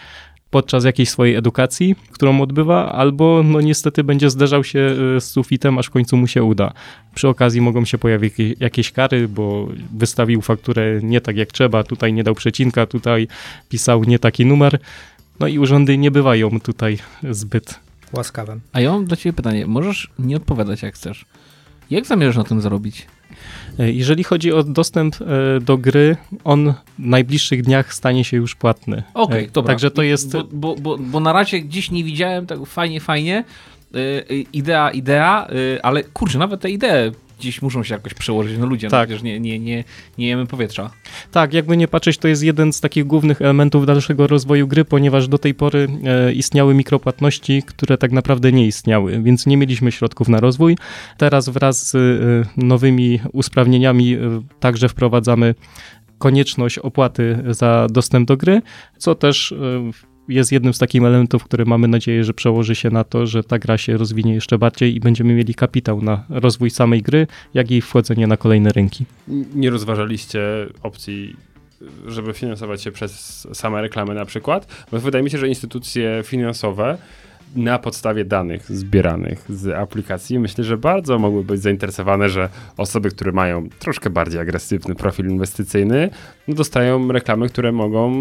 podczas 0.51 0.85
jakiejś 0.85 1.09
swojej 1.09 1.35
edukacji, 1.35 1.97
którą 2.13 2.41
odbywa, 2.41 2.93
albo 2.93 3.43
no 3.45 3.61
niestety 3.61 4.05
będzie 4.05 4.31
zderzał 4.31 4.65
się 4.65 4.79
y, 5.17 5.21
z 5.21 5.25
sufitem, 5.25 5.79
aż 5.79 5.87
w 5.87 5.91
końcu 5.91 6.17
mu 6.17 6.27
się 6.27 6.45
uda. 6.45 6.73
Przy 7.15 7.29
okazji 7.29 7.61
mogą 7.61 7.85
się 7.85 7.99
pojawić 7.99 8.35
jakieś, 8.61 8.93
kary, 8.93 9.29
bo 9.29 9.69
wystawił 9.93 10.43
fakturę 10.43 11.01
nie 11.03 11.21
tak 11.21 11.37
jak 11.37 11.53
trzeba, 11.53 11.85
tutaj 11.85 12.13
nie 12.13 12.25
dał 12.25 12.35
przecinka, 12.35 12.87
tutaj 12.87 13.29
pisał 13.69 14.05
nie 14.05 14.19
taki 14.19 14.47
numer. 14.47 14.79
No 15.41 15.47
i 15.47 15.59
urzędy 15.59 15.99
nie 15.99 16.11
bywają 16.11 16.61
tutaj 16.61 16.99
zbyt. 17.31 17.81
Łaskawem. 18.13 18.61
A 18.73 18.81
ja 18.81 18.93
mam 18.93 19.07
do 19.07 19.17
ciebie 19.17 19.33
pytanie. 19.33 19.67
Możesz 19.67 20.11
nie 20.19 20.37
odpowiadać 20.37 20.83
jak 20.83 20.95
chcesz. 20.95 21.27
Jak 21.91 22.07
zamierzasz 22.07 22.37
na 22.37 22.45
tym 22.45 22.61
zarobić? 22.61 23.07
E, 23.79 23.93
Jeżeli 23.93 24.25
chodzi 24.25 24.53
o 24.53 24.63
dostęp 24.63 25.17
e, 25.21 25.61
do 25.61 25.79
gry, 25.79 26.17
on 26.45 26.73
w 26.99 27.07
najbliższych 27.07 27.63
dniach 27.63 27.95
stanie 27.95 28.25
się 28.25 28.37
już 28.37 28.55
płatny. 28.55 29.03
Okej, 29.15 29.45
E, 29.45 29.49
dobra. 29.51 29.69
Także 29.73 29.91
to 29.91 30.03
jest... 30.03 30.33
Bo, 30.33 30.45
bo, 30.53 30.77
bo, 30.77 30.99
bo 30.99 31.21
na 31.21 31.33
razie 31.33 31.65
dziś 31.69 31.91
nie 31.91 32.05
widziałem 32.05 32.47
tak 32.47 32.67
fajnie, 32.67 33.01
fajnie. 33.01 33.45
Idea, 34.53 34.91
idea, 34.91 35.47
ale 35.83 36.05
kurczę, 36.05 36.39
nawet 36.39 36.61
te 36.61 36.71
idee 36.71 37.13
dziś 37.39 37.63
muszą 37.63 37.85
się 37.85 37.95
jakoś 37.95 38.15
przełożyć 38.15 38.59
na 38.59 38.67
ludzi. 38.67 38.87
No 38.87 38.91
Tak. 38.91 39.09
przecież 39.09 39.23
nie, 39.23 39.41
nie, 39.41 39.59
nie, 39.59 39.85
nie 40.19 40.29
jemy 40.29 40.47
powietrza. 40.47 40.91
Tak, 41.33 41.53
jakby 41.55 41.77
nie 41.77 41.89
patrzeć, 41.89 42.19
to 42.19 42.29
jest 42.29 42.43
jeden 42.43 42.73
z 42.73 42.81
takich 42.81 43.05
głównych 43.05 43.43
elementów 43.43 43.87
dalszego 43.87 44.27
rozwoju 44.27 44.67
gry, 44.69 44.85
ponieważ 44.85 45.29
do 45.29 45.39
tej 45.39 45.55
pory 45.55 45.89
e, 46.05 46.33
istniały 46.33 46.75
mikropłatności, 46.75 47.63
które 47.63 47.99
tak 47.99 48.13
naprawdę 48.13 48.53
nie 48.53 48.67
istniały, 48.67 49.23
więc 49.23 49.47
nie 49.47 49.57
mieliśmy 49.57 49.93
środków 49.93 50.29
na 50.29 50.41
rozwój. 50.41 50.77
Teraz 51.19 51.49
wraz 51.49 51.89
z 51.91 51.95
e, 51.95 52.65
nowymi 52.67 53.21
usprawnieniami 53.33 54.15
e, 54.15 54.19
także 54.61 54.89
wprowadzamy 54.89 55.55
konieczność 56.19 56.79
opłaty 56.79 57.45
za 57.51 57.87
dostęp 57.91 58.29
do 58.29 58.37
gry, 58.37 58.63
co 58.99 59.15
też 59.15 59.53
e, 59.53 59.57
jest 60.29 60.53
jednym 60.53 60.75
z 60.75 60.79
takich 60.79 61.03
elementów, 61.03 61.45
które 61.45 61.65
mamy 61.65 61.89
nadzieję, 61.89 62.25
że 62.25 62.35
przełoży 62.35 62.75
się 62.75 62.91
na 62.91 63.05
to, 63.05 63.27
że 63.27 63.45
ta 63.45 63.59
gra 63.59 63.79
się 63.79 63.97
rozwinie 63.97 64.35
jeszcze 64.35 64.59
bardziej 64.59 64.97
i 64.97 65.01
będziemy 65.01 65.35
mieli 65.35 65.55
kapitał 65.55 66.03
na 66.03 66.25
rozwój 66.29 66.71
samej 66.71 67.03
gry, 67.03 67.27
jak 67.55 67.71
i 67.71 67.81
wchodzenie 67.81 68.27
na 68.27 68.37
kolejne 68.37 68.71
rynki. 68.71 69.05
nie 69.55 69.71
rozważaliście 69.71 70.41
opcji, 70.83 71.37
żeby 72.07 72.33
finansować 72.33 72.83
się 72.83 72.93
przez 72.93 73.47
same 73.53 73.83
reklamy 73.83 74.15
na 74.15 74.25
przykład? 74.25 74.87
Bo 74.93 74.99
wydaje 74.99 75.25
mi 75.25 75.31
się, 75.31 75.39
że 75.39 75.49
instytucje 75.49 76.23
finansowe 76.25 76.99
na 77.57 77.79
podstawie 77.79 78.25
danych 78.25 78.73
zbieranych 78.73 79.45
z 79.49 79.69
aplikacji 79.69 80.39
myślę, 80.39 80.65
że 80.65 80.77
bardzo 80.77 81.19
mogły 81.19 81.45
być 81.45 81.63
zainteresowane, 81.63 82.29
że 82.29 82.49
osoby, 82.77 83.11
które 83.11 83.33
mają 83.33 83.69
troszkę 83.79 84.11
bardziej 84.11 84.41
agresywny 84.41 84.95
profil 84.95 85.29
inwestycyjny, 85.29 86.11
dostają 86.49 87.13
reklamy, 87.13 87.49
które 87.49 87.73
mogą 87.73 88.13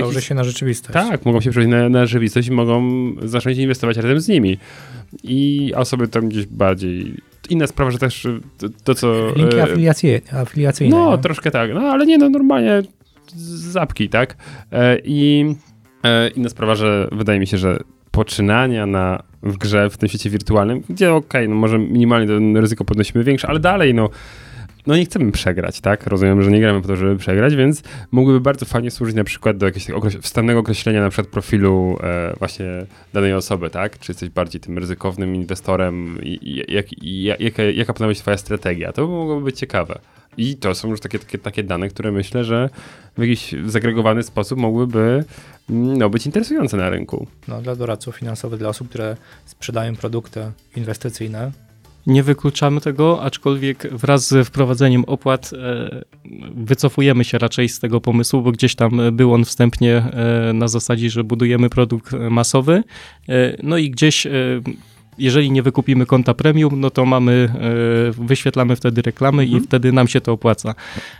Przełoży 0.00 0.22
się 0.22 0.34
na 0.34 0.44
rzeczywistość. 0.44 0.92
tak, 0.92 1.26
mogą 1.26 1.40
się 1.40 1.50
przełożyć 1.50 1.70
na, 1.70 1.88
na 1.88 2.06
rzeczywistość 2.06 2.48
i 2.48 2.52
mogą 2.52 3.10
zacząć 3.22 3.58
inwestować 3.58 3.96
razem 3.96 4.20
z 4.20 4.28
nimi. 4.28 4.58
I 5.24 5.72
osoby 5.76 6.08
tam 6.08 6.28
gdzieś 6.28 6.46
bardziej... 6.46 7.14
Inna 7.50 7.66
sprawa, 7.66 7.90
że 7.90 7.98
też 7.98 8.26
to, 8.58 8.68
to 8.84 8.94
co... 8.94 9.32
Linki 9.36 9.56
e, 9.56 9.62
afiliacyjne. 9.62 10.20
no, 10.96 11.16
nie? 11.16 11.22
troszkę 11.22 11.50
tak. 11.50 11.74
No, 11.74 11.80
ale 11.80 12.06
nie, 12.06 12.18
no 12.18 12.28
normalnie 12.28 12.82
zapki, 13.36 14.08
tak? 14.08 14.36
E, 14.72 14.98
I 15.04 15.54
e, 16.04 16.28
inna 16.28 16.48
sprawa, 16.48 16.74
że 16.74 17.08
wydaje 17.12 17.40
mi 17.40 17.46
się, 17.46 17.58
że 17.58 17.78
poczynania 18.10 18.86
na, 18.86 19.22
w 19.42 19.56
grze 19.56 19.90
w 19.90 19.96
tym 19.96 20.08
świecie 20.08 20.30
wirtualnym, 20.30 20.82
gdzie 20.88 21.14
okej, 21.14 21.48
no 21.48 21.54
może 21.54 21.78
minimalnie 21.78 22.26
to 22.26 22.60
ryzyko 22.60 22.84
podnosimy 22.84 23.24
większe, 23.24 23.48
ale 23.48 23.60
dalej, 23.60 23.94
no 23.94 24.10
no 24.86 24.96
nie 24.96 25.04
chcemy 25.04 25.32
przegrać, 25.32 25.80
tak? 25.80 26.06
Rozumiem, 26.06 26.42
że 26.42 26.50
nie 26.50 26.60
gramy 26.60 26.82
po 26.82 26.88
to, 26.88 26.96
żeby 26.96 27.16
przegrać, 27.16 27.56
więc 27.56 27.82
mogłyby 28.10 28.40
bardzo 28.40 28.66
fajnie 28.66 28.90
służyć 28.90 29.16
na 29.16 29.24
przykład 29.24 29.56
do 29.56 29.66
jakiegoś 29.66 29.88
okreś- 29.88 30.20
wstępnego 30.22 30.60
określenia 30.60 31.00
na 31.00 31.10
przykład 31.10 31.28
profilu 31.32 31.98
e, 32.02 32.34
właśnie 32.38 32.66
danej 33.12 33.34
osoby, 33.34 33.70
tak? 33.70 33.98
Czy 33.98 34.12
jesteś 34.12 34.28
bardziej 34.30 34.60
tym 34.60 34.78
ryzykownym 34.78 35.34
inwestorem 35.34 36.18
i, 36.22 36.38
i 36.42 36.72
jak, 36.74 36.92
i, 37.02 37.22
ja- 37.22 37.36
jaka, 37.38 37.62
jaka 37.62 37.92
powinna 37.92 38.08
być 38.08 38.18
twoja 38.18 38.36
strategia? 38.36 38.92
To 38.92 39.06
by 39.06 39.12
mogłoby 39.12 39.44
być 39.44 39.58
ciekawe. 39.58 39.98
I 40.36 40.56
to 40.56 40.74
są 40.74 40.90
już 40.90 41.00
takie, 41.00 41.18
takie, 41.18 41.38
takie 41.38 41.62
dane, 41.62 41.88
które 41.88 42.12
myślę, 42.12 42.44
że 42.44 42.70
w 43.16 43.20
jakiś 43.20 43.54
zagregowany 43.66 44.22
sposób 44.22 44.58
mogłyby 44.58 45.24
mm, 45.70 45.98
no, 45.98 46.10
być 46.10 46.26
interesujące 46.26 46.76
na 46.76 46.90
rynku. 46.90 47.26
No, 47.48 47.62
dla 47.62 47.76
doradców 47.76 48.16
finansowych, 48.16 48.58
dla 48.58 48.68
osób, 48.68 48.88
które 48.88 49.16
sprzedają 49.46 49.96
produkty 49.96 50.40
inwestycyjne. 50.76 51.52
Nie 52.06 52.22
wykluczamy 52.22 52.80
tego, 52.80 53.22
aczkolwiek 53.22 53.88
wraz 53.92 54.28
z 54.28 54.48
wprowadzeniem 54.48 55.04
opłat 55.04 55.50
e, 55.52 56.04
wycofujemy 56.54 57.24
się 57.24 57.38
raczej 57.38 57.68
z 57.68 57.80
tego 57.80 58.00
pomysłu, 58.00 58.42
bo 58.42 58.52
gdzieś 58.52 58.74
tam 58.74 59.00
był 59.12 59.34
on 59.34 59.44
wstępnie 59.44 59.96
e, 59.96 60.52
na 60.52 60.68
zasadzie, 60.68 61.10
że 61.10 61.24
budujemy 61.24 61.70
produkt 61.70 62.12
masowy. 62.30 62.82
E, 63.28 63.56
no 63.62 63.78
i 63.78 63.90
gdzieś, 63.90 64.26
jeżeli 65.18 65.50
nie 65.50 65.62
wykupimy 65.62 66.06
konta 66.06 66.34
premium, 66.34 66.80
no 66.80 66.90
to 66.90 67.04
mamy, 67.04 67.52
e, 68.18 68.24
wyświetlamy 68.24 68.76
wtedy 68.76 69.02
reklamy 69.02 69.46
i 69.46 69.60
wtedy 69.60 69.92
nam 69.92 70.08
się 70.08 70.20
to 70.20 70.32
opłaca. 70.32 70.74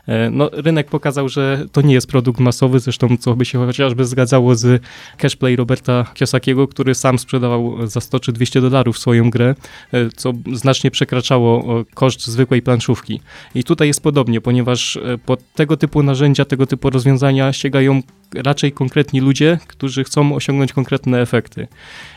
E, 0.09 0.30
no, 0.30 0.51
rynek 0.53 0.90
pokazał, 0.90 1.28
że 1.28 1.66
to 1.72 1.80
nie 1.80 1.95
jest 1.95 2.07
produkt 2.07 2.40
masowy, 2.40 2.80
zresztą 2.80 3.16
co 3.16 3.36
by 3.36 3.45
się 3.45 3.59
chociażby 3.59 4.05
zgadzało 4.05 4.55
z 4.55 4.82
cashplay 5.18 5.57
Roberta 5.57 6.07
Kiosakiego, 6.14 6.68
który 6.68 6.95
sam 6.95 7.18
sprzedawał 7.18 7.86
za 7.86 8.01
100 8.01 8.20
czy 8.20 8.32
200 8.32 8.61
dolarów 8.61 8.99
swoją 8.99 9.30
grę, 9.30 9.55
e, 9.92 10.09
co 10.16 10.32
znacznie 10.53 10.90
przekraczało 10.90 11.84
koszt 11.95 12.26
zwykłej 12.26 12.62
planszówki. 12.62 13.20
I 13.55 13.64
tutaj 13.64 13.88
jest 13.88 14.03
podobnie, 14.03 14.40
ponieważ 14.40 14.97
e, 14.97 15.18
po 15.18 15.36
tego 15.36 15.76
typu 15.76 16.03
narzędzia, 16.03 16.45
tego 16.45 16.66
typu 16.66 16.90
rozwiązania 16.90 17.53
sięgają 17.53 18.03
raczej 18.34 18.72
konkretni 18.72 19.20
ludzie, 19.20 19.59
którzy 19.66 20.05
chcą 20.05 20.35
osiągnąć 20.35 20.73
konkretne 20.73 21.20
efekty. 21.20 21.68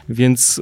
Więc 0.09 0.61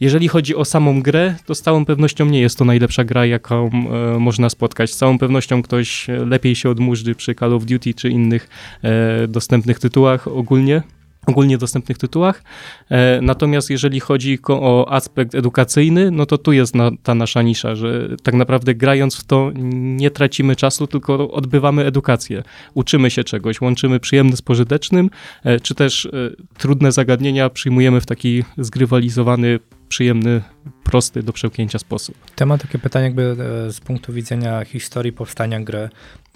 jeżeli 0.00 0.28
chodzi 0.28 0.56
o 0.56 0.64
samą 0.64 1.02
grę, 1.02 1.34
to 1.46 1.54
z 1.54 1.62
całą 1.62 1.84
pewnością 1.84 2.26
nie 2.26 2.40
jest 2.40 2.58
to 2.58 2.64
najlepsza 2.64 3.04
gra, 3.04 3.26
jaką 3.26 3.70
e, 4.14 4.18
można 4.18 4.50
spotkać. 4.50 4.90
Z 4.90 4.96
całą 4.96 5.18
pewnością 5.18 5.62
ktoś 5.62 6.10
e, 6.10 6.16
lepiej 6.16 6.54
się 6.54 6.70
odmurzdy 6.70 7.14
przy 7.14 7.34
Call 7.34 7.54
of 7.54 7.64
Duty 7.64 7.94
czy 7.94 8.08
innych 8.08 8.48
e, 8.82 9.28
dostępnych 9.28 9.78
tytułach 9.78 10.28
ogólnie. 10.28 10.82
Ogólnie 11.26 11.58
dostępnych 11.58 11.98
tytułach. 11.98 12.42
E, 12.90 13.20
natomiast 13.22 13.70
jeżeli 13.70 14.00
chodzi 14.00 14.38
o 14.48 14.86
aspekt 14.90 15.34
edukacyjny, 15.34 16.10
no 16.10 16.26
to 16.26 16.38
tu 16.38 16.52
jest 16.52 16.74
na, 16.74 16.90
ta 17.02 17.14
nasza 17.14 17.42
nisza, 17.42 17.74
że 17.74 18.08
tak 18.22 18.34
naprawdę 18.34 18.74
grając 18.74 19.16
w 19.16 19.24
to 19.24 19.50
nie 19.72 20.10
tracimy 20.10 20.56
czasu, 20.56 20.86
tylko 20.86 21.30
odbywamy 21.30 21.84
edukację. 21.84 22.42
Uczymy 22.74 23.10
się 23.10 23.24
czegoś, 23.24 23.60
łączymy 23.60 24.00
przyjemne 24.00 24.36
z 24.36 24.42
pożytecznym, 24.42 25.10
e, 25.44 25.60
czy 25.60 25.74
też 25.74 26.06
e, 26.06 26.10
trudne 26.58 26.92
zagadnienia 26.92 27.50
przyjmujemy 27.50 28.00
w 28.00 28.06
taki 28.06 28.44
zgrywalizowany, 28.58 29.58
przyjemny, 29.88 30.42
prosty 30.84 31.22
do 31.22 31.32
przełknięcia 31.32 31.78
sposób. 31.78 32.16
Temat 32.34 32.62
takie 32.62 32.78
pytanie 32.78 33.04
jakby 33.04 33.36
z 33.72 33.80
punktu 33.80 34.12
widzenia 34.12 34.64
historii 34.64 35.12
powstania 35.12 35.60
gry. 35.60 35.88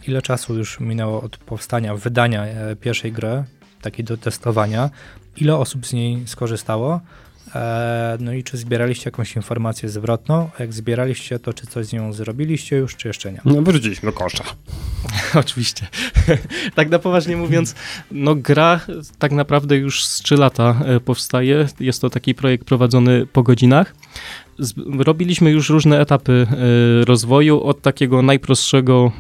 Ile 0.09 0.23
czasu 0.23 0.55
już 0.55 0.81
minęło 0.81 1.23
od 1.23 1.37
powstania, 1.37 1.97
wydania 1.97 2.47
pierwszej 2.81 3.13
gry, 3.13 3.45
takiej 3.83 4.05
do 4.05 4.17
testowania? 4.17 4.91
Ile 5.37 5.57
osób 5.57 5.87
z 5.87 5.93
niej 5.93 6.23
skorzystało? 6.27 7.01
E, 7.55 8.17
No 8.21 8.33
i 8.33 8.45
czy 8.45 8.57
zbieraliście 8.57 9.05
jakąś 9.05 9.37
informację 9.37 9.89
zwrotną? 9.89 10.51
A 10.59 10.63
Jak 10.63 10.73
zbieraliście, 10.73 11.39
to 11.39 11.53
czy 11.53 11.67
coś 11.67 11.87
z 11.87 11.93
nią 11.93 12.13
zrobiliście 12.13 12.77
już, 12.77 12.97
czy 12.97 13.09
jeszcze 13.09 13.33
nie? 13.33 13.41
No 13.45 13.63
wyrzuciliśmy 13.63 14.07
do 14.11 14.13
kosza. 14.13 14.45
Oczywiście. 15.35 15.87
tak 16.75 16.91
na 16.91 16.99
poważnie 16.99 17.37
mówiąc, 17.37 17.75
no 18.11 18.35
gra 18.35 18.81
tak 19.19 19.33
naprawdę 19.33 19.77
już 19.77 20.05
z 20.05 20.23
3 20.23 20.37
lata 20.37 20.81
e, 20.85 21.01
powstaje. 21.01 21.69
Jest 21.81 22.01
to 22.01 22.11
taki 22.11 22.35
projekt 22.35 22.65
prowadzony 22.67 23.27
po 23.27 23.43
godzinach. 23.43 23.95
Robiliśmy 24.99 25.51
już 25.51 25.71
różne 25.71 26.01
etapy 26.01 26.47
e, 26.51 27.05
rozwoju, 27.05 27.63
od 27.63 27.83
takiego 27.83 28.23
najprostszego 28.23 29.13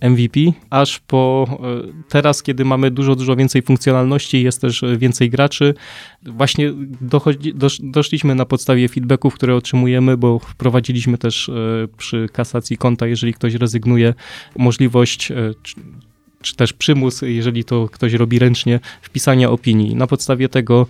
e, 0.00 0.10
MVP, 0.10 0.40
aż 0.70 0.98
po 0.98 1.46
e, 1.50 1.92
teraz, 2.08 2.42
kiedy 2.42 2.64
mamy 2.64 2.90
dużo, 2.90 3.16
dużo 3.16 3.36
więcej 3.36 3.62
funkcjonalności, 3.62 4.42
jest 4.42 4.60
też 4.60 4.84
więcej 4.96 5.30
graczy. 5.30 5.74
Właśnie 6.22 6.72
dochodzi, 7.00 7.54
dosz, 7.54 7.78
doszliśmy 7.82 8.34
na 8.34 8.44
podstawie 8.44 8.88
feedbacków, 8.88 9.34
które 9.34 9.56
otrzymujemy, 9.56 10.16
bo 10.16 10.38
wprowadziliśmy 10.38 11.18
też 11.18 11.50
przy 11.96 12.28
kasacji 12.32 12.76
konta, 12.78 13.06
jeżeli 13.06 13.34
ktoś 13.34 13.54
rezygnuje, 13.54 14.14
możliwość 14.56 15.32
czy- 15.62 16.56
też 16.56 16.72
przymus, 16.72 17.22
jeżeli 17.22 17.64
to 17.64 17.88
ktoś 17.88 18.12
robi 18.12 18.38
ręcznie, 18.38 18.80
wpisania 19.02 19.50
opinii. 19.50 19.94
Na 19.94 20.06
podstawie 20.06 20.48
tego 20.48 20.86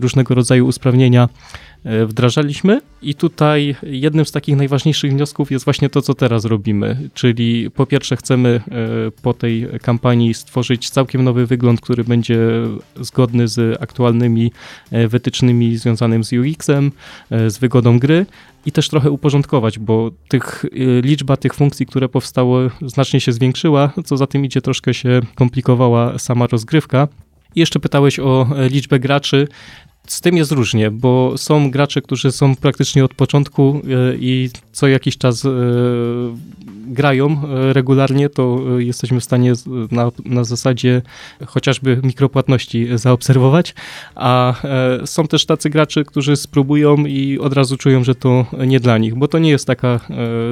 różnego 0.00 0.34
rodzaju 0.34 0.66
usprawnienia 0.66 1.28
wdrażaliśmy 2.06 2.80
i 3.02 3.14
tutaj 3.14 3.76
jednym 3.82 4.24
z 4.24 4.32
takich 4.32 4.56
najważniejszych 4.56 5.10
wniosków 5.10 5.50
jest 5.50 5.64
właśnie 5.64 5.90
to, 5.90 6.02
co 6.02 6.14
teraz 6.14 6.44
robimy, 6.44 7.08
czyli 7.14 7.70
po 7.70 7.86
pierwsze 7.86 8.16
chcemy 8.16 8.60
e, 8.70 9.10
po 9.22 9.34
tej 9.34 9.68
kampanii 9.82 10.34
stworzyć 10.34 10.90
całkiem 10.90 11.24
nowy 11.24 11.46
wygląd, 11.46 11.80
który 11.80 12.04
będzie 12.04 12.38
zgodny 13.00 13.48
z 13.48 13.82
aktualnymi 13.82 14.52
e, 14.90 15.08
wytycznymi 15.08 15.76
związanymi 15.76 16.24
z 16.24 16.32
UX-em, 16.32 16.92
e, 17.30 17.50
z 17.50 17.58
wygodą 17.58 17.98
gry 17.98 18.26
i 18.66 18.72
też 18.72 18.88
trochę 18.88 19.10
uporządkować, 19.10 19.78
bo 19.78 20.10
tych, 20.28 20.64
liczba 21.02 21.36
tych 21.36 21.54
funkcji, 21.54 21.86
które 21.86 22.08
powstały, 22.08 22.70
znacznie 22.82 23.20
się 23.20 23.32
zwiększyła, 23.32 23.92
co 24.04 24.16
za 24.16 24.26
tym 24.26 24.44
idzie, 24.44 24.60
troszkę 24.60 24.94
się 24.94 25.20
komplikowała 25.34 26.18
sama 26.18 26.46
rozgrywka. 26.46 27.08
I 27.56 27.60
jeszcze 27.60 27.80
pytałeś 27.80 28.18
o 28.18 28.48
e, 28.56 28.68
liczbę 28.68 29.00
graczy. 29.00 29.48
Z 30.06 30.20
tym 30.20 30.36
jest 30.36 30.52
różnie, 30.52 30.90
bo 30.90 31.38
są 31.38 31.70
gracze, 31.70 32.02
którzy 32.02 32.32
są 32.32 32.56
praktycznie 32.56 33.04
od 33.04 33.14
początku 33.14 33.80
e, 33.84 34.16
i 34.16 34.50
co 34.72 34.88
jakiś 34.88 35.18
czas 35.18 35.44
e, 35.44 35.50
grają 36.86 37.30
e, 37.30 37.72
regularnie, 37.72 38.28
to 38.28 38.60
jesteśmy 38.78 39.20
w 39.20 39.24
stanie 39.24 39.52
na, 39.90 40.10
na 40.24 40.44
zasadzie 40.44 41.02
chociażby 41.46 42.00
mikropłatności 42.02 42.88
zaobserwować, 42.94 43.74
a 44.14 44.54
są 45.04 45.28
też 45.28 45.46
tacy 45.46 45.70
gracze, 45.70 46.04
którzy 46.04 46.36
spróbują 46.36 46.96
i 46.96 47.38
od 47.38 47.52
razu 47.52 47.76
czują, 47.76 48.04
że 48.04 48.14
to 48.14 48.46
nie 48.66 48.80
dla 48.80 48.98
nich, 48.98 49.14
bo 49.14 49.28
to 49.28 49.38
nie 49.38 49.50
jest 49.50 49.66
taka 49.66 50.00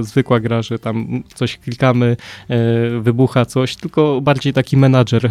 zwykła 0.00 0.40
gra, 0.40 0.62
że 0.62 0.78
tam 0.78 1.22
coś 1.34 1.58
klikamy, 1.58 2.16
wybucha 3.00 3.44
coś, 3.44 3.76
tylko 3.76 4.20
bardziej 4.20 4.52
taki 4.52 4.76
menadżer 4.76 5.30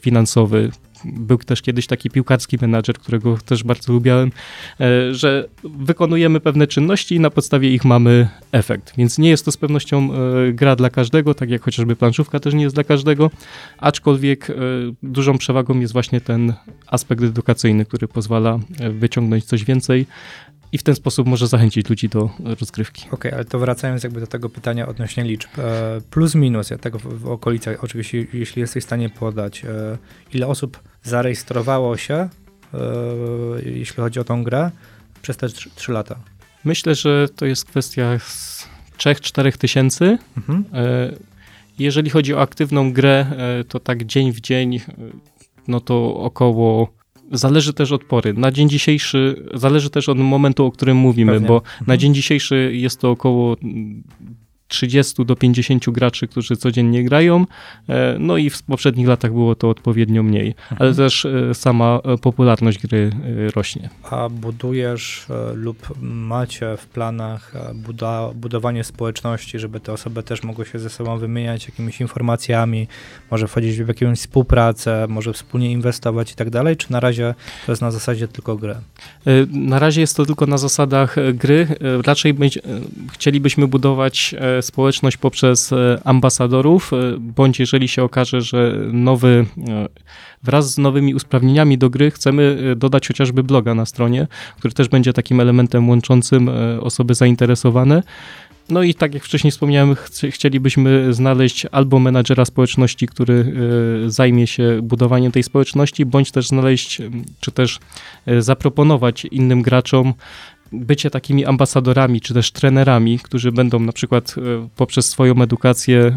finansowy. 0.00 0.70
Był 1.04 1.38
też 1.38 1.62
kiedyś 1.62 1.86
taki 1.86 2.10
piłkarski 2.10 2.58
menadżer, 2.60 2.98
którego 2.98 3.38
też 3.38 3.64
bardzo 3.64 3.92
lubiałem, 3.92 4.32
e, 4.80 5.14
że 5.14 5.48
wykonujemy 5.64 6.40
pewne 6.40 6.66
czynności 6.66 7.14
i 7.14 7.20
na 7.20 7.30
podstawie 7.30 7.74
ich 7.74 7.84
mamy 7.84 8.28
efekt. 8.52 8.92
Więc 8.98 9.18
nie 9.18 9.30
jest 9.30 9.44
to 9.44 9.52
z 9.52 9.56
pewnością 9.56 10.10
e, 10.12 10.52
gra 10.52 10.76
dla 10.76 10.90
każdego, 10.90 11.34
tak 11.34 11.50
jak 11.50 11.62
chociażby 11.62 11.96
planszówka 11.96 12.40
też 12.40 12.54
nie 12.54 12.62
jest 12.62 12.76
dla 12.76 12.84
każdego, 12.84 13.30
aczkolwiek 13.78 14.50
e, 14.50 14.54
dużą 15.02 15.38
przewagą 15.38 15.80
jest 15.80 15.92
właśnie 15.92 16.20
ten 16.20 16.54
aspekt 16.86 17.22
edukacyjny, 17.22 17.84
który 17.84 18.08
pozwala 18.08 18.58
wyciągnąć 18.90 19.44
coś 19.44 19.64
więcej 19.64 20.06
i 20.72 20.78
w 20.78 20.82
ten 20.82 20.94
sposób 20.94 21.26
może 21.26 21.46
zachęcić 21.46 21.88
ludzi 21.88 22.08
do 22.08 22.30
rozgrywki. 22.60 23.06
Okej, 23.10 23.32
ale 23.32 23.44
to 23.44 23.58
wracając 23.58 24.04
jakby 24.04 24.20
do 24.20 24.26
tego 24.26 24.48
pytania 24.48 24.88
odnośnie 24.88 25.24
liczb. 25.24 25.50
E, 25.58 26.00
Plus 26.10 26.34
minus, 26.34 26.70
ja 26.70 26.78
tego 26.78 26.98
w, 26.98 27.30
okolicach, 27.30 27.84
oczywiście, 27.84 28.26
jeśli 28.32 28.60
jesteś 28.60 28.84
w 28.84 28.86
stanie 28.86 29.10
podać, 29.10 29.64
e, 29.64 29.98
ile 30.32 30.46
osób 30.46 30.80
zarejestrowało 31.02 31.96
się, 31.96 32.14
e, 32.14 32.28
jeśli 33.64 33.96
chodzi 33.96 34.20
o 34.20 34.24
tą 34.24 34.44
grę, 34.44 34.70
przez 35.22 35.36
te 35.36 35.48
3 35.48 35.92
lata. 35.92 36.16
Myślę, 36.64 36.94
że 36.94 37.28
to 37.36 37.46
jest 37.46 37.64
kwestia 37.64 38.18
z 38.18 38.68
3-4 38.96 39.58
tysięcy. 39.58 40.18
Mhm. 40.36 40.64
Jeżeli 41.78 42.10
chodzi 42.10 42.34
o 42.34 42.40
aktywną 42.40 42.92
grę, 42.92 43.26
to 43.68 43.80
tak 43.80 44.04
dzień 44.04 44.32
w 44.32 44.40
dzień, 44.40 44.80
no 45.68 45.80
to 45.80 46.14
około. 46.14 46.99
Zależy 47.30 47.72
też 47.72 47.92
od 47.92 48.04
pory. 48.04 48.34
Na 48.34 48.50
dzień 48.50 48.68
dzisiejszy, 48.68 49.48
zależy 49.54 49.90
też 49.90 50.08
od 50.08 50.18
momentu, 50.18 50.66
o 50.66 50.72
którym 50.72 50.96
mówimy, 50.96 51.32
Pewnie. 51.32 51.48
bo 51.48 51.54
Mhm. 51.54 51.84
na 51.86 51.96
dzień 51.96 52.14
dzisiejszy 52.14 52.70
jest 52.74 53.00
to 53.00 53.10
około 53.10 53.56
30 54.70 55.24
do 55.24 55.36
50 55.36 55.90
graczy, 55.90 56.28
którzy 56.28 56.56
codziennie 56.56 57.04
grają. 57.04 57.46
E, 57.88 58.16
No 58.18 58.36
i 58.36 58.50
w 58.50 58.62
poprzednich 58.62 59.08
latach 59.08 59.32
było 59.32 59.54
to 59.54 59.70
odpowiednio 59.70 60.22
mniej, 60.22 60.54
ale 60.78 60.94
też 60.94 61.24
e, 61.24 61.54
sama 61.54 62.00
e, 62.04 62.18
popularność 62.18 62.78
gry 62.78 63.10
rośnie. 63.54 63.90
A 64.10 64.28
budujesz 64.28 65.26
lub 65.54 65.88
macie 66.02 66.76
w 66.76 66.86
planach 66.86 67.52
buda, 67.74 68.30
budowanie 68.34 68.84
społeczności, 68.84 69.58
żeby 69.58 69.80
te 69.80 69.92
osoby 69.92 70.22
też 70.22 70.42
mogły 70.42 70.66
się 70.66 70.78
ze 70.78 70.90
sobą 70.90 71.18
wymieniać 71.18 71.68
jakimiś 71.68 72.00
informacjami, 72.00 72.88
może 73.30 73.48
wchodzić 73.48 73.82
w 73.82 73.88
jakąś 73.88 74.18
współpracę, 74.18 75.06
może 75.08 75.32
wspólnie 75.32 75.72
inwestować 75.72 76.32
i 76.32 76.34
tak 76.34 76.50
dalej, 76.50 76.76
czy 76.76 76.92
na 76.92 77.00
razie 77.00 77.34
to 77.66 77.72
jest 77.72 77.82
na 77.82 77.90
zasadzie 77.90 78.28
tylko 78.28 78.56
gry? 78.56 78.74
Na 79.52 79.78
razie 79.78 80.00
jest 80.00 80.16
to 80.16 80.26
tylko 80.26 80.46
na 80.46 80.58
zasadach 80.58 81.16
gry. 81.34 81.66
Raczej 82.06 82.34
być, 82.34 82.58
chcielibyśmy 83.12 83.68
budować 83.68 84.34
społeczność 84.62 85.16
poprzez 85.16 85.72
e, 85.72 86.00
ambasadorów, 86.04 86.92
e, 86.92 86.96
bądź 87.18 87.60
jeżeli 87.60 87.88
się 87.88 88.02
okaże, 88.02 88.40
że 88.40 88.76
nowy, 88.92 89.46
e, 89.68 89.88
wraz 90.42 90.74
z 90.74 90.78
nowymi 90.78 91.14
usprawnieniami 91.14 91.78
do 91.78 91.90
gry 91.90 92.10
chcemy 92.10 92.74
dodać 92.76 93.08
chociażby 93.08 93.42
bloga 93.42 93.74
na 93.74 93.86
stronie, 93.86 94.26
który 94.58 94.74
też 94.74 94.88
będzie 94.88 95.12
takim 95.12 95.40
elementem 95.40 95.88
łączącym 95.88 96.50
osoby 96.80 97.14
zainteresowane. 97.14 98.02
No 98.68 98.82
i 98.82 98.94
tak 98.94 99.14
jak 99.14 99.24
wcześniej 99.24 99.50
wspomniałem, 99.50 99.96
chcielibyśmy 100.30 101.14
znaleźć 101.14 101.66
albo 101.72 101.98
menadżera 101.98 102.44
społeczności, 102.44 103.06
który 103.06 103.54
zajmie 104.06 104.46
się 104.46 104.80
budowaniem 104.82 105.32
tej 105.32 105.42
społeczności, 105.42 106.06
bądź 106.06 106.30
też 106.30 106.48
znaleźć, 106.48 107.02
czy 107.40 107.52
też 107.52 107.78
zaproponować 108.38 109.24
innym 109.24 109.62
graczom 109.62 110.14
bycie 110.72 111.10
takimi 111.10 111.44
ambasadorami, 111.44 112.20
czy 112.20 112.34
też 112.34 112.52
trenerami, 112.52 113.18
którzy 113.18 113.52
będą 113.52 113.80
na 113.80 113.92
przykład 113.92 114.34
e, 114.38 114.68
poprzez 114.76 115.08
swoją 115.08 115.42
edukację, 115.42 116.00
e, 116.00 116.14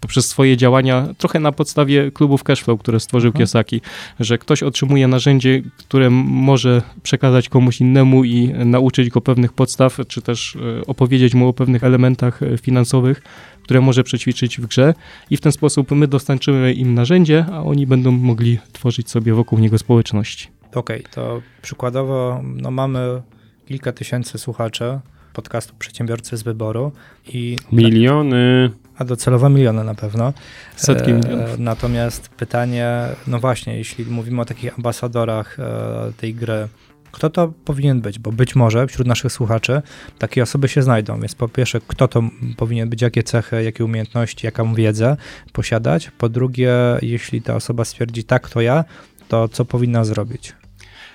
poprzez 0.00 0.28
swoje 0.28 0.56
działania, 0.56 1.08
trochę 1.18 1.40
na 1.40 1.52
podstawie 1.52 2.10
klubów 2.10 2.44
cashflow, 2.44 2.80
które 2.80 3.00
stworzył. 3.00 3.32
Kiesaki, 3.32 3.80
że 4.20 4.38
ktoś 4.38 4.62
otrzymuje 4.62 5.08
narzędzie, 5.08 5.62
które 5.78 6.10
może 6.10 6.82
przekazać 7.02 7.48
komuś 7.48 7.80
innemu 7.80 8.24
i 8.24 8.48
nauczyć 8.48 9.08
go 9.08 9.20
pewnych 9.20 9.52
podstaw, 9.52 9.98
czy 10.08 10.22
też 10.22 10.56
e, 10.56 10.86
opowiedzieć 10.86 11.34
mu 11.34 11.48
o 11.48 11.52
pewnych 11.52 11.84
elementach 11.84 12.40
finansowych, 12.62 13.22
które 13.62 13.80
może 13.80 14.04
przećwiczyć 14.04 14.60
w 14.60 14.66
grze 14.66 14.94
i 15.30 15.36
w 15.36 15.40
ten 15.40 15.52
sposób 15.52 15.90
my 15.90 16.08
dostarczymy 16.08 16.72
im 16.72 16.94
narzędzie, 16.94 17.46
a 17.52 17.62
oni 17.62 17.86
będą 17.86 18.10
mogli 18.10 18.58
tworzyć 18.72 19.10
sobie 19.10 19.34
wokół 19.34 19.58
niego 19.58 19.78
społeczności. 19.78 20.59
Okej, 20.74 21.04
to 21.10 21.42
przykładowo 21.62 22.40
no 22.44 22.70
mamy 22.70 23.22
kilka 23.66 23.92
tysięcy 23.92 24.38
słuchaczy 24.38 25.00
podcastu 25.32 25.74
Przedsiębiorcy 25.78 26.36
z 26.36 26.42
Wyboru 26.42 26.92
i 27.26 27.56
Miliony. 27.72 28.70
a 28.98 29.04
docelowo 29.04 29.50
miliony 29.50 29.84
na 29.84 29.94
pewno. 29.94 30.32
Setki 30.76 31.10
E, 31.10 31.14
milionów. 31.14 31.58
Natomiast 31.58 32.28
pytanie, 32.28 32.90
no 33.26 33.38
właśnie, 33.38 33.76
jeśli 33.78 34.04
mówimy 34.04 34.40
o 34.40 34.44
takich 34.44 34.74
ambasadorach 34.74 35.60
e, 35.60 36.12
tej 36.16 36.34
gry, 36.34 36.68
kto 37.12 37.30
to 37.30 37.52
powinien 37.64 38.00
być? 38.00 38.18
Bo 38.18 38.32
być 38.32 38.56
może 38.56 38.86
wśród 38.86 39.06
naszych 39.08 39.32
słuchaczy 39.32 39.82
takie 40.18 40.42
osoby 40.42 40.68
się 40.68 40.82
znajdą. 40.82 41.20
Więc 41.20 41.34
po 41.34 41.48
pierwsze, 41.48 41.80
kto 41.86 42.08
to 42.08 42.22
powinien 42.56 42.88
być, 42.88 43.02
jakie 43.02 43.22
cechy, 43.22 43.64
jakie 43.64 43.84
umiejętności, 43.84 44.46
jaką 44.46 44.74
wiedzę 44.74 45.16
posiadać. 45.52 46.10
Po 46.18 46.28
drugie, 46.28 46.72
jeśli 47.02 47.42
ta 47.42 47.54
osoba 47.54 47.84
stwierdzi 47.84 48.24
tak, 48.24 48.48
to 48.50 48.60
ja, 48.60 48.84
to 49.28 49.48
co 49.48 49.64
powinna 49.64 50.04
zrobić? 50.04 50.52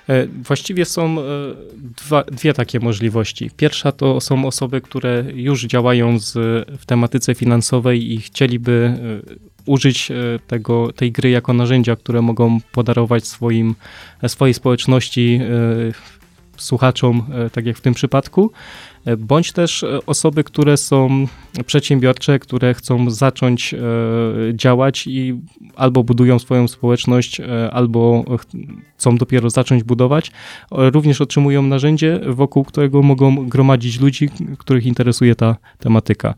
E, 0.09 0.27
Właściwie 0.27 0.85
są 0.85 1.19
e, 1.19 1.23
dwa, 2.05 2.23
dwie 2.23 2.53
takie 2.53 2.79
możliwości. 2.79 3.51
Pierwsza 3.57 3.91
to 3.91 4.21
są 4.21 4.45
osoby, 4.45 4.81
które 4.81 5.23
już 5.33 5.65
działają 5.65 6.19
z, 6.19 6.33
w 6.79 6.85
tematyce 6.85 7.35
finansowej 7.35 8.13
i 8.13 8.21
chcieliby 8.21 8.71
e, 8.71 9.55
użyć 9.65 10.11
tego, 10.47 10.91
tej 10.91 11.11
gry 11.11 11.29
jako 11.29 11.53
narzędzia, 11.53 11.95
które 11.95 12.21
mogą 12.21 12.59
podarować 12.71 13.27
swoim, 13.27 13.75
swojej 14.27 14.53
społeczności, 14.53 15.39
słuchaczom, 16.57 17.25
tak 17.51 17.65
jak 17.65 17.77
w 17.77 17.81
tym 17.81 17.93
przypadku. 17.93 18.51
Bądź 19.17 19.51
też 19.51 19.83
e, 19.83 20.05
osoby, 20.05 20.43
które 20.43 20.77
są 20.77 21.25
przedsiębiorcze, 21.65 22.39
które 22.39 22.73
chcą 22.73 23.09
zacząć 23.09 23.73
e, 23.73 23.77
działać 24.53 25.07
i 25.07 25.39
albo 25.75 26.03
budują 26.03 26.39
swoją 26.39 26.67
społeczność, 26.67 27.39
e, 27.39 27.71
albo 27.71 28.23
ch- 28.37 28.45
chcą 28.97 29.17
dopiero 29.17 29.49
zacząć 29.49 29.83
budować, 29.83 30.31
również 30.71 31.21
otrzymują 31.21 31.61
narzędzie, 31.61 32.19
wokół 32.27 32.63
którego 32.63 33.01
mogą 33.01 33.47
gromadzić 33.49 33.99
ludzi, 33.99 34.29
których 34.57 34.85
interesuje 34.85 35.35
ta 35.35 35.55
tematyka. 35.79 36.33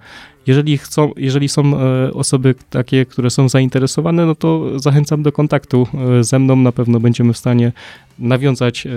Jeżeli, 0.47 0.77
chcą, 0.77 1.11
jeżeli 1.17 1.49
są 1.49 1.79
e, 1.79 2.13
osoby 2.13 2.55
takie, 2.69 3.05
które 3.05 3.29
są 3.29 3.49
zainteresowane, 3.49 4.25
no 4.25 4.35
to 4.35 4.79
zachęcam 4.79 5.23
do 5.23 5.31
kontaktu 5.31 5.87
e, 6.19 6.23
ze 6.23 6.39
mną. 6.39 6.55
Na 6.55 6.71
pewno 6.71 6.99
będziemy 6.99 7.33
w 7.33 7.37
stanie 7.37 7.71
nawiązać 8.19 8.87
e, 8.87 8.89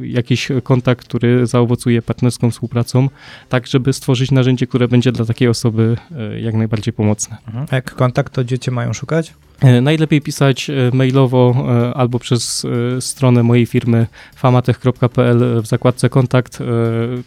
jakiś 0.00 0.48
kontakt, 0.62 1.08
który 1.08 1.46
zaowocuje 1.46 2.02
partnerską 2.02 2.50
współpracą, 2.50 3.08
tak 3.48 3.66
żeby 3.66 3.92
stworzyć 3.92 4.30
narzędzie, 4.30 4.66
które 4.66 4.88
będzie 4.88 5.12
dla 5.12 5.24
takiej 5.24 5.48
osoby 5.48 5.96
jak 6.40 6.54
najbardziej 6.54 6.92
pomocne. 6.92 7.36
Mhm. 7.46 7.66
A 7.70 7.74
jak 7.74 7.94
kontakt, 7.94 8.32
to 8.32 8.44
dzieci 8.44 8.70
mają 8.70 8.92
szukać? 8.92 9.34
Najlepiej 9.82 10.20
pisać 10.20 10.70
mailowo 10.92 11.66
albo 11.94 12.18
przez 12.18 12.66
stronę 13.00 13.42
mojej 13.42 13.66
firmy 13.66 14.06
famatech.pl 14.34 15.62
w 15.62 15.66
zakładce 15.66 16.08
kontakt, 16.08 16.58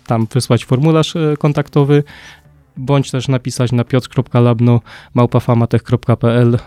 tam 0.08 0.28
wysłać 0.34 0.66
formularz 0.66 1.14
kontaktowy, 1.40 2.04
bądź 2.80 3.12
też 3.12 3.28
napisać 3.28 3.72
na 3.72 3.84
piotr.labno 3.84 4.82
małpafamatech.pl. 5.14 6.56
E, 6.56 6.60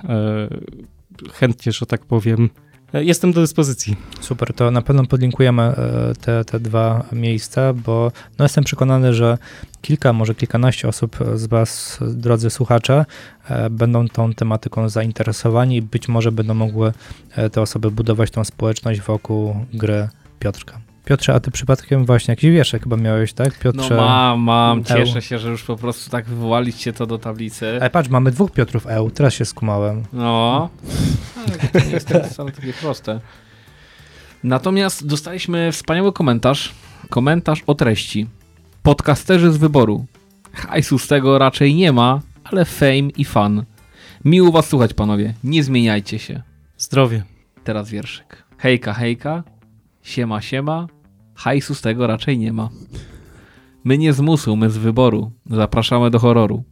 Chętnie, 1.32 1.72
że 1.72 1.86
tak 1.86 2.04
powiem, 2.06 2.50
e, 2.94 3.04
jestem 3.04 3.32
do 3.32 3.40
dyspozycji. 3.40 3.96
Super, 4.20 4.54
to 4.54 4.70
na 4.70 4.82
pewno 4.82 5.06
podlinkujemy 5.06 5.62
e, 5.62 6.12
te, 6.20 6.44
te 6.44 6.60
dwa 6.60 7.04
miejsca, 7.12 7.72
bo 7.72 8.12
no 8.38 8.44
jestem 8.44 8.64
przekonany, 8.64 9.14
że 9.14 9.38
kilka, 9.82 10.12
może 10.12 10.34
kilkanaście 10.34 10.88
osób 10.88 11.16
z 11.34 11.46
Was, 11.46 11.98
drodzy 12.00 12.50
słuchacze, 12.50 13.04
będą 13.70 14.08
tą 14.08 14.34
tematyką 14.34 14.88
zainteresowani 14.88 15.76
i 15.76 15.82
być 15.82 16.08
może 16.08 16.32
będą 16.32 16.54
mogły 16.54 16.92
te 17.52 17.60
osoby 17.60 17.90
budować 17.90 18.30
tą 18.30 18.44
społeczność 18.44 19.00
wokół 19.00 19.56
gry 19.72 20.08
Piotrka. 20.38 20.91
Piotrze, 21.04 21.34
a 21.34 21.40
ty 21.40 21.50
przypadkiem 21.50 22.04
właśnie 22.06 22.32
jakiś 22.32 22.50
wierszek 22.50 22.82
chyba 22.82 22.96
miałeś, 22.96 23.32
tak? 23.32 23.48
No 23.48 23.72
Piotrze. 23.72 23.96
mam, 23.96 24.40
mam, 24.40 24.78
Eł. 24.78 24.84
cieszę 24.84 25.22
się, 25.22 25.38
że 25.38 25.50
już 25.50 25.62
po 25.62 25.76
prostu 25.76 26.10
tak 26.10 26.24
wywołaliście 26.24 26.92
to 26.92 27.06
do 27.06 27.18
tablicy. 27.18 27.66
Ale 27.80 27.90
patrz, 27.90 28.08
mamy 28.08 28.30
dwóch 28.30 28.52
Piotrów 28.52 28.86
EU, 28.86 29.10
teraz 29.10 29.34
się 29.34 29.44
skumałem. 29.44 30.02
No, 30.12 30.68
ale 31.36 31.58
to 31.58 31.78
nie 31.86 31.92
jest 31.92 32.08
wcale 32.30 32.52
takie 32.52 32.72
proste. 32.72 33.20
Natomiast 34.44 35.06
dostaliśmy 35.06 35.72
wspaniały 35.72 36.12
komentarz. 36.12 36.72
Komentarz 37.10 37.62
o 37.66 37.74
treści. 37.74 38.26
Podcasterzy 38.82 39.52
z 39.52 39.56
wyboru. 39.56 40.04
Hajsu 40.52 40.98
z 40.98 41.08
tego 41.08 41.38
raczej 41.38 41.74
nie 41.74 41.92
ma, 41.92 42.20
ale 42.44 42.64
fame 42.64 43.08
i 43.16 43.24
fan. 43.24 43.64
Miło 44.24 44.52
was 44.52 44.66
słuchać, 44.68 44.94
panowie. 44.94 45.34
Nie 45.44 45.64
zmieniajcie 45.64 46.18
się. 46.18 46.42
Zdrowie. 46.78 47.22
Teraz 47.64 47.90
wierszyk. 47.90 48.42
Hejka, 48.58 48.92
hejka. 48.94 49.42
Siema, 50.02 50.40
siema. 50.40 50.86
Hajsu 51.34 51.74
z 51.74 51.80
tego 51.80 52.06
raczej 52.06 52.38
nie 52.38 52.52
ma. 52.52 52.68
My 53.84 53.98
nie 53.98 54.12
z 54.12 54.20
musu, 54.20 54.56
my 54.56 54.70
z 54.70 54.78
wyboru. 54.78 55.32
Zapraszamy 55.46 56.10
do 56.10 56.18
horroru. 56.18 56.64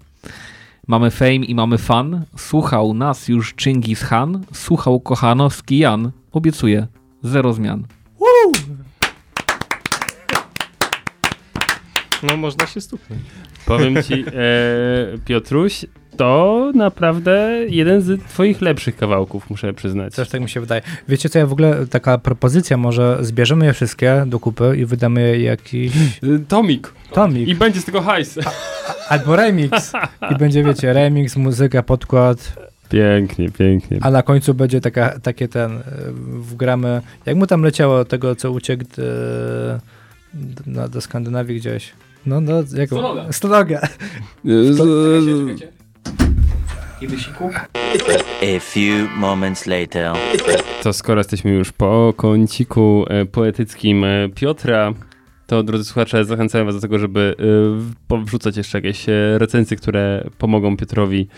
Mamy 0.87 1.11
fame 1.11 1.35
i 1.35 1.55
mamy 1.55 1.79
fan. 1.79 2.25
Słuchał 2.37 2.95
nas 2.95 3.29
już 3.29 3.55
Chingis 3.57 4.05
Khan. 4.05 4.45
Słuchał 4.53 5.01
Kochanowski 5.01 5.79
Jan. 5.79 6.13
Obiecuję. 6.33 6.87
Zero 7.23 7.53
zmian. 7.53 7.87
No 12.23 12.37
można 12.37 12.67
się 12.67 12.81
stuknąć. 12.81 13.23
Powiem 13.67 14.03
ci, 14.03 14.15
e, 14.15 14.33
Piotruś, 15.25 15.85
to 16.17 16.73
naprawdę 16.75 17.51
jeden 17.69 18.01
z 18.03 18.23
twoich 18.29 18.61
lepszych 18.61 18.97
kawałków, 18.97 19.51
muszę 19.51 19.73
przyznać. 19.75 20.15
Też 20.15 20.29
tak 20.29 20.41
mi 20.41 20.49
się 20.49 20.61
wydaje. 20.61 20.83
Wiecie 21.09 21.29
co, 21.29 21.39
ja 21.39 21.47
w 21.47 21.53
ogóle, 21.53 21.87
taka 21.87 22.19
propozycja, 22.19 22.77
może 22.77 23.19
zbierzemy 23.21 23.67
je 23.67 23.73
wszystkie 23.73 24.25
do 24.27 24.41
kupy 24.41 24.77
i 24.79 24.85
wydamy 24.85 25.21
je 25.21 25.43
jakiś 25.43 25.93
Tomik. 26.49 26.93
tomik. 27.13 27.49
I 27.49 27.55
będzie 27.55 27.81
z 27.81 27.85
tego 27.85 28.03
hajs. 28.03 28.39
Albo 29.09 29.37
remix. 29.37 29.93
I 30.31 30.35
będzie, 30.37 30.65
wiecie, 30.65 30.93
remix, 30.93 31.37
muzyka, 31.37 31.83
podkład, 31.83 32.53
Pięknie, 32.91 33.51
pięknie. 33.51 33.99
a 34.01 34.11
na 34.11 34.23
końcu 34.23 34.55
będzie 34.55 34.81
taka, 34.81 35.19
takie 35.19 35.49
ten, 35.49 35.73
y, 35.79 35.83
wgramy, 36.33 37.01
jak 37.27 37.37
mu 37.37 37.47
tam 37.47 37.63
leciało 37.63 38.05
tego, 38.05 38.37
co 38.37 38.53
uciekł 38.53 38.85
do, 40.67 40.89
do 40.89 41.01
Skandynawii 41.01 41.57
gdzieś. 41.61 41.93
No, 42.27 42.41
no, 42.41 42.53
jak 42.77 42.89
Stonoga. 42.89 43.33
Stonoga. 43.33 43.81
I 47.01 47.07
wysiku? 47.07 47.51
A 48.43 48.61
few 48.61 49.09
moments 49.17 49.67
later. 49.67 50.13
To 50.83 50.93
skoro 50.93 51.21
jesteśmy 51.21 51.51
już 51.51 51.73
po 51.73 52.13
kąciku 52.17 53.05
e, 53.09 53.27
poetyckim 53.27 54.05
e, 54.05 54.29
Piotra, 54.35 54.93
to 55.47 55.63
drodzy 55.63 55.85
słuchacze, 55.85 56.25
zachęcam 56.25 56.67
was 56.67 56.75
do 56.75 56.81
tego, 56.81 56.99
żeby 56.99 57.35
e, 57.39 57.43
w- 57.79 57.93
powrzucać 58.09 58.57
jeszcze 58.57 58.79
jakieś 58.79 59.05
recenzje, 59.37 59.77
które 59.77 60.25
pomogą 60.39 60.77
Piotrowi 60.77 61.29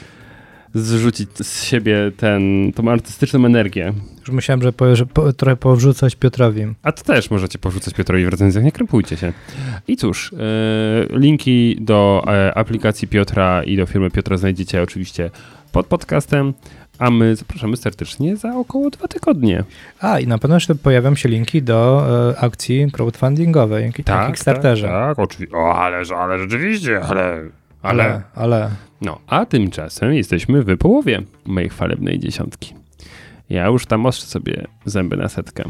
zrzucić 0.74 1.28
z 1.42 1.64
siebie 1.64 2.12
ten, 2.16 2.72
tą 2.72 2.90
artystyczną 2.90 3.46
energię. 3.46 3.92
Już 4.20 4.30
myślałem, 4.30 4.62
że, 4.62 4.72
po, 4.72 4.96
że 4.96 5.06
po, 5.06 5.32
trochę 5.32 5.56
powrzucać 5.56 6.16
Piotrowi. 6.16 6.66
A 6.82 6.92
to 6.92 7.04
też 7.04 7.30
możecie 7.30 7.58
porzucać 7.58 7.94
Piotrowi 7.94 8.24
w 8.24 8.28
recenzjach, 8.28 8.64
nie 8.64 8.72
krępujcie 8.72 9.16
się. 9.16 9.32
I 9.88 9.96
cóż, 9.96 10.32
e, 10.32 10.36
linki 11.18 11.76
do 11.80 12.24
e, 12.26 12.54
aplikacji 12.54 13.08
Piotra 13.08 13.64
i 13.64 13.76
do 13.76 13.86
firmy 13.86 14.10
Piotra 14.10 14.36
znajdziecie 14.36 14.82
oczywiście 14.82 15.30
pod 15.72 15.86
podcastem, 15.86 16.52
a 16.98 17.10
my 17.10 17.36
zapraszamy 17.36 17.76
serdecznie 17.76 18.36
za 18.36 18.56
około 18.56 18.90
dwa 18.90 19.08
tygodnie. 19.08 19.64
A, 20.00 20.20
i 20.20 20.26
na 20.26 20.38
pewno 20.38 20.56
jeszcze 20.56 20.74
pojawią 20.74 21.14
się 21.14 21.28
linki 21.28 21.62
do 21.62 22.06
e, 22.30 22.40
akcji 22.40 22.90
crowdfundingowej, 22.92 23.92
na 24.06 24.26
Kickstarterze. 24.26 24.88
Tak, 24.88 25.16
tak 25.16 25.18
oczywiście. 25.18 25.56
O, 25.56 25.74
ale, 25.74 26.02
ale 26.16 26.38
rzeczywiście, 26.38 27.00
ale, 27.00 27.42
Ale, 27.82 28.22
ale, 28.34 28.70
No, 29.00 29.18
a 29.26 29.46
tymczasem 29.46 30.14
jesteśmy 30.14 30.62
w 30.62 30.76
połowie 30.78 31.22
mojej 31.44 31.68
chwalebnej 31.68 32.18
dziesiątki. 32.18 32.74
Ja 33.50 33.66
już 33.66 33.86
tam 33.86 34.06
ostrzę 34.06 34.26
sobie 34.26 34.66
zęby 34.84 35.16
na 35.16 35.28
setkę. 35.28 35.64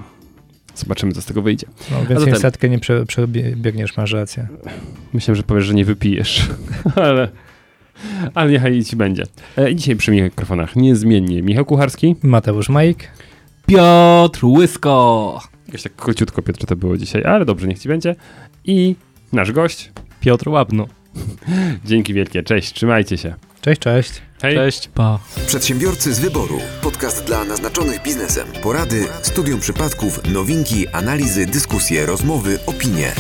Zobaczymy, 0.75 1.13
co 1.13 1.23
z 1.23 1.27
tego 1.27 1.43
wyjdzie. 1.43 1.67
no, 1.91 1.97
więcej 1.99 2.19
zatem- 2.19 2.41
setkę 2.41 2.69
nie 2.69 2.79
prze, 2.79 3.07
przebiegniesz, 3.07 3.97
masz 3.97 4.13
rację. 4.13 4.49
Myślałem, 5.13 5.37
że 5.37 5.43
powiesz, 5.43 5.65
że 5.65 5.75
nie 5.75 5.85
wypijesz, 5.85 6.49
ale, 7.05 7.29
ale 8.35 8.51
niechaj 8.51 8.85
ci 8.85 8.97
będzie. 8.97 9.23
E, 9.59 9.75
dzisiaj 9.75 9.97
przy 9.97 10.11
mikrofonach 10.11 10.77
niezmiennie 10.77 11.43
Michał 11.43 11.65
Kucharski. 11.65 12.17
Mateusz 12.23 12.69
Majk. 12.69 12.99
Piotr 13.67 14.45
Łysko! 14.45 15.41
Jakoś 15.67 15.83
tak 15.83 15.97
króciutko 15.97 16.43
Piotr 16.43 16.67
to 16.67 16.77
było 16.77 16.97
dzisiaj, 16.97 17.25
ale 17.25 17.45
dobrze, 17.45 17.67
niech 17.69 17.79
ci 17.79 17.89
będzie. 17.89 18.17
I 18.65 18.97
nasz 19.33 19.53
gość. 19.53 19.93
Piotr 20.21 20.49
Łabno. 20.49 20.87
Dzięki 21.85 22.15
wielkie, 22.15 22.43
cześć, 22.43 22.73
trzymajcie 22.73 23.19
się. 23.19 23.35
Cześć, 23.61 23.81
cześć. 23.81 24.23
Hej. 24.43 24.57
Cześć. 24.57 24.89
Pa. 24.89 25.19
Przedsiębiorcy 25.47 26.15
z 26.15 26.21
wyboru. 26.21 26.59
Podcast 26.83 27.25
dla 27.25 27.45
naznaczonych 27.45 28.03
biznesem. 28.03 28.47
Porady, 28.63 29.05
studium 29.23 29.61
przypadków, 29.61 30.33
nowinki, 30.33 30.89
analizy, 30.89 31.47
dyskusje, 31.47 32.07
rozmowy, 32.07 32.59
opinie. 32.67 33.13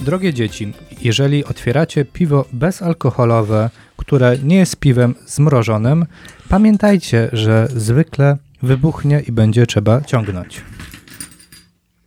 Drogie 0.00 0.34
dzieci, 0.34 0.72
jeżeli 1.00 1.44
otwieracie 1.44 2.04
piwo 2.04 2.44
bezalkoholowe, 2.52 3.70
które 3.96 4.38
nie 4.38 4.56
jest 4.56 4.76
piwem 4.76 5.14
zmrożonym, 5.26 6.06
pamiętajcie, 6.48 7.28
że 7.32 7.68
zwykle 7.76 8.36
wybuchnie 8.62 9.20
i 9.20 9.32
będzie 9.32 9.66
trzeba 9.66 10.00
ciągnąć. 10.00 10.60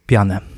Pianę. 0.06 0.57